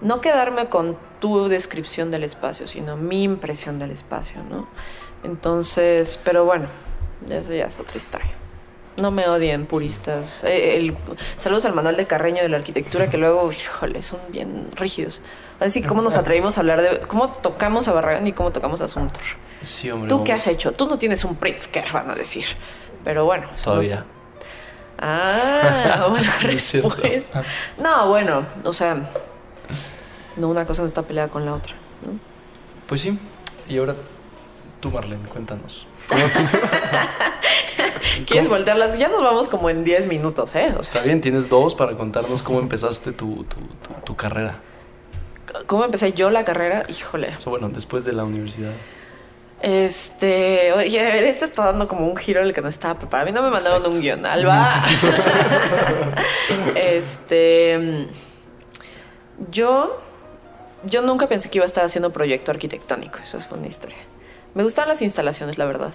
No 0.00 0.20
quedarme 0.20 0.68
con 0.68 0.96
tu 1.20 1.48
descripción 1.48 2.10
del 2.10 2.22
espacio, 2.22 2.66
sino 2.66 2.96
mi 2.96 3.24
impresión 3.24 3.78
del 3.78 3.90
espacio, 3.90 4.42
¿no? 4.48 4.68
Entonces, 5.24 6.20
pero 6.22 6.44
bueno, 6.44 6.68
eso 7.28 7.52
ya 7.52 7.66
es 7.66 7.80
otra 7.80 7.96
historia. 7.96 8.37
No 9.00 9.10
me 9.10 9.28
odien, 9.28 9.66
puristas. 9.66 10.42
Eh, 10.44 10.76
el- 10.76 10.96
saludos 11.38 11.64
al 11.64 11.72
manual 11.74 11.96
de 11.96 12.06
Carreño 12.06 12.42
de 12.42 12.48
la 12.48 12.56
arquitectura, 12.56 13.08
que 13.08 13.16
luego, 13.16 13.50
híjole, 13.52 14.02
son 14.02 14.18
bien 14.30 14.68
rígidos. 14.74 15.20
Así 15.60 15.80
que, 15.82 15.88
¿cómo 15.88 16.02
nos 16.02 16.16
atrevimos 16.16 16.56
a 16.56 16.60
hablar 16.60 16.82
de 16.82 17.00
cómo 17.00 17.30
tocamos 17.30 17.88
a 17.88 17.92
Barragán 17.92 18.26
y 18.26 18.32
cómo 18.32 18.52
tocamos 18.52 18.80
a 18.80 18.88
Suntor? 18.88 19.22
Sí, 19.60 19.90
hombre. 19.90 20.08
¿Tú 20.08 20.22
qué 20.24 20.32
has 20.32 20.46
hecho? 20.46 20.72
Tú 20.72 20.86
no 20.86 20.98
tienes 20.98 21.24
un 21.24 21.34
Pritzker, 21.36 21.84
van 21.92 22.10
a 22.10 22.14
decir. 22.14 22.44
Pero 23.04 23.24
bueno. 23.24 23.48
Todavía. 23.62 24.04
Ah, 24.98 26.06
buena 26.10 26.32
No 26.42 26.48
es 26.50 26.62
cierto. 26.62 26.90
respuesta. 26.90 27.42
No, 27.78 28.08
bueno, 28.08 28.44
o 28.64 28.72
sea, 28.72 28.96
no 30.36 30.48
una 30.48 30.66
cosa 30.66 30.82
no 30.82 30.86
está 30.88 31.02
peleada 31.02 31.28
con 31.28 31.44
la 31.44 31.54
otra. 31.54 31.74
¿no? 32.04 32.18
Pues 32.86 33.00
sí. 33.02 33.18
Y 33.68 33.78
ahora 33.78 33.94
tú, 34.80 34.90
Marlene, 34.90 35.28
cuéntanos. 35.28 35.86
¿Quieres 38.26 38.48
voltearlas? 38.48 38.98
Ya 38.98 39.08
nos 39.08 39.22
vamos 39.22 39.48
como 39.48 39.70
en 39.70 39.84
10 39.84 40.06
minutos, 40.06 40.54
¿eh? 40.54 40.68
O 40.78 40.82
sea, 40.82 40.94
Está 40.94 41.00
bien, 41.00 41.20
tienes 41.20 41.48
dos 41.48 41.74
para 41.74 41.92
contarnos 41.96 42.42
cómo 42.42 42.60
empezaste 42.60 43.12
tu, 43.12 43.44
tu, 43.44 43.56
tu- 43.60 44.00
tu 44.04 44.16
carrera. 44.16 44.56
¿cómo 45.66 45.84
empecé 45.84 46.12
yo 46.12 46.30
la 46.30 46.44
carrera? 46.44 46.84
Híjole. 46.88 47.34
O 47.36 47.40
sea, 47.40 47.50
bueno, 47.50 47.68
después 47.70 48.04
de 48.04 48.12
la 48.12 48.24
universidad. 48.24 48.72
Este, 49.62 50.72
oye, 50.72 51.00
a 51.00 51.04
ver, 51.14 51.24
este 51.24 51.46
está 51.46 51.64
dando 51.64 51.88
como 51.88 52.06
un 52.06 52.16
giro 52.16 52.40
en 52.40 52.46
el 52.46 52.52
que 52.54 52.60
no 52.60 52.68
estaba 52.68 52.98
preparado. 52.98 53.28
A 53.28 53.32
mí 53.32 53.34
no 53.34 53.42
me 53.42 53.50
mandaron 53.50 53.78
Exacto. 53.78 53.96
un 53.96 54.00
guion, 54.02 54.26
Alba. 54.26 54.84
este, 56.76 58.08
yo, 59.50 59.96
yo 60.84 61.02
nunca 61.02 61.28
pensé 61.28 61.48
que 61.50 61.58
iba 61.58 61.64
a 61.64 61.66
estar 61.66 61.84
haciendo 61.84 62.12
proyecto 62.12 62.50
arquitectónico. 62.50 63.18
Esa 63.24 63.40
fue 63.40 63.58
una 63.58 63.66
historia. 63.68 63.98
Me 64.54 64.64
gustan 64.64 64.88
las 64.88 65.02
instalaciones, 65.02 65.58
la 65.58 65.66
verdad. 65.66 65.92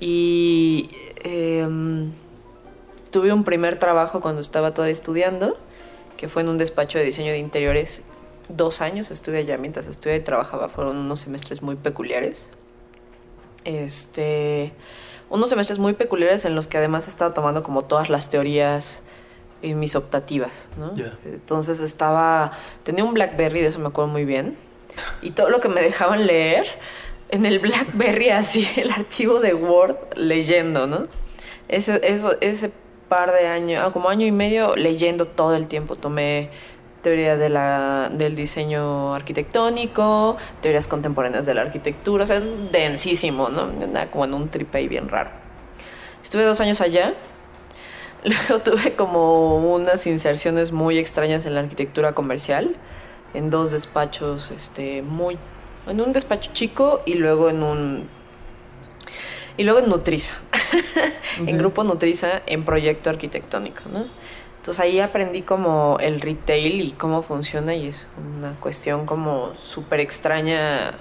Y 0.00 0.90
em, 1.24 2.12
tuve 3.10 3.32
un 3.32 3.44
primer 3.44 3.78
trabajo 3.78 4.20
cuando 4.20 4.40
estaba 4.40 4.74
todavía 4.74 4.92
estudiando, 4.92 5.56
que 6.16 6.28
fue 6.28 6.42
en 6.42 6.48
un 6.48 6.58
despacho 6.58 6.98
de 6.98 7.04
diseño 7.04 7.32
de 7.32 7.38
interiores. 7.38 8.02
Dos 8.48 8.80
años 8.80 9.10
estuve 9.10 9.38
allá 9.38 9.58
mientras 9.58 9.86
estudiaba 9.88 10.20
y 10.20 10.24
trabajaba. 10.24 10.68
Fueron 10.68 10.96
unos 10.96 11.20
semestres 11.20 11.62
muy 11.62 11.76
peculiares 11.76 12.50
este, 13.68 14.72
unos 15.30 15.50
semestres 15.50 15.78
muy 15.78 15.92
peculiares 15.92 16.44
en 16.44 16.54
los 16.54 16.66
que 16.66 16.78
además 16.78 17.08
estaba 17.08 17.34
tomando 17.34 17.62
como 17.62 17.84
todas 17.84 18.08
las 18.08 18.30
teorías 18.30 19.02
en 19.60 19.78
mis 19.78 19.96
optativas, 19.96 20.68
¿no? 20.78 20.94
Entonces 21.24 21.80
estaba, 21.80 22.52
tenía 22.84 23.04
un 23.04 23.12
BlackBerry, 23.12 23.60
de 23.60 23.66
eso 23.66 23.78
me 23.78 23.88
acuerdo 23.88 24.10
muy 24.10 24.24
bien, 24.24 24.56
y 25.20 25.32
todo 25.32 25.50
lo 25.50 25.60
que 25.60 25.68
me 25.68 25.82
dejaban 25.82 26.26
leer 26.26 26.66
en 27.30 27.46
el 27.46 27.58
BlackBerry 27.58 28.30
así, 28.30 28.68
el 28.76 28.90
archivo 28.90 29.40
de 29.40 29.54
Word 29.54 29.96
leyendo, 30.16 30.86
¿no? 30.86 31.06
Ese, 31.68 32.00
eso, 32.02 32.36
ese 32.40 32.70
par 33.08 33.32
de 33.32 33.46
años, 33.46 33.82
ah, 33.84 33.92
como 33.92 34.08
año 34.08 34.26
y 34.26 34.32
medio 34.32 34.76
leyendo 34.76 35.26
todo 35.26 35.54
el 35.54 35.68
tiempo, 35.68 35.96
tomé 35.96 36.50
teoría 37.02 37.36
de 37.36 37.48
la, 37.48 38.10
del 38.12 38.34
diseño 38.34 39.14
arquitectónico, 39.14 40.36
teorías 40.60 40.88
contemporáneas 40.88 41.46
de 41.46 41.54
la 41.54 41.62
arquitectura, 41.62 42.24
o 42.24 42.26
sea, 42.26 42.40
densísimo, 42.40 43.48
¿no? 43.48 43.62
Andaba 43.62 44.06
como 44.06 44.24
en 44.24 44.34
un 44.34 44.48
trip 44.48 44.74
ahí 44.74 44.88
bien 44.88 45.08
raro. 45.08 45.30
Estuve 46.22 46.44
dos 46.44 46.60
años 46.60 46.80
allá, 46.80 47.14
luego 48.24 48.62
tuve 48.62 48.94
como 48.94 49.74
unas 49.74 50.06
inserciones 50.06 50.72
muy 50.72 50.98
extrañas 50.98 51.46
en 51.46 51.54
la 51.54 51.60
arquitectura 51.60 52.12
comercial, 52.12 52.76
en 53.34 53.50
dos 53.50 53.70
despachos, 53.70 54.50
este, 54.50 55.02
muy, 55.02 55.38
en 55.88 56.00
un 56.00 56.12
despacho 56.12 56.50
chico 56.52 57.02
y 57.06 57.14
luego 57.14 57.50
en 57.50 57.62
un, 57.62 58.08
y 59.56 59.64
luego 59.64 59.80
en 59.80 59.88
Nutriza, 59.88 60.32
en 61.46 61.58
Grupo 61.58 61.84
Nutriza, 61.84 62.42
en 62.46 62.64
proyecto 62.64 63.10
arquitectónico, 63.10 63.82
¿no? 63.92 64.06
Entonces 64.58 64.84
ahí 64.84 65.00
aprendí 65.00 65.42
como 65.42 65.98
el 66.00 66.20
retail 66.20 66.80
y 66.80 66.90
cómo 66.92 67.22
funciona 67.22 67.74
y 67.74 67.88
es 67.88 68.08
una 68.38 68.52
cuestión 68.60 69.06
como 69.06 69.54
súper 69.54 70.00
extraña 70.00 70.92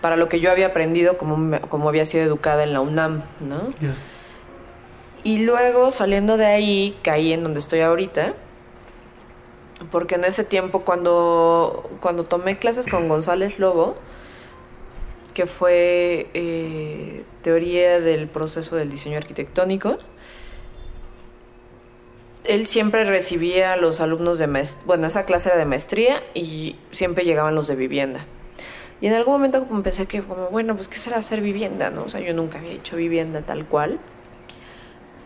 para 0.00 0.16
lo 0.16 0.28
que 0.28 0.40
yo 0.40 0.50
había 0.50 0.66
aprendido 0.66 1.16
como, 1.16 1.58
como 1.68 1.88
había 1.88 2.04
sido 2.04 2.24
educada 2.24 2.64
en 2.64 2.72
la 2.72 2.80
UNAM, 2.80 3.22
¿no? 3.40 3.68
Y 5.22 5.44
luego 5.44 5.90
saliendo 5.90 6.36
de 6.36 6.46
ahí 6.46 6.98
caí 7.02 7.32
en 7.32 7.42
donde 7.42 7.60
estoy 7.60 7.80
ahorita, 7.80 8.34
porque 9.90 10.14
en 10.14 10.24
ese 10.24 10.44
tiempo 10.44 10.80
cuando, 10.80 11.90
cuando 12.00 12.24
tomé 12.24 12.58
clases 12.58 12.86
con 12.86 13.08
González 13.08 13.58
Lobo, 13.58 13.94
que 15.34 15.46
fue 15.46 16.28
eh, 16.34 17.24
teoría 17.42 18.00
del 18.00 18.28
proceso 18.28 18.76
del 18.76 18.90
diseño 18.90 19.18
arquitectónico, 19.18 19.98
él 22.44 22.66
siempre 22.66 23.04
recibía 23.04 23.72
a 23.72 23.76
los 23.76 24.00
alumnos 24.00 24.38
de 24.38 24.46
maestría, 24.46 24.86
bueno, 24.86 25.06
esa 25.06 25.24
clase 25.24 25.48
era 25.48 25.58
de 25.58 25.64
maestría 25.64 26.22
y 26.34 26.76
siempre 26.90 27.24
llegaban 27.24 27.54
los 27.54 27.66
de 27.66 27.74
vivienda. 27.74 28.26
Y 29.00 29.08
en 29.08 29.14
algún 29.14 29.34
momento 29.34 29.66
como 29.66 29.82
pensé 29.82 30.06
que, 30.06 30.22
como, 30.22 30.48
bueno, 30.48 30.76
pues, 30.76 30.88
¿qué 30.88 30.98
será 30.98 31.18
hacer 31.18 31.40
vivienda, 31.40 31.90
no? 31.90 32.04
O 32.04 32.08
sea, 32.08 32.20
yo 32.20 32.32
nunca 32.32 32.58
había 32.58 32.72
hecho 32.72 32.96
vivienda 32.96 33.42
tal 33.42 33.66
cual. 33.66 33.98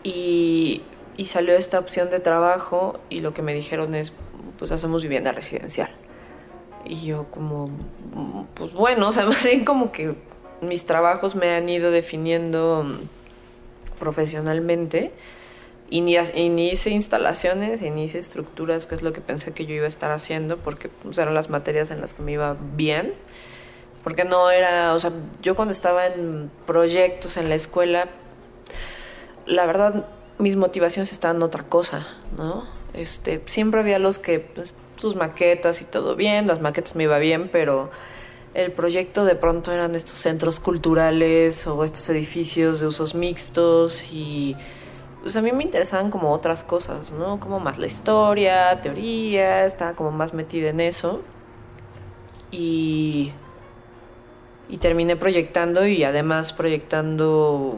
Y, 0.03 0.81
y 1.17 1.25
salió 1.25 1.53
esta 1.55 1.79
opción 1.79 2.09
de 2.09 2.19
trabajo 2.19 2.99
y 3.09 3.21
lo 3.21 3.33
que 3.33 3.41
me 3.41 3.53
dijeron 3.53 3.95
es, 3.95 4.11
pues, 4.59 4.71
hacemos 4.71 5.01
vivienda 5.01 5.31
residencial. 5.31 5.89
Y 6.85 7.05
yo 7.05 7.25
como, 7.31 7.69
pues 8.53 8.73
bueno, 8.73 9.09
o 9.09 9.11
sea, 9.11 9.25
más 9.27 9.43
bien 9.43 9.65
como 9.65 9.91
que 9.91 10.13
mis 10.61 10.85
trabajos 10.85 11.35
me 11.35 11.55
han 11.55 11.67
ido 11.69 11.91
definiendo 11.91 12.83
mm, 12.85 13.97
profesionalmente. 13.99 15.11
Y 15.91 16.01
ni, 16.01 16.17
y 16.17 16.49
ni 16.49 16.69
hice 16.69 16.91
instalaciones 16.91 17.81
y 17.81 17.89
ni 17.89 18.03
hice 18.03 18.19
estructuras, 18.19 18.85
que 18.85 18.93
es 18.93 19.01
lo 19.01 19.11
que 19.11 19.21
pensé 19.21 19.53
que 19.53 19.65
yo 19.65 19.73
iba 19.73 19.85
a 19.85 19.87
estar 19.87 20.11
haciendo, 20.11 20.57
porque 20.57 20.87
pues, 20.87 21.17
eran 21.17 21.33
las 21.33 21.49
materias 21.49 21.89
en 21.89 21.99
las 21.99 22.13
que 22.13 22.21
me 22.21 22.33
iba 22.33 22.55
bien. 22.75 23.13
Porque 24.03 24.23
no 24.23 24.51
era, 24.51 24.93
o 24.93 24.99
sea, 24.99 25.11
yo 25.41 25.55
cuando 25.55 25.71
estaba 25.71 26.05
en 26.05 26.51
proyectos 26.67 27.37
en 27.37 27.49
la 27.49 27.55
escuela, 27.55 28.07
la 29.45 29.65
verdad, 29.65 30.05
mis 30.37 30.55
motivaciones 30.55 31.11
estaban 31.11 31.37
en 31.37 31.43
otra 31.43 31.63
cosa, 31.63 32.05
¿no? 32.37 32.78
Este, 32.93 33.41
siempre 33.45 33.81
había 33.81 33.99
los 33.99 34.19
que, 34.19 34.39
pues, 34.39 34.73
sus 34.95 35.15
maquetas 35.15 35.81
y 35.81 35.85
todo 35.85 36.15
bien, 36.15 36.47
las 36.47 36.59
maquetas 36.59 36.95
me 36.95 37.03
iba 37.03 37.17
bien, 37.19 37.49
pero 37.51 37.89
el 38.53 38.71
proyecto 38.71 39.25
de 39.25 39.35
pronto 39.35 39.71
eran 39.71 39.95
estos 39.95 40.17
centros 40.17 40.59
culturales 40.59 41.67
o 41.67 41.83
estos 41.83 42.09
edificios 42.09 42.79
de 42.79 42.87
usos 42.87 43.15
mixtos 43.15 44.05
y 44.11 44.55
pues 45.21 45.35
a 45.35 45.41
mí 45.41 45.51
me 45.51 45.63
interesaban 45.63 46.09
como 46.09 46.31
otras 46.31 46.63
cosas, 46.63 47.11
¿no? 47.11 47.39
Como 47.39 47.59
más 47.59 47.77
la 47.77 47.87
historia, 47.87 48.81
teoría, 48.81 49.65
estaba 49.65 49.93
como 49.93 50.11
más 50.11 50.33
metida 50.33 50.69
en 50.69 50.79
eso. 50.79 51.21
Y, 52.51 53.31
y 54.69 54.77
terminé 54.77 55.15
proyectando 55.15 55.85
y 55.85 56.03
además 56.03 56.53
proyectando, 56.53 57.77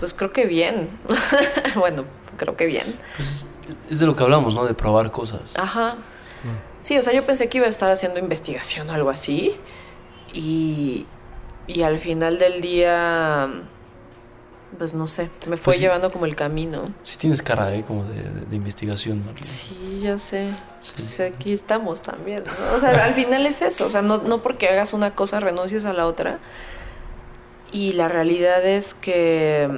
pues 0.00 0.14
creo 0.14 0.32
que 0.32 0.46
bien. 0.46 0.88
bueno, 1.76 2.04
creo 2.38 2.56
que 2.56 2.66
bien. 2.66 2.96
Pues 3.16 3.44
es 3.90 3.98
de 3.98 4.06
lo 4.06 4.14
que 4.16 4.22
hablamos, 4.22 4.54
¿no? 4.54 4.64
De 4.64 4.74
probar 4.74 5.10
cosas. 5.10 5.40
Ajá. 5.54 5.96
Sí, 6.82 6.96
o 6.96 7.02
sea, 7.02 7.12
yo 7.12 7.26
pensé 7.26 7.48
que 7.48 7.58
iba 7.58 7.66
a 7.66 7.70
estar 7.70 7.90
haciendo 7.90 8.18
investigación 8.20 8.88
o 8.88 8.92
algo 8.92 9.10
así. 9.10 9.56
Y, 10.32 11.06
y 11.66 11.82
al 11.82 11.98
final 11.98 12.38
del 12.38 12.60
día, 12.60 13.48
pues 14.78 14.94
no 14.94 15.06
sé, 15.06 15.30
me 15.46 15.56
fue 15.56 15.64
Pues 15.64 15.76
sí. 15.78 15.82
llevando 15.82 16.10
como 16.10 16.24
el 16.26 16.36
camino. 16.36 16.84
Sí 17.02 17.18
tienes 17.18 17.42
cara, 17.42 17.74
¿eh? 17.74 17.82
Como 17.86 18.04
de, 18.04 18.22
de- 18.22 18.46
de 18.46 18.56
investigación, 18.56 19.18
Marlene. 19.24 19.44
Sí, 19.46 20.00
ya 20.02 20.16
sé. 20.18 20.54
Sí. 20.80 20.92
Pues 20.96 21.20
aquí 21.20 21.52
estamos 21.52 22.02
también, 22.02 22.44
¿no? 22.44 22.76
O 22.76 22.78
sea, 22.78 23.04
al 23.04 23.14
final 23.14 23.44
es 23.46 23.60
eso, 23.62 23.86
o 23.86 23.90
sea, 23.90 24.00
no, 24.02 24.18
no 24.18 24.38
porque 24.42 24.68
hagas 24.68 24.92
una 24.94 25.14
cosa 25.14 25.40
renuncies 25.40 25.84
a 25.84 25.92
la 25.92 26.06
otra. 26.06 26.38
Y 27.72 27.92
la 27.94 28.08
realidad 28.08 28.64
es 28.64 28.94
que, 28.94 29.68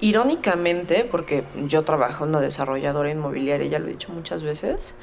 irónicamente, 0.00 1.06
porque 1.10 1.44
yo 1.66 1.84
trabajo 1.84 2.24
en 2.24 2.30
una 2.30 2.40
desarrolladora 2.40 3.10
inmobiliaria, 3.10 3.68
ya 3.68 3.78
lo 3.78 3.86
he 3.86 3.90
dicho 3.90 4.12
muchas 4.12 4.42
veces, 4.42 4.94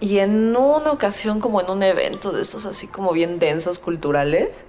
y 0.00 0.18
en 0.18 0.56
una 0.56 0.90
ocasión 0.90 1.38
como 1.38 1.60
en 1.60 1.70
un 1.70 1.82
evento 1.82 2.32
de 2.32 2.42
estos 2.42 2.66
así 2.66 2.88
como 2.88 3.12
bien 3.12 3.38
densos 3.38 3.78
culturales, 3.78 4.64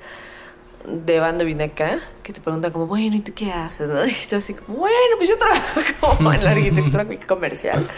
de 0.85 1.19
banda 1.19 1.43
vine 1.43 1.65
acá, 1.65 1.99
que 2.23 2.33
te 2.33 2.41
preguntan 2.41 2.71
como, 2.71 2.87
bueno, 2.87 3.15
¿y 3.15 3.21
tú 3.21 3.33
qué 3.33 3.51
haces? 3.51 3.89
¿no? 3.89 4.05
Y 4.05 4.13
yo 4.29 4.37
así 4.37 4.53
como, 4.53 4.79
bueno, 4.79 5.17
pues 5.17 5.29
yo 5.29 5.37
trabajo 5.37 5.81
como 6.17 6.33
en 6.33 6.43
la 6.43 6.51
arquitectura 6.51 7.07
comercial. 7.27 7.89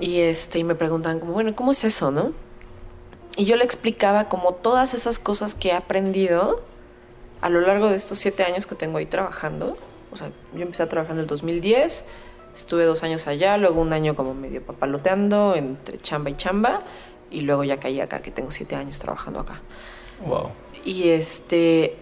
Y 0.00 0.20
este, 0.20 0.58
y 0.58 0.64
me 0.64 0.74
preguntan 0.74 1.20
como, 1.20 1.32
bueno, 1.32 1.54
¿cómo 1.54 1.72
es 1.72 1.84
eso, 1.84 2.10
no? 2.10 2.32
Y 3.36 3.44
yo 3.44 3.56
le 3.56 3.64
explicaba 3.64 4.28
como 4.28 4.54
todas 4.54 4.94
esas 4.94 5.18
cosas 5.18 5.54
que 5.54 5.68
he 5.68 5.72
aprendido 5.72 6.62
a 7.42 7.48
lo 7.50 7.60
largo 7.60 7.90
de 7.90 7.96
estos 7.96 8.18
siete 8.18 8.44
años 8.44 8.66
que 8.66 8.74
tengo 8.74 8.98
ahí 8.98 9.06
trabajando. 9.06 9.76
O 10.12 10.16
sea, 10.16 10.30
yo 10.54 10.62
empecé 10.62 10.82
a 10.82 10.88
trabajar 10.88 11.16
en 11.16 11.20
el 11.20 11.26
2010, 11.26 12.06
estuve 12.54 12.84
dos 12.84 13.02
años 13.02 13.26
allá, 13.26 13.56
luego 13.56 13.80
un 13.80 13.92
año 13.92 14.14
como 14.14 14.32
medio 14.32 14.62
papaloteando 14.62 15.54
entre 15.54 15.98
chamba 16.00 16.30
y 16.30 16.36
chamba, 16.36 16.82
y 17.30 17.40
luego 17.40 17.64
ya 17.64 17.78
caí 17.78 18.00
acá, 18.00 18.20
que 18.20 18.30
tengo 18.30 18.50
siete 18.50 18.76
años 18.76 18.98
trabajando 18.98 19.40
acá. 19.40 19.60
Wow. 20.24 20.50
Y 20.84 21.08
este 21.10 21.96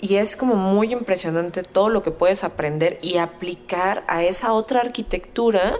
y 0.00 0.16
es 0.16 0.34
como 0.34 0.54
muy 0.56 0.92
impresionante 0.92 1.62
todo 1.62 1.90
lo 1.90 2.02
que 2.02 2.10
puedes 2.10 2.42
aprender 2.42 2.98
y 3.02 3.18
aplicar 3.18 4.02
a 4.08 4.24
esa 4.24 4.54
otra 4.54 4.80
arquitectura 4.80 5.76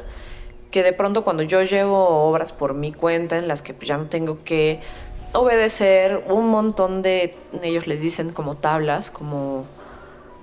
que 0.70 0.82
de 0.82 0.92
pronto 0.92 1.24
cuando 1.24 1.42
yo 1.42 1.62
llevo 1.62 2.28
obras 2.28 2.52
por 2.52 2.74
mi 2.74 2.92
cuenta 2.92 3.38
en 3.38 3.48
las 3.48 3.62
que 3.62 3.74
ya 3.80 3.96
no 3.96 4.06
tengo 4.06 4.44
que 4.44 4.80
obedecer 5.32 6.24
un 6.26 6.48
montón 6.48 7.02
de 7.02 7.36
ellos 7.62 7.86
les 7.86 8.02
dicen 8.02 8.30
como 8.30 8.56
tablas, 8.56 9.10
como 9.10 9.66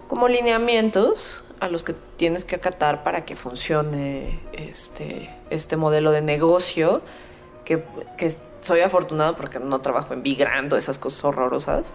como 0.08 0.28
lineamientos 0.28 1.44
a 1.60 1.68
los 1.68 1.84
que 1.84 1.94
tienes 2.16 2.46
que 2.46 2.56
acatar 2.56 3.04
para 3.04 3.26
que 3.26 3.36
funcione 3.36 4.40
este 4.54 5.30
este 5.50 5.78
modelo 5.78 6.12
de 6.12 6.22
negocio 6.22 7.02
que, 7.66 7.84
que 8.18 8.34
soy 8.62 8.82
afortunado 8.82 9.36
porque 9.36 9.60
no 9.60 9.82
trabajo 9.82 10.14
en 10.14 10.24
Vigrando, 10.24 10.78
esas 10.78 10.98
cosas 10.98 11.24
horrorosas, 11.26 11.94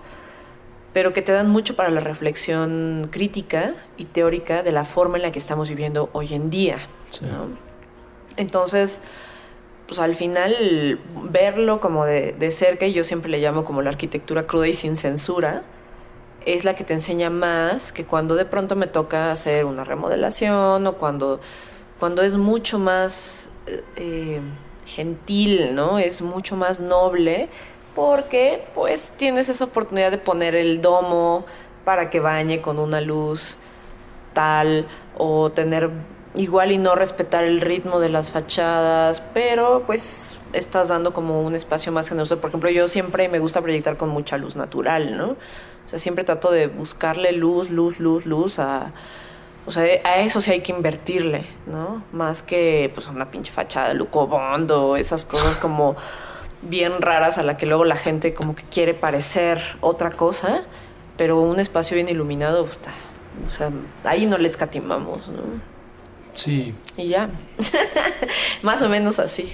pero 0.92 1.12
que 1.12 1.22
te 1.22 1.32
dan 1.32 1.48
mucho 1.48 1.76
para 1.76 1.90
la 1.90 2.00
reflexión 2.00 3.08
crítica 3.10 3.74
y 3.96 4.06
teórica 4.06 4.62
de 4.62 4.72
la 4.72 4.84
forma 4.84 5.16
en 5.16 5.22
la 5.22 5.32
que 5.32 5.38
estamos 5.38 5.68
viviendo 5.68 6.10
hoy 6.12 6.34
en 6.34 6.50
día. 6.50 6.78
Sí. 7.10 7.24
¿no? 7.24 7.48
Entonces, 8.36 9.00
pues 9.92 10.00
al 10.00 10.14
final 10.14 10.98
verlo 11.30 11.78
como 11.78 12.06
de, 12.06 12.32
de 12.32 12.50
cerca, 12.50 12.86
y 12.86 12.94
yo 12.94 13.04
siempre 13.04 13.30
le 13.30 13.40
llamo 13.40 13.62
como 13.62 13.82
la 13.82 13.90
arquitectura 13.90 14.46
cruda 14.46 14.68
y 14.68 14.72
sin 14.72 14.96
censura, 14.96 15.64
es 16.46 16.64
la 16.64 16.74
que 16.74 16.82
te 16.82 16.94
enseña 16.94 17.28
más 17.28 17.92
que 17.92 18.06
cuando 18.06 18.34
de 18.34 18.46
pronto 18.46 18.74
me 18.74 18.86
toca 18.86 19.30
hacer 19.30 19.66
una 19.66 19.84
remodelación 19.84 20.86
o 20.86 20.94
cuando, 20.94 21.40
cuando 22.00 22.22
es 22.22 22.38
mucho 22.38 22.78
más 22.78 23.50
eh, 23.66 23.84
eh, 23.96 24.40
gentil, 24.86 25.74
¿no? 25.74 25.98
Es 25.98 26.22
mucho 26.22 26.56
más 26.56 26.80
noble 26.80 27.50
porque 27.94 28.64
pues 28.74 29.12
tienes 29.18 29.50
esa 29.50 29.64
oportunidad 29.64 30.10
de 30.10 30.16
poner 30.16 30.54
el 30.54 30.80
domo 30.80 31.44
para 31.84 32.08
que 32.08 32.18
bañe 32.18 32.62
con 32.62 32.78
una 32.78 33.02
luz 33.02 33.58
tal 34.32 34.86
o 35.18 35.50
tener 35.50 35.90
igual 36.34 36.72
y 36.72 36.78
no 36.78 36.94
respetar 36.94 37.44
el 37.44 37.60
ritmo 37.60 38.00
de 38.00 38.08
las 38.08 38.30
fachadas, 38.30 39.22
pero 39.34 39.84
pues 39.86 40.38
estás 40.52 40.88
dando 40.88 41.12
como 41.12 41.42
un 41.42 41.54
espacio 41.54 41.92
más 41.92 42.08
generoso. 42.08 42.40
Por 42.40 42.50
ejemplo, 42.50 42.70
yo 42.70 42.88
siempre 42.88 43.28
me 43.28 43.38
gusta 43.38 43.60
proyectar 43.60 43.96
con 43.96 44.08
mucha 44.08 44.38
luz 44.38 44.56
natural, 44.56 45.16
¿no? 45.16 45.30
O 45.30 45.88
sea, 45.88 45.98
siempre 45.98 46.24
trato 46.24 46.50
de 46.50 46.68
buscarle 46.68 47.32
luz, 47.32 47.70
luz, 47.70 48.00
luz, 48.00 48.26
luz 48.26 48.58
a... 48.58 48.92
O 49.64 49.70
sea, 49.70 49.84
a 50.04 50.20
eso 50.20 50.40
sí 50.40 50.50
hay 50.50 50.60
que 50.60 50.72
invertirle, 50.72 51.44
¿no? 51.66 52.02
Más 52.12 52.42
que 52.42 52.90
pues 52.94 53.06
una 53.06 53.30
pinche 53.30 53.52
fachada 53.52 53.88
de 53.88 53.94
lucobondo, 53.94 54.96
esas 54.96 55.24
cosas 55.24 55.56
como 55.56 55.94
bien 56.62 57.00
raras 57.00 57.38
a 57.38 57.44
la 57.44 57.56
que 57.56 57.66
luego 57.66 57.84
la 57.84 57.96
gente 57.96 58.34
como 58.34 58.56
que 58.56 58.64
quiere 58.64 58.92
parecer 58.94 59.60
otra 59.80 60.10
cosa, 60.10 60.62
pero 61.16 61.40
un 61.40 61.60
espacio 61.60 61.94
bien 61.94 62.08
iluminado, 62.08 62.66
o 63.46 63.50
sea, 63.50 63.70
ahí 64.04 64.26
no 64.26 64.36
le 64.38 64.48
escatimamos, 64.48 65.28
¿no? 65.28 65.71
Sí, 66.34 66.74
Y 66.96 67.08
ya. 67.08 67.28
más 68.62 68.80
o 68.82 68.88
menos 68.88 69.18
así. 69.18 69.52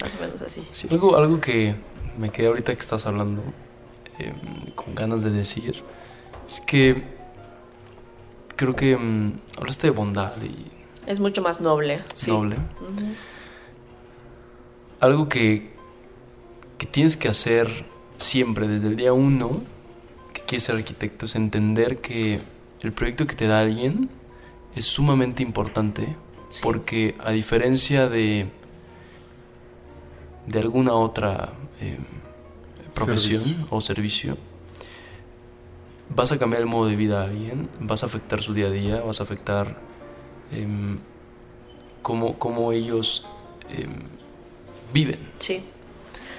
Más 0.00 0.14
o 0.14 0.20
menos 0.22 0.40
así. 0.42 0.62
sí. 0.72 0.88
Algo, 0.90 1.16
algo 1.16 1.40
que 1.40 1.74
me 2.18 2.30
quedé 2.30 2.46
ahorita 2.46 2.72
que 2.72 2.78
estás 2.78 3.06
hablando, 3.06 3.42
eh, 4.18 4.32
con 4.74 4.94
ganas 4.94 5.22
de 5.22 5.30
decir, 5.30 5.82
es 6.46 6.60
que 6.60 7.02
creo 8.56 8.76
que 8.76 8.96
mm, 8.96 9.32
hablaste 9.58 9.88
de 9.88 9.90
bondad 9.90 10.32
y 10.42 10.54
Es 11.10 11.18
mucho 11.20 11.42
más 11.42 11.60
noble. 11.60 12.00
Sí. 12.14 12.30
noble. 12.30 12.56
Algo 15.00 15.28
que, 15.28 15.72
que 16.78 16.86
tienes 16.86 17.16
que 17.16 17.28
hacer 17.28 17.68
siempre, 18.18 18.68
desde 18.68 18.86
el 18.88 18.96
día 18.96 19.12
uno, 19.12 19.50
que 20.32 20.42
quieres 20.42 20.62
ser 20.64 20.76
arquitecto, 20.76 21.26
es 21.26 21.34
entender 21.34 21.98
que 21.98 22.40
el 22.80 22.92
proyecto 22.92 23.26
que 23.26 23.34
te 23.34 23.46
da 23.46 23.58
alguien 23.58 24.08
es 24.76 24.84
sumamente 24.86 25.42
importante 25.42 26.16
Sí. 26.50 26.60
porque 26.62 27.14
a 27.24 27.30
diferencia 27.32 28.08
de, 28.10 28.46
de 30.46 30.58
alguna 30.58 30.92
otra 30.92 31.54
eh, 31.80 31.96
profesión 32.94 33.42
Servicio. 33.42 33.66
o 33.70 33.80
servicio, 33.80 34.36
vas 36.14 36.30
a 36.32 36.38
cambiar 36.38 36.60
el 36.62 36.68
modo 36.68 36.88
de 36.88 36.96
vida 36.96 37.22
a 37.22 37.24
alguien, 37.24 37.70
vas 37.80 38.02
a 38.02 38.06
afectar 38.06 38.42
su 38.42 38.52
día 38.52 38.66
a 38.66 38.70
día, 38.70 39.00
vas 39.00 39.20
a 39.20 39.22
afectar 39.22 39.78
em, 40.52 40.98
cómo, 42.02 42.38
cómo 42.38 42.70
ellos 42.72 43.26
em, 43.70 43.94
viven. 44.92 45.20
Sí. 45.38 45.62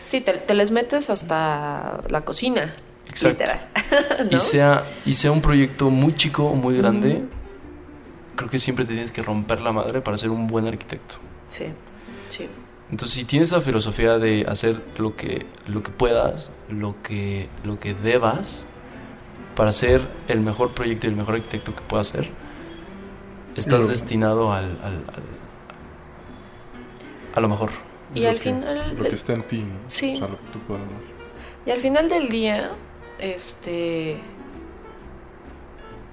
Sí, 0.06 0.22
te, 0.22 0.34
te 0.34 0.54
les 0.54 0.70
metes 0.70 1.10
hasta 1.10 2.02
la 2.10 2.22
cocina. 2.24 2.72
Exacto. 3.10 3.44
Literal. 3.46 3.70
Y, 4.32 4.38
sea, 4.40 4.84
y 5.06 5.14
sea 5.14 5.32
un 5.32 5.42
proyecto 5.42 5.90
muy 5.90 6.16
chico 6.16 6.46
o 6.46 6.56
muy 6.56 6.78
grande. 6.78 7.24
Creo 8.36 8.50
que 8.50 8.60
siempre 8.60 8.86
te 8.86 8.94
tienes 8.94 9.12
que 9.12 9.22
romper 9.22 9.62
la 9.62 9.72
madre 9.72 10.02
para 10.02 10.18
ser 10.18 10.30
un 10.30 10.48
buen 10.48 10.68
arquitecto. 10.68 11.16
Sí, 11.48 11.66
sí. 12.30 12.48
Entonces, 12.92 13.16
si 13.18 13.26
tienes 13.26 13.50
esa 13.50 13.62
filosofía 13.62 14.18
de 14.20 14.46
hacer 14.48 14.82
lo 14.98 15.16
que, 15.16 15.46
lo 15.68 15.82
que 15.84 15.92
puedas, 15.92 16.52
lo 16.70 16.96
que, 17.02 17.48
lo 17.64 17.80
que 17.80 17.94
debas, 17.94 18.66
para 19.56 19.72
ser 19.72 20.02
el 20.28 20.42
mejor 20.42 20.74
proyecto 20.74 21.08
y 21.08 21.10
el 21.12 21.16
mejor 21.16 21.36
arquitecto 21.36 21.76
que 21.76 21.82
puedas 21.82 22.08
ser, 22.08 22.30
estás 23.56 23.88
destinado 23.88 24.52
al, 24.52 24.66
al- 24.84 25.06
al- 25.08 25.24
a 27.36 27.40
lo 27.40 27.50
mejor. 27.50 27.72
Y 28.14 28.20
Lo 28.22 28.30
al 28.30 28.36
que- 28.36 28.42
final- 28.42 28.96
Lo 28.96 29.04
que 29.04 29.16
está 29.16 29.34
en 29.34 29.44
ti, 29.44 29.60
¿no? 29.60 29.76
Sí. 29.88 30.16
O 30.16 30.20
sea, 30.20 30.28
lo 30.28 30.38
que 30.38 30.44
tú 30.54 30.60
puedas. 30.68 30.84
Y 31.66 31.72
al 31.72 31.80
final 31.80 32.10
del 32.10 32.30
día, 32.30 32.72
este. 33.20 34.18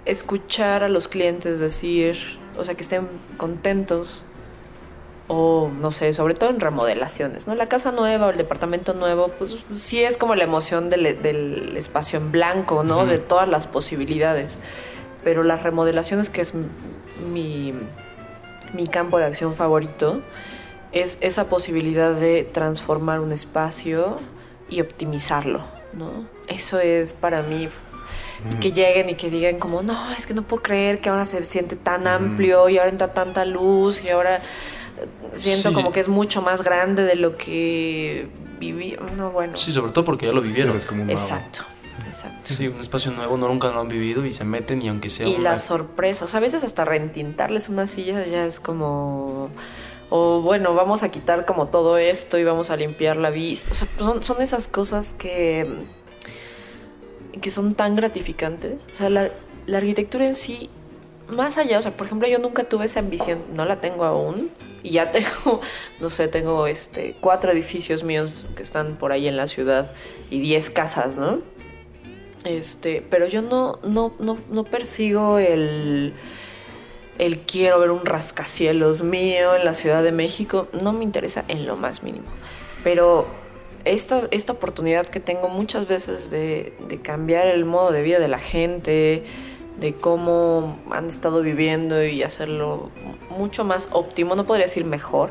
Escuchar 0.05 0.83
a 0.83 0.89
los 0.89 1.09
clientes 1.09 1.59
decir, 1.59 2.19
o 2.59 2.65
sea, 2.65 2.75
que 2.75 2.83
estén 2.83 3.09
contentos, 3.37 4.25
o 5.33 5.71
no 5.81 5.93
sé, 5.93 6.13
sobre 6.13 6.35
todo 6.35 6.51
en 6.51 6.59
remodelaciones, 6.59 7.47
¿no? 7.47 7.55
La 7.55 7.69
casa 7.69 7.93
nueva 7.93 8.27
o 8.27 8.31
el 8.31 8.37
departamento 8.37 8.95
nuevo, 8.95 9.29
pues 9.39 9.57
sí 9.75 10.03
es 10.03 10.17
como 10.17 10.35
la 10.35 10.43
emoción 10.43 10.91
del, 10.91 11.23
del 11.23 11.77
espacio 11.77 12.19
en 12.19 12.33
blanco, 12.33 12.83
¿no? 12.83 13.07
De 13.07 13.19
todas 13.19 13.49
las 13.49 13.69
posibilidades. 13.69 14.59
Pero 15.23 15.45
las 15.45 15.63
remodelaciones, 15.63 16.31
que 16.31 16.41
es 16.41 16.55
mi, 17.33 17.73
mi 18.75 18.87
campo 18.89 19.19
de 19.19 19.27
acción 19.27 19.55
favorito, 19.55 20.21
es 20.91 21.19
esa 21.21 21.49
posibilidad 21.49 22.15
de 22.15 22.43
transformar 22.43 23.21
un 23.21 23.31
espacio 23.31 24.19
y 24.69 24.81
optimizarlo, 24.81 25.61
¿no? 25.93 26.27
Eso 26.49 26.81
es 26.81 27.13
para 27.13 27.43
mí 27.43 27.69
y 28.53 28.55
que 28.61 28.73
lleguen 28.73 29.11
y 29.11 29.15
que 29.15 29.31
digan 29.31 29.59
como, 29.59 29.83
no, 29.83 30.13
es 30.13 30.27
que 30.27 30.35
no 30.35 30.43
puedo 30.43 30.63
creer 30.63 31.01
que 31.01 31.09
ahora 31.09 31.25
se 31.25 31.45
siente 31.45 31.77
tan 31.77 32.07
amplio 32.07 32.69
y 32.69 32.79
ahora 32.79 32.91
entra 32.91 33.13
tanta 33.13 33.45
luz 33.45 34.03
y 34.05 34.09
ahora 34.11 34.37
eh, 34.37 34.41
siento 35.35 35.69
Sí. 35.71 35.75
como 35.75 35.93
que 35.93 36.01
es 36.01 36.09
mucho 36.09 36.41
más 36.43 36.63
grande 36.63 37.05
de 37.05 37.17
lo 37.17 37.37
que 37.37 38.29
viví. 38.59 38.97
No, 39.17 39.31
bueno. 39.31 39.57
Sí, 39.57 39.73
sobre 39.73 39.93
todo 39.93 40.05
porque 40.05 40.27
ya 40.27 40.33
lo 40.33 40.41
vivieron. 40.41 40.71
Eres 40.73 40.87
como 40.87 41.03
un. 41.03 41.11
Exacto, 41.11 41.61
exacto. 42.07 42.55
Sí, 42.55 42.69
un 42.69 42.81
espacio 42.81 43.11
nuevo, 43.13 43.37
no 43.37 43.49
nunca 43.49 43.69
lo 43.69 43.81
han 43.81 43.89
vivido 43.89 44.25
y 44.25 44.33
se 44.33 44.45
meten 44.45 44.81
y 44.83 44.89
aunque 44.89 45.09
sea 45.11 45.27
Y 45.27 45.35
una- 45.37 45.53
la 45.53 45.59
sorpresa, 45.59 46.25
o 46.25 46.29
sea, 46.29 46.39
a 46.39 46.41
veces 46.41 46.65
hasta 46.65 46.85
retintarles 46.85 47.69
una 47.69 47.87
silla 47.87 48.25
ya 48.27 48.47
es 48.47 48.61
como... 48.61 49.49
O 50.13 50.41
bueno, 50.41 50.75
vamos 50.75 51.05
a 51.05 51.11
quitar 51.11 51.45
como 51.45 51.69
todo 51.69 51.97
esto 51.97 52.37
y 52.37 52.43
vamos 52.43 52.71
a 52.71 52.77
limpiar 52.77 53.17
la 53.17 53.31
vista. 53.31 53.71
O 53.71 53.75
sea, 53.77 53.87
son, 53.99 54.25
son 54.25 54.43
esas 54.43 54.67
cosas 54.67 55.13
que... 55.13 55.69
que 57.41 57.51
son 57.51 57.75
tan 57.75 57.97
gratificantes. 57.97 58.83
O 58.93 58.97
sea, 58.97 59.11
la, 59.11 59.31
la 59.67 59.79
arquitectura 59.79 60.27
en 60.27 60.35
sí, 60.35 60.71
más 61.29 61.59
allá, 61.59 61.79
o 61.79 61.83
sea, 61.83 61.93
por 61.93 62.07
ejemplo, 62.07 62.29
yo 62.29 62.39
nunca 62.39 62.65
tuve 62.65 62.87
esa 62.87 63.01
ambición, 63.01 63.43
no 63.55 63.65
la 63.65 63.81
tengo 63.81 64.05
aún. 64.05 64.51
Y 64.83 64.91
ya 64.91 65.13
tengo, 65.13 65.61
no 66.01 66.11
sé, 66.11 66.29
tengo 66.29 66.67
este 66.67 67.17
cuatro 67.21 67.53
edificios 67.53 68.03
míos 68.03 68.45
que 68.57 68.63
están 68.63 68.97
por 68.97 69.13
ahí 69.13 69.29
en 69.29 69.37
la 69.37 69.47
ciudad 69.47 69.93
y 70.31 70.41
diez 70.41 70.71
casas, 70.71 71.19
¿no? 71.19 71.39
Este, 72.45 73.05
pero 73.09 73.27
yo 73.27 73.43
no, 73.43 73.79
no, 73.83 74.15
no, 74.19 74.39
no 74.51 74.65
persigo 74.65 75.39
el, 75.39 76.15
el 77.19 77.41
quiero 77.41 77.79
ver 77.79 77.91
un 77.91 78.07
rascacielos 78.07 79.03
mío 79.03 79.55
en 79.55 79.65
la 79.65 79.75
Ciudad 79.75 80.03
de 80.03 80.13
México. 80.13 80.69
No 80.73 80.93
me 80.95 81.05
interesa 81.05 81.45
en 81.49 81.67
lo 81.67 81.77
más 81.77 82.03
mínimo. 82.03 82.25
Pero 82.83 83.27
esta, 83.85 84.23
esta 84.31 84.53
oportunidad 84.53 85.07
que 85.07 85.21
tengo 85.21 85.49
muchas 85.49 85.87
veces 85.89 86.31
de, 86.31 86.75
de 86.89 87.01
cambiar 87.01 87.47
el 87.47 87.65
modo 87.65 87.93
de 87.93 88.03
vida 88.03 88.19
de 88.19 88.29
la 88.29 88.39
gente, 88.39 89.25
de 89.79 89.95
cómo 89.95 90.79
han 90.91 91.07
estado 91.07 91.41
viviendo 91.43 92.05
y 92.05 92.23
hacerlo 92.23 92.91
mucho 93.31 93.65
más 93.65 93.89
óptimo, 93.93 94.35
no 94.37 94.45
podría 94.47 94.67
decir 94.67 94.85
mejor, 94.85 95.31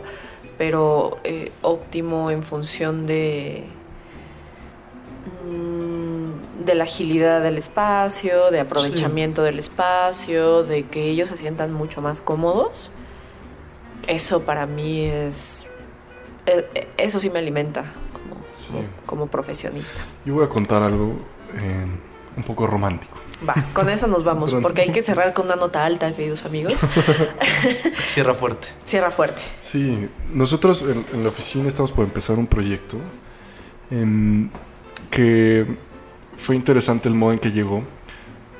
pero 0.57 1.19
eh, 1.23 1.51
óptimo 1.61 2.31
en 2.31 2.41
función 2.43 3.05
de, 3.05 3.63
mm, 5.45 6.63
de 6.65 6.75
la 6.75 6.83
agilidad 6.85 7.41
del 7.41 7.57
espacio, 7.57 8.51
de 8.51 8.59
aprovechamiento 8.59 9.43
del 9.43 9.59
espacio, 9.59 10.63
de 10.63 10.83
que 10.83 11.09
ellos 11.09 11.29
se 11.29 11.37
sientan 11.37 11.73
mucho 11.73 12.01
más 12.01 12.21
cómodos. 12.21 12.89
Eso 14.07 14.41
para 14.43 14.65
mí 14.65 15.05
es... 15.05 15.67
eh, 16.47 16.87
Eso 16.97 17.19
sí 17.19 17.29
me 17.29 17.39
alimenta 17.39 17.85
Sí. 18.67 18.85
como 19.05 19.27
profesionista. 19.27 19.99
Yo 20.25 20.35
voy 20.35 20.45
a 20.45 20.49
contar 20.49 20.83
algo 20.83 21.13
eh, 21.55 21.85
un 22.35 22.43
poco 22.43 22.67
romántico. 22.67 23.15
Va, 23.47 23.55
con 23.73 23.89
eso 23.89 24.07
nos 24.07 24.23
vamos, 24.23 24.53
porque 24.61 24.81
hay 24.81 24.91
que 24.91 25.01
cerrar 25.01 25.33
con 25.33 25.45
una 25.45 25.55
nota 25.55 25.85
alta, 25.85 26.13
queridos 26.13 26.43
amigos. 26.45 26.73
Cierra 28.03 28.33
fuerte. 28.33 28.67
Cierra 28.85 29.11
fuerte. 29.11 29.41
Sí, 29.61 30.09
nosotros 30.33 30.83
en, 30.83 31.05
en 31.13 31.23
la 31.23 31.29
oficina 31.29 31.67
estamos 31.67 31.91
por 31.91 32.03
empezar 32.03 32.37
un 32.37 32.47
proyecto 32.47 32.97
em, 33.91 34.49
que 35.09 35.65
fue 36.37 36.55
interesante 36.55 37.07
el 37.07 37.15
modo 37.15 37.33
en 37.33 37.39
que 37.39 37.51
llegó, 37.51 37.83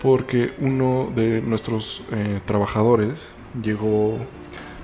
porque 0.02 0.54
uno 0.60 1.12
de 1.16 1.42
nuestros 1.42 2.04
eh, 2.12 2.40
trabajadores 2.46 3.30
llegó 3.62 4.18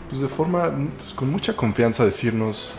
pues, 0.09 0.21
de 0.21 0.27
forma 0.27 0.71
pues, 0.97 1.13
con 1.13 1.29
mucha 1.29 1.55
confianza 1.55 2.03
a 2.03 2.05
decirnos... 2.05 2.75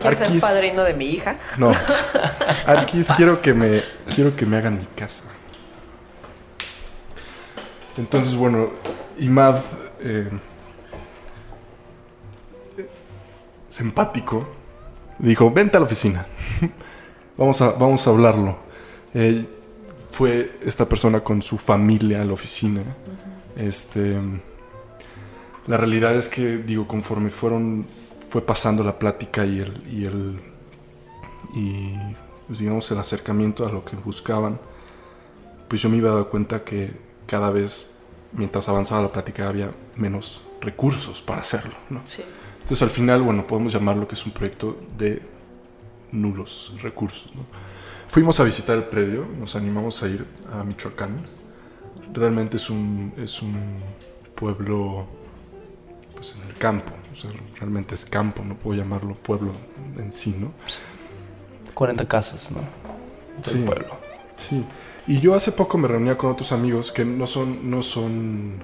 Quiero 0.00 0.16
ser 0.16 0.26
"Arquis, 0.26 0.42
padrino 0.42 0.82
de 0.82 0.94
mi 0.94 1.06
hija. 1.06 1.38
No, 1.58 1.72
Arquis, 2.66 3.08
quiero 3.16 3.40
que 3.40 3.54
me 3.54 3.82
quiero 4.14 4.34
que 4.34 4.46
me 4.46 4.56
hagan 4.56 4.78
mi 4.78 4.86
casa. 4.96 5.24
Entonces, 7.96 8.34
bueno, 8.34 8.70
Imad, 9.18 9.56
eh, 10.00 10.30
simpático, 13.68 14.48
dijo, 15.18 15.50
vente 15.50 15.76
a 15.76 15.80
la 15.80 15.86
oficina. 15.86 16.26
vamos, 17.36 17.60
a, 17.60 17.72
vamos 17.72 18.06
a 18.06 18.10
hablarlo. 18.10 18.58
Eh, 19.14 19.46
fue 20.10 20.58
esta 20.64 20.88
persona 20.88 21.20
con 21.20 21.42
su 21.42 21.58
familia 21.58 22.22
a 22.22 22.24
la 22.24 22.32
oficina. 22.32 22.82
Este, 23.56 24.16
la 25.66 25.76
realidad 25.76 26.14
es 26.16 26.28
que, 26.28 26.58
digo, 26.58 26.86
conforme 26.88 27.30
fueron, 27.30 27.86
fue 28.30 28.40
pasando 28.40 28.84
la 28.84 28.96
plática 28.96 29.44
y 29.44 29.58
el, 29.58 29.82
y 29.92 30.04
el, 30.04 30.40
y 31.52 31.94
pues, 32.46 32.60
digamos 32.60 32.88
el 32.92 32.98
acercamiento 32.98 33.66
a 33.66 33.72
lo 33.72 33.84
que 33.84 33.96
buscaban, 33.96 34.60
pues 35.68 35.82
yo 35.82 35.88
me 35.88 35.96
iba 35.96 36.12
a 36.12 36.14
dar 36.14 36.28
cuenta 36.28 36.62
que 36.62 36.92
cada 37.26 37.50
vez, 37.50 37.90
mientras 38.32 38.68
avanzaba 38.68 39.02
la 39.02 39.08
plática, 39.08 39.48
había 39.48 39.72
menos 39.96 40.42
recursos 40.60 41.20
para 41.20 41.40
hacerlo, 41.40 41.74
¿no? 41.90 42.02
Sí. 42.04 42.22
Entonces 42.60 42.82
al 42.82 42.90
final, 42.90 43.20
bueno, 43.22 43.44
podemos 43.48 43.72
llamarlo 43.72 44.06
que 44.06 44.14
es 44.14 44.24
un 44.24 44.30
proyecto 44.30 44.78
de 44.96 45.20
nulos 46.12 46.72
recursos. 46.80 47.34
¿no? 47.34 47.42
Fuimos 48.06 48.38
a 48.38 48.44
visitar 48.44 48.76
el 48.76 48.84
predio, 48.84 49.26
nos 49.38 49.56
animamos 49.56 50.04
a 50.04 50.08
ir 50.08 50.24
a 50.52 50.62
Michoacán. 50.62 51.22
Realmente 52.12 52.58
es 52.58 52.70
un, 52.70 53.12
es 53.16 53.42
un 53.42 53.80
pueblo 54.36 55.06
pues, 56.14 56.36
en 56.36 56.48
el 56.48 56.54
campo, 56.58 56.92
o 57.24 57.30
sea, 57.30 57.40
realmente 57.58 57.94
es 57.94 58.04
campo, 58.04 58.42
no 58.44 58.54
puedo 58.56 58.78
llamarlo 58.78 59.14
pueblo 59.14 59.52
en 59.98 60.12
sí, 60.12 60.36
¿no? 60.38 60.52
40 61.74 62.06
casas, 62.08 62.50
¿no? 62.50 62.58
Del 63.44 63.54
Sí. 63.54 63.62
pueblo. 63.66 63.86
Sí. 64.36 64.64
Y 65.06 65.20
yo 65.20 65.34
hace 65.34 65.52
poco 65.52 65.76
me 65.78 65.88
reunía 65.88 66.16
con 66.16 66.30
otros 66.30 66.52
amigos 66.52 66.92
que 66.92 67.04
no 67.04 67.26
son, 67.26 67.70
no 67.70 67.82
son, 67.82 68.54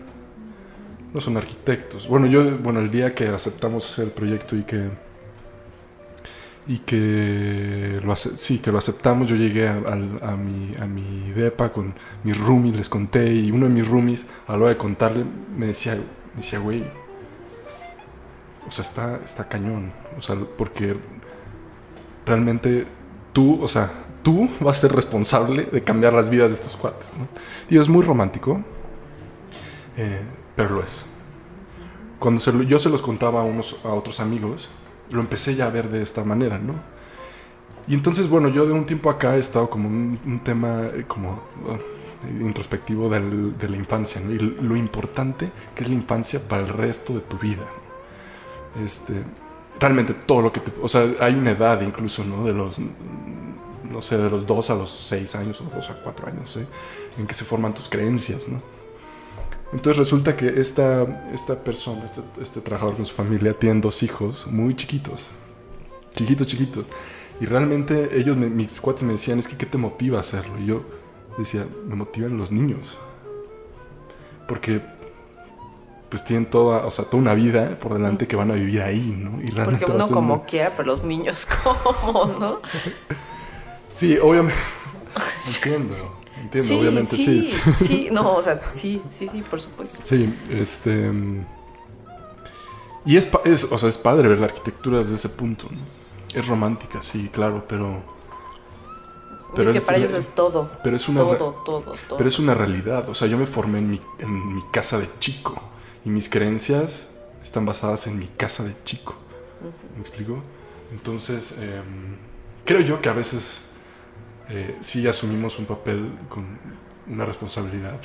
no 1.13 1.21
son 1.21 1.37
arquitectos. 1.37 2.07
Bueno, 2.09 2.27
yo, 2.27 2.57
bueno, 2.59 2.81
el 2.81 2.91
día 2.91 3.15
que 3.15 3.29
aceptamos 3.29 3.91
hacer 3.91 4.07
el 4.07 4.11
proyecto 4.13 4.57
y 4.57 4.63
que, 4.63 4.89
y 6.69 6.79
que 6.81 8.01
lo, 8.05 8.13
ace- 8.13 8.37
sí, 8.37 8.59
que 8.59 8.73
lo 8.73 8.79
aceptamos, 8.79 9.29
yo 9.29 9.37
llegué 9.37 9.69
a 9.69 9.77
mi, 10.37 10.75
a 10.81 10.87
mi 10.87 11.31
depa 11.33 11.73
con 11.73 11.95
mis 12.25 12.37
roomies, 12.39 12.77
les 12.77 12.89
conté 12.89 13.33
y 13.33 13.51
uno 13.53 13.67
de 13.67 13.73
mis 13.73 13.87
roomies, 13.87 14.27
a 14.47 14.53
la 14.53 14.59
hora 14.59 14.69
de 14.71 14.77
contarle, 14.77 15.25
me 15.57 15.67
decía, 15.67 15.95
me 15.95 16.37
decía, 16.43 16.59
güey, 16.59 16.85
o 18.67 18.71
sea, 18.71 18.85
está, 18.85 19.21
está 19.25 19.49
cañón, 19.49 19.93
o 20.17 20.21
sea, 20.21 20.37
porque 20.57 20.97
realmente 22.25 22.87
tú, 23.33 23.63
o 23.63 23.69
sea, 23.69 23.91
tú 24.23 24.49
vas 24.61 24.79
a 24.79 24.81
ser 24.81 24.93
responsable 24.93 25.65
de 25.65 25.83
cambiar 25.83 26.13
las 26.13 26.29
vidas 26.29 26.49
de 26.49 26.55
estos 26.55 26.77
cuates. 26.77 27.09
¿no? 27.17 27.27
Y 27.71 27.79
es 27.81 27.89
muy 27.89 28.03
romántico, 28.03 28.61
eh, 29.97 30.23
pero 30.55 30.71
lo 30.77 30.83
es. 30.83 31.03
Cuando 32.19 32.41
se 32.41 32.53
lo- 32.53 32.63
yo 32.63 32.79
se 32.79 32.89
los 32.89 33.03
contaba 33.03 33.41
a, 33.41 33.45
unos, 33.45 33.79
a 33.85 33.89
otros 33.89 34.21
amigos, 34.21 34.69
lo 35.11 35.21
empecé 35.21 35.55
ya 35.55 35.67
a 35.67 35.71
ver 35.71 35.89
de 35.91 36.03
esta 36.03 36.25
manera, 36.25 36.59
¿no? 36.59 36.75
Y 37.89 37.95
entonces, 37.95 38.29
bueno, 38.29 38.49
yo 38.49 38.67
de 38.67 38.73
un 38.73 38.85
tiempo 38.85 39.11
acá 39.11 39.37
he 39.37 39.39
estado 39.39 39.71
como 39.71 39.89
un, 39.89 40.19
un 40.27 40.41
tema 40.41 40.81
eh, 40.93 41.05
como 41.07 41.31
uh, 41.35 42.45
introspectivo 42.45 43.09
del- 43.09 43.57
de 43.57 43.69
la 43.69 43.77
infancia, 43.77 44.21
¿no? 44.21 44.33
Y 44.33 44.39
lo 44.39 44.75
importante 44.75 45.53
que 45.75 45.85
es 45.85 45.89
la 45.89 45.95
infancia 45.95 46.41
para 46.49 46.63
el 46.63 46.69
resto 46.69 47.13
de 47.15 47.21
tu 47.21 47.39
vida. 47.39 47.63
Este, 48.85 49.23
realmente 49.81 50.15
todo 50.15 50.43
lo 50.43 50.53
que 50.53 50.61
te... 50.61 50.73
O 50.83 50.89
sea, 50.89 51.07
hay 51.21 51.35
una 51.35 51.53
edad 51.53 51.81
incluso, 51.83 52.25
¿no? 52.25 52.45
De 52.45 52.53
los, 52.53 52.77
no 53.91 54.03
sé, 54.03 54.19
de 54.19 54.29
los 54.31 54.47
2 54.47 54.71
a 54.71 54.75
los 54.75 54.91
6 54.91 55.35
años 55.37 55.61
o 55.61 55.65
2 55.65 55.91
a 55.91 55.95
4 56.03 56.29
años, 56.29 56.57
¿eh? 56.57 56.67
En 57.19 57.27
que 57.27 57.35
se 57.35 57.45
forman 57.45 57.73
tus 57.75 57.89
creencias, 57.89 58.49
¿no? 58.49 58.61
Entonces 59.73 59.97
resulta 59.99 60.37
que 60.37 60.61
esta, 60.61 61.03
esta 61.33 61.57
persona, 61.63 62.05
este, 62.05 62.21
este 62.41 62.61
trabajador 62.61 62.97
con 62.97 63.07
su 63.07 63.15
familia, 63.15 63.53
tienen 63.59 63.81
dos 63.81 64.03
hijos 64.03 64.47
muy 64.47 64.77
chiquitos. 64.77 65.27
Chiquitos, 66.15 66.47
chiquitos. 66.47 66.87
Y 67.41 67.47
realmente 67.47 68.17
ellos, 68.19 68.37
me- 68.37 68.49
mis 68.49 68.81
cuates 68.81 69.03
me 69.03 69.13
decían, 69.13 69.39
es 69.39 69.49
que 69.49 69.57
¿qué 69.57 69.67
te 69.67 69.77
motiva 69.77 70.19
a 70.19 70.21
hacerlo? 70.21 70.59
Y 70.61 70.67
yo 70.67 70.83
decía, 71.37 71.67
me 71.87 71.97
motivan 71.97 72.37
los 72.39 72.53
niños. 72.53 72.97
Porque 74.49 74.81
pues 76.09 76.25
tienen 76.25 76.47
toda, 76.47 76.87
o 76.87 76.91
sea, 76.91 77.05
toda 77.05 77.19
una 77.23 77.35
vida 77.35 77.77
por 77.81 77.93
delante 77.95 78.27
que 78.29 78.37
van 78.37 78.51
a 78.51 78.55
vivir 78.55 78.83
ahí, 78.83 79.17
¿no? 79.19 79.43
Y 79.43 79.49
realmente 79.51 79.85
Porque 79.87 79.97
uno 79.97 80.09
como 80.09 80.35
una- 80.35 80.45
quiera, 80.45 80.73
pero 80.77 80.87
los 80.87 81.03
niños 81.03 81.47
como, 81.65 82.27
¿no? 82.39 82.61
Sí, 83.93 84.17
obviamente. 84.19 84.55
entiendo, 85.47 85.95
entiendo, 86.41 86.79
obviamente 86.79 87.17
sí. 87.17 87.43
sí, 87.43 87.73
sí. 87.87 88.09
No, 88.13 88.35
o 88.37 88.43
sea, 88.43 88.57
sí, 88.73 89.03
sí, 89.11 89.27
sí, 89.29 89.43
por 89.43 89.61
supuesto. 89.61 90.01
Sí, 90.03 90.33
este. 90.51 91.13
Y 93.05 93.17
es, 93.17 93.29
o 93.71 93.79
sea, 93.79 93.89
es 93.89 93.99
padre 93.99 94.29
ver 94.29 94.39
la 94.39 94.47
arquitectura 94.47 94.99
desde 94.99 95.15
ese 95.15 95.29
punto, 95.29 95.69
¿no? 95.71 95.79
Es 96.39 96.47
romántica, 96.47 97.03
sí, 97.03 97.31
claro, 97.33 97.65
pero. 97.69 98.03
Pero 99.55 99.71
es 99.71 99.73
que 99.73 99.79
es 99.79 99.85
para 99.85 99.99
ellos 99.99 100.13
es 100.13 100.35
todo. 100.35 100.69
Pero 100.83 100.97
es 100.97 101.09
una. 101.09 101.21
Todo, 101.21 101.63
todo, 101.65 101.81
todo. 102.09 102.17
Pero 102.19 102.29
es 102.29 102.39
una 102.39 102.53
realidad. 102.53 103.09
O 103.09 103.15
sea, 103.15 103.27
yo 103.27 103.39
me 103.39 103.47
formé 103.47 103.79
en 103.79 103.91
mi, 103.91 104.01
en 104.19 104.55
mi 104.57 104.63
casa 104.71 104.99
de 104.99 105.09
chico. 105.19 105.61
Y 106.07 106.09
mis 106.09 106.29
creencias 106.29 107.09
están 107.43 107.67
basadas 107.67 108.07
en 108.07 108.17
mi 108.17 108.29
casa 108.29 108.63
de 108.63 108.77
chico. 108.85 109.17
¿Me 109.97 110.01
explico? 110.01 110.41
Entonces, 110.93 111.59
em, 111.61 112.17
creo 112.65 112.81
yo 112.81 113.03
que 113.03 113.09
a 113.09 113.13
veces 113.13 113.59
eh, 114.49 114.77
sí 114.81 115.09
asumimos 115.09 115.59
un 115.59 115.67
papel 115.67 116.13
con 116.29 116.61
una 117.09 117.25
responsabilidad. 117.25 117.99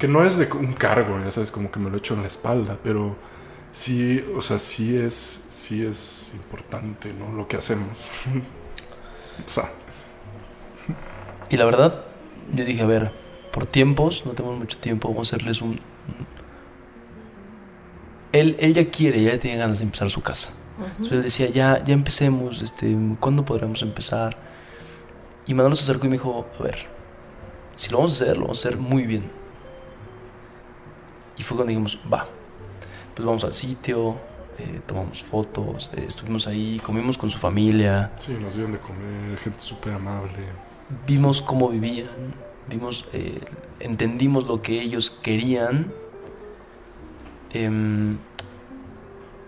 Que 0.00 0.08
no 0.08 0.24
es 0.24 0.36
de 0.36 0.50
un 0.52 0.72
cargo, 0.72 1.20
ya 1.22 1.30
sabes, 1.30 1.52
como 1.52 1.70
que 1.70 1.78
me 1.78 1.90
lo 1.90 1.98
echo 1.98 2.14
en 2.14 2.22
la 2.22 2.26
espalda, 2.26 2.76
pero 2.82 3.14
sí, 3.70 4.24
o 4.36 4.42
sea, 4.42 4.58
sí 4.58 4.96
es, 4.96 5.44
sí 5.48 5.86
es 5.86 6.32
importante, 6.34 7.12
¿no? 7.12 7.32
Lo 7.36 7.46
que 7.46 7.56
hacemos. 7.56 7.86
o 9.46 9.48
sea, 9.48 9.70
Y 11.50 11.56
la 11.56 11.66
verdad, 11.66 12.04
yo 12.52 12.64
dije, 12.64 12.82
a 12.82 12.86
ver, 12.86 13.12
por 13.52 13.66
tiempos, 13.66 14.26
no 14.26 14.32
tenemos 14.32 14.58
mucho 14.58 14.76
tiempo, 14.78 15.08
vamos 15.08 15.32
a 15.32 15.36
hacerles 15.36 15.62
un... 15.62 15.93
Él, 18.34 18.56
él 18.58 18.74
ya 18.74 18.90
quiere, 18.90 19.22
ya 19.22 19.38
tiene 19.38 19.56
ganas 19.58 19.78
de 19.78 19.84
empezar 19.84 20.10
su 20.10 20.20
casa. 20.20 20.50
Entonces 20.78 21.12
él 21.12 21.22
decía, 21.22 21.48
ya, 21.50 21.84
ya 21.84 21.94
empecemos, 21.94 22.60
este, 22.60 22.96
¿cuándo 23.20 23.44
podremos 23.44 23.80
empezar? 23.82 24.36
Y 25.46 25.54
Manolo 25.54 25.76
se 25.76 25.84
acercó 25.84 26.06
y 26.06 26.08
me 26.08 26.16
dijo, 26.16 26.46
a 26.58 26.62
ver, 26.62 26.86
si 27.76 27.90
lo 27.90 27.98
vamos 27.98 28.12
a 28.12 28.24
hacer, 28.24 28.36
lo 28.36 28.42
vamos 28.44 28.64
a 28.64 28.68
hacer 28.68 28.78
muy 28.78 29.06
bien. 29.06 29.30
Y 31.36 31.42
fue 31.42 31.56
cuando 31.56 31.68
dijimos, 31.70 31.98
va, 32.12 32.26
pues 33.14 33.24
vamos 33.24 33.44
al 33.44 33.52
sitio, 33.52 34.16
eh, 34.58 34.80
tomamos 34.86 35.22
fotos, 35.22 35.90
eh, 35.94 36.04
estuvimos 36.06 36.46
ahí, 36.46 36.80
comimos 36.84 37.18
con 37.18 37.30
su 37.30 37.38
familia, 37.38 38.12
Sí, 38.18 38.32
nos 38.40 38.54
dieron 38.54 38.72
de 38.72 38.78
comer, 38.78 39.38
gente 39.38 39.60
súper 39.60 39.94
amable. 39.94 40.32
vimos 41.06 41.40
cómo 41.42 41.68
vivían, 41.68 42.08
vimos, 42.68 43.04
eh, 43.12 43.40
entendimos 43.80 44.46
lo 44.46 44.62
que 44.62 44.80
ellos 44.80 45.10
querían, 45.10 45.92
em, 47.54 48.16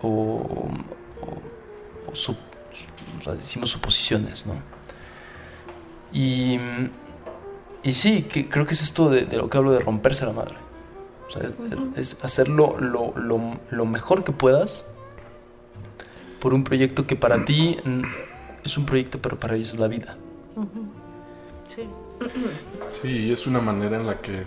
o, 0.01 0.07
o- 0.09 2.11
o 2.11 2.15
su- 2.15 2.31
o 2.33 3.23
sea, 3.23 3.35
hicimos 3.35 3.69
suposiciones, 3.69 4.45
¿no? 4.45 4.55
Y, 6.13 6.57
y 7.83 7.93
sí, 7.93 8.23
que, 8.23 8.47
creo 8.49 8.65
que 8.65 8.73
es 8.73 8.81
esto 8.81 9.09
de, 9.09 9.25
de 9.25 9.37
lo 9.37 9.49
que 9.49 9.57
hablo 9.57 9.71
de 9.71 9.79
romperse 9.79 10.25
la 10.25 10.33
madre. 10.33 10.55
O 11.27 11.31
sea, 11.31 11.43
es, 11.43 11.53
es 12.15 12.23
hacerlo 12.23 12.77
lo, 12.79 13.13
lo- 13.17 13.59
lo 13.69 13.85
mejor 13.85 14.23
que 14.23 14.31
puedas 14.31 14.85
por 16.39 16.53
un 16.53 16.63
proyecto 16.63 17.05
que 17.07 17.15
para 17.15 17.43
ti 17.43 17.77
es 18.63 18.77
un 18.77 18.85
proyecto, 18.85 19.19
pero 19.21 19.39
para 19.39 19.55
ellos 19.55 19.73
es 19.73 19.79
la 19.79 19.87
vida. 19.87 20.15
Sí. 21.65 21.83
Sí, 22.87 23.09
y 23.27 23.31
es 23.31 23.45
una 23.47 23.59
manera 23.59 23.97
en 23.97 24.07
la 24.07 24.21
que 24.21 24.43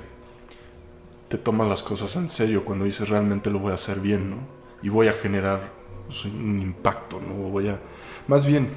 te 1.30 1.38
tomas 1.38 1.68
las 1.68 1.82
cosas 1.82 2.14
en 2.16 2.28
serio 2.28 2.64
cuando 2.64 2.84
dices 2.84 3.08
realmente 3.08 3.50
lo 3.50 3.60
voy 3.60 3.70
a 3.72 3.76
hacer 3.76 4.00
bien, 4.00 4.30
¿no? 4.30 4.36
Y 4.82 4.88
voy 4.90 5.08
a 5.08 5.12
generar 5.14 5.72
pues, 6.06 6.24
un 6.26 6.60
impacto, 6.60 7.20
¿no? 7.26 7.34
Voy 7.50 7.68
a... 7.68 7.78
Más 8.26 8.44
bien, 8.44 8.70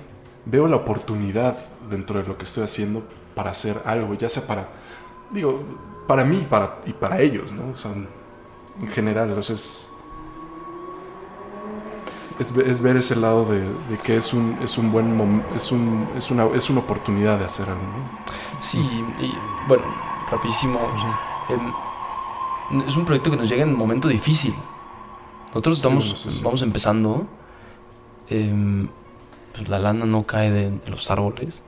veo 0.45 0.67
la 0.67 0.77
oportunidad 0.77 1.57
dentro 1.89 2.21
de 2.21 2.27
lo 2.27 2.37
que 2.37 2.43
estoy 2.45 2.63
haciendo 2.63 3.03
para 3.35 3.49
hacer 3.51 3.81
algo, 3.85 4.13
ya 4.13 4.29
sea 4.29 4.45
para, 4.45 4.69
digo, 5.31 5.61
para 6.07 6.23
mí 6.25 6.45
para, 6.49 6.79
y 6.85 6.93
para 6.93 7.19
ellos, 7.19 7.51
¿no? 7.51 7.71
O 7.73 7.75
sea, 7.75 7.91
en 7.91 8.87
general, 8.89 9.31
o 9.31 9.41
sea, 9.41 9.55
es... 9.55 9.87
Es, 12.39 12.51
es 12.57 12.81
ver 12.81 12.97
ese 12.97 13.15
lado 13.15 13.45
de, 13.45 13.59
de 13.61 13.97
que 14.03 14.17
es 14.17 14.33
un, 14.33 14.57
es 14.61 14.77
un 14.79 14.91
buen 14.91 15.15
mom- 15.17 15.43
es, 15.55 15.71
un, 15.71 16.07
es, 16.17 16.31
una, 16.31 16.45
es 16.55 16.67
una 16.69 16.79
oportunidad 16.79 17.37
de 17.37 17.45
hacer 17.45 17.69
algo, 17.69 17.83
¿no? 17.83 18.09
Sí, 18.59 18.79
y 19.19 19.31
bueno, 19.67 19.83
rapidísimo. 20.31 20.79
em, 21.49 21.71
es 22.87 22.95
un 22.95 23.05
proyecto 23.05 23.31
que 23.31 23.37
nos 23.37 23.49
llega 23.49 23.63
en 23.63 23.69
un 23.69 23.77
momento 23.77 24.07
difícil. 24.07 24.53
Nosotros 25.47 25.77
estamos, 25.77 26.09
sí, 26.21 26.31
sí. 26.31 26.41
vamos 26.43 26.61
empezando. 26.61 27.27
em, 28.29 28.87
pues 29.55 29.69
la 29.69 29.77
lana 29.77 30.05
no 30.05 30.23
cae 30.25 30.49
de, 30.49 30.71
de 30.71 30.89
los 30.89 31.11
árboles. 31.11 31.61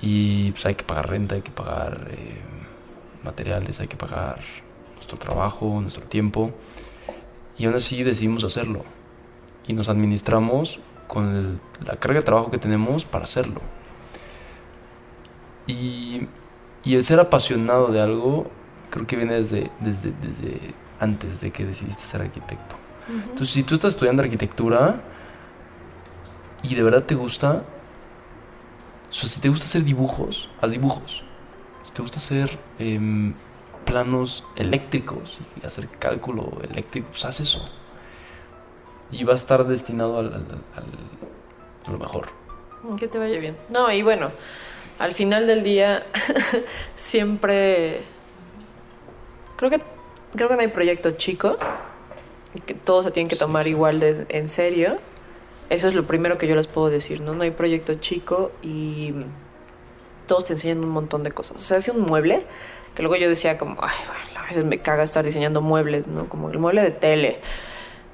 Y 0.00 0.52
pues 0.52 0.64
hay 0.66 0.74
que 0.74 0.84
pagar 0.84 1.10
renta, 1.10 1.34
hay 1.34 1.42
que 1.42 1.50
pagar 1.50 2.08
em, 2.12 3.24
materiales, 3.24 3.80
hay 3.80 3.88
que 3.88 3.96
pagar 3.96 4.38
nuestro 4.94 5.18
trabajo, 5.18 5.78
nuestro 5.82 6.04
tiempo. 6.04 6.50
Y 7.58 7.66
aún 7.66 7.74
así 7.74 8.02
decidimos 8.04 8.44
hacerlo. 8.44 8.84
Y 9.66 9.72
nos 9.74 9.88
administramos 9.90 10.80
con 11.08 11.34
el- 11.34 11.60
la 11.84 11.96
carga 11.96 12.20
de 12.20 12.24
trabajo 12.24 12.50
que 12.50 12.58
tenemos 12.58 13.04
para 13.04 13.24
hacerlo. 13.24 13.60
Y, 15.66 16.26
y 16.84 16.94
el 16.94 17.04
ser 17.04 17.20
apasionado 17.20 17.88
de 17.88 18.00
algo 18.00 18.46
creo 18.90 19.06
que 19.06 19.16
viene 19.16 19.34
desde, 19.34 19.70
desde, 19.80 20.12
desde 20.22 20.74
antes 21.00 21.40
de 21.40 21.50
que 21.50 21.64
decidiste 21.64 22.04
ser 22.06 22.20
arquitecto. 22.22 22.76
Entonces, 23.08 23.50
si 23.50 23.62
tú 23.62 23.74
estás 23.74 23.94
estudiando 23.94 24.22
arquitectura 24.22 25.00
y 26.62 26.74
de 26.74 26.82
verdad 26.82 27.04
te 27.04 27.14
gusta, 27.14 27.62
o 29.10 29.12
sea, 29.12 29.28
si 29.28 29.40
te 29.40 29.48
gusta 29.48 29.64
hacer 29.64 29.84
dibujos, 29.84 30.50
haz 30.60 30.70
dibujos. 30.72 31.22
Si 31.82 31.92
te 31.92 32.02
gusta 32.02 32.18
hacer 32.18 32.58
em, 32.78 33.32
planos 33.86 34.44
eléctricos 34.56 35.38
y 35.62 35.66
hacer 35.66 35.88
cálculo 35.98 36.58
eléctrico, 36.68 37.08
pues 37.10 37.24
haz 37.24 37.40
eso. 37.40 37.64
Y 39.10 39.24
va 39.24 39.32
a 39.32 39.36
estar 39.36 39.64
destinado 39.66 40.18
al, 40.18 40.26
al- 40.26 40.34
al- 40.76 41.86
a 41.86 41.90
lo 41.90 41.98
mejor. 41.98 42.28
Que 42.98 43.08
te 43.08 43.18
vaya 43.18 43.38
bien. 43.40 43.56
No, 43.70 43.90
y 43.90 44.02
bueno, 44.02 44.30
al 44.98 45.12
final 45.14 45.46
del 45.46 45.64
día 45.64 46.04
siempre 46.96 48.02
creo 49.58 49.70
que 49.70 49.82
creo 50.34 50.48
que 50.48 50.54
no 50.54 50.60
hay 50.62 50.68
proyecto 50.68 51.10
chico 51.10 51.58
y 52.54 52.60
que 52.60 52.72
todos 52.74 53.04
se 53.04 53.10
tienen 53.10 53.28
que 53.28 53.36
Sí, 53.36 53.40
tomar 53.40 53.60
exacto. 53.62 53.76
igual 53.76 54.00
de 54.00 54.24
en 54.30 54.48
serio. 54.48 54.96
Eso 55.68 55.86
es 55.88 55.92
lo 55.94 56.04
primero 56.04 56.38
que 56.38 56.46
yo 56.46 56.54
les 56.54 56.66
puedo 56.66 56.88
decir, 56.88 57.20
¿no? 57.20 57.34
No 57.34 57.42
hay 57.42 57.50
proyecto 57.50 57.94
chico 57.96 58.52
y 58.62 59.12
todos 60.26 60.46
te 60.46 60.54
enseñan 60.54 60.78
un 60.82 60.88
montón 60.88 61.22
de 61.24 61.30
cosas. 61.30 61.58
O 61.58 61.60
sea, 61.60 61.76
hace 61.76 61.90
un 61.90 62.00
mueble 62.00 62.46
que 62.94 63.02
luego 63.02 63.16
yo 63.16 63.28
decía 63.28 63.58
como, 63.58 63.76
ay, 63.82 63.94
bueno, 64.06 64.40
a 64.40 64.48
veces 64.48 64.64
me 64.64 64.78
caga 64.78 65.02
estar 65.02 65.24
diseñando 65.24 65.60
muebles, 65.60 66.06
¿no? 66.06 66.26
Como 66.28 66.48
el 66.50 66.58
mueble 66.58 66.80
de 66.82 66.90
tele. 66.90 67.40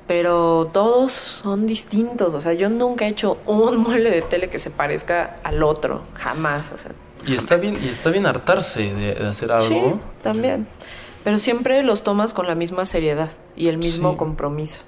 Pero 0.07 0.69
todos 0.73 1.13
son 1.13 1.67
distintos. 1.67 2.35
O 2.35 2.41
sea, 2.41 2.53
yo 2.55 2.69
nunca 2.69 3.07
he 3.07 3.09
hecho 3.09 3.39
un 3.47 3.77
mueble 3.85 4.11
de 4.11 4.23
tele 4.23 4.51
que 4.51 4.59
se 4.59 4.71
parezca 4.71 5.37
al 5.45 5.63
otro. 5.63 6.03
Jamás. 6.15 6.73
O 6.75 6.79
sea, 6.79 6.91
Y 7.27 7.35
está 7.35 7.57
bien, 7.57 7.79
y 7.83 7.89
está 7.89 8.11
bien 8.11 8.27
hartarse 8.27 8.83
de, 8.93 9.15
de 9.15 9.27
hacer 9.29 9.51
algo. 9.53 9.67
sí, 9.69 10.01
también. 10.23 10.67
Pero 11.25 11.39
siempre 11.39 11.83
los 11.83 12.03
tomas 12.05 12.35
con 12.35 12.47
la 12.47 12.55
misma 12.55 12.85
seriedad 12.85 13.31
y 13.57 13.69
el 13.69 13.79
mismo 13.79 14.13
Sí. 14.13 14.17
compromiso. 14.19 14.83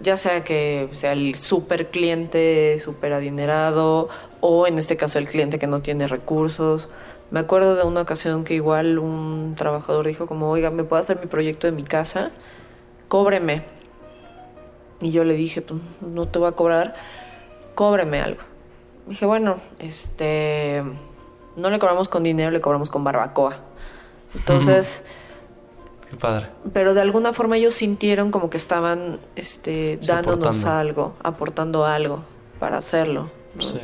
Ya 0.00 0.16
sea 0.16 0.44
que 0.44 0.88
sea 0.92 1.12
el 1.12 1.34
super 1.34 1.88
cliente, 1.90 2.78
super 2.78 3.12
adinerado, 3.12 4.08
o 4.40 4.66
en 4.66 4.78
este 4.78 4.96
caso 4.96 5.18
el 5.18 5.28
cliente 5.28 5.58
que 5.58 5.66
no 5.66 5.80
tiene 5.82 6.06
recursos. 6.06 6.88
Me 7.30 7.40
acuerdo 7.40 7.76
de 7.76 7.82
una 7.84 8.00
ocasión 8.02 8.44
que 8.44 8.54
igual 8.54 8.98
un 8.98 9.54
trabajador 9.58 10.06
dijo 10.06 10.26
como, 10.26 10.48
oiga, 10.50 10.70
¿me 10.70 10.84
puedo 10.84 11.00
hacer 11.00 11.18
mi 11.20 11.26
proyecto 11.26 11.66
de 11.66 11.72
mi 11.72 11.82
casa? 11.84 12.30
Cóbreme. 13.08 13.64
Y 15.00 15.10
yo 15.10 15.24
le 15.24 15.34
dije, 15.34 15.60
pues 15.60 15.80
no 16.00 16.26
te 16.26 16.38
voy 16.38 16.48
a 16.48 16.52
cobrar, 16.52 16.94
cóbreme 17.74 18.20
algo. 18.20 18.42
Dije, 19.06 19.26
bueno, 19.26 19.56
este, 19.78 20.82
no 21.56 21.70
le 21.70 21.78
cobramos 21.78 22.08
con 22.08 22.22
dinero, 22.22 22.50
le 22.50 22.60
cobramos 22.60 22.88
con 22.90 23.04
barbacoa. 23.04 23.58
Entonces, 24.34 25.04
Qué 26.10 26.16
padre. 26.16 26.46
pero 26.72 26.94
de 26.94 27.00
alguna 27.02 27.32
forma 27.32 27.56
ellos 27.58 27.74
sintieron 27.74 28.30
como 28.30 28.48
que 28.50 28.56
estaban 28.56 29.20
este, 29.36 29.98
Sí, 30.00 30.06
dándonos 30.06 30.46
aportando. 30.64 30.70
algo, 30.78 31.14
aportando 31.22 31.84
algo 31.84 32.22
para 32.58 32.78
hacerlo. 32.78 33.30
¿no? 33.54 33.60
Sí. 33.62 33.78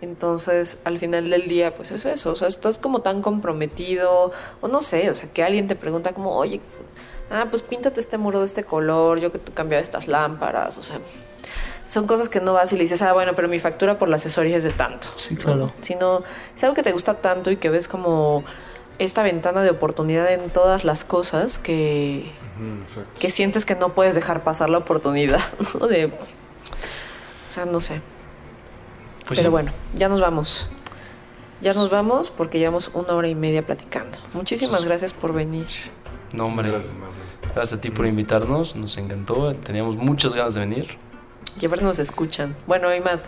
Entonces, 0.00 0.80
al 0.84 0.98
final 0.98 1.30
del 1.30 1.46
día, 1.48 1.76
pues 1.76 1.92
es 1.92 2.04
eso, 2.06 2.32
o 2.32 2.34
sea, 2.34 2.48
estás 2.48 2.78
como 2.78 3.00
tan 3.00 3.22
comprometido, 3.22 4.32
o 4.60 4.68
no 4.68 4.82
sé, 4.82 5.10
o 5.10 5.14
sea, 5.14 5.28
que 5.32 5.44
alguien 5.44 5.68
te 5.68 5.76
pregunta 5.76 6.12
como, 6.12 6.34
oye, 6.36 6.60
ah, 7.30 7.46
pues 7.48 7.62
píntate 7.62 8.00
este 8.00 8.18
muro 8.18 8.40
de 8.40 8.46
este 8.46 8.64
color, 8.64 9.20
yo 9.20 9.30
que 9.30 9.38
tú 9.38 9.52
cambiaba 9.52 9.80
estas 9.80 10.08
lámparas, 10.08 10.76
o 10.78 10.82
sea, 10.82 10.98
son 11.86 12.08
cosas 12.08 12.28
que 12.28 12.40
no 12.40 12.52
vas 12.52 12.72
y 12.72 12.76
le 12.76 12.82
dices, 12.82 13.00
ah, 13.02 13.12
bueno, 13.12 13.34
pero 13.36 13.46
mi 13.46 13.60
factura 13.60 13.96
por 13.96 14.08
la 14.08 14.16
asesoría 14.16 14.56
es 14.56 14.64
de 14.64 14.70
tanto. 14.72 15.06
Sí, 15.14 15.36
claro. 15.36 15.72
Sino, 15.82 16.24
es 16.56 16.64
algo 16.64 16.74
que 16.74 16.82
te 16.82 16.90
gusta 16.90 17.14
tanto 17.14 17.52
y 17.52 17.56
que 17.58 17.70
ves 17.70 17.86
como 17.86 18.42
esta 18.98 19.22
ventana 19.22 19.62
de 19.62 19.70
oportunidad 19.70 20.30
en 20.32 20.50
todas 20.50 20.84
las 20.84 21.04
cosas 21.04 21.58
que, 21.58 22.30
exacto. 22.84 23.10
que 23.18 23.30
sientes 23.30 23.64
que 23.64 23.74
no 23.74 23.90
puedes 23.94 24.14
dejar 24.14 24.42
pasar 24.44 24.70
la 24.70 24.78
oportunidad, 24.78 25.40
¿no? 25.80 25.86
De, 25.88 26.06
o 26.06 27.52
sea, 27.52 27.64
no 27.66 27.80
sé. 27.80 28.00
Pues 29.26 29.38
Pero 29.38 29.50
sí. 29.50 29.52
bueno, 29.52 29.72
ya 29.94 30.08
nos 30.08 30.20
vamos. 30.20 30.68
Ya 31.60 31.72
nos 31.74 31.90
vamos 31.90 32.30
porque 32.30 32.58
llevamos 32.58 32.90
una 32.92 33.14
hora 33.14 33.28
y 33.28 33.34
media 33.36 33.62
platicando. 33.62 34.18
Muchísimas 34.34 34.76
Pues- 34.78 34.84
gracias 34.88 35.12
por 35.12 35.32
venir. 35.32 35.66
No, 36.32 36.46
hombre. 36.46 36.70
Gracias, 36.70 36.94
Marlene. 36.94 37.22
Gracias 37.54 37.78
a 37.78 37.80
ti 37.80 37.90
por 37.90 38.06
invitarnos. 38.06 38.74
Nos 38.74 38.96
encantó. 38.96 39.52
Teníamos 39.54 39.96
muchas 39.96 40.32
ganas 40.32 40.54
de 40.54 40.60
venir. 40.60 40.96
Y 41.60 41.66
a 41.66 41.68
ver, 41.68 41.82
nos 41.82 41.98
escuchan. 41.98 42.56
Bueno, 42.66 42.92
Imad, 42.94 43.20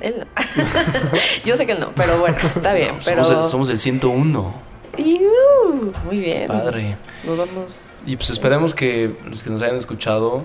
él 0.00 0.16
no. 0.20 0.26
Yo 1.44 1.56
sé 1.56 1.66
que 1.66 1.74
no, 1.74 1.90
pero 1.96 2.18
bueno, 2.18 2.38
está 2.42 2.72
bien. 2.72 2.94
Pero... 3.04 3.24
Somos, 3.24 3.44
el, 3.44 3.50
somos 3.50 3.68
el 3.68 3.78
101. 3.80 4.54
Muy 4.98 6.18
bien. 6.18 6.48
Padre. 6.48 6.96
Nos 7.24 7.38
vamos. 7.38 7.80
Y 8.06 8.16
pues 8.16 8.30
esperemos 8.30 8.74
que 8.74 9.14
los 9.26 9.42
que 9.42 9.50
nos 9.50 9.62
hayan 9.62 9.76
escuchado 9.76 10.42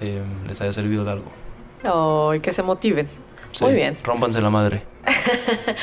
eh, 0.00 0.22
les 0.46 0.60
haya 0.60 0.72
servido 0.72 1.04
de 1.04 1.12
algo. 1.12 1.30
Oh, 1.84 2.34
y 2.34 2.40
que 2.40 2.52
se 2.52 2.62
motiven. 2.62 3.08
Sí, 3.52 3.64
Muy 3.64 3.74
bien. 3.74 3.96
Rómpanse 4.02 4.40
la 4.40 4.50
madre. 4.50 4.82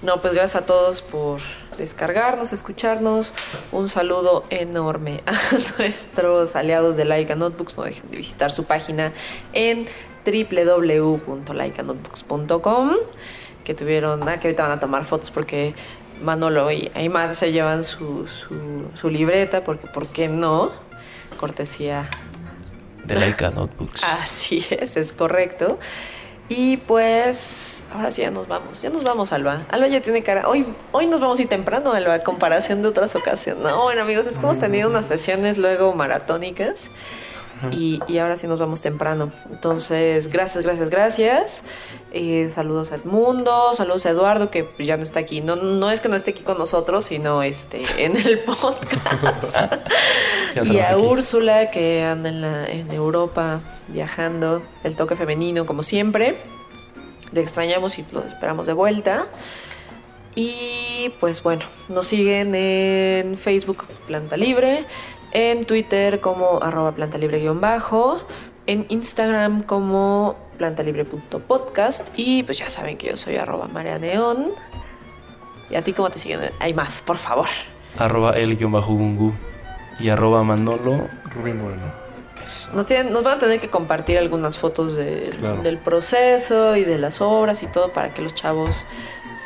No, 0.00 0.20
pues 0.20 0.32
gracias 0.32 0.62
a 0.62 0.66
todos 0.66 1.02
por 1.02 1.40
descargarnos, 1.76 2.52
escucharnos. 2.52 3.32
Un 3.72 3.88
saludo 3.88 4.44
enorme 4.48 5.18
a 5.26 5.32
nuestros 5.76 6.54
aliados 6.54 6.96
de 6.96 7.04
Laika 7.04 7.34
Notebooks. 7.34 7.76
No 7.76 7.82
dejen 7.82 8.08
de 8.08 8.18
visitar 8.18 8.52
su 8.52 8.62
página 8.62 9.12
en 9.52 9.88
www.laikanotebooks.com 10.24 12.92
que 13.64 13.74
tuvieron, 13.74 14.28
ah, 14.28 14.38
que 14.38 14.46
ahorita 14.48 14.62
van 14.62 14.72
a 14.72 14.80
tomar 14.80 15.04
fotos 15.04 15.32
porque 15.32 15.74
Manolo 16.22 16.70
y 16.70 16.90
Aymar 16.94 17.34
se 17.34 17.52
llevan 17.52 17.84
su, 17.84 18.26
su, 18.26 18.90
su 18.94 19.10
libreta 19.10 19.64
porque, 19.64 19.86
¿por 19.86 20.06
qué 20.08 20.28
no? 20.28 20.70
Cortesía 21.38 22.08
De 23.04 23.14
Laika 23.14 23.50
Notebooks. 23.50 24.02
Así 24.22 24.64
es, 24.70 24.96
es 24.96 25.12
correcto. 25.12 25.78
Y 26.48 26.78
pues, 26.78 27.84
ahora 27.92 28.10
sí 28.10 28.22
ya 28.22 28.30
nos 28.30 28.48
vamos. 28.48 28.80
Ya 28.80 28.88
nos 28.88 29.04
vamos, 29.04 29.32
Alba. 29.32 29.62
Alba 29.68 29.86
ya 29.88 30.00
tiene 30.00 30.22
cara. 30.22 30.48
Hoy, 30.48 30.66
hoy 30.92 31.06
nos 31.06 31.20
vamos 31.20 31.38
a 31.38 31.42
ir 31.42 31.48
temprano, 31.48 31.92
Alba, 31.92 32.14
a 32.14 32.20
comparación 32.20 32.80
de 32.80 32.88
otras 32.88 33.14
ocasiones. 33.14 33.62
No, 33.62 33.82
bueno, 33.82 34.02
amigos, 34.02 34.26
es 34.26 34.38
que 34.38 34.44
hemos 34.44 34.58
tenido 34.58 34.88
unas 34.88 35.06
sesiones 35.06 35.58
luego 35.58 35.92
maratónicas. 35.92 36.90
Y, 37.72 38.00
y 38.08 38.18
ahora 38.18 38.36
sí 38.36 38.46
nos 38.46 38.58
vamos 38.60 38.80
temprano. 38.80 39.30
Entonces, 39.50 40.28
gracias, 40.28 40.64
gracias, 40.64 40.90
gracias. 40.90 41.62
Eh, 42.12 42.48
saludos 42.50 42.92
a 42.92 42.96
Edmundo, 42.96 43.74
saludos 43.74 44.06
a 44.06 44.10
Eduardo, 44.10 44.50
que 44.50 44.66
ya 44.78 44.96
no 44.96 45.02
está 45.02 45.20
aquí. 45.20 45.40
No, 45.40 45.56
no 45.56 45.90
es 45.90 46.00
que 46.00 46.08
no 46.08 46.16
esté 46.16 46.30
aquí 46.30 46.42
con 46.42 46.56
nosotros, 46.58 47.04
sino 47.06 47.42
este, 47.42 47.82
en 48.04 48.16
el 48.16 48.40
podcast. 48.40 49.56
Y 50.64 50.78
a 50.78 50.90
aquí. 50.92 51.00
Úrsula, 51.02 51.70
que 51.70 52.02
anda 52.02 52.28
en, 52.30 52.40
la- 52.40 52.66
en 52.66 52.90
Europa 52.90 53.60
viajando. 53.88 54.62
El 54.82 54.96
toque 54.96 55.14
femenino, 55.14 55.66
como 55.66 55.82
siempre. 55.82 56.36
Te 57.32 57.40
extrañamos 57.42 57.98
y 57.98 58.04
lo 58.12 58.24
esperamos 58.24 58.66
de 58.66 58.72
vuelta. 58.72 59.26
Y 60.34 61.12
pues 61.20 61.42
bueno, 61.42 61.64
nos 61.88 62.06
siguen 62.06 62.54
en 62.54 63.36
Facebook 63.38 63.84
Planta 64.06 64.36
Libre, 64.36 64.84
en 65.32 65.64
Twitter 65.64 66.20
como 66.20 66.60
arroba 66.62 66.92
planta 66.92 67.18
libre 67.18 67.38
guion 67.40 67.60
bajo, 67.60 68.20
en 68.66 68.86
Instagram 68.88 69.62
como 69.62 70.36
plantalibre.podcast 70.58 72.08
y 72.16 72.42
pues 72.42 72.58
ya 72.58 72.68
saben 72.68 72.96
que 72.96 73.08
yo 73.08 73.16
soy 73.16 73.36
arroba. 73.36 73.68
¿Y 75.70 75.74
a 75.76 75.82
ti 75.82 75.92
cómo 75.92 76.10
te 76.10 76.18
siguen? 76.18 76.40
Hay 76.60 76.72
más, 76.74 77.02
por 77.02 77.16
favor. 77.16 77.46
Arroba 77.98 78.32
el 78.36 78.56
gungu. 78.56 79.32
Y 80.00 80.08
arroba 80.10 80.42
Manolo. 80.44 81.08
Rubén 81.34 81.60
Moreno. 81.60 81.82
Eso. 82.44 82.70
Nos, 82.72 82.86
tienen- 82.86 83.12
nos 83.12 83.24
van 83.24 83.36
a 83.36 83.40
tener 83.40 83.60
que 83.60 83.68
compartir 83.68 84.16
algunas 84.16 84.56
fotos 84.58 84.94
Claro. 85.38 85.62
del 85.62 85.76
proceso 85.78 86.76
y 86.76 86.84
de 86.84 86.98
las 86.98 87.20
obras 87.20 87.62
y 87.62 87.66
todo 87.66 87.92
para 87.92 88.14
que 88.14 88.22
los 88.22 88.32
chavos 88.32 88.86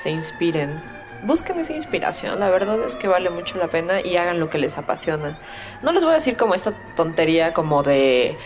se 0.02 0.10
inspiren. 0.10 0.80
Busquen 1.22 1.58
esa 1.60 1.72
inspiración, 1.72 2.40
la 2.40 2.50
verdad 2.50 2.82
es 2.84 2.96
que 2.96 3.06
vale 3.08 3.30
mucho 3.30 3.56
la 3.58 3.68
pena 3.68 4.00
y 4.00 4.16
hagan 4.16 4.40
lo 4.40 4.50
que 4.50 4.58
les 4.58 4.76
apasiona. 4.76 5.38
No 5.82 5.92
les 5.92 6.02
voy 6.02 6.12
a 6.12 6.14
decir 6.16 6.36
como 6.36 6.54
esta 6.54 6.72
tontería 6.96 7.52
como 7.52 7.82
de, 7.84 8.36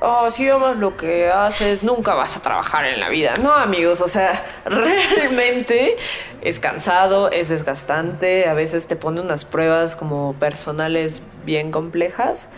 oh, 0.00 0.30
si 0.30 0.48
amas 0.48 0.78
lo 0.78 0.96
que 0.96 1.28
haces, 1.30 1.82
nunca 1.82 2.14
vas 2.14 2.36
a 2.36 2.40
trabajar 2.40 2.86
en 2.86 3.00
la 3.00 3.10
vida. 3.10 3.34
No, 3.42 3.52
amigos, 3.52 4.00
o 4.00 4.08
sea, 4.08 4.42
realmente 4.64 5.96
es 6.40 6.58
cansado, 6.58 7.30
es 7.30 7.48
desgastante, 7.50 8.48
a 8.48 8.54
veces 8.54 8.86
te 8.86 8.96
pone 8.96 9.20
unas 9.20 9.44
pruebas 9.44 9.94
como 9.94 10.32
personales 10.34 11.22
bien 11.44 11.70
complejas, 11.70 12.48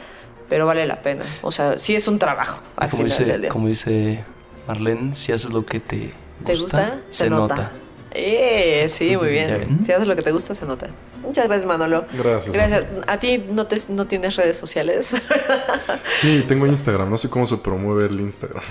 pero 0.49 0.67
vale 0.67 0.87
la 0.87 1.03
pena. 1.03 1.25
O 1.43 1.51
sea, 1.51 1.79
sí 1.79 1.97
es 1.97 2.07
un 2.07 2.19
trabajo. 2.19 2.61
Al 2.77 2.91
Como 2.91 3.03
final 3.05 3.19
del 3.19 3.27
dice, 3.27 3.39
día. 3.41 3.49
como 3.51 3.67
dice 3.69 4.25
Marlene, 4.69 5.15
si 5.15 5.33
haces 5.33 5.51
lo 5.53 5.67
que 5.67 5.81
te 5.81 5.97
gusta, 5.97 6.45
¿Te 6.45 6.55
gusta? 6.55 6.97
se, 7.09 7.29
nota. 7.31 7.73
Eh, 8.15 8.87
sí, 8.89 9.17
muy 9.17 9.29
bien. 9.29 9.81
Si 9.85 9.93
haces 9.93 10.07
lo 10.07 10.15
que 10.15 10.23
te 10.23 10.31
gusta, 10.31 10.55
se 10.55 10.65
nota. 10.65 10.87
Muchas 11.23 11.47
gracias, 11.49 11.67
Manolo. 11.67 12.05
Gracias. 12.13 12.55
Gracias. 12.55 12.85
¿A 13.09 13.19
ti 13.19 13.45
no, 13.51 13.67
te, 13.67 13.79
no 13.89 14.07
tienes 14.07 14.37
redes 14.37 14.57
sociales? 14.57 15.15
Sí, 16.15 16.45
tengo 16.47 16.67
Instagram. 16.67 17.11
No 17.11 17.19
sé 17.19 17.29
cómo 17.29 17.47
se 17.47 17.57
promueve 17.57 18.07
el 18.07 18.21
Instagram. 18.21 18.63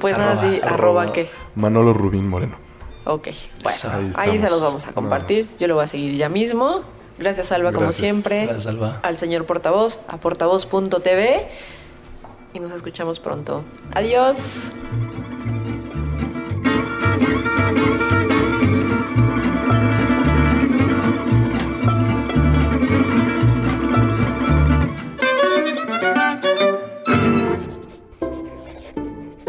pues 0.00 0.16
nada, 0.16 0.36
sí, 0.36 0.60
arroba, 0.62 1.02
Arroba 1.02 1.12
qué. 1.12 1.28
Manolo 1.56 1.92
Rubín 1.92 2.28
Moreno. 2.28 2.56
Ok, 3.04 3.28
bueno, 3.64 3.78
ahí, 3.92 4.10
Ahí 4.16 4.38
se 4.38 4.48
los 4.50 4.60
vamos 4.60 4.86
a 4.86 4.92
compartir. 4.92 5.46
Yo 5.58 5.66
lo 5.66 5.74
voy 5.76 5.84
a 5.84 5.88
seguir 5.88 6.14
ya 6.14 6.28
mismo. 6.28 6.82
Gracias, 7.18 7.50
Alba, 7.52 7.72
como 7.72 7.90
siempre. 7.92 8.44
Gracias, 8.46 8.66
Alba. 8.66 9.00
Al 9.02 9.16
señor 9.16 9.46
portavoz, 9.46 9.98
a 10.06 10.18
portavoz.tv. 10.18 11.46
Y 12.52 12.60
nos 12.60 12.72
escuchamos 12.72 13.18
pronto. 13.18 13.64
Adiós. 13.92 14.70